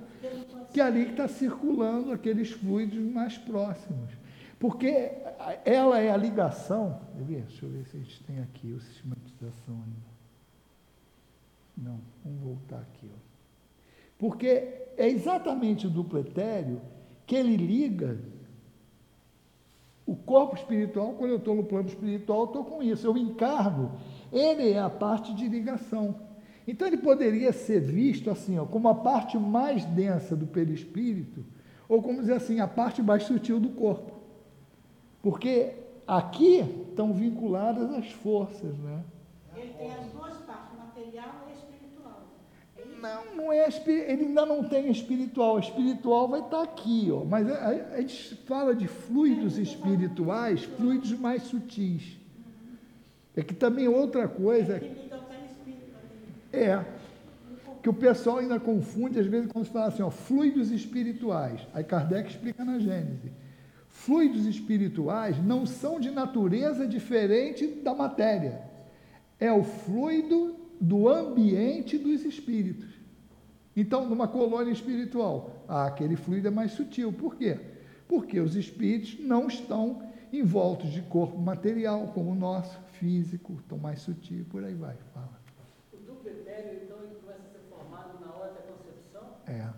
Que 0.71 0.79
é 0.79 0.83
ali 0.83 1.09
está 1.09 1.27
circulando 1.27 2.11
aqueles 2.11 2.51
fluidos 2.51 2.99
mais 2.99 3.35
próximos. 3.35 4.11
Porque 4.59 5.11
ela 5.65 5.99
é 5.99 6.11
a 6.11 6.17
ligação. 6.17 7.01
Deixa 7.15 7.65
eu 7.65 7.71
ver 7.71 7.85
se 7.87 7.97
a 7.97 7.99
gente 7.99 8.23
tem 8.23 8.39
aqui 8.41 8.71
o 8.71 8.79
sistematização 8.79 9.73
ainda. 9.73 10.09
Não, 11.75 11.99
vamos 12.23 12.39
voltar 12.39 12.81
aqui. 12.81 13.09
Ó. 13.11 13.28
Porque 14.19 14.47
é 14.95 15.09
exatamente 15.09 15.87
o 15.87 15.89
duplo 15.89 16.19
etéreo 16.19 16.79
que 17.25 17.35
ele 17.35 17.57
liga 17.57 18.19
o 20.09 20.15
corpo 20.15 20.55
espiritual, 20.55 21.13
quando 21.13 21.29
eu 21.29 21.37
estou 21.37 21.53
no 21.53 21.63
plano 21.63 21.87
espiritual, 21.87 22.45
estou 22.45 22.65
com 22.65 22.81
isso, 22.81 23.05
eu 23.05 23.15
encargo. 23.15 23.91
Ele 24.31 24.71
é 24.71 24.79
a 24.79 24.89
parte 24.89 25.35
de 25.35 25.47
ligação. 25.47 26.15
Então 26.67 26.87
ele 26.87 26.97
poderia 26.97 27.53
ser 27.53 27.79
visto 27.79 28.31
assim, 28.31 28.57
ó, 28.57 28.65
como 28.65 28.89
a 28.89 28.95
parte 28.95 29.37
mais 29.37 29.85
densa 29.85 30.35
do 30.35 30.47
perispírito, 30.47 31.45
ou 31.87 32.01
como 32.01 32.21
dizer 32.21 32.33
assim, 32.33 32.59
a 32.59 32.67
parte 32.67 33.03
mais 33.03 33.21
sutil 33.21 33.59
do 33.59 33.69
corpo. 33.69 34.13
Porque 35.21 35.73
aqui 36.07 36.59
estão 36.89 37.13
vinculadas 37.13 37.91
as 37.93 38.11
forças, 38.11 38.75
né? 38.79 39.03
Ele 39.55 39.73
tem 39.73 39.93
as 39.93 40.07
duas 40.07 40.37
partes, 40.37 40.75
material 40.75 41.45
e 41.49 41.53
espiritual. 41.53 42.21
É 42.77 42.81
isso? 42.81 42.88
Não, 43.01 43.35
não 43.35 43.53
é 43.53 43.67
ele 43.87 44.25
ainda 44.25 44.45
não 44.45 44.63
tem 44.63 44.89
espiritual. 44.91 45.55
O 45.55 45.59
espiritual 45.59 46.27
vai 46.27 46.41
estar 46.41 46.61
aqui, 46.61 47.09
ó. 47.11 47.23
Mas 47.23 47.49
a, 47.49 47.67
a- 47.95 48.01
gente 48.01 48.35
fala 48.45 48.75
de 48.75 48.87
fluidos 48.87 49.57
espirituais, 49.57 50.63
fluidos 50.63 51.11
mais 51.13 51.43
sutis. 51.43 52.17
É 53.35 53.41
que 53.41 53.53
também 53.53 53.87
outra 53.87 54.27
coisa 54.27 54.75
ali. 54.75 54.91
é 56.51 56.83
que 57.81 57.89
o 57.89 57.93
pessoal 57.93 58.39
ainda 58.39 58.59
confunde, 58.59 59.17
às 59.19 59.25
vezes, 59.25 59.49
quando 59.49 59.65
se 59.65 59.71
fala 59.71 59.87
assim, 59.87 60.03
ó, 60.03 60.09
fluidos 60.09 60.69
espirituais. 60.69 61.61
Aí 61.73 61.83
Kardec 61.83 62.29
explica 62.29 62.65
na 62.65 62.77
Gênese. 62.77 63.31
Fluidos 63.87 64.45
espirituais 64.45 65.41
não 65.43 65.65
são 65.65 65.99
de 65.99 66.11
natureza 66.11 66.85
diferente 66.85 67.65
da 67.67 67.95
matéria. 67.95 68.61
É 69.39 69.51
o 69.51 69.63
fluido 69.63 70.58
do 70.79 71.09
ambiente 71.09 71.97
dos 71.97 72.23
espíritos. 72.23 72.89
Então, 73.75 74.07
numa 74.07 74.27
colônia 74.27 74.71
espiritual, 74.71 75.63
ah, 75.67 75.85
aquele 75.85 76.15
fluido 76.15 76.47
é 76.47 76.51
mais 76.51 76.71
sutil. 76.71 77.13
Por 77.13 77.35
quê? 77.35 77.57
Porque 78.07 78.39
os 78.39 78.55
espíritos 78.55 79.19
não 79.19 79.47
estão 79.47 80.03
envoltos 80.31 80.91
de 80.91 81.01
corpo 81.01 81.37
material, 81.37 82.07
como 82.13 82.31
o 82.31 82.35
nosso, 82.35 82.77
físico, 82.93 83.53
estão 83.53 83.77
mais 83.77 84.01
sutil, 84.01 84.45
por 84.49 84.63
aí 84.63 84.75
vai. 84.75 84.95
Fala. 85.13 85.39
O 85.93 85.97
duplo 85.97 86.29
etéreo, 86.29 86.81
então, 86.83 86.97
ele 87.03 87.15
começa 87.15 87.39
a 87.39 87.51
ser 87.51 87.61
formado 87.69 88.19
na 88.19 88.33
hora 88.33 88.51
da 88.51 88.61
concepção? 88.61 89.37
É. 89.47 89.69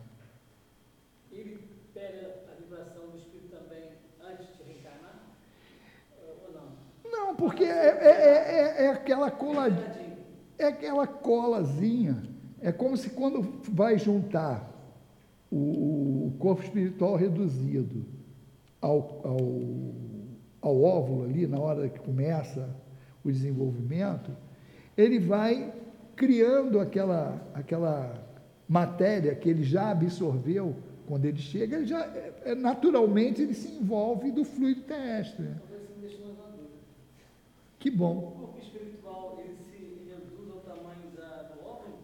Ele 1.32 1.60
pega 1.94 2.42
a 2.52 2.60
vibração 2.60 3.10
do 3.10 3.18
espírito 3.18 3.56
também 3.56 3.84
antes 4.20 4.48
de 4.58 4.64
reencarnar? 4.64 5.22
Ou 6.44 6.54
não? 6.54 7.12
Não, 7.12 7.36
porque 7.36 7.64
é, 7.64 7.68
é, 7.68 8.10
é, 8.10 8.84
é, 8.84 8.86
é 8.86 8.90
aquela 8.90 9.30
coladinha. 9.30 9.96
É 10.00 10.01
é 10.62 10.68
aquela 10.68 11.08
colazinha. 11.08 12.24
É 12.62 12.72
como 12.72 12.96
se 12.96 13.10
quando 13.10 13.42
vai 13.70 13.98
juntar 13.98 14.70
o, 15.52 16.28
o 16.28 16.34
corpo 16.40 16.64
espiritual 16.64 17.16
reduzido 17.16 18.06
ao, 18.80 19.22
ao, 19.24 19.38
ao 20.62 20.82
óvulo 20.84 21.24
ali, 21.26 21.48
na 21.48 21.60
hora 21.60 21.90
que 21.90 22.00
começa 22.00 22.70
o 23.24 23.32
desenvolvimento, 23.32 24.32
ele 24.98 25.20
vai 25.20 25.74
criando 26.16 26.80
aquela, 26.80 27.42
aquela 27.54 28.14
matéria 28.68 29.34
que 29.36 29.50
ele 29.50 29.64
já 29.64 29.92
absorveu 29.92 30.76
quando 31.08 31.26
ele 31.26 31.40
chega, 31.40 31.78
ele 31.78 31.88
já, 31.88 32.06
é, 32.46 32.56
naturalmente 32.56 33.42
ele 33.42 33.54
se 33.54 33.68
envolve 33.70 34.32
do 34.32 34.46
fluido 34.46 34.82
terrestre. 34.82 35.44
né? 35.44 35.58
Talvez 35.60 35.82
você 35.82 35.94
me 35.96 36.02
deixe 36.02 36.22
mais 36.22 36.34
uma 36.38 36.46
dúvida. 36.48 36.70
Que 37.80 37.90
O 37.90 37.98
bom. 37.98 38.22
corpo 38.22 38.60
espiritual, 38.60 39.40
ele 39.44 39.56
se 39.56 40.10
reduz 40.10 40.50
ao 40.52 40.60
tamanho 40.62 41.12
da, 41.18 41.44
do 41.44 41.60
óvulo? 41.68 41.98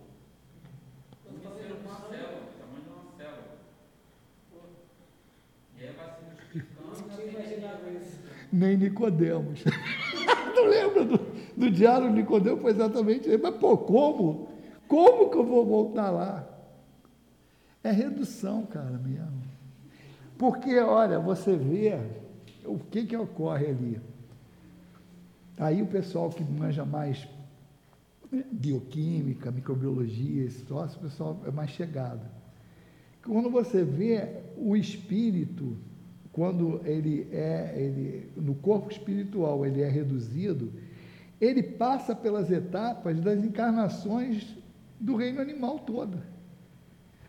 Quando 1.24 1.42
Pode 1.42 1.56
fala 1.56 1.56
ser 1.56 1.64
em 1.64 1.72
uma 1.72 1.78
redução, 1.78 2.10
célula, 2.10 2.42
o 2.44 2.60
tamanho 2.60 2.84
de 2.84 2.90
uma 2.90 3.06
célula. 3.18 3.44
E 5.78 5.84
aí 5.84 5.94
vai 5.94 6.10
se 6.10 6.22
multiplicando. 6.26 7.08
Não 7.08 7.16
tinha 7.16 7.28
imaginado 7.32 7.84
isso. 7.98 8.28
Nem 8.52 8.78
Nicodemos. 8.78 9.64
Não 10.56 10.68
lembra 10.68 11.06
do, 11.06 11.18
do 11.56 11.72
diário 11.72 12.14
de? 12.14 12.24
Foi 12.58 12.72
exatamente 12.72 13.30
isso. 13.30 13.40
Mas, 13.42 13.56
pô, 13.56 13.78
como? 13.78 14.50
Como 14.88 15.30
que 15.30 15.38
eu 15.38 15.46
vou 15.46 15.66
voltar 15.66 16.10
lá? 16.10 16.48
É 17.84 17.92
redução, 17.92 18.66
cara, 18.66 18.98
mesmo. 18.98 19.42
Porque, 20.38 20.78
olha, 20.80 21.20
você 21.20 21.56
vê 21.56 22.00
o 22.66 22.78
que, 22.78 23.06
que 23.06 23.18
ocorre 23.18 23.68
ali. 23.68 24.02
Aí 25.58 25.82
o 25.82 25.88
pessoal 25.88 26.30
que 26.30 26.44
manja 26.44 26.86
mais 26.86 27.28
bioquímica, 28.52 29.52
microbiologia, 29.52 30.44
esse 30.46 30.64
troço, 30.64 30.98
o 30.98 31.02
pessoal 31.02 31.40
é 31.46 31.52
mais 31.52 31.72
chegado. 31.72 32.22
Quando 33.26 33.50
você 33.50 33.84
vê 33.84 34.42
o 34.58 34.76
espírito, 34.76 35.78
quando 36.38 36.80
ele 36.86 37.28
é, 37.32 37.74
ele, 37.76 38.30
no 38.38 38.54
corpo 38.54 38.92
espiritual, 38.92 39.66
ele 39.66 39.82
é 39.82 39.90
reduzido, 39.90 40.72
ele 41.42 41.64
passa 41.64 42.16
pelas 42.16 42.52
etapas 42.52 43.20
das 43.20 43.44
encarnações 43.44 44.56
do 45.00 45.16
reino 45.16 45.42
animal 45.42 45.80
todo. 45.80 46.20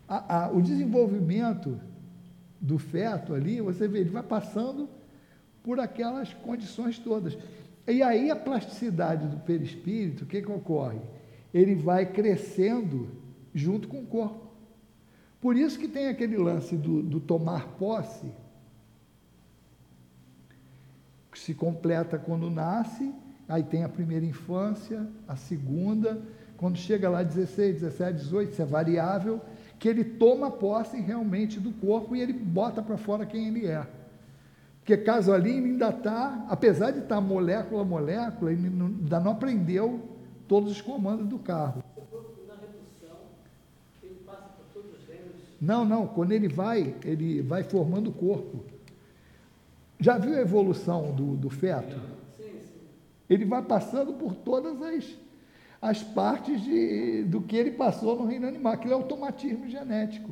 A- 0.06 0.44
a- 0.44 0.51
o 0.52 0.60
desenvolvimento 0.60 1.80
do 2.60 2.76
feto 2.78 3.32
ali, 3.32 3.62
você 3.62 3.89
vê, 3.89 4.01
ele 4.01 4.10
vai 4.10 4.22
passando 4.22 4.90
por 5.62 5.80
aquelas 5.80 6.35
condições 6.35 6.98
todas. 6.98 7.39
E 7.86 8.02
aí 8.02 8.30
a 8.30 8.36
plasticidade 8.36 9.26
do 9.26 9.39
perispírito, 9.39 10.24
o 10.24 10.26
que, 10.26 10.43
que 10.43 10.52
ocorre? 10.52 11.01
Ele 11.55 11.74
vai 11.74 12.05
crescendo 12.12 13.09
junto 13.55 13.89
com 13.89 14.01
o 14.01 14.06
corpo. 14.06 14.48
Por 15.40 15.56
isso 15.56 15.78
que 15.78 15.89
tem 15.89 16.09
aquele 16.09 16.36
lance 16.36 16.76
do, 16.76 17.02
do 17.02 17.18
tomar 17.20 17.68
posse, 17.78 18.30
que 21.30 21.36
se 21.48 21.54
completa 21.54 22.18
quando 22.18 22.50
nasce, 22.50 23.10
aí 23.48 23.62
tem 23.62 23.82
a 23.82 23.88
primeira 23.88 24.26
infância, 24.26 25.08
a 25.26 25.34
segunda, 25.34 26.20
quando 26.58 26.76
chega 26.76 27.08
lá 27.08 27.22
16, 27.22 27.80
17, 27.80 28.18
18, 28.18 28.52
isso 28.52 28.60
é 28.60 28.66
variável, 28.66 29.40
que 29.78 29.88
ele 29.88 30.04
toma 30.04 30.50
posse 30.50 31.00
realmente 31.00 31.58
do 31.58 31.72
corpo 31.72 32.14
e 32.14 32.20
ele 32.20 32.34
bota 32.34 32.82
para 32.82 32.98
fora 32.98 33.24
quem 33.24 33.48
ele 33.48 33.66
é. 33.66 33.86
Porque 34.80 34.94
caso 34.98 35.32
ali 35.32 35.52
ele 35.52 35.70
ainda 35.70 35.88
está, 35.88 36.44
apesar 36.50 36.90
de 36.90 36.98
estar 36.98 37.18
molécula 37.18 37.80
a 37.80 37.84
molécula, 37.84 38.52
ele 38.52 38.68
não, 38.68 38.86
ainda 38.86 39.18
não 39.18 39.32
aprendeu 39.32 40.02
todos 40.46 40.70
os 40.70 40.82
comandos 40.82 41.26
do 41.26 41.38
carro. 41.38 41.82
Na 42.46 42.56
redução, 42.56 43.20
ele 44.02 44.16
passa 44.26 44.48
por 44.48 44.66
todos 44.74 44.98
os 44.98 45.08
reinos. 45.08 45.32
Não, 45.58 45.82
não, 45.86 46.06
quando 46.06 46.32
ele 46.32 46.48
vai, 46.48 46.94
ele 47.02 47.40
vai 47.40 47.62
formando 47.62 48.10
o 48.10 48.12
corpo. 48.12 48.77
Já 49.98 50.16
viu 50.18 50.34
a 50.36 50.40
evolução 50.40 51.12
do, 51.12 51.36
do 51.36 51.50
feto? 51.50 51.98
Sim, 52.36 52.44
sim. 52.60 52.80
Ele 53.28 53.44
vai 53.44 53.62
passando 53.62 54.12
por 54.12 54.34
todas 54.34 54.80
as, 54.80 55.04
as 55.82 56.02
partes 56.02 56.62
de, 56.62 57.24
do 57.24 57.40
que 57.40 57.56
ele 57.56 57.72
passou 57.72 58.16
no 58.16 58.26
reino 58.26 58.46
animal. 58.46 58.72
Aquilo 58.72 58.92
é 58.92 58.96
automatismo 58.96 59.68
genético. 59.68 60.30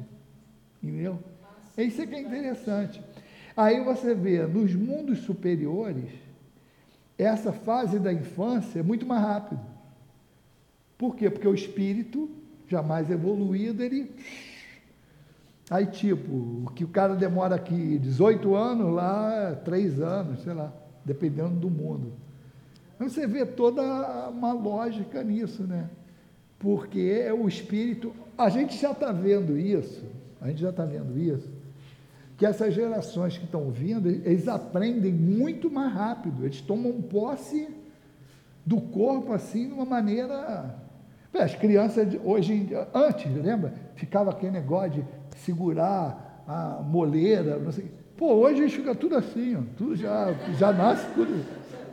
Entendeu? 0.83 1.19
É 1.77 1.83
isso 1.83 2.07
que 2.07 2.15
é 2.15 2.21
interessante. 2.21 3.03
Aí 3.57 3.83
você 3.83 4.15
vê, 4.15 4.47
nos 4.47 4.75
mundos 4.75 5.21
superiores, 5.21 6.11
essa 7.19 7.53
fase 7.53 7.99
da 7.99 8.13
infância 8.13 8.81
é 8.81 8.83
muito 8.83 9.07
mais 9.07 9.23
rápido. 9.23 9.61
Por 10.99 11.17
quê? 11.17 11.29
Porque 11.31 11.49
o 11.49 11.55
espírito, 11.55 12.31
jamais 12.69 13.11
evoluído, 13.11 13.83
ele. 13.83 14.11
Aí, 15.69 15.87
tipo, 15.87 16.33
o 16.33 16.71
que 16.75 16.85
o 16.85 16.89
cara 16.89 17.17
demora 17.17 17.57
aqui 17.57 17.99
18 17.99 18.55
anos, 18.55 18.95
lá 18.95 19.57
3 19.65 20.01
anos, 20.01 20.43
sei 20.43 20.55
lá, 20.55 20.73
dependendo 21.05 21.57
do 21.57 21.69
mundo. 21.69 22.13
Então, 22.95 23.09
Você 23.09 23.27
vê 23.27 23.45
toda 23.45 23.83
uma 24.31 24.53
lógica 24.53 25.23
nisso, 25.23 25.65
né? 25.65 25.91
Porque 26.59 27.23
é 27.27 27.33
o 27.33 27.47
espírito. 27.47 28.13
A 28.39 28.49
gente 28.49 28.77
já 28.77 28.93
está 28.93 29.13
vendo 29.13 29.59
isso, 29.59 30.05
a 30.41 30.49
gente 30.49 30.61
já 30.61 30.71
está 30.71 30.85
vendo 30.85 31.19
isso, 31.19 31.51
que 32.37 32.47
essas 32.47 32.75
gerações 32.75 33.37
que 33.37 33.45
estão 33.45 33.71
vindo, 33.71 34.09
eles 34.09 34.47
aprendem 34.49 35.13
muito 35.13 35.71
mais 35.71 35.93
rápido, 35.93 36.45
eles 36.45 36.61
tomam 36.61 37.01
posse 37.03 37.69
do 38.65 38.81
corpo 38.81 39.33
assim 39.33 39.69
de 39.69 39.75
uma 39.75 39.85
maneira. 39.85 40.75
As 41.35 41.55
crianças 41.55 42.19
hoje, 42.25 42.69
antes, 42.95 43.35
lembra? 43.35 43.75
Ficava 43.95 44.31
aquele 44.31 44.53
negócio 44.53 45.03
de 45.03 45.05
segurar 45.37 46.45
a 46.47 46.83
moleira, 46.83 47.59
não 47.59 47.73
sei. 47.73 47.91
Pô, 48.17 48.33
hoje 48.35 48.69
ficam 48.69 48.95
tudo 48.95 49.17
assim, 49.17 49.57
ó, 49.57 49.63
tudo 49.77 49.97
já, 49.97 50.33
já 50.59 50.73
nasce 50.73 51.07
tudo 51.15 51.45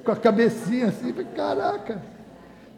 com 0.04 0.12
a 0.12 0.16
cabecinha 0.16 0.88
assim, 0.88 1.14
caraca, 1.36 2.02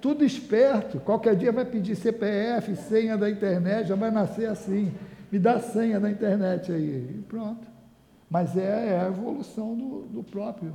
tudo 0.01 0.23
esperto. 0.23 0.99
Qualquer 0.99 1.35
dia 1.35 1.51
vai 1.51 1.65
pedir 1.65 1.95
CPF, 1.95 2.75
senha 2.75 3.17
da 3.17 3.29
internet, 3.29 3.87
já 3.87 3.95
vai 3.95 4.11
nascer 4.11 4.49
assim. 4.49 4.91
Me 5.31 5.39
dá 5.39 5.59
senha 5.59 5.99
da 5.99 6.09
internet 6.09 6.71
aí. 6.71 7.17
E 7.17 7.23
pronto. 7.27 7.67
Mas 8.29 8.57
é, 8.57 8.89
é 8.89 8.99
a 9.01 9.07
evolução 9.07 9.75
do, 9.75 10.01
do 10.01 10.23
próprio 10.23 10.73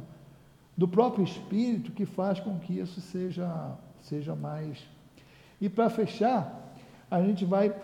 do 0.80 0.88
próprio 0.88 1.22
espírito 1.22 1.92
que 1.92 2.06
faz 2.06 2.40
com 2.40 2.58
que 2.58 2.78
isso 2.78 3.02
seja, 3.02 3.76
seja 4.00 4.34
mais. 4.34 4.78
E 5.60 5.68
para 5.68 5.90
fechar, 5.90 6.74
a 7.10 7.20
gente 7.20 7.44
vai. 7.44 7.74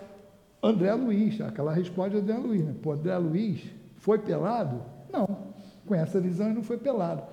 André 0.61 0.93
Luiz, 0.93 1.39
aquela 1.41 1.73
resposta 1.73 2.21
de 2.21 2.31
André 2.31 2.37
Luiz. 2.37 2.65
Né? 2.65 2.75
Pô, 2.81 2.93
André 2.93 3.17
Luiz 3.17 3.63
foi 3.97 4.19
pelado? 4.19 4.81
Não. 5.11 5.27
Com 5.85 5.95
essa 5.95 6.19
visão, 6.19 6.47
ele 6.47 6.55
não 6.55 6.63
foi 6.63 6.77
pelado. 6.77 7.23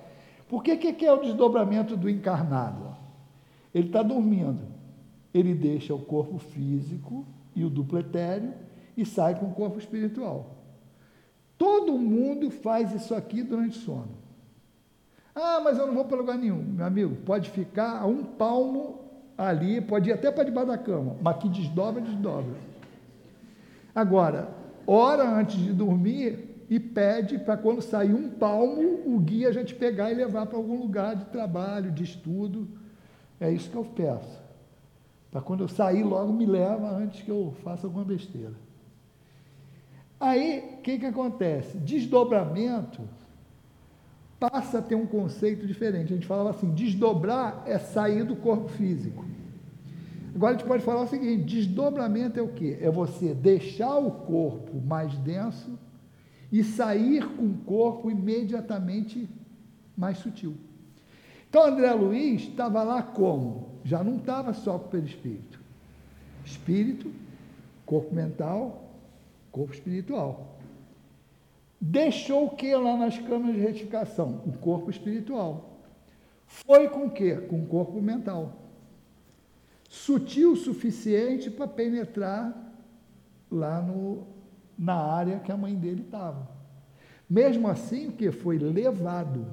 Por 0.47 0.63
que, 0.63 0.77
que 0.77 1.05
é 1.05 1.11
o 1.11 1.21
desdobramento 1.21 1.97
do 1.97 2.09
encarnado? 2.09 2.95
Ele 3.73 3.87
está 3.87 4.03
dormindo. 4.03 4.61
Ele 5.33 5.53
deixa 5.53 5.93
o 5.93 5.99
corpo 5.99 6.37
físico 6.37 7.25
e 7.55 7.65
o 7.65 7.69
duplo 7.69 7.99
etéreo 7.99 8.53
e 8.95 9.05
sai 9.05 9.35
com 9.35 9.47
o 9.47 9.53
corpo 9.53 9.77
espiritual. 9.77 10.55
Todo 11.57 11.97
mundo 11.97 12.49
faz 12.49 12.93
isso 12.93 13.13
aqui 13.15 13.41
durante 13.41 13.77
o 13.77 13.81
sono. 13.81 14.25
Ah, 15.33 15.59
mas 15.61 15.77
eu 15.77 15.87
não 15.87 15.93
vou 15.93 16.05
para 16.05 16.17
lugar 16.17 16.37
nenhum. 16.37 16.63
Meu 16.63 16.85
amigo, 16.85 17.15
pode 17.25 17.49
ficar 17.49 18.01
a 18.01 18.05
um 18.05 18.23
palmo 18.23 18.99
ali, 19.37 19.81
pode 19.81 20.09
ir 20.09 20.13
até 20.13 20.31
para 20.31 20.45
debaixo 20.45 20.69
da 20.69 20.77
cama, 20.77 21.17
mas 21.21 21.37
que 21.37 21.49
desdobra, 21.49 22.01
desdobra. 22.01 22.55
Agora, 23.95 24.49
ora 24.85 25.23
antes 25.23 25.57
de 25.57 25.71
dormir 25.71 26.65
e 26.69 26.79
pede 26.79 27.39
para 27.39 27.55
quando 27.55 27.81
sair 27.81 28.13
um 28.13 28.29
palmo, 28.29 29.01
o 29.05 29.17
guia 29.19 29.53
já 29.53 29.63
te 29.63 29.73
pegar 29.73 30.11
e 30.11 30.15
levar 30.15 30.45
para 30.47 30.57
algum 30.57 30.77
lugar 30.77 31.15
de 31.15 31.25
trabalho, 31.25 31.91
de 31.91 32.03
estudo. 32.03 32.67
É 33.39 33.49
isso 33.49 33.69
que 33.69 33.77
eu 33.77 33.85
peço. 33.85 34.43
Para 35.31 35.41
quando 35.41 35.63
eu 35.63 35.67
sair, 35.69 36.03
logo 36.03 36.33
me 36.33 36.45
leva 36.45 36.89
antes 36.89 37.21
que 37.21 37.29
eu 37.29 37.53
faça 37.63 37.87
alguma 37.87 38.03
besteira. 38.03 38.53
Aí, 40.19 40.77
o 40.77 40.81
que, 40.81 40.97
que 40.97 41.05
acontece? 41.05 41.77
Desdobramento 41.77 43.01
passa 44.39 44.79
a 44.79 44.81
ter 44.81 44.95
um 44.95 45.05
conceito 45.05 45.65
diferente. 45.65 46.13
A 46.13 46.15
gente 46.15 46.27
falava 46.27 46.49
assim: 46.49 46.73
desdobrar 46.73 47.63
é 47.65 47.77
sair 47.77 48.23
do 48.23 48.35
corpo 48.35 48.69
físico. 48.69 49.25
Agora 50.35 50.53
a 50.53 50.57
gente 50.57 50.67
pode 50.67 50.83
falar 50.83 51.03
o 51.03 51.07
seguinte: 51.07 51.43
desdobramento 51.43 52.37
é 52.37 52.43
o 52.43 52.49
quê? 52.49 52.77
É 52.81 52.91
você 52.91 53.33
deixar 53.33 53.95
o 53.97 54.11
corpo 54.11 54.81
mais 54.81 55.17
denso 55.19 55.79
e 56.51 56.61
sair 56.61 57.25
com 57.35 57.45
o 57.45 57.57
corpo 57.59 58.11
imediatamente 58.11 59.29
mais 59.97 60.17
sutil. 60.17 60.55
Então 61.49 61.65
André 61.65 61.91
Luiz 61.93 62.41
estava 62.41 62.83
lá 62.83 63.01
como? 63.01 63.69
Já 63.85 64.03
não 64.03 64.17
estava 64.17 64.53
só 64.53 64.77
com 64.77 64.87
o 64.87 64.89
perispírito. 64.89 65.59
Espírito, 66.43 67.09
corpo 67.85 68.13
mental, 68.13 68.83
corpo 69.51 69.73
espiritual. 69.73 70.57
Deixou 71.79 72.47
o 72.47 72.49
que 72.49 72.75
lá 72.75 72.97
nas 72.97 73.17
câmaras 73.17 73.55
de 73.55 73.61
retificação? 73.61 74.41
O 74.45 74.51
corpo 74.51 74.89
espiritual. 74.89 75.79
Foi 76.45 76.89
com 76.89 77.05
o 77.05 77.09
quê? 77.09 77.35
Com 77.35 77.61
o 77.61 77.65
corpo 77.65 78.01
mental. 78.01 78.64
Sutil 79.95 80.51
o 80.51 80.57
suficiente 80.57 81.49
para 81.49 81.69
penetrar 81.69 82.53
lá 83.49 83.81
no, 83.81 84.27
na 84.77 84.93
área 84.93 85.39
que 85.39 85.49
a 85.53 85.57
mãe 85.57 85.73
dele 85.73 86.01
estava. 86.01 86.49
Mesmo 87.29 87.69
assim, 87.69 88.09
o 88.09 88.11
que 88.11 88.29
foi 88.29 88.57
levado, 88.57 89.47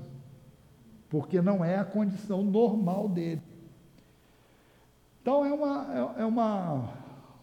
porque 1.09 1.40
não 1.40 1.64
é 1.64 1.78
a 1.78 1.85
condição 1.85 2.43
normal 2.43 3.09
dele. 3.09 3.40
Então 5.20 5.47
é 5.47 5.52
uma, 5.52 6.16
é, 6.19 6.23
é 6.23 6.27
uma, 6.27 6.93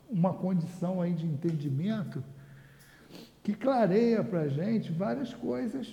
uma 0.10 0.34
condição 0.34 1.02
aí 1.02 1.14
de 1.14 1.26
entendimento 1.26 2.22
que 3.42 3.54
clareia 3.54 4.26
para 4.26 4.42
a 4.42 4.50
gente 4.50 4.92
várias 4.92 5.34
coisas 5.34 5.88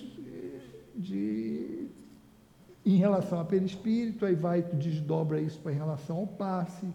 de, 0.93 1.86
em 2.93 2.97
relação 2.97 3.39
a 3.39 3.45
perispírito, 3.45 4.25
aí 4.25 4.33
vai, 4.33 4.61
tu 4.61 4.75
desdobra 4.77 5.41
isso 5.41 5.59
para 5.59 5.73
em 5.73 5.75
relação 5.75 6.17
ao 6.17 6.27
passe, 6.27 6.87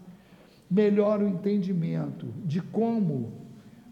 melhora 0.69 1.23
o 1.23 1.27
entendimento 1.27 2.25
de 2.43 2.59
como 2.61 3.31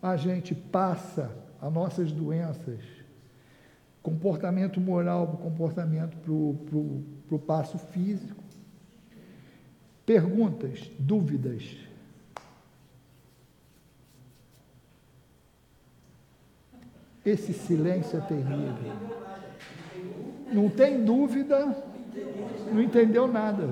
a 0.02 0.18
gente 0.18 0.56
passa 0.56 1.32
as 1.62 1.72
nossas 1.72 2.12
doenças, 2.12 2.80
comportamento 4.02 4.82
moral 4.82 5.28
para 5.28 5.38
comportamento 5.38 6.18
para 6.18 7.36
o 7.36 7.40
passo 7.40 7.78
físico. 7.78 8.44
Perguntas, 10.04 10.90
dúvidas. 10.98 11.78
Esse 17.24 17.54
silêncio 17.54 18.18
é 18.18 18.22
terrível. 18.22 18.94
Não 20.52 20.68
tem 20.68 21.06
dúvida, 21.06 21.91
não 22.74 22.82
entendeu 22.82 23.28
nada. 23.28 23.68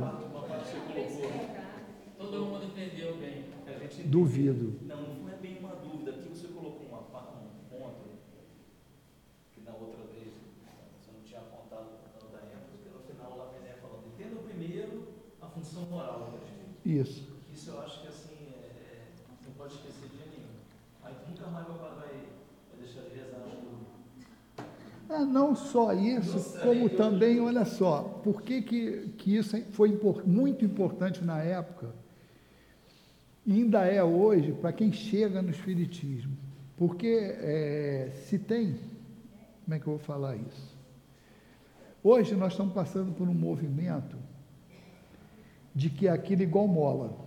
Todo 2.18 2.45
mundo 2.45 2.66
entendeu 2.66 3.18
bem. 3.18 3.49
Duvido. 4.06 4.80
Não, 4.86 5.02
não 5.16 5.30
é 5.30 5.36
bem 5.36 5.57
uma 5.60 5.76
dúvida. 5.76 6.11
Aqui 6.11 6.30
você 6.30 6.48
colocou 6.48 6.88
uma, 6.88 6.99
um 6.99 7.70
ponto 7.70 8.10
que 9.53 9.61
na 9.61 9.72
outra 9.72 10.03
vez 10.14 10.34
você 10.99 11.11
não 11.11 11.22
tinha 11.24 11.40
apontado 11.40 11.90
da 12.32 12.40
ênfase, 12.40 12.78
porque 12.78 12.90
no 12.90 12.99
final 13.02 13.38
lá 13.38 13.52
vem 13.52 13.74
falando, 13.82 14.07
entenda 14.07 14.41
primeiro 14.41 15.07
a 15.41 15.48
função 15.48 15.84
moral 15.84 16.32
do 16.32 16.38
espírito. 16.38 17.10
Isso. 17.10 17.40
Isso 17.53 17.72
eu 17.72 17.82
acho 17.82 18.02
que 18.02 18.07
assim, 18.07 18.53
é, 18.53 18.68
é, 18.68 19.07
você 19.14 19.24
não 19.45 19.53
pode 19.53 19.74
esquecer 19.74 20.07
de 20.07 20.18
jeito 20.18 20.32
nenhum. 20.32 20.60
Aí 21.03 21.14
tu 21.14 21.30
nunca 21.30 21.48
mais 21.48 21.68
vai, 21.68 21.78
vai, 21.78 22.10
vai 22.70 22.80
deixar 22.80 23.02
de 23.02 23.16
rezar 23.16 23.40
no 23.40 23.80
Ah, 25.10 25.26
não 25.26 25.56
só 25.56 25.91
isso, 25.91 26.60
como 26.60 26.88
também, 26.88 27.41
olha 27.41 27.65
só, 27.65 28.03
por 28.23 28.44
que, 28.44 28.61
que, 28.61 29.10
que 29.18 29.36
isso 29.36 29.60
foi 29.72 29.99
muito 30.23 30.64
importante 30.64 31.23
na 31.23 31.41
época, 31.41 31.95
ainda 33.48 33.86
é 33.86 34.03
hoje, 34.03 34.52
para 34.52 34.72
quem 34.72 34.94
chega 34.94 35.41
no 35.41 35.49
Espiritismo. 35.49 36.38
Porque 36.77 37.07
é, 37.07 38.11
se 38.27 38.38
tem, 38.38 38.77
como 39.65 39.76
é 39.76 39.80
que 39.80 39.88
eu 39.88 39.94
vou 39.94 39.99
falar 39.99 40.36
isso? 40.36 40.77
Hoje 42.03 42.36
nós 42.36 42.53
estamos 42.53 42.73
passando 42.73 43.11
por 43.11 43.27
um 43.27 43.34
movimento 43.34 44.15
de 45.73 45.90
que 45.90 46.07
é 46.07 46.11
aquilo 46.11 46.44
igual 46.44 46.68
mola. 46.68 47.18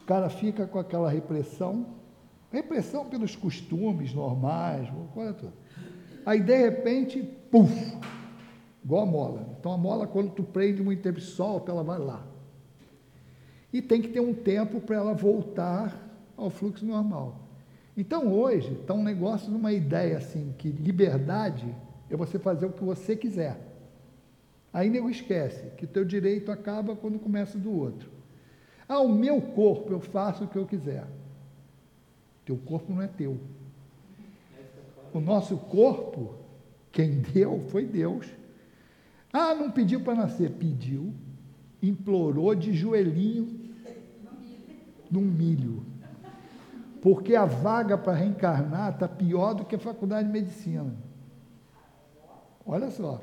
O 0.00 0.04
cara 0.04 0.30
fica 0.30 0.66
com 0.66 0.78
aquela 0.78 1.10
repressão, 1.10 1.94
repressão 2.50 3.04
pelos 3.04 3.36
costumes 3.36 4.14
normais, 4.14 4.88
coisa 5.12 5.34
toda. 5.34 5.61
Aí, 6.24 6.40
de 6.40 6.56
repente, 6.56 7.22
puf, 7.50 7.96
igual 8.84 9.02
a 9.02 9.06
mola. 9.06 9.56
Então, 9.58 9.72
a 9.72 9.78
mola, 9.78 10.06
quando 10.06 10.30
tu 10.30 10.42
prende 10.42 10.82
muito 10.82 11.02
tempo 11.02 11.18
e 11.18 11.22
solta, 11.22 11.72
ela 11.72 11.82
vai 11.82 11.98
lá. 11.98 12.26
E 13.72 13.80
tem 13.80 14.02
que 14.02 14.08
ter 14.08 14.20
um 14.20 14.34
tempo 14.34 14.80
para 14.80 14.96
ela 14.96 15.14
voltar 15.14 16.08
ao 16.36 16.50
fluxo 16.50 16.84
normal. 16.84 17.40
Então, 17.96 18.32
hoje, 18.32 18.72
está 18.72 18.94
um 18.94 19.02
negócio 19.02 19.50
numa 19.50 19.72
ideia 19.72 20.18
assim, 20.18 20.54
que 20.58 20.68
liberdade 20.68 21.74
é 22.08 22.16
você 22.16 22.38
fazer 22.38 22.66
o 22.66 22.72
que 22.72 22.84
você 22.84 23.16
quiser. 23.16 23.58
Aí 24.72 24.88
nego 24.88 25.10
esquece 25.10 25.70
que 25.76 25.86
teu 25.86 26.04
direito 26.04 26.50
acaba 26.50 26.96
quando 26.96 27.18
começa 27.18 27.58
do 27.58 27.70
outro. 27.70 28.10
Ah, 28.88 29.00
o 29.00 29.08
meu 29.08 29.40
corpo, 29.40 29.92
eu 29.92 30.00
faço 30.00 30.44
o 30.44 30.48
que 30.48 30.56
eu 30.56 30.66
quiser. 30.66 31.06
Teu 32.44 32.56
corpo 32.56 32.92
não 32.92 33.02
é 33.02 33.06
teu. 33.06 33.38
O 35.12 35.20
nosso 35.20 35.56
corpo, 35.56 36.34
quem 36.90 37.20
deu 37.20 37.60
foi 37.68 37.84
Deus. 37.84 38.26
Ah, 39.32 39.54
não 39.54 39.70
pediu 39.70 40.00
para 40.00 40.14
nascer, 40.14 40.50
pediu, 40.52 41.12
implorou 41.82 42.54
de 42.54 42.72
joelhinho 42.72 43.60
num 45.10 45.22
milho. 45.22 45.84
Porque 47.02 47.34
a 47.34 47.44
vaga 47.44 47.98
para 47.98 48.14
reencarnar 48.14 48.92
está 48.92 49.08
pior 49.08 49.54
do 49.54 49.64
que 49.64 49.74
a 49.74 49.78
faculdade 49.78 50.28
de 50.28 50.32
medicina. 50.32 50.94
Olha 52.64 52.90
só. 52.90 53.20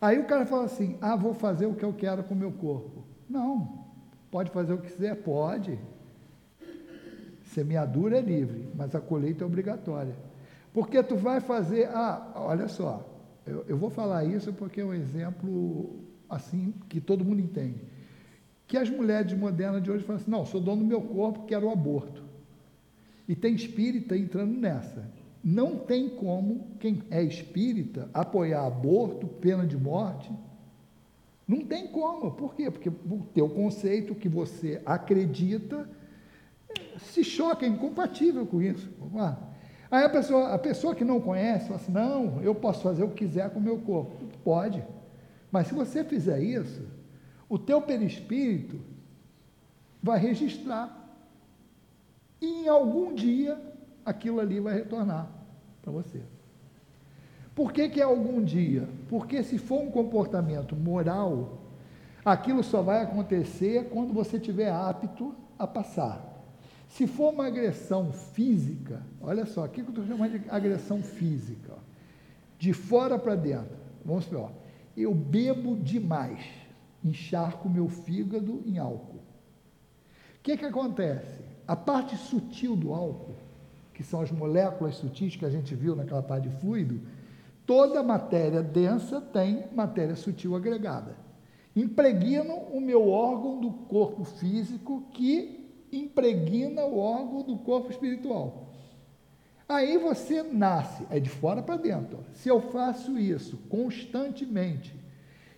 Aí 0.00 0.18
o 0.18 0.26
cara 0.26 0.44
fala 0.44 0.64
assim: 0.64 0.98
ah, 1.00 1.16
vou 1.16 1.32
fazer 1.32 1.66
o 1.66 1.74
que 1.74 1.84
eu 1.84 1.92
quero 1.92 2.24
com 2.24 2.34
o 2.34 2.36
meu 2.36 2.52
corpo. 2.52 3.04
Não, 3.28 3.86
pode 4.30 4.50
fazer 4.50 4.72
o 4.72 4.78
que 4.78 4.90
quiser? 4.90 5.14
Pode. 5.22 5.78
Semeadura 7.44 8.18
é 8.18 8.20
livre, 8.20 8.68
mas 8.74 8.94
a 8.94 9.00
colheita 9.00 9.44
é 9.44 9.46
obrigatória. 9.46 10.14
Porque 10.78 11.02
tu 11.02 11.16
vai 11.16 11.40
fazer, 11.40 11.88
ah, 11.88 12.30
olha 12.36 12.68
só, 12.68 13.04
eu, 13.44 13.64
eu 13.66 13.76
vou 13.76 13.90
falar 13.90 14.24
isso 14.24 14.52
porque 14.52 14.80
é 14.80 14.84
um 14.84 14.94
exemplo 14.94 16.04
assim 16.30 16.72
que 16.88 17.00
todo 17.00 17.24
mundo 17.24 17.40
entende. 17.40 17.80
Que 18.64 18.76
as 18.76 18.88
mulheres 18.88 19.32
modernas 19.32 19.82
de 19.82 19.90
hoje 19.90 20.04
falam 20.04 20.22
assim, 20.22 20.30
não, 20.30 20.46
sou 20.46 20.60
dono 20.60 20.82
do 20.82 20.86
meu 20.86 21.00
corpo, 21.00 21.46
quero 21.46 21.66
o 21.66 21.72
aborto. 21.72 22.22
E 23.26 23.34
tem 23.34 23.56
espírita 23.56 24.16
entrando 24.16 24.56
nessa. 24.56 25.04
Não 25.42 25.80
tem 25.80 26.08
como 26.08 26.68
quem 26.78 27.02
é 27.10 27.24
espírita 27.24 28.08
apoiar 28.14 28.64
aborto, 28.64 29.26
pena 29.26 29.66
de 29.66 29.76
morte. 29.76 30.30
Não 31.48 31.64
tem 31.64 31.88
como. 31.88 32.30
Por 32.30 32.54
quê? 32.54 32.70
Porque 32.70 32.88
o 32.88 33.26
teu 33.34 33.48
conceito 33.48 34.14
que 34.14 34.28
você 34.28 34.80
acredita 34.86 35.90
se 36.98 37.24
choca, 37.24 37.66
é 37.66 37.68
incompatível 37.68 38.46
com 38.46 38.62
isso. 38.62 38.88
Vamos 39.00 39.16
lá. 39.16 39.48
Aí 39.90 40.04
a 40.04 40.08
pessoa, 40.08 40.52
a 40.52 40.58
pessoa 40.58 40.94
que 40.94 41.04
não 41.04 41.20
conhece 41.20 41.66
fala 41.66 41.76
assim, 41.76 41.92
não, 41.92 42.42
eu 42.42 42.54
posso 42.54 42.82
fazer 42.82 43.04
o 43.04 43.08
que 43.08 43.26
quiser 43.26 43.50
com 43.50 43.58
o 43.58 43.62
meu 43.62 43.78
corpo. 43.78 44.16
Pode. 44.44 44.84
Mas 45.50 45.68
se 45.68 45.74
você 45.74 46.04
fizer 46.04 46.40
isso, 46.40 46.82
o 47.48 47.58
teu 47.58 47.80
perispírito 47.80 48.78
vai 50.02 50.18
registrar. 50.18 50.94
E 52.40 52.64
em 52.64 52.68
algum 52.68 53.14
dia 53.14 53.58
aquilo 54.04 54.40
ali 54.40 54.60
vai 54.60 54.74
retornar 54.74 55.28
para 55.82 55.90
você. 55.90 56.20
Por 57.54 57.72
que, 57.72 57.88
que 57.88 58.00
é 58.00 58.04
algum 58.04 58.42
dia? 58.44 58.88
Porque 59.08 59.42
se 59.42 59.58
for 59.58 59.80
um 59.80 59.90
comportamento 59.90 60.76
moral, 60.76 61.58
aquilo 62.24 62.62
só 62.62 62.82
vai 62.82 63.02
acontecer 63.02 63.88
quando 63.90 64.12
você 64.12 64.36
estiver 64.36 64.70
apto 64.70 65.34
a 65.58 65.66
passar. 65.66 66.27
Se 66.88 67.06
for 67.06 67.32
uma 67.32 67.46
agressão 67.46 68.12
física, 68.12 69.02
olha 69.20 69.44
só, 69.46 69.64
o 69.64 69.68
que 69.68 69.80
eu 69.80 69.88
estou 69.88 70.06
chamando 70.06 70.38
de 70.38 70.50
agressão 70.50 71.02
física? 71.02 71.72
Ó, 71.72 71.78
de 72.58 72.72
fora 72.72 73.18
para 73.18 73.36
dentro. 73.36 73.76
Vamos 74.04 74.24
ver, 74.24 74.36
ó, 74.36 74.50
eu 74.96 75.14
bebo 75.14 75.76
demais, 75.76 76.44
encharco 77.04 77.68
meu 77.68 77.88
fígado 77.88 78.62
em 78.66 78.78
álcool. 78.78 79.20
O 80.38 80.42
que, 80.42 80.56
que 80.56 80.64
acontece? 80.64 81.44
A 81.66 81.76
parte 81.76 82.16
sutil 82.16 82.74
do 82.74 82.94
álcool, 82.94 83.36
que 83.92 84.02
são 84.02 84.20
as 84.20 84.30
moléculas 84.30 84.96
sutis 84.96 85.36
que 85.36 85.44
a 85.44 85.50
gente 85.50 85.74
viu 85.74 85.94
naquela 85.94 86.22
parte 86.22 86.48
de 86.48 86.56
fluido, 86.56 87.00
toda 87.66 88.02
matéria 88.02 88.62
densa 88.62 89.20
tem 89.20 89.66
matéria 89.74 90.16
sutil 90.16 90.56
agregada. 90.56 91.16
Impregnam 91.76 92.56
o 92.72 92.80
meu 92.80 93.08
órgão 93.08 93.60
do 93.60 93.70
corpo 93.70 94.24
físico 94.24 95.04
que 95.12 95.57
impregna 95.92 96.84
o 96.84 96.98
órgão 96.98 97.42
do 97.42 97.58
corpo 97.58 97.90
espiritual. 97.90 98.68
Aí 99.68 99.98
você 99.98 100.42
nasce, 100.42 101.06
é 101.10 101.20
de 101.20 101.28
fora 101.28 101.62
para 101.62 101.76
dentro. 101.76 102.24
Se 102.32 102.48
eu 102.48 102.60
faço 102.60 103.18
isso 103.18 103.58
constantemente 103.68 104.94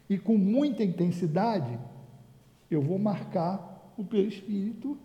e 0.09 0.19
com 0.19 0.36
muita 0.36 0.82
intensidade, 0.82 1.78
eu 2.69 2.82
vou 2.82 2.98
marcar 2.98 3.93
o 3.97 4.05
perispírito 4.05 4.98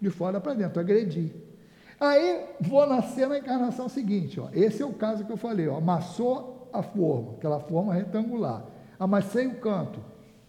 de 0.00 0.10
fora 0.10 0.40
para 0.40 0.54
dentro, 0.54 0.80
agredir. 0.80 1.30
Aí 2.00 2.46
vou 2.60 2.86
nascer 2.86 3.28
na 3.28 3.38
encarnação 3.38 3.88
seguinte, 3.88 4.40
ó. 4.40 4.48
Esse 4.52 4.82
é 4.82 4.86
o 4.86 4.94
caso 4.94 5.24
que 5.24 5.30
eu 5.30 5.36
falei, 5.36 5.68
ó. 5.68 5.76
Amassou 5.76 6.68
a 6.72 6.82
forma, 6.82 7.32
aquela 7.32 7.60
forma 7.60 7.94
retangular. 7.94 8.64
Amassei 8.98 9.46
o 9.46 9.60
canto. 9.60 10.00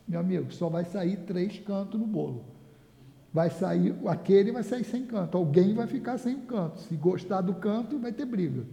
Meu 0.07 0.19
amigo, 0.19 0.51
só 0.51 0.69
vai 0.69 0.85
sair 0.85 1.17
três 1.17 1.59
cantos 1.59 1.99
no 1.99 2.07
bolo. 2.07 2.45
Vai 3.33 3.49
sair, 3.49 3.95
aquele 4.07 4.51
vai 4.51 4.63
sair 4.63 4.83
sem 4.83 5.05
canto. 5.05 5.37
Alguém 5.37 5.73
vai 5.73 5.87
ficar 5.87 6.17
sem 6.17 6.35
o 6.35 6.41
canto. 6.41 6.79
Se 6.81 6.95
gostar 6.95 7.41
do 7.41 7.53
canto, 7.55 7.97
vai 7.97 8.11
ter 8.11 8.25
briga. 8.25 8.65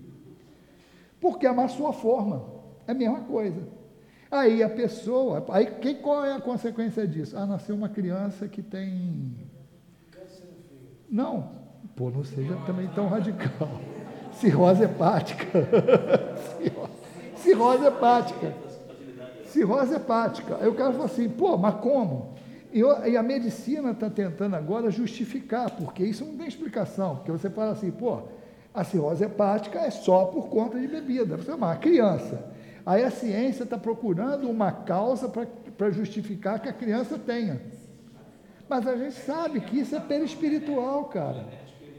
Porque 1.20 1.46
amassou 1.46 1.86
a 1.86 1.92
forma. 1.92 2.44
É 2.86 2.92
a 2.92 2.94
mesma 2.94 3.20
coisa. 3.20 3.60
Aí 4.30 4.62
a 4.62 4.68
pessoa, 4.68 5.44
aí 5.50 5.66
que, 5.66 5.94
qual 5.94 6.24
é 6.24 6.34
a 6.34 6.40
consequência 6.40 7.06
disso? 7.06 7.36
Ah, 7.36 7.46
nasceu 7.46 7.74
uma 7.74 7.88
criança 7.88 8.46
que 8.48 8.62
tem. 8.62 9.34
Não, 11.08 11.52
pô, 11.96 12.10
não 12.10 12.24
seja 12.24 12.54
também 12.66 12.88
tão 12.88 13.08
radical. 13.08 13.68
Cirrose 14.32 14.82
hepática. 14.84 15.46
Cirrose 17.36 17.86
hepática. 17.86 18.54
Cirrose 19.46 19.94
hepática. 19.94 20.58
Aí 20.60 20.68
o 20.68 20.74
cara 20.74 21.02
assim, 21.04 21.28
pô, 21.28 21.56
mas 21.56 21.76
como? 21.76 22.34
E, 22.72 22.80
e 22.80 23.16
a 23.16 23.22
medicina 23.22 23.92
está 23.92 24.10
tentando 24.10 24.54
agora 24.56 24.90
justificar, 24.90 25.70
porque 25.70 26.04
isso 26.04 26.24
não 26.24 26.36
tem 26.36 26.46
explicação. 26.46 27.16
Porque 27.16 27.32
você 27.32 27.48
fala 27.48 27.72
assim, 27.72 27.90
pô, 27.90 28.22
a 28.74 28.84
cirrose 28.84 29.24
hepática 29.24 29.80
é 29.80 29.90
só 29.90 30.26
por 30.26 30.48
conta 30.48 30.78
de 30.78 30.86
bebida. 30.86 31.36
Você 31.36 31.50
é 31.50 31.54
uma 31.54 31.76
criança. 31.76 32.44
Aí 32.84 33.02
a 33.02 33.10
ciência 33.10 33.64
está 33.64 33.76
procurando 33.76 34.48
uma 34.50 34.70
causa 34.72 35.28
para 35.76 35.90
justificar 35.90 36.60
que 36.60 36.68
a 36.68 36.72
criança 36.72 37.18
tenha. 37.18 37.60
Mas 38.68 38.86
a 38.86 38.96
gente 38.96 39.14
sabe 39.14 39.60
que 39.60 39.78
isso 39.80 39.96
é 39.96 40.00
perispiritual, 40.00 41.04
cara. 41.04 41.46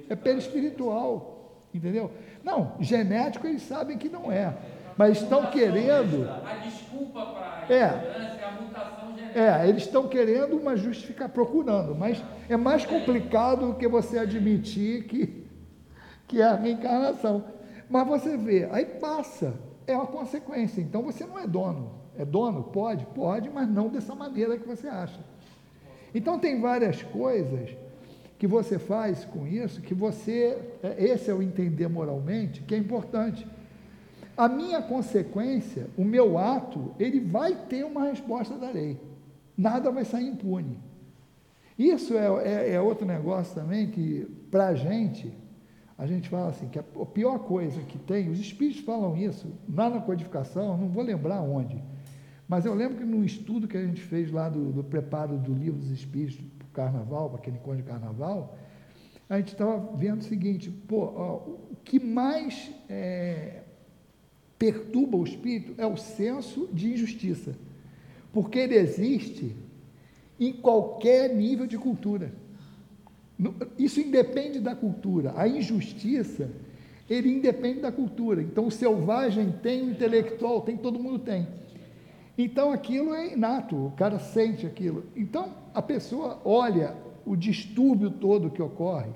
É 0.08 0.16
perispiritual. 0.16 1.36
Entendeu? 1.74 2.12
Não, 2.44 2.74
genético 2.80 3.46
eles 3.48 3.62
sabem 3.64 3.98
que 3.98 4.10
não 4.10 4.32
é. 4.32 4.54
Mas 4.98 5.22
estão 5.22 5.46
querendo. 5.48 6.28
A 6.30 6.56
desculpa 6.56 7.26
para 7.26 7.66
a 7.68 7.74
É. 7.74 7.86
ignorância 7.88 8.42
é 8.42 8.46
a 8.46 8.52
mutação 8.52 9.08
genética. 9.10 9.19
É, 9.36 9.68
eles 9.68 9.84
estão 9.84 10.08
querendo 10.08 10.58
uma 10.58 10.76
justificar, 10.76 11.30
procurando, 11.30 11.96
mas 11.96 12.24
é 12.48 12.58
mais 12.58 12.86
complicado 12.86 13.68
do 13.68 13.76
que 13.76 13.88
você 13.88 14.20
admitir 14.20 15.04
que, 15.06 15.46
que 16.28 16.42
é 16.42 16.46
a 16.46 16.56
reencarnação. 16.56 17.46
Mas 17.90 18.08
você 18.08 18.38
vê, 18.38 18.68
aí 18.72 18.86
passa, 18.86 19.54
é 19.88 19.96
uma 19.96 20.08
consequência. 20.08 20.82
Então 20.82 21.04
você 21.04 21.26
não 21.26 21.40
é 21.40 21.48
dono. 21.48 21.92
É 22.18 22.26
dono? 22.26 22.64
Pode? 22.64 23.06
Pode, 23.08 23.50
mas 23.50 23.68
não 23.68 23.88
dessa 23.88 24.14
maneira 24.14 24.58
que 24.58 24.68
você 24.68 24.88
acha. 24.88 25.20
Então 26.14 26.38
tem 26.38 26.60
várias 26.60 27.02
coisas 27.02 27.76
que 28.38 28.48
você 28.48 28.80
faz 28.80 29.26
com 29.26 29.46
isso, 29.46 29.82
que 29.82 29.94
você, 29.94 30.58
é, 30.82 31.04
esse 31.04 31.30
é 31.30 31.34
o 31.34 31.42
entender 31.42 31.88
moralmente, 31.88 32.62
que 32.62 32.74
é 32.74 32.78
importante. 32.78 33.46
A 34.38 34.48
minha 34.48 34.82
consequência, 34.82 35.88
o 35.98 36.06
meu 36.06 36.38
ato, 36.38 36.96
ele 36.98 37.20
vai 37.20 37.54
ter 37.54 37.84
uma 37.84 38.06
resposta 38.06 38.56
da 38.56 38.70
lei. 38.70 38.98
Nada 39.60 39.92
vai 39.92 40.06
sair 40.06 40.26
impune. 40.26 40.78
Isso 41.78 42.14
é, 42.14 42.28
é- 42.46 42.74
é 42.76 42.82
outro 42.82 43.06
negócio 43.06 43.54
também 43.54 43.90
que, 43.90 44.26
para 44.50 44.68
a 44.68 44.74
gente, 44.74 45.34
a 45.98 46.06
gente 46.08 46.30
fala 46.30 46.48
assim, 46.48 46.70
que 46.70 46.80
a 46.80 46.84
pior 46.84 47.40
coisa 47.40 47.82
que 47.82 47.98
tem, 47.98 48.30
os 48.30 48.40
espíritos 48.40 48.82
falam 48.86 49.18
isso, 49.18 49.52
lá 49.68 49.90
na 49.90 50.00
codificação, 50.00 50.78
não 50.78 50.88
vou 50.88 51.04
lembrar 51.04 51.42
onde, 51.42 51.84
mas 52.48 52.66
eu 52.66 52.74
lembro 52.74 53.00
que 53.00 53.04
no 53.04 53.24
estudo 53.26 53.68
que 53.68 53.76
a 53.76 53.86
gente 53.86 54.02
fez 54.02 54.32
lá 54.32 54.48
do, 54.48 54.72
do 54.72 54.82
preparo 54.84 55.38
do 55.38 55.54
livro 55.54 55.78
dos 55.78 55.92
espíritos 55.92 56.38
para 56.58 56.66
o 56.66 56.72
carnaval, 56.72 57.30
para 57.30 57.40
aquele 57.40 57.58
encontro 57.58 57.84
de 57.84 57.84
carnaval, 57.84 58.58
a 59.30 59.38
gente 59.38 59.52
estava 59.52 59.78
vendo 59.98 60.22
o 60.22 60.24
seguinte, 60.24 60.72
pô, 60.72 61.02
ó, 61.16 61.36
o 61.74 61.76
que 61.84 62.00
mais 62.00 62.72
é, 62.88 63.64
perturba 64.58 65.18
o 65.18 65.24
espírito 65.26 65.74
é 65.78 65.86
o 65.86 65.98
senso 65.98 66.70
de 66.72 66.94
injustiça, 66.94 67.56
porque 68.32 68.60
ele 68.60 68.76
existe 68.76 69.56
em 70.40 70.54
qualquer 70.54 71.34
nível 71.36 71.68
de 71.68 71.78
cultura. 71.78 72.32
Isso 73.78 74.00
independe 74.00 74.60
da 74.60 74.76
cultura. 74.76 75.34
A 75.36 75.48
injustiça, 75.48 76.50
ele 77.10 77.32
independe 77.32 77.80
da 77.80 77.92
cultura. 77.92 78.42
Então, 78.42 78.68
o 78.68 78.72
selvagem 78.72 79.52
tem, 79.64 79.84
o 79.84 79.92
intelectual 79.92 80.62
tem, 80.62 80.78
todo 80.78 81.00
mundo 81.00 81.20
tem. 81.20 81.48
Então, 82.38 82.72
aquilo 82.72 83.14
é 83.14 83.34
inato, 83.34 83.76
o 83.76 83.92
cara 83.92 84.20
sente 84.20 84.66
aquilo. 84.66 85.06
Então, 85.16 85.54
a 85.74 85.82
pessoa 85.82 86.40
olha 86.46 86.96
o 87.26 87.36
distúrbio 87.36 88.10
todo 88.10 88.50
que 88.50 88.62
ocorre, 88.62 89.12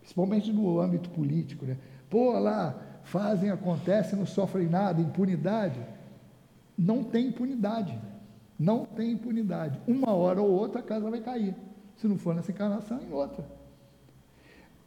principalmente 0.00 0.52
no 0.52 0.78
âmbito 0.80 1.08
político, 1.10 1.64
né? 1.64 1.76
Pô, 2.10 2.38
lá, 2.38 2.78
fazem, 3.04 3.50
acontece, 3.50 4.14
não 4.14 4.26
sofrem 4.26 4.66
nada, 4.68 5.00
impunidade. 5.00 5.80
Não 6.76 7.02
tem 7.02 7.28
impunidade. 7.28 7.98
Não 8.58 8.84
tem 8.84 9.12
impunidade. 9.12 9.80
Uma 9.86 10.12
hora 10.12 10.42
ou 10.42 10.50
outra 10.50 10.80
a 10.80 10.82
casa 10.82 11.08
vai 11.08 11.20
cair. 11.20 11.54
Se 11.96 12.08
não 12.08 12.18
for 12.18 12.34
nessa 12.34 12.50
encarnação, 12.50 13.00
em 13.00 13.12
outra. 13.12 13.44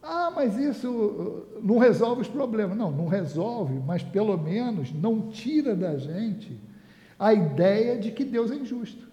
Ah, 0.04 0.32
mas 0.36 0.58
isso 0.58 0.90
uh, 0.90 1.62
não 1.62 1.78
resolve 1.78 2.22
os 2.22 2.28
problemas. 2.28 2.78
Não, 2.78 2.92
não 2.92 3.08
resolve, 3.08 3.80
mas 3.80 4.04
pelo 4.04 4.38
menos 4.38 4.92
não 4.92 5.30
tira 5.30 5.76
da 5.76 5.98
gente 5.98 6.60
a 7.18 7.34
ideia 7.34 8.00
de 8.00 8.12
que 8.12 8.26
Deus 8.26 8.50
é 8.50 8.56
injusto. 8.56 9.08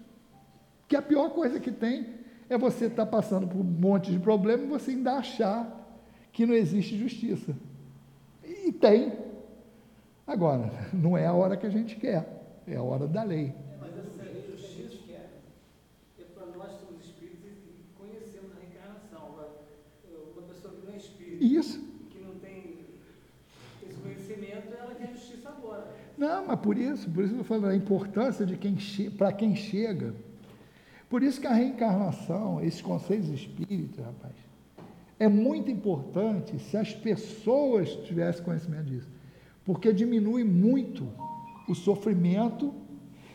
Que 0.87 0.95
a 0.95 1.01
pior 1.01 1.29
coisa 1.29 1.59
que 1.59 1.71
tem 1.71 2.07
é 2.49 2.57
você 2.57 2.85
estar 2.85 3.05
passando 3.05 3.47
por 3.47 3.59
um 3.59 3.63
monte 3.63 4.11
de 4.11 4.17
problema 4.17 4.63
e 4.63 4.67
você 4.67 4.89
ainda 4.91 5.13
achar 5.13 5.79
que 6.33 6.45
não 6.45 6.55
existe 6.55 6.97
justiça. 6.97 7.55
E 8.43 8.71
tem. 8.71 9.13
Agora, 10.25 10.71
não 10.91 11.15
é 11.15 11.27
a 11.27 11.33
hora 11.33 11.55
que 11.55 11.67
a 11.67 11.69
gente 11.69 11.95
quer, 11.97 12.61
é 12.65 12.75
a 12.75 12.81
hora 12.81 13.07
da 13.07 13.21
lei. 13.21 13.53
Mas 13.79 13.91
essa 13.95 14.23
justiça 14.49 14.97
que 15.05 15.11
é, 15.13 15.29
é 16.19 16.23
para 16.33 16.47
nós 16.57 16.73
que 16.73 16.85
somos 16.87 17.05
espíritos 17.05 17.45
e 17.45 17.51
que 17.51 17.83
conhecemos 17.95 18.51
a 18.53 18.59
reencarnação. 18.59 19.27
Agora, 19.27 19.49
uma 20.35 20.47
pessoa 20.47 20.73
que 20.73 20.85
não 20.87 20.93
é 20.93 20.97
espírita 20.97 21.43
Isso. 21.43 21.79
e 21.79 22.05
que 22.05 22.19
não 22.19 22.35
tem 22.39 22.79
esse 23.87 23.99
conhecimento, 23.99 24.73
ela 24.73 24.95
quer 24.95 25.11
justiça 25.13 25.49
agora. 25.49 25.87
Não, 26.17 26.38
mas 26.49 26.61
por 26.61 26.79
isso, 26.79 27.07
por 27.11 27.23
isso 27.23 27.35
eu 27.35 27.41
estou 27.41 27.43
falando 27.43 27.71
a 27.71 27.75
importância 27.75 28.43
de 28.43 28.57
quem 28.57 28.75
para 29.15 29.31
quem 29.31 29.55
chega. 29.55 30.15
Por 31.07 31.21
isso 31.21 31.39
que 31.39 31.45
a 31.45 31.53
reencarnação, 31.53 32.59
esses 32.59 32.81
conceitos 32.81 33.29
espíritas, 33.29 34.03
rapaz, 34.03 34.33
é 35.19 35.27
muito 35.27 35.69
importante 35.69 36.57
se 36.57 36.75
as 36.75 36.91
pessoas 36.91 37.89
tivessem 37.97 38.43
conhecimento 38.43 38.85
disso, 38.85 39.07
porque 39.63 39.93
diminui 39.93 40.43
muito 40.43 41.07
o 41.67 41.75
sofrimento. 41.75 42.73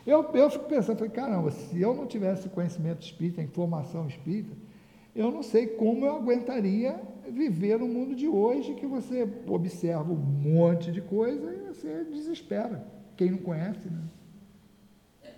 Eu, 0.05 0.21
eu 0.33 0.49
fico 0.49 0.65
pensando, 0.65 0.97
falei, 0.97 1.13
caramba, 1.13 1.51
se 1.51 1.79
eu 1.79 1.95
não 1.95 2.05
tivesse 2.05 2.49
conhecimento 2.49 3.01
espírita, 3.01 3.41
informação 3.41 4.09
espírita, 4.09 4.51
eu 5.15 5.31
não 5.31 5.41
sei 5.41 5.67
como 5.67 6.05
eu 6.05 6.17
aguentaria 6.17 6.99
viver 7.31 7.79
no 7.79 7.87
mundo 7.87 8.13
de 8.13 8.27
hoje, 8.27 8.73
que 8.73 8.85
você 8.85 9.25
observa 9.47 10.11
um 10.11 10.17
monte 10.17 10.91
de 10.91 11.01
coisa 11.01 11.53
e 11.53 11.73
você 11.73 12.03
desespera. 12.03 12.94
Quem 13.17 13.31
não 13.31 13.37
conhece, 13.37 13.89
né? 13.89 14.03
É, 15.23 15.31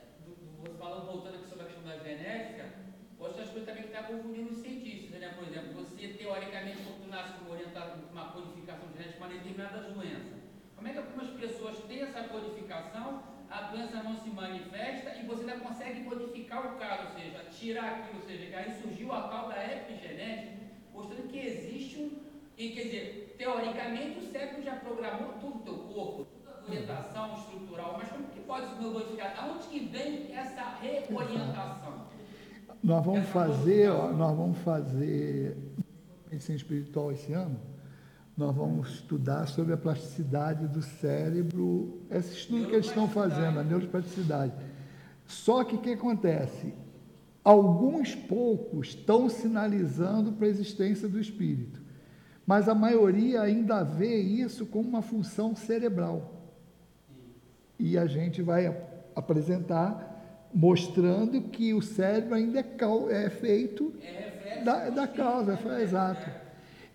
voltando 0.63 1.35
aqui 1.35 1.47
sobre 1.47 1.65
a 1.65 1.67
questão 1.67 1.83
da 1.83 1.97
genética, 1.99 2.73
eu 3.19 3.25
acho 3.25 3.35
que 3.35 3.41
as 3.41 3.49
coisas 3.49 3.69
também 3.69 3.83
que 3.83 3.89
está 3.89 4.03
confundindo 4.03 4.49
os 4.51 4.57
cientistas, 4.57 5.19
né? 5.19 5.29
Por 5.37 5.47
exemplo, 5.47 5.73
você 5.73 6.07
teoricamente, 6.07 6.79
quando 6.81 7.11
nasce 7.11 7.37
como 7.37 7.51
orientado 7.51 8.01
com 8.01 8.13
uma 8.13 8.31
codificação 8.31 8.89
genética 8.93 9.19
para 9.19 9.27
determinadas 9.27 9.93
doenças, 9.93 10.41
como 10.75 10.87
é 10.87 10.91
que 10.91 10.97
algumas 10.97 11.29
pessoas 11.39 11.77
têm 11.83 12.01
essa 12.01 12.23
codificação, 12.23 13.21
a 13.47 13.61
doença 13.71 14.01
não 14.01 14.15
se 14.15 14.29
manifesta 14.29 15.15
e 15.15 15.27
você 15.27 15.41
ainda 15.41 15.63
consegue 15.63 16.03
codificar 16.03 16.65
o 16.65 16.79
caso, 16.79 17.09
ou 17.09 17.19
seja, 17.19 17.45
tirar 17.51 17.91
aquilo, 17.93 18.21
ou 18.21 18.27
seja, 18.27 18.45
que 18.47 18.55
aí 18.55 18.81
surgiu 18.81 19.13
a 19.13 19.21
tal 19.27 19.49
da 19.49 19.63
epigenética, 19.63 20.65
mostrando 20.91 21.27
que 21.27 21.37
existe 21.37 21.99
um. 21.99 22.27
Quer 22.57 22.83
dizer, 22.83 23.35
teoricamente 23.37 24.17
o 24.17 24.31
cérebro 24.31 24.63
já 24.63 24.77
programou 24.77 25.33
tudo 25.33 25.57
o 25.57 25.63
teu 25.63 25.77
corpo, 25.93 26.36
orientação 26.67 27.33
estrutural, 27.37 27.95
mas 27.97 28.09
como 28.09 28.27
que 28.27 28.39
pode 28.41 28.67
se 28.67 28.81
modificar? 28.81 29.35
Aonde 29.39 29.67
que 29.67 29.79
vem 29.87 30.33
essa 30.35 30.75
reorientação? 30.81 32.07
Nós 32.83 33.03
vamos 33.03 33.27
fazer, 33.29 33.89
ó, 33.89 34.11
nós 34.11 34.37
vamos 34.37 34.57
fazer 34.59 35.57
medicina 36.29 36.57
espiritual 36.57 37.11
esse 37.11 37.33
ano. 37.33 37.59
Nós 38.35 38.55
vamos 38.55 38.89
estudar 38.89 39.47
sobre 39.47 39.73
a 39.73 39.77
plasticidade 39.77 40.67
do 40.67 40.81
cérebro, 40.81 42.03
esse 42.11 42.33
estudo 42.33 42.67
que 42.67 42.75
eles 42.75 42.85
estão 42.85 43.07
fazendo, 43.07 43.59
a 43.59 43.63
neuroplasticidade. 43.63 44.53
Só 45.25 45.63
que 45.63 45.75
o 45.75 45.79
que 45.79 45.93
acontece? 45.93 46.73
Alguns 47.43 48.13
poucos 48.13 48.89
estão 48.89 49.27
sinalizando 49.27 50.33
para 50.33 50.45
a 50.45 50.49
existência 50.49 51.07
do 51.07 51.19
espírito, 51.19 51.81
mas 52.45 52.69
a 52.69 52.75
maioria 52.75 53.41
ainda 53.41 53.83
vê 53.83 54.19
isso 54.21 54.65
como 54.67 54.87
uma 54.87 55.01
função 55.01 55.55
cerebral. 55.55 56.36
E 57.79 57.97
a 57.97 58.05
gente 58.07 58.41
vai 58.41 58.67
ap- 58.67 58.89
apresentar 59.15 60.15
mostrando 60.53 61.41
que 61.41 61.73
o 61.73 61.81
cérebro 61.81 62.33
ainda 62.35 62.59
é, 62.59 62.63
cau- 62.63 63.09
é 63.09 63.29
feito 63.29 63.93
É 64.01 64.61
da, 64.63 64.89
do 64.89 64.95
da 64.95 65.07
causa, 65.07 65.57
foi 65.57 65.81
exato. 65.81 66.29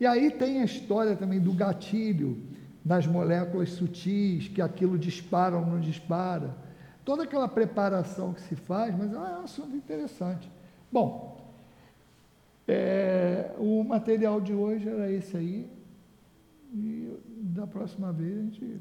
E 0.00 0.06
aí 0.06 0.30
tem 0.30 0.60
a 0.60 0.64
história 0.64 1.14
também 1.14 1.38
do 1.38 1.52
gatilho 1.52 2.42
nas 2.84 3.06
moléculas 3.06 3.70
sutis, 3.70 4.48
que 4.48 4.60
aquilo 4.60 4.98
dispara 4.98 5.56
ou 5.56 5.64
não 5.64 5.78
dispara. 5.78 6.56
Toda 7.04 7.22
aquela 7.24 7.46
preparação 7.46 8.32
que 8.32 8.40
se 8.40 8.56
faz, 8.56 8.96
mas 8.96 9.12
é 9.12 9.18
um 9.18 9.42
assunto 9.44 9.76
interessante. 9.76 10.50
Bom, 10.90 11.40
é, 12.66 13.50
o 13.58 13.82
material 13.84 14.40
de 14.40 14.52
hoje 14.54 14.88
era 14.88 15.10
esse 15.10 15.36
aí. 15.36 15.70
E 16.74 17.12
da 17.26 17.66
próxima 17.66 18.12
vez 18.12 18.38
a 18.38 18.42
gente 18.42 18.80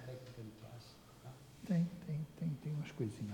pues 3.01 3.13
sí. 3.19 3.30